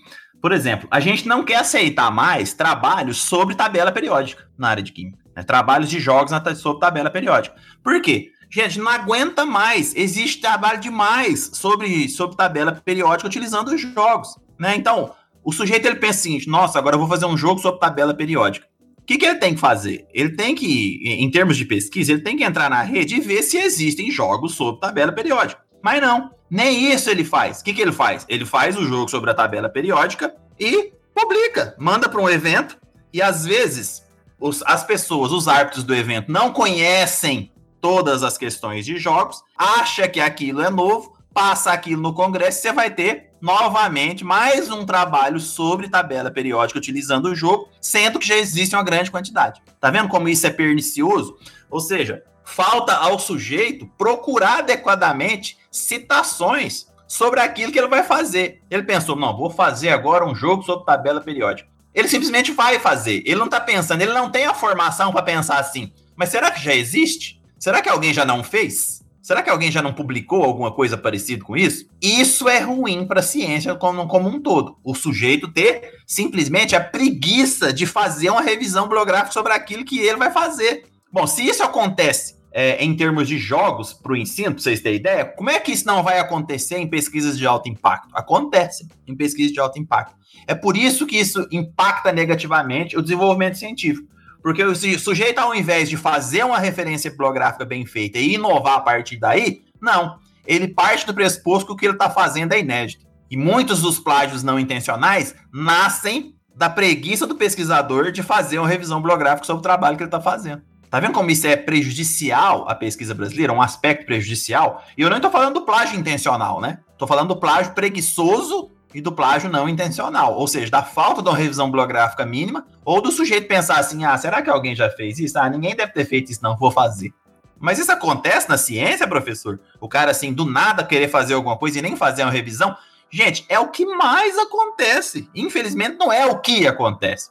Por 0.40 0.52
exemplo, 0.52 0.88
a 0.90 1.00
gente 1.00 1.28
não 1.28 1.44
quer 1.44 1.56
aceitar 1.56 2.10
mais 2.10 2.54
trabalhos 2.54 3.18
sobre 3.18 3.54
tabela 3.54 3.92
periódica 3.92 4.48
na 4.56 4.68
área 4.68 4.82
de 4.82 4.92
química. 4.92 5.18
né? 5.36 5.42
Trabalhos 5.42 5.90
de 5.90 6.00
jogos 6.00 6.32
na 6.32 6.54
sobre 6.54 6.80
tabela 6.80 7.10
periódica. 7.10 7.56
Por 7.82 8.00
quê? 8.00 8.30
Gente, 8.50 8.80
não 8.80 8.88
aguenta 8.88 9.44
mais. 9.44 9.94
Existe 9.94 10.40
trabalho 10.40 10.80
demais 10.80 11.50
sobre, 11.54 12.08
sobre 12.08 12.36
tabela 12.36 12.72
periódica 12.72 13.28
utilizando 13.28 13.68
os 13.68 13.80
jogos. 13.80 14.36
Né? 14.58 14.74
Então, 14.76 15.12
o 15.44 15.52
sujeito 15.52 15.86
ele 15.86 15.96
pensa 15.96 16.20
seguinte: 16.20 16.48
nossa, 16.48 16.78
agora 16.78 16.96
eu 16.96 17.00
vou 17.00 17.08
fazer 17.08 17.26
um 17.26 17.36
jogo 17.36 17.60
sobre 17.60 17.78
tabela 17.78 18.14
periódica. 18.14 18.66
O 18.98 19.04
que, 19.04 19.18
que 19.18 19.26
ele 19.26 19.38
tem 19.38 19.54
que 19.54 19.60
fazer? 19.60 20.06
Ele 20.12 20.36
tem 20.36 20.54
que, 20.54 21.00
em 21.04 21.28
termos 21.30 21.56
de 21.56 21.64
pesquisa, 21.64 22.12
ele 22.12 22.22
tem 22.22 22.36
que 22.36 22.44
entrar 22.44 22.70
na 22.70 22.82
rede 22.82 23.16
e 23.16 23.20
ver 23.20 23.42
se 23.42 23.56
existem 23.56 24.10
jogos 24.10 24.54
sobre 24.54 24.80
tabela 24.80 25.10
periódica. 25.10 25.60
Mas 25.82 26.00
não, 26.00 26.30
nem 26.50 26.92
isso 26.92 27.08
ele 27.08 27.24
faz. 27.24 27.60
O 27.60 27.64
que, 27.64 27.72
que 27.72 27.80
ele 27.80 27.92
faz? 27.92 28.26
Ele 28.28 28.44
faz 28.44 28.76
o 28.76 28.84
jogo 28.84 29.08
sobre 29.10 29.30
a 29.30 29.34
tabela 29.34 29.68
periódica 29.68 30.34
e 30.58 30.92
publica, 31.14 31.74
manda 31.78 32.08
para 32.08 32.20
um 32.20 32.28
evento 32.28 32.76
e 33.12 33.22
às 33.22 33.44
vezes 33.44 34.04
os- 34.38 34.62
as 34.66 34.82
pessoas, 34.84 35.32
os 35.32 35.46
árbitros 35.48 35.84
do 35.84 35.94
evento, 35.94 36.30
não 36.32 36.52
conhecem 36.52 37.52
todas 37.80 38.22
as 38.22 38.36
questões 38.36 38.84
de 38.84 38.98
jogos, 38.98 39.42
acha 39.56 40.06
que 40.08 40.20
aquilo 40.20 40.60
é 40.62 40.68
novo, 40.70 41.16
passa 41.32 41.70
aquilo 41.72 42.02
no 42.02 42.12
congresso, 42.12 42.58
e 42.58 42.62
você 42.62 42.72
vai 42.72 42.90
ter 42.90 43.30
novamente 43.40 44.24
mais 44.24 44.70
um 44.70 44.84
trabalho 44.84 45.38
sobre 45.40 45.88
tabela 45.88 46.30
periódica 46.30 46.78
utilizando 46.78 47.26
o 47.26 47.34
jogo, 47.34 47.68
sendo 47.80 48.18
que 48.18 48.26
já 48.26 48.36
existe 48.36 48.74
uma 48.74 48.82
grande 48.82 49.10
quantidade. 49.10 49.62
Tá 49.80 49.90
vendo 49.90 50.08
como 50.08 50.28
isso 50.28 50.46
é 50.46 50.50
pernicioso? 50.50 51.38
Ou 51.70 51.80
seja, 51.80 52.22
falta 52.44 52.94
ao 52.94 53.18
sujeito 53.18 53.86
procurar 53.96 54.58
adequadamente 54.58 55.56
citações 55.70 56.86
sobre 57.06 57.40
aquilo 57.40 57.72
que 57.72 57.78
ele 57.78 57.88
vai 57.88 58.02
fazer. 58.02 58.62
Ele 58.70 58.82
pensou, 58.82 59.16
não, 59.16 59.36
vou 59.36 59.50
fazer 59.50 59.90
agora 59.90 60.24
um 60.24 60.34
jogo 60.34 60.62
sobre 60.62 60.84
tabela 60.84 61.20
periódica. 61.20 61.68
Ele 61.94 62.08
simplesmente 62.08 62.52
vai 62.52 62.78
fazer. 62.78 63.22
Ele 63.26 63.36
não 63.36 63.48
tá 63.48 63.60
pensando, 63.60 64.00
ele 64.00 64.12
não 64.12 64.30
tem 64.30 64.46
a 64.46 64.54
formação 64.54 65.12
para 65.12 65.22
pensar 65.22 65.58
assim. 65.58 65.92
Mas 66.14 66.28
será 66.28 66.50
que 66.50 66.62
já 66.62 66.74
existe? 66.74 67.40
Será 67.58 67.82
que 67.82 67.88
alguém 67.88 68.14
já 68.14 68.24
não 68.24 68.44
fez? 68.44 69.00
Será 69.22 69.42
que 69.42 69.50
alguém 69.50 69.70
já 69.70 69.82
não 69.82 69.92
publicou 69.92 70.42
alguma 70.42 70.72
coisa 70.72 70.96
parecida 70.96 71.44
com 71.44 71.56
isso? 71.56 71.86
Isso 72.00 72.48
é 72.48 72.60
ruim 72.60 73.06
para 73.06 73.20
a 73.20 73.22
ciência 73.22 73.74
como, 73.74 74.06
como 74.06 74.28
um 74.28 74.40
todo. 74.40 74.78
O 74.82 74.94
sujeito 74.94 75.48
ter 75.48 76.00
simplesmente 76.06 76.74
a 76.74 76.80
preguiça 76.80 77.72
de 77.72 77.86
fazer 77.86 78.30
uma 78.30 78.40
revisão 78.40 78.84
bibliográfica 78.84 79.32
sobre 79.32 79.52
aquilo 79.52 79.84
que 79.84 79.98
ele 79.98 80.16
vai 80.16 80.30
fazer. 80.30 80.86
Bom, 81.12 81.26
se 81.26 81.46
isso 81.46 81.62
acontece 81.62 82.39
é, 82.52 82.82
em 82.84 82.94
termos 82.96 83.28
de 83.28 83.38
jogos 83.38 83.92
para 83.92 84.12
o 84.12 84.16
ensino, 84.16 84.52
para 84.52 84.62
vocês 84.62 84.80
terem 84.80 84.98
ideia, 84.98 85.24
como 85.24 85.50
é 85.50 85.60
que 85.60 85.72
isso 85.72 85.86
não 85.86 86.02
vai 86.02 86.18
acontecer 86.18 86.78
em 86.78 86.88
pesquisas 86.88 87.38
de 87.38 87.46
alto 87.46 87.68
impacto? 87.68 88.08
Acontece 88.14 88.88
em 89.06 89.16
pesquisas 89.16 89.52
de 89.52 89.60
alto 89.60 89.78
impacto. 89.78 90.14
É 90.46 90.54
por 90.54 90.76
isso 90.76 91.06
que 91.06 91.16
isso 91.16 91.46
impacta 91.50 92.12
negativamente 92.12 92.96
o 92.96 93.02
desenvolvimento 93.02 93.56
científico. 93.56 94.08
Porque 94.42 94.64
o 94.64 94.74
su- 94.74 94.98
sujeito, 94.98 95.38
ao 95.38 95.54
invés 95.54 95.88
de 95.88 95.96
fazer 95.96 96.44
uma 96.44 96.58
referência 96.58 97.10
bibliográfica 97.10 97.64
bem 97.64 97.84
feita 97.84 98.18
e 98.18 98.34
inovar 98.34 98.78
a 98.78 98.80
partir 98.80 99.18
daí, 99.18 99.62
não. 99.80 100.18
Ele 100.46 100.66
parte 100.68 101.06
do 101.06 101.14
pressuposto 101.14 101.66
que 101.66 101.72
o 101.72 101.76
que 101.76 101.86
ele 101.86 101.92
está 101.94 102.08
fazendo 102.08 102.52
é 102.52 102.60
inédito. 102.60 103.06
E 103.30 103.36
muitos 103.36 103.82
dos 103.82 103.98
plágios 103.98 104.42
não 104.42 104.58
intencionais 104.58 105.34
nascem 105.52 106.34
da 106.56 106.68
preguiça 106.68 107.26
do 107.26 107.36
pesquisador 107.36 108.10
de 108.10 108.22
fazer 108.22 108.58
uma 108.58 108.66
revisão 108.68 108.98
bibliográfica 108.98 109.46
sobre 109.46 109.60
o 109.60 109.62
trabalho 109.62 109.96
que 109.96 110.02
ele 110.02 110.08
está 110.08 110.20
fazendo. 110.20 110.62
Tá 110.90 110.98
vendo 110.98 111.12
como 111.12 111.30
isso 111.30 111.46
é 111.46 111.54
prejudicial 111.54 112.68
à 112.68 112.74
pesquisa 112.74 113.14
brasileira? 113.14 113.52
Um 113.52 113.62
aspecto 113.62 114.04
prejudicial? 114.04 114.84
E 114.98 115.02
eu 115.02 115.08
não 115.08 115.18
estou 115.18 115.30
falando 115.30 115.54
do 115.54 115.62
plágio 115.62 115.96
intencional, 115.96 116.60
né? 116.60 116.80
Estou 116.92 117.06
falando 117.06 117.28
do 117.28 117.36
plágio 117.36 117.72
preguiçoso 117.74 118.72
e 118.92 119.00
do 119.00 119.12
plágio 119.12 119.48
não 119.48 119.68
intencional. 119.68 120.34
Ou 120.34 120.48
seja, 120.48 120.68
da 120.68 120.82
falta 120.82 121.22
de 121.22 121.28
uma 121.28 121.36
revisão 121.36 121.66
bibliográfica 121.66 122.26
mínima 122.26 122.66
ou 122.84 123.00
do 123.00 123.12
sujeito 123.12 123.46
pensar 123.46 123.78
assim: 123.78 124.04
ah, 124.04 124.18
será 124.18 124.42
que 124.42 124.50
alguém 124.50 124.74
já 124.74 124.90
fez 124.90 125.20
isso? 125.20 125.38
Ah, 125.38 125.48
ninguém 125.48 125.76
deve 125.76 125.92
ter 125.92 126.04
feito 126.04 126.32
isso, 126.32 126.42
não, 126.42 126.56
vou 126.56 126.72
fazer. 126.72 127.14
Mas 127.56 127.78
isso 127.78 127.92
acontece 127.92 128.48
na 128.48 128.58
ciência, 128.58 129.06
professor? 129.06 129.60
O 129.80 129.88
cara, 129.88 130.10
assim, 130.10 130.32
do 130.32 130.44
nada 130.44 130.82
querer 130.82 131.08
fazer 131.08 131.34
alguma 131.34 131.56
coisa 131.56 131.78
e 131.78 131.82
nem 131.82 131.94
fazer 131.94 132.22
uma 132.22 132.32
revisão? 132.32 132.76
Gente, 133.08 133.44
é 133.48 133.60
o 133.60 133.68
que 133.68 133.86
mais 133.86 134.36
acontece. 134.38 135.30
Infelizmente, 135.36 135.96
não 135.98 136.12
é 136.12 136.26
o 136.26 136.40
que 136.40 136.66
acontece 136.66 137.30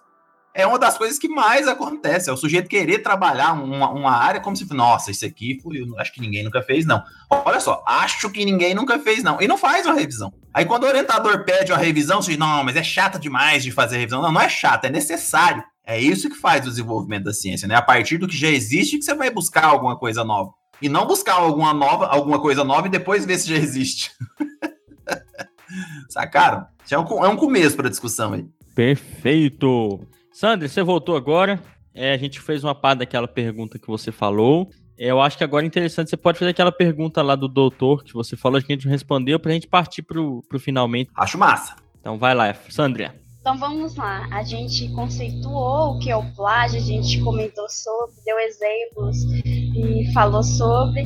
é 0.60 0.68
uma 0.68 0.80
das 0.80 0.98
coisas 0.98 1.18
que 1.18 1.28
mais 1.28 1.68
acontece. 1.68 2.30
É 2.30 2.34
o 2.34 2.38
sujeito 2.38 2.70
querer 2.70 3.00
trabalhar 3.00 3.54
uma, 3.54 3.90
uma 3.90 4.12
área 4.12 4.42
como 4.42 4.56
se, 4.56 4.72
nossa, 4.74 5.12
isso 5.12 5.26
aqui 5.26 5.60
foi, 5.62 5.82
eu 5.82 6.00
acho 6.00 6.14
que 6.14 6.22
ninguém 6.22 6.44
nunca 6.44 6.62
fez, 6.62 6.86
não. 6.86 7.04
Olha 7.30 7.60
só, 7.60 7.84
acho 7.88 8.30
que 8.30 8.46
ninguém 8.46 8.74
nunca 8.74 9.00
fez, 9.00 9.24
não. 9.24 9.42
E 9.42 9.48
não 9.48 9.58
faz 9.58 9.86
uma 9.86 9.96
revisão. 9.96 10.34
Aí 10.54 10.66
quando 10.66 10.84
o 10.84 10.88
orientador 10.88 11.44
pede 11.44 11.72
uma 11.72 11.78
revisão, 11.78 12.22
você 12.22 12.32
diz, 12.32 12.40
não, 12.40 12.64
mas 12.64 12.76
é 12.76 12.84
chata 12.84 13.18
demais 13.18 13.64
de 13.64 13.72
fazer 13.72 13.98
revisão. 13.98 14.22
Não, 14.22 14.32
não 14.32 14.42
é 14.42 14.50
chato, 14.50 14.86
é 14.86 14.90
necessário. 14.90 15.64
É 15.86 16.00
isso 16.00 16.30
que 16.30 16.36
faz 16.36 16.66
o 16.66 16.70
desenvolvimento 16.70 17.24
da 17.24 17.34
ciência, 17.34 17.68
né? 17.68 17.76
A 17.76 17.82
partir 17.82 18.18
do 18.18 18.28
que 18.28 18.38
já 18.38 18.50
existe 18.50 18.98
que 18.98 19.04
você 19.04 19.16
vai 19.16 19.30
buscar 19.32 19.66
alguma 19.66 19.98
coisa 19.98 20.24
nova. 20.24 20.52
E 20.82 20.88
não 20.88 21.06
buscar 21.06 21.34
alguma 21.34 21.74
nova, 21.74 22.06
alguma 22.06 22.40
coisa 22.40 22.64
nova 22.64 22.88
e 22.88 22.92
depois 22.92 23.26
ver 23.26 23.38
se 23.38 23.50
já 23.50 23.58
existe. 23.58 24.12
Sacaram? 26.10 26.66
É 26.90 26.98
um, 26.98 27.26
é 27.26 27.28
um 27.28 27.36
começo 27.36 27.76
para 27.76 27.90
discussão 27.90 28.34
aí. 28.34 28.46
Perfeito. 28.76 30.00
Sandra, 30.32 30.68
você 30.68 30.84
voltou 30.84 31.16
agora. 31.16 31.62
É, 31.94 32.14
a 32.14 32.18
gente 32.18 32.40
fez 32.40 32.64
uma 32.64 32.76
parte 32.76 33.00
daquela 33.00 33.28
pergunta 33.28 33.80
que 33.80 33.88
você 33.88 34.12
falou. 34.12 34.70
É, 34.98 35.08
eu 35.08 35.22
acho 35.22 35.38
que 35.38 35.44
agora 35.44 35.66
é 35.66 35.68
interessante, 35.68 36.10
você 36.10 36.18
pode 36.18 36.38
fazer 36.38 36.52
aquela 36.52 36.72
pergunta 36.72 37.22
lá 37.22 37.36
do 37.36 37.48
doutor 37.48 38.04
que 38.04 38.14
você 38.14 38.36
falou, 38.36 38.62
que 38.62 38.72
a 38.72 38.76
gente 38.76 38.86
não 38.86 38.92
respondeu, 38.92 39.40
pra 39.40 39.54
gente 39.54 39.68
partir 39.68 40.02
pro, 40.02 40.44
pro 40.50 40.60
finalmente. 40.60 41.10
Acho 41.16 41.38
massa. 41.38 41.76
Então 42.00 42.18
vai 42.18 42.36
lá, 42.36 42.54
Sandra. 42.70 43.16
Então 43.40 43.58
vamos 43.58 43.96
lá, 43.96 44.28
a 44.32 44.44
gente 44.44 44.90
conceituou 44.90 45.96
o 45.96 46.00
que 46.00 46.12
é 46.12 46.16
o 46.16 46.24
plágio, 46.36 46.78
a 46.78 46.84
gente 46.84 47.22
comentou 47.22 47.68
sobre, 47.70 48.16
deu 48.26 48.38
exemplos 48.40 49.24
e 49.44 50.12
falou 50.14 50.44
sobre. 50.44 51.06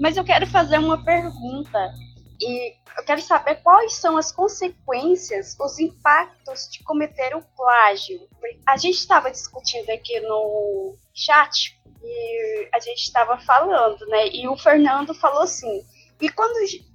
Mas 0.00 0.16
eu 0.16 0.22
quero 0.22 0.46
fazer 0.46 0.78
uma 0.78 0.96
pergunta. 1.04 1.92
E 2.40 2.74
eu 2.96 3.04
quero 3.04 3.20
saber 3.20 3.56
quais 3.56 3.94
são 3.94 4.16
as 4.16 4.30
consequências, 4.30 5.56
os 5.58 5.78
impactos 5.78 6.68
de 6.70 6.82
cometer 6.84 7.34
o 7.34 7.42
plágio. 7.56 8.28
A 8.66 8.76
gente 8.76 8.96
estava 8.96 9.30
discutindo 9.30 9.90
aqui 9.90 10.20
no 10.20 10.96
chat 11.14 11.76
e 12.02 12.68
a 12.72 12.80
gente 12.80 13.00
estava 13.00 13.38
falando, 13.38 14.06
né? 14.06 14.28
E 14.28 14.48
o 14.48 14.56
Fernando 14.56 15.14
falou 15.14 15.42
assim: 15.42 15.84
e 16.20 16.28
quando 16.28 16.54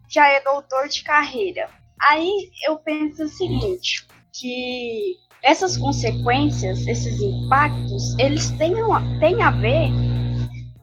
já 0.09 0.27
é 0.27 0.41
doutor 0.41 0.87
de 0.87 1.03
carreira? 1.03 1.69
Aí 2.01 2.51
eu 2.65 2.77
penso 2.77 3.23
o 3.23 3.29
seguinte, 3.29 4.05
que 4.33 5.17
essas 5.41 5.77
consequências, 5.77 6.85
esses 6.87 7.19
impactos, 7.21 8.17
eles 8.17 8.49
têm, 8.51 8.75
têm 9.19 9.41
a 9.41 9.51
ver 9.51 9.89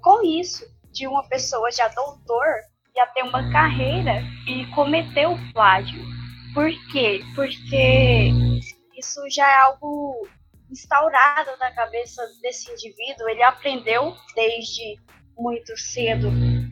com 0.02 0.22
isso, 0.22 0.64
de 0.92 1.06
uma 1.06 1.22
pessoa 1.28 1.70
já 1.70 1.88
doutor 1.88 2.46
já 2.94 3.06
ter 3.08 3.22
uma 3.22 3.50
carreira 3.50 4.22
e 4.46 4.66
cometer 4.74 5.26
o 5.26 5.52
plágio. 5.52 6.02
Por 6.54 6.70
quê? 6.90 7.20
Porque 7.34 8.32
isso 8.96 9.20
já 9.30 9.48
é 9.48 9.60
algo 9.62 10.28
instaurado 10.70 11.50
na 11.58 11.72
cabeça 11.72 12.22
desse 12.42 12.70
indivíduo, 12.70 13.28
ele 13.28 13.42
aprendeu 13.42 14.14
desde 14.34 14.98
muito 15.36 15.76
cedo 15.76 16.30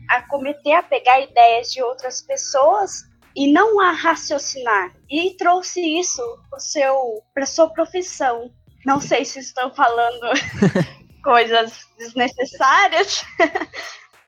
a 0.09 0.21
cometer, 0.23 0.73
a 0.73 0.83
pegar 0.83 1.19
ideias 1.19 1.71
de 1.71 1.81
outras 1.81 2.21
pessoas 2.21 3.03
e 3.35 3.51
não 3.51 3.79
a 3.79 3.91
raciocinar. 3.91 4.93
E 5.09 5.35
trouxe 5.35 5.81
isso 5.99 6.21
para 6.49 6.59
seu 6.59 7.23
para 7.33 7.45
sua 7.45 7.69
profissão. 7.69 8.51
Não 8.85 9.01
sei 9.01 9.25
se 9.25 9.39
estou 9.39 9.73
falando 9.73 10.27
coisas 11.23 11.85
desnecessárias. 11.97 13.23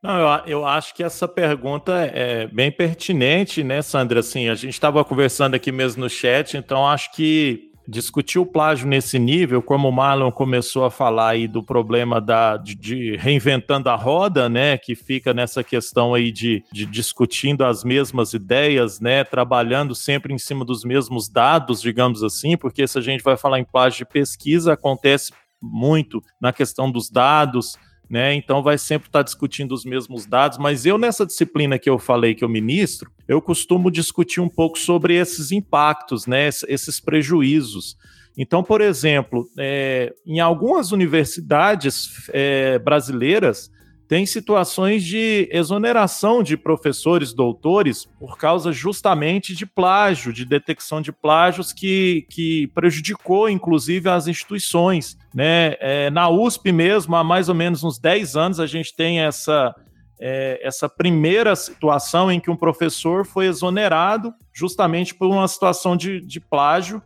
Não, 0.02 0.18
eu, 0.18 0.44
eu, 0.46 0.66
acho 0.66 0.94
que 0.94 1.02
essa 1.02 1.28
pergunta 1.28 1.92
é 2.12 2.48
bem 2.48 2.72
pertinente, 2.72 3.62
né, 3.62 3.80
Sandra? 3.82 4.18
Assim, 4.18 4.48
a 4.48 4.54
gente 4.56 4.72
estava 4.72 5.04
conversando 5.04 5.54
aqui 5.54 5.70
mesmo 5.70 6.02
no 6.02 6.10
chat, 6.10 6.56
então 6.56 6.88
acho 6.88 7.12
que 7.12 7.70
discutir 7.86 8.38
o 8.38 8.46
plágio 8.46 8.86
nesse 8.86 9.18
nível, 9.18 9.62
como 9.62 9.88
o 9.88 9.92
Marlon 9.92 10.30
começou 10.30 10.84
a 10.84 10.90
falar 10.90 11.30
aí 11.30 11.46
do 11.46 11.62
problema 11.62 12.20
da, 12.20 12.56
de, 12.56 12.74
de, 12.74 13.16
reinventando 13.16 13.90
a 13.90 13.96
roda, 13.96 14.48
né, 14.48 14.76
que 14.76 14.94
fica 14.94 15.32
nessa 15.32 15.62
questão 15.62 16.14
aí 16.14 16.32
de, 16.32 16.64
de 16.72 16.86
discutindo 16.86 17.64
as 17.64 17.84
mesmas 17.84 18.32
ideias, 18.34 19.00
né, 19.00 19.24
trabalhando 19.24 19.94
sempre 19.94 20.32
em 20.32 20.38
cima 20.38 20.64
dos 20.64 20.84
mesmos 20.84 21.28
dados, 21.28 21.80
digamos 21.80 22.22
assim, 22.22 22.56
porque 22.56 22.86
se 22.86 22.98
a 22.98 23.02
gente 23.02 23.22
vai 23.22 23.36
falar 23.36 23.58
em 23.58 23.64
plágio 23.64 23.98
de 23.98 24.12
pesquisa, 24.12 24.72
acontece 24.72 25.32
muito 25.60 26.22
na 26.40 26.52
questão 26.52 26.90
dos 26.90 27.10
dados, 27.10 27.76
né? 28.12 28.34
Então 28.34 28.62
vai 28.62 28.76
sempre 28.76 29.08
estar 29.08 29.22
discutindo 29.22 29.72
os 29.72 29.86
mesmos 29.86 30.26
dados, 30.26 30.58
mas 30.58 30.84
eu 30.84 30.98
nessa 30.98 31.24
disciplina 31.24 31.78
que 31.78 31.88
eu 31.88 31.98
falei 31.98 32.34
que 32.34 32.44
eu 32.44 32.48
ministro, 32.48 33.10
eu 33.26 33.40
costumo 33.40 33.90
discutir 33.90 34.38
um 34.38 34.50
pouco 34.50 34.78
sobre 34.78 35.14
esses 35.14 35.50
impactos, 35.50 36.26
né? 36.26 36.50
Esses 36.68 37.00
prejuízos. 37.00 37.96
Então, 38.36 38.62
por 38.62 38.82
exemplo, 38.82 39.48
é, 39.58 40.12
em 40.26 40.40
algumas 40.40 40.92
universidades 40.92 42.28
é, 42.34 42.78
brasileiras, 42.78 43.70
tem 44.12 44.26
situações 44.26 45.02
de 45.02 45.48
exoneração 45.50 46.42
de 46.42 46.54
professores 46.54 47.32
doutores 47.32 48.04
por 48.20 48.36
causa 48.36 48.70
justamente 48.70 49.54
de 49.54 49.64
plágio, 49.64 50.34
de 50.34 50.44
detecção 50.44 51.00
de 51.00 51.10
plágios 51.10 51.72
que, 51.72 52.26
que 52.28 52.66
prejudicou, 52.74 53.48
inclusive, 53.48 54.10
as 54.10 54.26
instituições. 54.26 55.16
Né? 55.34 55.76
É, 55.80 56.10
na 56.10 56.28
USP 56.28 56.72
mesmo, 56.72 57.16
há 57.16 57.24
mais 57.24 57.48
ou 57.48 57.54
menos 57.54 57.82
uns 57.82 57.98
10 57.98 58.36
anos, 58.36 58.60
a 58.60 58.66
gente 58.66 58.94
tem 58.94 59.20
essa, 59.20 59.74
é, 60.20 60.60
essa 60.62 60.90
primeira 60.90 61.56
situação 61.56 62.30
em 62.30 62.38
que 62.38 62.50
um 62.50 62.56
professor 62.56 63.24
foi 63.24 63.46
exonerado 63.46 64.34
justamente 64.52 65.14
por 65.14 65.28
uma 65.28 65.48
situação 65.48 65.96
de, 65.96 66.20
de 66.20 66.38
plágio. 66.38 67.00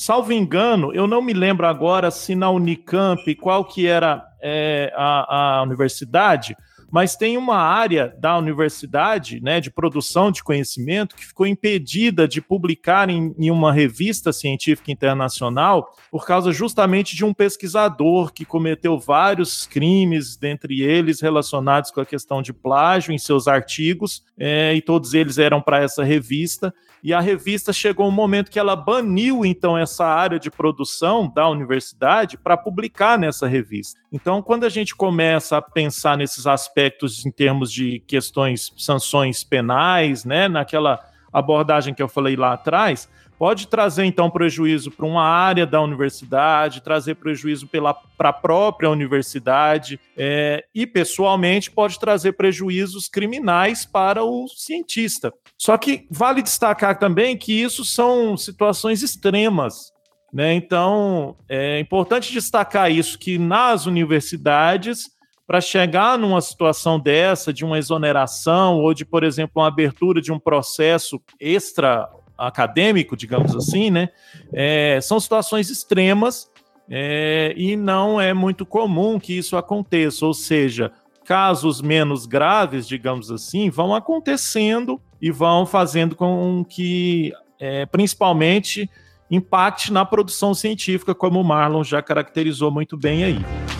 Salvo 0.00 0.32
engano, 0.32 0.94
eu 0.94 1.06
não 1.06 1.20
me 1.20 1.34
lembro 1.34 1.66
agora 1.66 2.10
se 2.10 2.34
na 2.34 2.48
Unicamp, 2.48 3.34
qual 3.34 3.66
que 3.66 3.86
era 3.86 4.26
é, 4.40 4.90
a, 4.96 5.58
a 5.58 5.62
universidade, 5.62 6.56
mas 6.90 7.16
tem 7.16 7.36
uma 7.36 7.58
área 7.58 8.16
da 8.18 8.38
universidade, 8.38 9.42
né, 9.42 9.60
de 9.60 9.70
produção 9.70 10.32
de 10.32 10.42
conhecimento, 10.42 11.14
que 11.14 11.26
ficou 11.26 11.46
impedida 11.46 12.26
de 12.26 12.40
publicar 12.40 13.10
em, 13.10 13.34
em, 13.38 13.50
uma 13.50 13.74
revista 13.74 14.32
científica 14.32 14.90
internacional 14.90 15.94
por 16.10 16.26
causa 16.26 16.50
justamente 16.50 17.14
de 17.14 17.22
um 17.22 17.34
pesquisador 17.34 18.32
que 18.32 18.46
cometeu 18.46 18.98
vários 18.98 19.66
crimes, 19.66 20.34
dentre 20.34 20.80
eles 20.80 21.20
relacionados 21.20 21.90
com 21.90 22.00
a 22.00 22.06
questão 22.06 22.40
de 22.40 22.54
plágio 22.54 23.12
em 23.12 23.18
seus 23.18 23.46
artigos, 23.46 24.24
é, 24.38 24.74
e 24.74 24.80
todos 24.80 25.12
eles 25.12 25.36
eram 25.36 25.60
para 25.60 25.82
essa 25.82 26.02
revista 26.02 26.72
e 27.02 27.14
a 27.14 27.20
revista 27.20 27.72
chegou 27.72 28.06
um 28.06 28.12
momento 28.12 28.50
que 28.50 28.58
ela 28.58 28.76
baniu 28.76 29.44
então 29.44 29.76
essa 29.76 30.04
área 30.04 30.38
de 30.38 30.50
produção 30.50 31.30
da 31.34 31.48
universidade 31.48 32.36
para 32.36 32.56
publicar 32.56 33.18
nessa 33.18 33.46
revista. 33.46 34.00
Então, 34.12 34.42
quando 34.42 34.64
a 34.64 34.68
gente 34.68 34.94
começa 34.94 35.56
a 35.56 35.62
pensar 35.62 36.16
nesses 36.16 36.46
aspectos 36.46 37.24
em 37.24 37.30
termos 37.30 37.72
de 37.72 38.00
questões, 38.06 38.72
sanções 38.76 39.42
penais, 39.42 40.24
né, 40.24 40.48
naquela 40.48 41.00
abordagem 41.32 41.94
que 41.94 42.02
eu 42.02 42.08
falei 42.08 42.36
lá 42.36 42.52
atrás, 42.52 43.08
pode 43.40 43.68
trazer 43.68 44.04
então 44.04 44.28
prejuízo 44.28 44.90
para 44.90 45.06
uma 45.06 45.24
área 45.24 45.64
da 45.64 45.80
universidade, 45.80 46.82
trazer 46.82 47.14
prejuízo 47.14 47.66
para 47.66 48.28
a 48.28 48.32
própria 48.34 48.90
universidade 48.90 49.98
é, 50.14 50.66
e, 50.74 50.86
pessoalmente, 50.86 51.70
pode 51.70 51.98
trazer 51.98 52.32
prejuízos 52.32 53.08
criminais 53.08 53.86
para 53.86 54.22
o 54.22 54.46
cientista. 54.46 55.32
Só 55.56 55.78
que 55.78 56.06
vale 56.10 56.42
destacar 56.42 56.98
também 56.98 57.34
que 57.34 57.62
isso 57.62 57.82
são 57.82 58.36
situações 58.36 59.02
extremas. 59.02 59.90
Né? 60.30 60.52
Então, 60.52 61.34
é 61.48 61.80
importante 61.80 62.30
destacar 62.34 62.92
isso, 62.92 63.18
que 63.18 63.38
nas 63.38 63.86
universidades, 63.86 65.08
para 65.46 65.62
chegar 65.62 66.18
numa 66.18 66.42
situação 66.42 67.00
dessa, 67.00 67.54
de 67.54 67.64
uma 67.64 67.78
exoneração, 67.78 68.80
ou 68.80 68.92
de, 68.92 69.06
por 69.06 69.24
exemplo, 69.24 69.62
uma 69.62 69.68
abertura 69.68 70.20
de 70.20 70.30
um 70.30 70.38
processo 70.38 71.18
extra 71.40 72.06
acadêmico, 72.40 73.16
digamos 73.16 73.54
assim, 73.54 73.90
né? 73.90 74.08
É, 74.52 74.98
são 75.02 75.20
situações 75.20 75.70
extremas 75.70 76.50
é, 76.88 77.54
e 77.56 77.76
não 77.76 78.20
é 78.20 78.34
muito 78.34 78.66
comum 78.66 79.20
que 79.20 79.36
isso 79.36 79.56
aconteça. 79.56 80.26
Ou 80.26 80.34
seja, 80.34 80.90
casos 81.24 81.80
menos 81.80 82.26
graves, 82.26 82.88
digamos 82.88 83.30
assim, 83.30 83.70
vão 83.70 83.94
acontecendo 83.94 85.00
e 85.20 85.30
vão 85.30 85.66
fazendo 85.66 86.16
com 86.16 86.64
que, 86.68 87.32
é, 87.60 87.86
principalmente, 87.86 88.90
impacte 89.30 89.92
na 89.92 90.04
produção 90.04 90.54
científica, 90.54 91.14
como 91.14 91.40
o 91.40 91.44
Marlon 91.44 91.84
já 91.84 92.02
caracterizou 92.02 92.70
muito 92.70 92.96
bem 92.96 93.22
aí. 93.22 93.79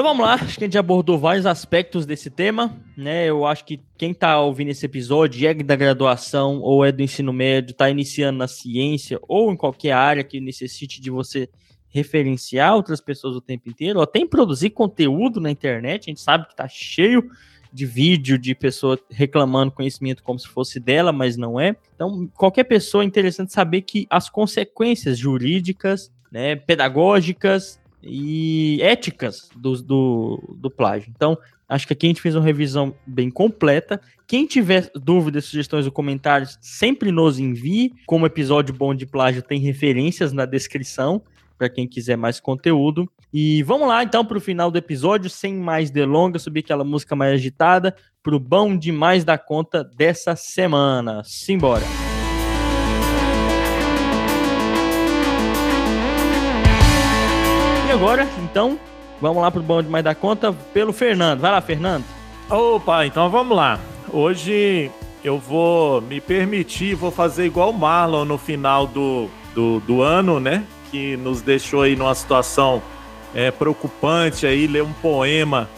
Então 0.00 0.08
vamos 0.08 0.24
lá, 0.24 0.32
acho 0.32 0.56
que 0.56 0.64
a 0.64 0.66
gente 0.66 0.78
abordou 0.78 1.18
vários 1.18 1.44
aspectos 1.44 2.06
desse 2.06 2.30
tema, 2.30 2.74
né? 2.96 3.26
Eu 3.26 3.44
acho 3.44 3.66
que 3.66 3.78
quem 3.98 4.12
está 4.12 4.40
ouvindo 4.40 4.70
esse 4.70 4.86
episódio 4.86 5.46
é 5.46 5.52
da 5.52 5.76
graduação 5.76 6.58
ou 6.62 6.82
é 6.82 6.90
do 6.90 7.02
ensino 7.02 7.34
médio, 7.34 7.72
está 7.72 7.90
iniciando 7.90 8.38
na 8.38 8.48
ciência 8.48 9.20
ou 9.28 9.52
em 9.52 9.56
qualquer 9.58 9.92
área 9.92 10.24
que 10.24 10.40
necessite 10.40 11.02
de 11.02 11.10
você 11.10 11.50
referenciar 11.90 12.74
outras 12.74 12.98
pessoas 12.98 13.36
o 13.36 13.42
tempo 13.42 13.68
inteiro, 13.68 13.98
ou 13.98 14.02
até 14.02 14.20
em 14.20 14.26
produzir 14.26 14.70
conteúdo 14.70 15.38
na 15.38 15.50
internet, 15.50 16.04
a 16.04 16.10
gente 16.10 16.22
sabe 16.22 16.46
que 16.46 16.54
está 16.54 16.66
cheio 16.66 17.30
de 17.70 17.84
vídeo 17.84 18.38
de 18.38 18.54
pessoa 18.54 18.98
reclamando 19.10 19.70
conhecimento 19.70 20.22
como 20.22 20.38
se 20.38 20.48
fosse 20.48 20.80
dela, 20.80 21.12
mas 21.12 21.36
não 21.36 21.60
é. 21.60 21.76
Então, 21.94 22.26
qualquer 22.38 22.64
pessoa 22.64 23.04
é 23.04 23.06
interessante 23.06 23.52
saber 23.52 23.82
que 23.82 24.06
as 24.08 24.30
consequências 24.30 25.18
jurídicas, 25.18 26.10
né, 26.32 26.56
pedagógicas 26.56 27.78
e 28.02 28.78
éticas 28.82 29.48
do, 29.56 29.80
do, 29.82 30.56
do 30.58 30.70
plágio. 30.70 31.12
Então, 31.14 31.36
acho 31.68 31.86
que 31.86 31.92
aqui 31.92 32.06
a 32.06 32.08
gente 32.08 32.22
fez 32.22 32.34
uma 32.34 32.44
revisão 32.44 32.94
bem 33.06 33.30
completa. 33.30 34.00
Quem 34.26 34.46
tiver 34.46 34.90
dúvidas, 34.94 35.46
sugestões 35.46 35.86
ou 35.86 35.92
comentários, 35.92 36.58
sempre 36.60 37.10
nos 37.10 37.38
envie. 37.38 37.92
Como 38.06 38.26
episódio 38.26 38.74
bom 38.74 38.94
de 38.94 39.06
plágio, 39.06 39.42
tem 39.42 39.60
referências 39.60 40.32
na 40.32 40.44
descrição 40.44 41.22
para 41.58 41.68
quem 41.68 41.86
quiser 41.86 42.16
mais 42.16 42.40
conteúdo. 42.40 43.10
E 43.32 43.62
vamos 43.62 43.86
lá 43.86 44.02
então 44.02 44.24
para 44.24 44.38
o 44.38 44.40
final 44.40 44.70
do 44.70 44.78
episódio, 44.78 45.28
sem 45.28 45.54
mais 45.54 45.90
delongas, 45.90 46.42
subir 46.42 46.60
aquela 46.60 46.84
música 46.84 47.14
mais 47.14 47.34
agitada, 47.34 47.94
para 48.22 48.34
o 48.34 48.40
bom 48.40 48.76
demais 48.76 49.24
da 49.24 49.36
conta 49.36 49.84
dessa 49.84 50.34
semana. 50.34 51.22
Simbora! 51.22 52.09
Agora, 58.00 58.26
então, 58.42 58.80
vamos 59.20 59.42
lá 59.42 59.50
pro 59.50 59.62
Bom 59.62 59.82
Demais 59.82 60.02
da 60.02 60.14
Conta 60.14 60.54
pelo 60.72 60.90
Fernando. 60.90 61.40
Vai 61.40 61.50
lá, 61.50 61.60
Fernando. 61.60 62.02
Opa, 62.48 63.04
então 63.04 63.28
vamos 63.28 63.54
lá. 63.54 63.78
Hoje 64.10 64.90
eu 65.22 65.38
vou 65.38 66.00
me 66.00 66.18
permitir, 66.18 66.94
vou 66.94 67.10
fazer 67.10 67.44
igual 67.44 67.68
o 67.68 67.78
Marlon 67.78 68.24
no 68.24 68.38
final 68.38 68.86
do, 68.86 69.28
do, 69.54 69.80
do 69.80 70.00
ano, 70.00 70.40
né? 70.40 70.64
Que 70.90 71.14
nos 71.18 71.42
deixou 71.42 71.82
aí 71.82 71.94
numa 71.94 72.14
situação 72.14 72.82
é, 73.34 73.50
preocupante 73.50 74.46
aí, 74.46 74.66
ler 74.66 74.82
um 74.82 74.94
poema 74.94 75.68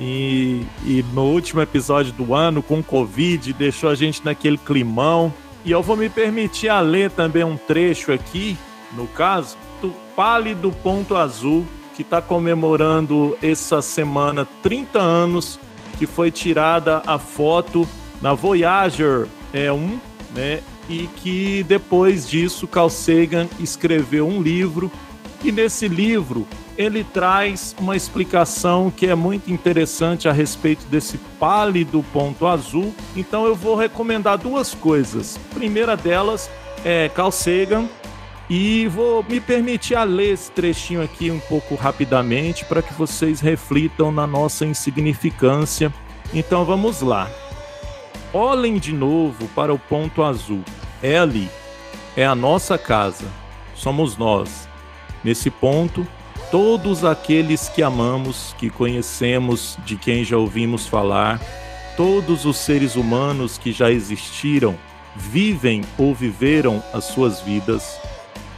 E, 0.00 0.66
e 0.82 1.04
no 1.12 1.24
último 1.24 1.60
episódio 1.60 2.10
do 2.12 2.34
ano, 2.34 2.62
com 2.62 2.82
Covid, 2.82 3.52
deixou 3.52 3.90
a 3.90 3.94
gente 3.94 4.24
naquele 4.24 4.56
climão. 4.56 5.32
E 5.62 5.72
eu 5.72 5.82
vou 5.82 5.94
me 5.94 6.08
permitir 6.08 6.70
a 6.70 6.80
ler 6.80 7.10
também 7.10 7.44
um 7.44 7.56
trecho 7.56 8.12
aqui, 8.12 8.56
no 8.94 9.06
caso, 9.08 9.58
Pálido 10.16 10.72
Ponto 10.82 11.14
Azul, 11.14 11.66
que 11.94 12.00
está 12.00 12.22
comemorando 12.22 13.36
essa 13.42 13.82
semana 13.82 14.48
30 14.62 14.98
anos 14.98 15.60
que 15.98 16.06
foi 16.06 16.30
tirada 16.30 17.02
a 17.06 17.18
foto 17.18 17.86
na 18.22 18.32
Voyager 18.32 19.26
é, 19.52 19.70
1, 19.70 20.00
né? 20.34 20.62
E 20.88 21.06
que 21.16 21.62
depois 21.64 22.28
disso 22.28 22.66
Carl 22.66 22.88
Sagan 22.88 23.46
escreveu 23.60 24.26
um 24.26 24.40
livro 24.40 24.90
e 25.44 25.52
nesse 25.52 25.86
livro 25.86 26.46
ele 26.78 27.04
traz 27.04 27.74
uma 27.78 27.96
explicação 27.96 28.90
que 28.90 29.06
é 29.06 29.14
muito 29.14 29.50
interessante 29.50 30.28
a 30.28 30.32
respeito 30.32 30.86
desse 30.86 31.18
pálido 31.38 32.04
ponto 32.12 32.46
azul. 32.46 32.94
Então 33.14 33.44
eu 33.44 33.54
vou 33.54 33.74
recomendar 33.74 34.38
duas 34.38 34.74
coisas. 34.74 35.38
Primeira 35.54 35.96
delas 35.96 36.50
é 36.84 37.08
Carl 37.08 37.32
Sagan 37.32 37.86
e 38.48 38.86
vou 38.86 39.24
me 39.28 39.40
permitir 39.40 39.96
a 39.96 40.04
ler 40.04 40.32
esse 40.32 40.50
trechinho 40.50 41.02
aqui 41.02 41.30
um 41.30 41.40
pouco 41.40 41.74
rapidamente 41.74 42.64
para 42.64 42.80
que 42.80 42.94
vocês 42.94 43.40
reflitam 43.40 44.12
na 44.12 44.26
nossa 44.26 44.64
insignificância. 44.64 45.92
Então 46.32 46.64
vamos 46.64 47.00
lá. 47.00 47.28
Olhem 48.32 48.78
de 48.78 48.92
novo 48.92 49.48
para 49.48 49.74
o 49.74 49.78
ponto 49.78 50.22
azul. 50.22 50.62
É 51.02 51.18
ali. 51.18 51.50
É 52.16 52.24
a 52.24 52.34
nossa 52.34 52.78
casa. 52.78 53.26
Somos 53.74 54.16
nós. 54.16 54.68
Nesse 55.24 55.50
ponto, 55.50 56.06
todos 56.50 57.04
aqueles 57.04 57.68
que 57.68 57.82
amamos, 57.82 58.54
que 58.58 58.70
conhecemos, 58.70 59.76
de 59.84 59.96
quem 59.96 60.22
já 60.22 60.36
ouvimos 60.36 60.86
falar, 60.86 61.40
todos 61.96 62.44
os 62.44 62.58
seres 62.58 62.94
humanos 62.94 63.58
que 63.58 63.72
já 63.72 63.90
existiram, 63.90 64.76
vivem 65.16 65.82
ou 65.98 66.14
viveram 66.14 66.82
as 66.92 67.04
suas 67.04 67.40
vidas, 67.40 67.98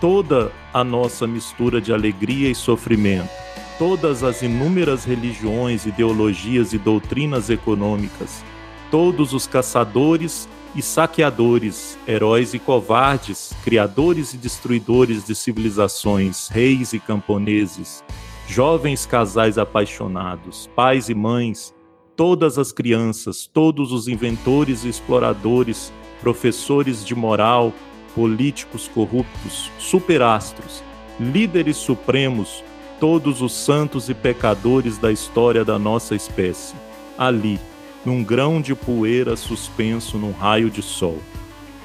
toda 0.01 0.53
a 0.73 0.85
nossa 0.85 1.27
mistura 1.27 1.81
de 1.81 1.93
alegria 1.93 2.51
e 2.51 2.55
sofrimento, 2.55 3.31
todas 3.79 4.23
as 4.23 4.43
inúmeras 4.43 5.05
religiões, 5.05 5.87
ideologias 5.87 6.73
e 6.73 6.79
doutrinas 6.79 7.51
econômicas, 7.51 8.45
todos 8.91 9.33
os 9.33 9.47
caçadores 9.47 10.49
e 10.75 10.83
saqueadores, 10.83 11.99
heróis 12.07 12.55
e 12.55 12.59
covardes, 12.59 13.53
criadores 13.65 14.35
e 14.35 14.37
destruidores 14.37 15.25
de 15.25 15.35
civilizações, 15.35 16.49
reis 16.49 16.93
e 16.93 16.99
camponeses, 16.99 18.05
jovens 18.47 19.05
casais 19.07 19.59
apaixonados, 19.59 20.69
pais 20.75 21.09
e 21.09 21.15
mães, 21.15 21.75
todas 22.17 22.59
as 22.59 22.73
crianças, 22.73 23.47
todos 23.47 23.93
os 23.93 24.09
inventores 24.09 24.85
e 24.85 24.89
exploradores, 24.89 25.93
professores 26.21 27.05
de 27.05 27.15
moral, 27.15 27.73
políticos 28.19 28.91
corruptos, 28.93 29.71
superastros, 29.79 30.83
líderes 31.21 31.77
supremos, 31.77 32.65
todos 32.99 33.41
os 33.41 33.53
santos 33.53 34.09
e 34.09 34.15
pecadores 34.15 34.99
da 34.99 35.13
história 35.13 35.65
da 35.65 35.79
nossa 35.79 36.17
espécie. 36.17 36.75
Ali, 37.17 37.61
num 38.05 38.25
grão 38.25 38.61
de 38.61 38.75
poeira 38.75 39.37
suspenso 39.37 40.19
num 40.19 40.33
raio 40.33 40.69
de 40.69 40.83
sol. 40.83 41.19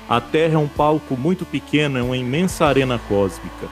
A 0.10 0.20
Terra 0.20 0.56
é 0.56 0.58
um 0.58 0.68
palco 0.68 1.16
muito 1.16 1.46
pequeno, 1.46 2.00
é 2.00 2.02
uma 2.02 2.18
imensa 2.18 2.66
arena 2.66 3.00
cósmica. 3.08 3.68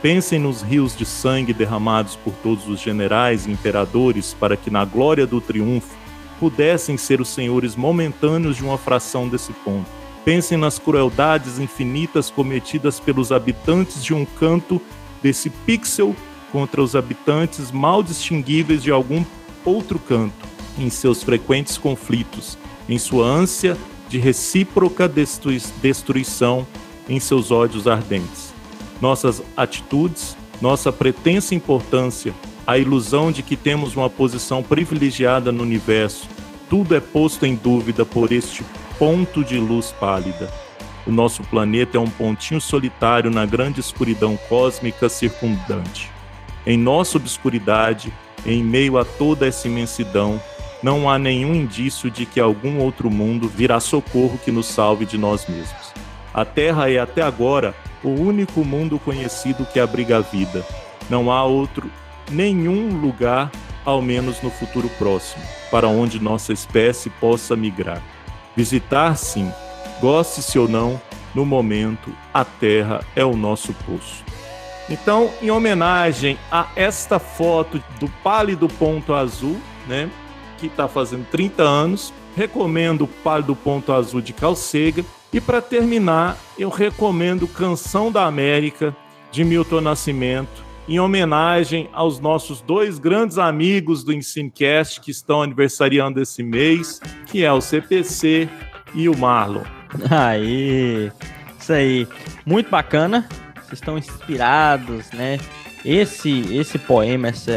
Pensem 0.00 0.38
nos 0.38 0.62
rios 0.62 0.96
de 0.96 1.04
sangue 1.04 1.52
derramados 1.52 2.16
por 2.16 2.32
todos 2.42 2.66
os 2.66 2.80
generais 2.80 3.44
e 3.44 3.50
imperadores 3.50 4.32
para 4.32 4.56
que, 4.56 4.70
na 4.70 4.86
glória 4.86 5.26
do 5.26 5.38
triunfo, 5.38 5.94
pudessem 6.40 6.96
ser 6.96 7.20
os 7.20 7.28
senhores 7.28 7.76
momentâneos 7.76 8.56
de 8.56 8.64
uma 8.64 8.78
fração 8.78 9.28
desse 9.28 9.52
ponto. 9.52 10.05
Pensem 10.26 10.58
nas 10.58 10.76
crueldades 10.76 11.60
infinitas 11.60 12.30
cometidas 12.30 12.98
pelos 12.98 13.30
habitantes 13.30 14.02
de 14.02 14.12
um 14.12 14.24
canto 14.24 14.82
desse 15.22 15.48
pixel 15.48 16.16
contra 16.50 16.82
os 16.82 16.96
habitantes 16.96 17.70
mal 17.70 18.02
distinguíveis 18.02 18.82
de 18.82 18.90
algum 18.90 19.24
outro 19.64 20.00
canto 20.00 20.34
em 20.76 20.90
seus 20.90 21.22
frequentes 21.22 21.78
conflitos, 21.78 22.58
em 22.88 22.98
sua 22.98 23.24
ânsia 23.24 23.78
de 24.08 24.18
recíproca 24.18 25.08
destruição, 25.80 26.66
em 27.08 27.20
seus 27.20 27.52
ódios 27.52 27.86
ardentes. 27.86 28.52
Nossas 29.00 29.40
atitudes, 29.56 30.36
nossa 30.60 30.90
pretensa 30.90 31.54
importância, 31.54 32.34
a 32.66 32.76
ilusão 32.76 33.30
de 33.30 33.44
que 33.44 33.54
temos 33.54 33.94
uma 33.94 34.10
posição 34.10 34.60
privilegiada 34.60 35.52
no 35.52 35.62
universo, 35.62 36.28
tudo 36.68 36.96
é 36.96 37.00
posto 37.00 37.46
em 37.46 37.54
dúvida 37.54 38.04
por 38.04 38.32
este 38.32 38.64
ponto 38.98 39.44
de 39.44 39.58
luz 39.58 39.92
pálida. 39.92 40.50
O 41.06 41.12
nosso 41.12 41.42
planeta 41.44 41.96
é 41.96 42.00
um 42.00 42.08
pontinho 42.10 42.60
solitário 42.60 43.30
na 43.30 43.46
grande 43.46 43.80
escuridão 43.80 44.36
cósmica 44.48 45.08
circundante. 45.08 46.10
Em 46.66 46.76
nossa 46.76 47.16
obscuridade, 47.16 48.12
em 48.44 48.62
meio 48.62 48.98
a 48.98 49.04
toda 49.04 49.46
essa 49.46 49.68
imensidão, 49.68 50.40
não 50.82 51.08
há 51.08 51.18
nenhum 51.18 51.54
indício 51.54 52.10
de 52.10 52.26
que 52.26 52.40
algum 52.40 52.80
outro 52.80 53.10
mundo 53.10 53.48
virá 53.48 53.78
socorro 53.78 54.38
que 54.44 54.50
nos 54.50 54.66
salve 54.66 55.04
de 55.04 55.16
nós 55.16 55.46
mesmos. 55.46 55.92
A 56.34 56.44
Terra 56.44 56.90
é 56.90 56.98
até 56.98 57.22
agora 57.22 57.74
o 58.02 58.10
único 58.10 58.64
mundo 58.64 58.98
conhecido 58.98 59.64
que 59.66 59.80
abriga 59.80 60.18
a 60.18 60.20
vida. 60.20 60.66
Não 61.08 61.30
há 61.30 61.44
outro, 61.44 61.90
nenhum 62.30 63.00
lugar, 63.00 63.50
ao 63.84 64.02
menos 64.02 64.42
no 64.42 64.50
futuro 64.50 64.88
próximo, 64.98 65.42
para 65.70 65.86
onde 65.86 66.20
nossa 66.20 66.52
espécie 66.52 67.08
possa 67.10 67.54
migrar. 67.56 68.02
Visitar, 68.56 69.16
sim, 69.16 69.52
goste-se 70.00 70.58
ou 70.58 70.68
não, 70.68 71.00
no 71.34 71.44
momento, 71.44 72.10
a 72.32 72.44
Terra 72.44 73.00
é 73.14 73.24
o 73.24 73.36
nosso 73.36 73.74
poço. 73.74 74.24
Então, 74.88 75.30
em 75.42 75.50
homenagem 75.50 76.38
a 76.50 76.68
esta 76.74 77.18
foto 77.18 77.82
do 78.00 78.08
pálido 78.22 78.68
ponto 78.68 79.12
azul, 79.12 79.60
né, 79.86 80.08
que 80.56 80.66
está 80.66 80.88
fazendo 80.88 81.26
30 81.26 81.62
anos. 81.62 82.12
Recomendo 82.36 83.02
o 83.02 83.08
Pálido 83.08 83.54
Ponto 83.56 83.92
Azul 83.92 84.20
de 84.20 84.32
Calcega. 84.32 85.04
E 85.32 85.40
para 85.40 85.60
terminar, 85.60 86.36
eu 86.58 86.68
recomendo 86.68 87.48
Canção 87.48 88.10
da 88.10 88.26
América 88.26 88.94
de 89.30 89.44
Milton 89.44 89.80
Nascimento, 89.80 90.64
em 90.88 91.00
homenagem 91.00 91.88
aos 91.92 92.20
nossos 92.20 92.60
dois 92.60 92.98
grandes 92.98 93.38
amigos 93.38 94.04
do 94.04 94.12
Ensinecast 94.12 95.00
que 95.00 95.10
estão 95.10 95.42
aniversariando 95.42 96.20
esse 96.20 96.42
mês, 96.42 97.00
que 97.26 97.44
é 97.44 97.52
o 97.52 97.60
CPC 97.60 98.48
e 98.94 99.08
o 99.08 99.16
Marlon. 99.16 99.64
Aí, 100.10 101.10
isso 101.58 101.72
aí, 101.72 102.06
muito 102.44 102.70
bacana. 102.70 103.28
Vocês 103.54 103.80
estão 103.80 103.98
inspirados, 103.98 105.10
né? 105.12 105.38
Esse, 105.84 106.40
esse 106.52 106.78
poema 106.78 107.28
essa, 107.28 107.52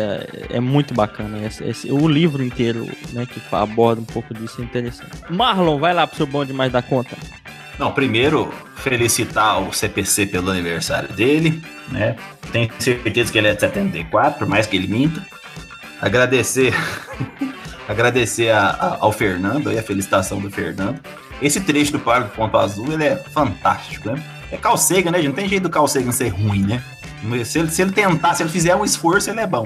é 0.49 0.60
muito 0.60 0.93
bacana. 0.93 1.45
Esse, 1.45 1.64
esse, 1.64 1.91
o 1.91 2.07
livro 2.07 2.43
inteiro, 2.43 2.88
né, 3.11 3.26
que 3.26 3.41
aborda 3.51 4.01
um 4.01 4.06
pouco 4.06 4.34
disso 4.34 4.61
é 4.61 4.64
interessante. 4.64 5.11
Marlon, 5.30 5.80
vai 5.80 5.93
lá 5.93 6.06
pro 6.06 6.18
seu 6.18 6.27
bom 6.27 6.45
demais 6.45 6.72
da 6.72 6.81
conta. 6.81 7.18
Não, 7.80 7.93
primeiro, 7.93 8.53
felicitar 8.76 9.61
o 9.61 9.72
CPC 9.72 10.26
pelo 10.26 10.51
aniversário 10.51 11.07
dele, 11.14 11.64
né? 11.88 12.18
Tenho 12.51 12.69
certeza 12.77 13.31
que 13.31 13.38
ele 13.38 13.47
é 13.47 13.53
de 13.53 13.61
74, 13.61 14.38
por 14.38 14.47
mais 14.47 14.68
que 14.68 14.76
ele 14.76 14.88
minta. 14.88 15.26
Agradecer, 16.01 16.73
agradecer 17.88 18.51
a, 18.51 18.68
a, 18.68 18.97
ao 18.99 19.14
Fernando 19.14 19.72
e 19.72 19.80
a 19.80 19.84
felicitação 19.84 20.41
do 20.41 20.51
Fernando. 20.51 20.99
Esse 21.41 21.61
trecho 21.61 21.93
do 21.93 21.99
Parque 21.99 22.30
do 22.30 22.35
Ponto 22.35 22.57
Azul, 22.57 22.91
ele 22.91 23.06
é 23.06 23.15
fantástico, 23.15 24.10
né? 24.10 24.22
É 24.51 24.57
calcega, 24.57 25.10
né? 25.10 25.22
Não 25.22 25.31
tem 25.31 25.47
jeito 25.47 25.64
do 25.64 25.69
calcega 25.69 26.11
ser 26.11 26.30
ruim, 26.30 26.64
né? 26.64 26.84
Se 27.45 27.60
ele, 27.60 27.72
se 27.72 27.81
ele 27.81 27.91
tentar, 27.91 28.34
se 28.34 28.43
ele 28.43 28.49
fizer 28.49 28.76
um 28.76 28.84
esforço, 28.84 29.30
ele 29.30 29.39
é 29.39 29.47
bom. 29.47 29.65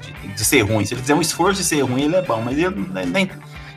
De, 0.00 0.28
de, 0.28 0.44
ser 0.44 0.62
ruim. 0.62 0.86
Se 0.86 0.94
ele 0.94 1.02
fizer 1.02 1.14
um 1.14 1.20
esforço 1.20 1.60
de 1.60 1.66
ser 1.66 1.82
ruim, 1.82 2.04
ele 2.04 2.16
é 2.16 2.22
bom. 2.22 2.40
Mas 2.40 2.56
ele, 2.56 2.66
ele, 2.66 3.10
nem, 3.10 3.30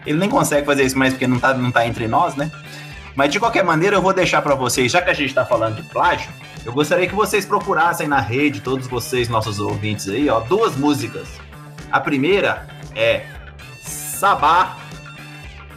ele 0.06 0.18
nem 0.18 0.30
consegue 0.30 0.66
fazer 0.66 0.84
isso 0.84 0.98
mais 0.98 1.14
porque 1.14 1.28
não 1.28 1.40
tá, 1.40 1.54
não 1.54 1.72
tá 1.72 1.86
entre 1.86 2.08
nós, 2.08 2.36
né? 2.36 2.50
Mas 3.16 3.32
de 3.32 3.40
qualquer 3.40 3.64
maneira, 3.64 3.96
eu 3.96 4.02
vou 4.02 4.14
deixar 4.14 4.42
para 4.42 4.56
vocês, 4.56 4.92
já 4.92 5.02
que 5.02 5.10
a 5.10 5.14
gente 5.14 5.34
tá 5.34 5.46
falando 5.46 5.78
de 5.78 5.84
plágio, 5.90 6.30
eu 6.66 6.74
gostaria 6.74 7.08
que 7.08 7.16
vocês 7.16 7.46
procurassem 7.46 8.08
na 8.08 8.20
rede, 8.20 8.60
todos 8.60 8.88
vocês, 8.88 9.30
nossos 9.30 9.60
ouvintes 9.60 10.10
aí, 10.10 10.30
ó, 10.30 10.42
duas 10.42 10.76
músicas. 10.76 11.28
A 11.92 12.00
primeira 12.00 12.68
é 12.96 13.26
Sabá, 13.82 14.76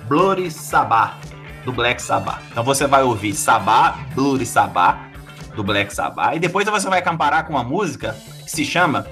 Bloody 0.09 0.51
Sabá, 0.51 1.17
do 1.65 1.73
Black 1.73 2.01
Sabbath. 2.01 2.41
Então 2.51 2.65
você 2.65 2.87
vai 2.87 3.03
ouvir 3.03 3.35
Sabá, 3.35 3.99
Bloody 4.15 4.47
Sabá, 4.47 5.09
do 5.55 5.63
Black 5.63 5.95
Sabbath. 5.95 6.35
E 6.35 6.39
depois 6.39 6.67
você 6.67 6.89
vai 6.89 7.03
comparar 7.03 7.43
com 7.45 7.53
uma 7.53 7.63
música 7.63 8.17
que 8.43 8.51
se 8.51 8.65
chama 8.65 9.07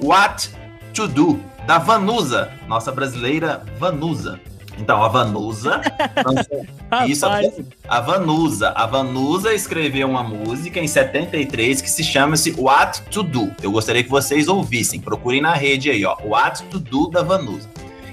What 0.00 0.50
to 0.92 1.08
Do, 1.08 1.40
da 1.66 1.78
Vanusa, 1.78 2.52
nossa 2.68 2.92
brasileira 2.92 3.64
Vanusa. 3.78 4.38
Então, 4.78 5.02
a 5.02 5.08
Vanusa. 5.08 5.80
isso, 7.06 7.26
a 7.88 8.00
Vanusa. 8.00 8.70
A 8.70 8.86
Vanusa 8.86 9.52
escreveu 9.54 10.08
uma 10.08 10.22
música 10.22 10.80
em 10.80 10.86
73 10.86 11.80
que 11.80 11.90
se 11.90 12.02
chama-se 12.02 12.52
What 12.52 13.02
to 13.02 13.22
Do. 13.22 13.52
Eu 13.62 13.72
gostaria 13.72 14.02
que 14.02 14.10
vocês 14.10 14.48
ouvissem. 14.48 15.00
Procurem 15.00 15.40
na 15.40 15.52
rede 15.52 15.90
aí, 15.90 16.04
ó. 16.04 16.16
What 16.24 16.64
to 16.64 16.78
Do 16.78 17.08
da 17.10 17.22
Vanusa. 17.22 17.68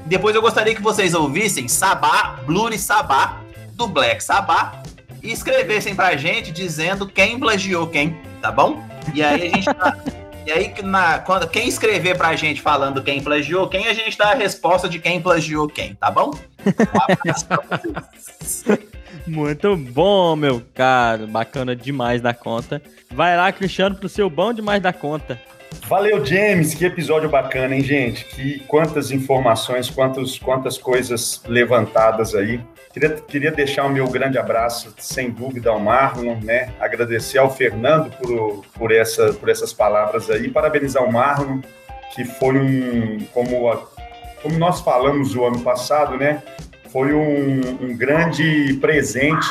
depois 0.06 0.36
eu 0.36 0.42
gostaria 0.42 0.76
que 0.76 0.82
vocês 0.82 1.14
ouvissem 1.14 1.68
Sabá, 1.68 2.40
Blue 2.46 2.76
Sabá, 2.78 3.42
do 3.74 3.88
Black 3.88 4.24
Sabá, 4.24 4.82
e 5.22 5.32
escrevessem 5.32 5.96
pra 5.96 6.16
gente 6.16 6.52
dizendo 6.52 7.08
quem 7.08 7.40
plagiou 7.40 7.88
quem, 7.88 8.18
tá 8.42 8.52
bom? 8.52 8.84
E 9.14 9.24
aí 9.24 9.48
a 9.48 9.56
gente 9.56 9.66
tá, 9.66 9.98
E 10.50 10.52
aí, 10.52 10.74
na, 10.82 11.20
quando, 11.20 11.48
quem 11.48 11.68
escrever 11.68 12.18
pra 12.18 12.36
gente 12.36 12.60
falando 12.60 13.04
quem 13.04 13.22
plagiou 13.22 13.68
quem, 13.68 13.88
a 13.88 13.94
gente 13.94 14.18
dá 14.18 14.32
a 14.32 14.34
resposta 14.34 14.90
de 14.90 14.98
quem 14.98 15.22
plagiou 15.22 15.68
quem, 15.68 15.94
tá 15.94 16.10
bom? 16.10 16.32
Um 16.66 17.14
abraço 17.14 17.46
pra 17.46 17.80
vocês. 18.12 18.66
Muito 19.28 19.78
bom, 19.78 20.36
meu 20.36 20.60
caro. 20.74 21.28
Bacana 21.28 21.76
demais 21.76 22.20
da 22.20 22.34
conta. 22.34 22.82
Vai 23.12 23.38
lá, 23.38 23.52
Cristiano, 23.52 23.96
pro 23.96 24.10
seu 24.10 24.28
bom 24.28 24.52
demais 24.52 24.82
da 24.82 24.92
conta. 24.92 25.40
Valeu, 25.88 26.26
James. 26.26 26.74
Que 26.74 26.86
episódio 26.86 27.30
bacana, 27.30 27.76
hein, 27.76 27.84
gente? 27.84 28.26
Que 28.26 28.58
quantas 28.62 29.12
informações, 29.12 29.88
quantos, 29.88 30.40
quantas 30.40 30.80
coisas 30.80 31.44
levantadas 31.46 32.34
aí. 32.34 32.60
Queria, 32.92 33.10
queria 33.10 33.52
deixar 33.52 33.86
o 33.86 33.90
meu 33.90 34.08
grande 34.10 34.38
abraço, 34.38 34.94
sem 34.98 35.30
dúvida, 35.30 35.70
ao 35.70 35.80
Marlon, 35.80 36.38
né? 36.44 36.74
Agradecer 36.80 37.38
ao 37.38 37.54
Fernando 37.54 38.10
por, 38.18 38.66
por, 38.74 38.92
essa, 38.92 39.32
por 39.34 39.48
essas 39.48 39.72
palavras 39.72 40.30
aí. 40.30 40.50
Parabenizar 40.50 41.04
o 41.04 41.12
Marlon, 41.12 41.60
que 42.16 42.26
foi 42.26 42.58
um, 42.58 43.20
como, 43.32 43.70
a, 43.72 43.78
como 44.42 44.58
nós 44.58 44.82
falamos 44.82 45.36
o 45.36 45.46
ano 45.46 45.60
passado, 45.62 46.18
né? 46.18 46.42
Foi 46.92 47.14
um, 47.14 47.60
um 47.80 47.96
grande 47.96 48.74
presente 48.82 49.48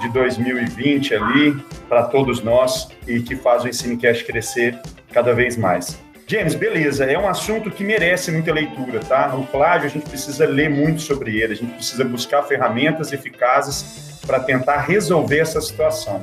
de 0.00 0.08
2020 0.08 1.14
ali 1.14 1.62
para 1.86 2.04
todos 2.04 2.42
nós 2.42 2.88
e 3.06 3.20
que 3.20 3.36
faz 3.36 3.62
o 3.64 3.68
Ensinecast 3.68 4.24
crescer 4.24 4.80
cada 5.12 5.34
vez 5.34 5.58
mais. 5.58 6.00
James, 6.30 6.54
beleza, 6.54 7.04
é 7.06 7.18
um 7.18 7.26
assunto 7.26 7.72
que 7.72 7.82
merece 7.82 8.30
muita 8.30 8.52
leitura, 8.52 9.00
tá? 9.00 9.34
O 9.34 9.44
plágio, 9.44 9.88
a 9.88 9.90
gente 9.90 10.08
precisa 10.08 10.46
ler 10.46 10.70
muito 10.70 11.02
sobre 11.02 11.40
ele, 11.40 11.54
a 11.54 11.56
gente 11.56 11.74
precisa 11.74 12.04
buscar 12.04 12.44
ferramentas 12.44 13.12
eficazes 13.12 14.20
para 14.24 14.38
tentar 14.38 14.82
resolver 14.82 15.40
essa 15.40 15.60
situação. 15.60 16.22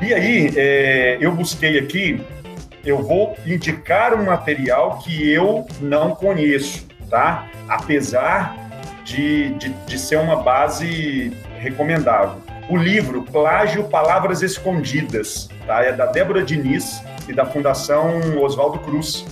E 0.00 0.14
aí, 0.14 0.52
é, 0.56 1.18
eu 1.20 1.32
busquei 1.32 1.76
aqui, 1.76 2.24
eu 2.86 3.02
vou 3.02 3.36
indicar 3.44 4.14
um 4.14 4.26
material 4.26 5.00
que 5.00 5.28
eu 5.28 5.66
não 5.80 6.14
conheço, 6.14 6.86
tá? 7.10 7.50
Apesar 7.68 8.56
de, 9.04 9.54
de, 9.54 9.70
de 9.70 9.98
ser 9.98 10.20
uma 10.20 10.36
base 10.36 11.32
recomendável. 11.58 12.40
O 12.68 12.76
livro 12.76 13.22
Plágio 13.22 13.84
Palavras 13.84 14.42
Escondidas, 14.42 15.48
tá? 15.66 15.82
É 15.82 15.92
da 15.92 16.06
Débora 16.06 16.42
Diniz, 16.42 17.02
e 17.28 17.32
da 17.32 17.44
Fundação 17.44 18.42
Oswaldo 18.42 18.78
Cruz. 18.80 19.24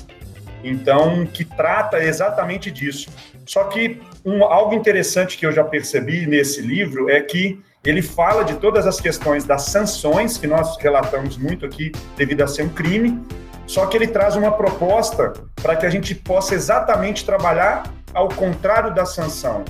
Então, 0.63 1.27
que 1.27 1.45
trata 1.45 2.03
exatamente 2.03 2.71
disso. 2.71 3.11
Só 3.47 3.65
que 3.65 4.01
um, 4.25 4.45
algo 4.45 4.75
interessante 4.75 5.39
que 5.39 5.47
eu 5.47 5.53
já 5.53 5.65
percebi 5.65 6.27
nesse 6.27 6.61
livro 6.61 7.09
é 7.09 7.21
que 7.21 7.61
ele 7.83 8.03
fala 8.03 8.45
de 8.45 8.55
todas 8.55 8.87
as 8.87 9.01
questões 9.01 9.45
das 9.45 9.63
sanções, 9.63 10.37
que 10.37 10.47
nós 10.47 10.77
relatamos 10.79 11.39
muito 11.39 11.65
aqui, 11.65 11.93
devido 12.17 12.43
a 12.43 12.47
ser 12.47 12.63
um 12.63 12.69
crime, 12.69 13.19
só 13.67 13.87
que 13.87 13.97
ele 13.97 14.07
traz 14.07 14.37
uma 14.37 14.53
proposta 14.53 15.33
para 15.63 15.77
que 15.77 15.87
a 15.87 15.91
gente 15.91 16.15
possa 16.15 16.55
exatamente 16.55 17.25
trabalhar 17.25 17.85
ao 18.13 18.29
contrário 18.29 18.93
da 18.93 19.07
sanção. 19.07 19.65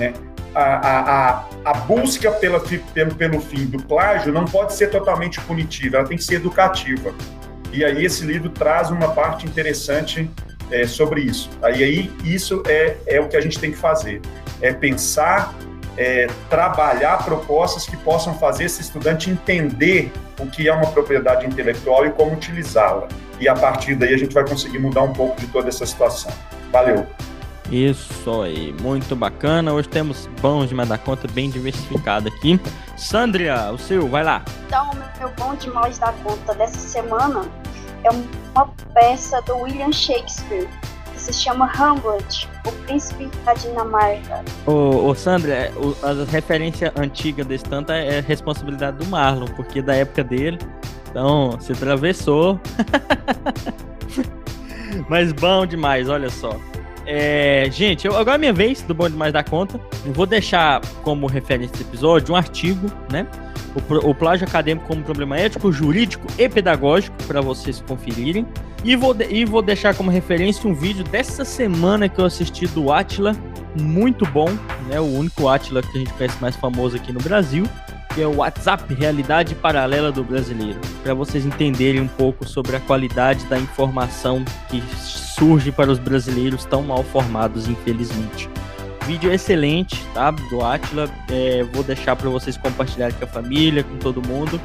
Né? 0.00 0.14
A, 0.54 0.64
a, 0.64 1.44
a, 1.64 1.74
busca 1.74 2.32
pela, 2.32 2.58
pelo, 2.58 3.14
pelo 3.14 3.40
fim 3.40 3.66
do 3.66 3.80
plágio 3.80 4.32
não 4.32 4.46
pode 4.46 4.72
ser 4.74 4.88
totalmente 4.88 5.40
punitiva, 5.42 5.98
ela 5.98 6.06
tem 6.06 6.16
que 6.16 6.24
ser 6.24 6.36
educativa. 6.36 7.14
E 7.70 7.84
aí 7.84 8.04
esse 8.04 8.24
livro 8.24 8.48
traz 8.48 8.90
uma 8.90 9.12
parte 9.12 9.46
interessante 9.46 10.28
é, 10.72 10.86
sobre 10.86 11.20
isso. 11.20 11.50
Aí, 11.62 11.84
aí 11.84 12.12
isso 12.24 12.62
é, 12.66 12.96
é 13.06 13.20
o 13.20 13.28
que 13.28 13.36
a 13.36 13.40
gente 13.40 13.60
tem 13.60 13.70
que 13.70 13.76
fazer, 13.76 14.20
é 14.60 14.72
pensar, 14.72 15.54
é, 15.96 16.26
trabalhar 16.48 17.24
propostas 17.24 17.86
que 17.86 17.96
possam 17.98 18.34
fazer 18.34 18.64
esse 18.64 18.80
estudante 18.80 19.30
entender 19.30 20.10
o 20.38 20.46
que 20.46 20.68
é 20.68 20.72
uma 20.72 20.86
propriedade 20.90 21.46
intelectual 21.46 22.06
e 22.06 22.10
como 22.10 22.32
utilizá-la. 22.32 23.06
E 23.38 23.48
a 23.48 23.54
partir 23.54 23.94
daí 23.94 24.14
a 24.14 24.18
gente 24.18 24.32
vai 24.34 24.46
conseguir 24.48 24.78
mudar 24.78 25.02
um 25.02 25.12
pouco 25.12 25.38
de 25.40 25.46
toda 25.46 25.68
essa 25.68 25.86
situação. 25.86 26.32
Valeu! 26.72 27.06
Isso 27.70 28.42
aí, 28.42 28.74
muito 28.80 29.14
bacana. 29.14 29.72
Hoje 29.72 29.88
temos 29.88 30.28
bons 30.40 30.68
demais 30.68 30.88
da 30.88 30.98
conta, 30.98 31.28
bem 31.28 31.48
diversificado 31.48 32.28
aqui. 32.28 32.58
Sandria, 32.96 33.70
o 33.72 33.78
seu, 33.78 34.08
vai 34.08 34.24
lá. 34.24 34.42
Então, 34.66 34.90
meu 35.18 35.30
bom 35.38 35.54
demais 35.54 35.96
da 35.98 36.12
conta 36.24 36.52
dessa 36.54 36.80
semana 36.80 37.44
é 38.02 38.10
uma 38.10 38.66
peça 38.92 39.40
do 39.42 39.56
William 39.58 39.92
Shakespeare, 39.92 40.68
que 41.12 41.20
se 41.20 41.32
chama 41.32 41.70
Hamlet, 41.72 42.48
o 42.66 42.72
príncipe 42.86 43.30
da 43.44 43.54
Dinamarca. 43.54 44.44
Ô, 44.66 45.06
ô 45.06 45.14
Sandra, 45.14 45.52
é, 45.52 45.72
a 46.02 46.24
referência 46.28 46.92
antiga 46.96 47.44
desse 47.44 47.64
tanto 47.64 47.92
é 47.92 48.20
responsabilidade 48.20 48.96
do 48.96 49.06
Marlon, 49.06 49.46
porque 49.54 49.80
da 49.80 49.94
época 49.94 50.24
dele, 50.24 50.58
então, 51.08 51.56
se 51.60 51.70
atravessou. 51.70 52.58
Mas 55.08 55.32
bom 55.32 55.64
demais, 55.64 56.08
olha 56.08 56.30
só. 56.30 56.56
É, 57.12 57.68
gente, 57.72 58.06
eu, 58.06 58.16
agora 58.16 58.36
é 58.36 58.38
minha 58.38 58.52
vez 58.52 58.82
do 58.82 58.94
Bom 58.94 59.10
Demais 59.10 59.32
da 59.32 59.42
Conta. 59.42 59.80
Eu 60.06 60.12
vou 60.12 60.26
deixar 60.26 60.80
como 61.02 61.26
referência 61.26 61.72
desse 61.72 61.82
episódio 61.82 62.32
um 62.32 62.36
artigo, 62.36 62.86
né? 63.10 63.26
O, 63.74 64.10
o 64.10 64.14
plágio 64.14 64.46
acadêmico 64.46 64.86
como 64.86 65.02
problema 65.02 65.36
ético, 65.36 65.72
jurídico 65.72 66.24
e 66.38 66.48
pedagógico, 66.48 67.16
para 67.24 67.40
vocês 67.40 67.82
conferirem. 67.84 68.46
E 68.84 68.94
vou, 68.94 69.16
e 69.28 69.44
vou 69.44 69.60
deixar 69.60 69.92
como 69.96 70.08
referência 70.08 70.70
um 70.70 70.72
vídeo 70.72 71.02
dessa 71.02 71.44
semana 71.44 72.08
que 72.08 72.20
eu 72.20 72.24
assisti 72.24 72.68
do 72.68 72.92
Atila, 72.92 73.34
muito 73.76 74.24
bom, 74.26 74.48
né? 74.88 75.00
O 75.00 75.18
único 75.18 75.48
Atila 75.48 75.82
que 75.82 75.96
a 75.96 75.98
gente 75.98 76.12
conhece 76.12 76.36
mais 76.40 76.54
famoso 76.54 76.94
aqui 76.94 77.12
no 77.12 77.18
Brasil, 77.18 77.64
que 78.14 78.22
é 78.22 78.26
o 78.26 78.36
WhatsApp 78.36 78.92
Realidade 78.92 79.54
Paralela 79.54 80.10
do 80.10 80.24
Brasileiro, 80.24 80.80
para 81.02 81.14
vocês 81.14 81.46
entenderem 81.46 82.00
um 82.00 82.08
pouco 82.08 82.46
sobre 82.46 82.76
a 82.76 82.80
qualidade 82.80 83.44
da 83.46 83.58
informação 83.58 84.44
que 84.68 84.82
surge 84.96 85.72
para 85.72 85.90
os 85.90 85.98
brasileiros 85.98 86.64
tão 86.64 86.82
mal 86.82 87.02
formados, 87.02 87.68
infelizmente. 87.68 88.48
Vídeo 89.06 89.32
excelente, 89.32 90.04
tá? 90.14 90.30
Do 90.30 90.62
Atila. 90.64 91.08
É, 91.30 91.64
vou 91.72 91.82
deixar 91.82 92.14
para 92.14 92.28
vocês 92.28 92.56
compartilharem 92.56 93.16
com 93.16 93.24
a 93.24 93.28
família, 93.28 93.82
com 93.82 93.96
todo 93.96 94.26
mundo. 94.26 94.60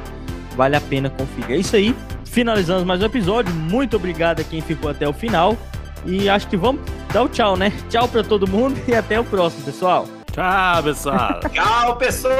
Vale 0.54 0.76
a 0.76 0.80
pena 0.80 1.10
conferir. 1.10 1.56
É 1.56 1.58
isso 1.58 1.74
aí. 1.74 1.96
Finalizamos 2.24 2.84
mais 2.84 3.00
um 3.02 3.06
episódio. 3.06 3.52
Muito 3.52 3.96
obrigado 3.96 4.40
a 4.40 4.44
quem 4.44 4.60
ficou 4.60 4.90
até 4.90 5.08
o 5.08 5.12
final. 5.12 5.56
E 6.04 6.28
acho 6.28 6.46
que 6.48 6.56
vamos 6.56 6.82
dar 7.12 7.24
o 7.24 7.28
tchau, 7.28 7.56
né? 7.56 7.72
Tchau 7.88 8.06
para 8.06 8.22
todo 8.22 8.46
mundo 8.46 8.78
e 8.86 8.94
até 8.94 9.18
o 9.18 9.24
próximo, 9.24 9.64
pessoal. 9.64 10.06
Tchau, 10.36 10.82
pessoal. 10.82 11.40
Tchau, 11.50 11.96
pessoas. 11.96 12.34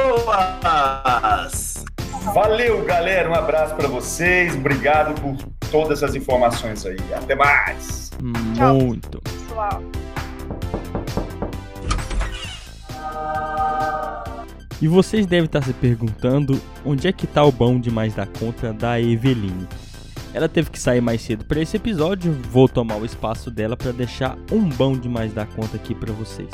Valeu, 2.31 2.85
galera. 2.85 3.27
Um 3.27 3.33
abraço 3.33 3.73
para 3.73 3.87
vocês. 3.87 4.53
Obrigado 4.55 5.19
por 5.19 5.35
todas 5.71 6.03
as 6.03 6.13
informações 6.13 6.85
aí. 6.85 6.99
Até 7.15 7.33
mais. 7.33 8.11
Muito. 8.21 9.19
Pessoal. 9.21 9.81
E 14.79 14.87
vocês 14.87 15.25
devem 15.25 15.45
estar 15.45 15.63
se 15.63 15.73
perguntando 15.73 16.61
onde 16.85 17.07
é 17.07 17.11
que 17.11 17.25
tá 17.25 17.43
o 17.43 17.51
bom 17.51 17.79
demais 17.79 18.13
da 18.13 18.27
conta 18.27 18.71
da 18.73 19.01
Eveline. 19.01 19.67
Ela 20.35 20.47
teve 20.47 20.69
que 20.69 20.79
sair 20.79 21.01
mais 21.01 21.23
cedo 21.23 21.45
para 21.45 21.59
esse 21.59 21.77
episódio, 21.77 22.31
vou 22.51 22.69
tomar 22.69 22.97
o 22.97 23.05
espaço 23.05 23.49
dela 23.49 23.75
para 23.75 23.91
deixar 23.91 24.37
um 24.51 24.69
bom 24.69 24.95
demais 24.95 25.33
da 25.33 25.47
conta 25.47 25.77
aqui 25.77 25.95
para 25.95 26.13
vocês. 26.13 26.51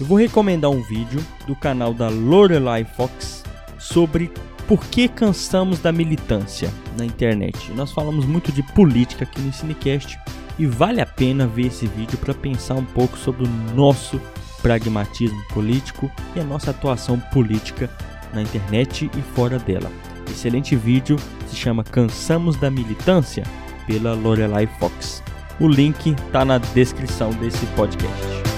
Eu 0.00 0.06
vou 0.06 0.16
recomendar 0.16 0.70
um 0.70 0.80
vídeo 0.80 1.22
do 1.46 1.54
canal 1.54 1.92
da 1.92 2.08
Lorelai 2.08 2.84
Fox 2.84 3.44
sobre 3.78 4.32
por 4.66 4.82
que 4.86 5.06
cansamos 5.06 5.78
da 5.78 5.92
militância 5.92 6.72
na 6.96 7.04
internet. 7.04 7.70
Nós 7.72 7.92
falamos 7.92 8.24
muito 8.24 8.50
de 8.50 8.62
política 8.62 9.24
aqui 9.24 9.42
no 9.42 9.52
Cinecast 9.52 10.18
e 10.58 10.64
vale 10.64 11.02
a 11.02 11.06
pena 11.06 11.46
ver 11.46 11.66
esse 11.66 11.86
vídeo 11.86 12.16
para 12.16 12.32
pensar 12.32 12.76
um 12.76 12.84
pouco 12.84 13.18
sobre 13.18 13.44
o 13.44 13.74
nosso 13.74 14.18
pragmatismo 14.62 15.42
político 15.52 16.10
e 16.34 16.40
a 16.40 16.44
nossa 16.44 16.70
atuação 16.70 17.20
política 17.32 17.90
na 18.32 18.40
internet 18.40 19.10
e 19.14 19.22
fora 19.34 19.58
dela. 19.58 19.90
Excelente 20.30 20.76
vídeo, 20.76 21.16
se 21.46 21.56
chama 21.56 21.84
Cansamos 21.84 22.56
da 22.56 22.70
Militância, 22.70 23.42
pela 23.86 24.14
Lorelai 24.14 24.66
Fox. 24.78 25.22
O 25.58 25.68
link 25.68 26.12
está 26.12 26.44
na 26.44 26.56
descrição 26.56 27.30
desse 27.32 27.66
podcast. 27.74 28.49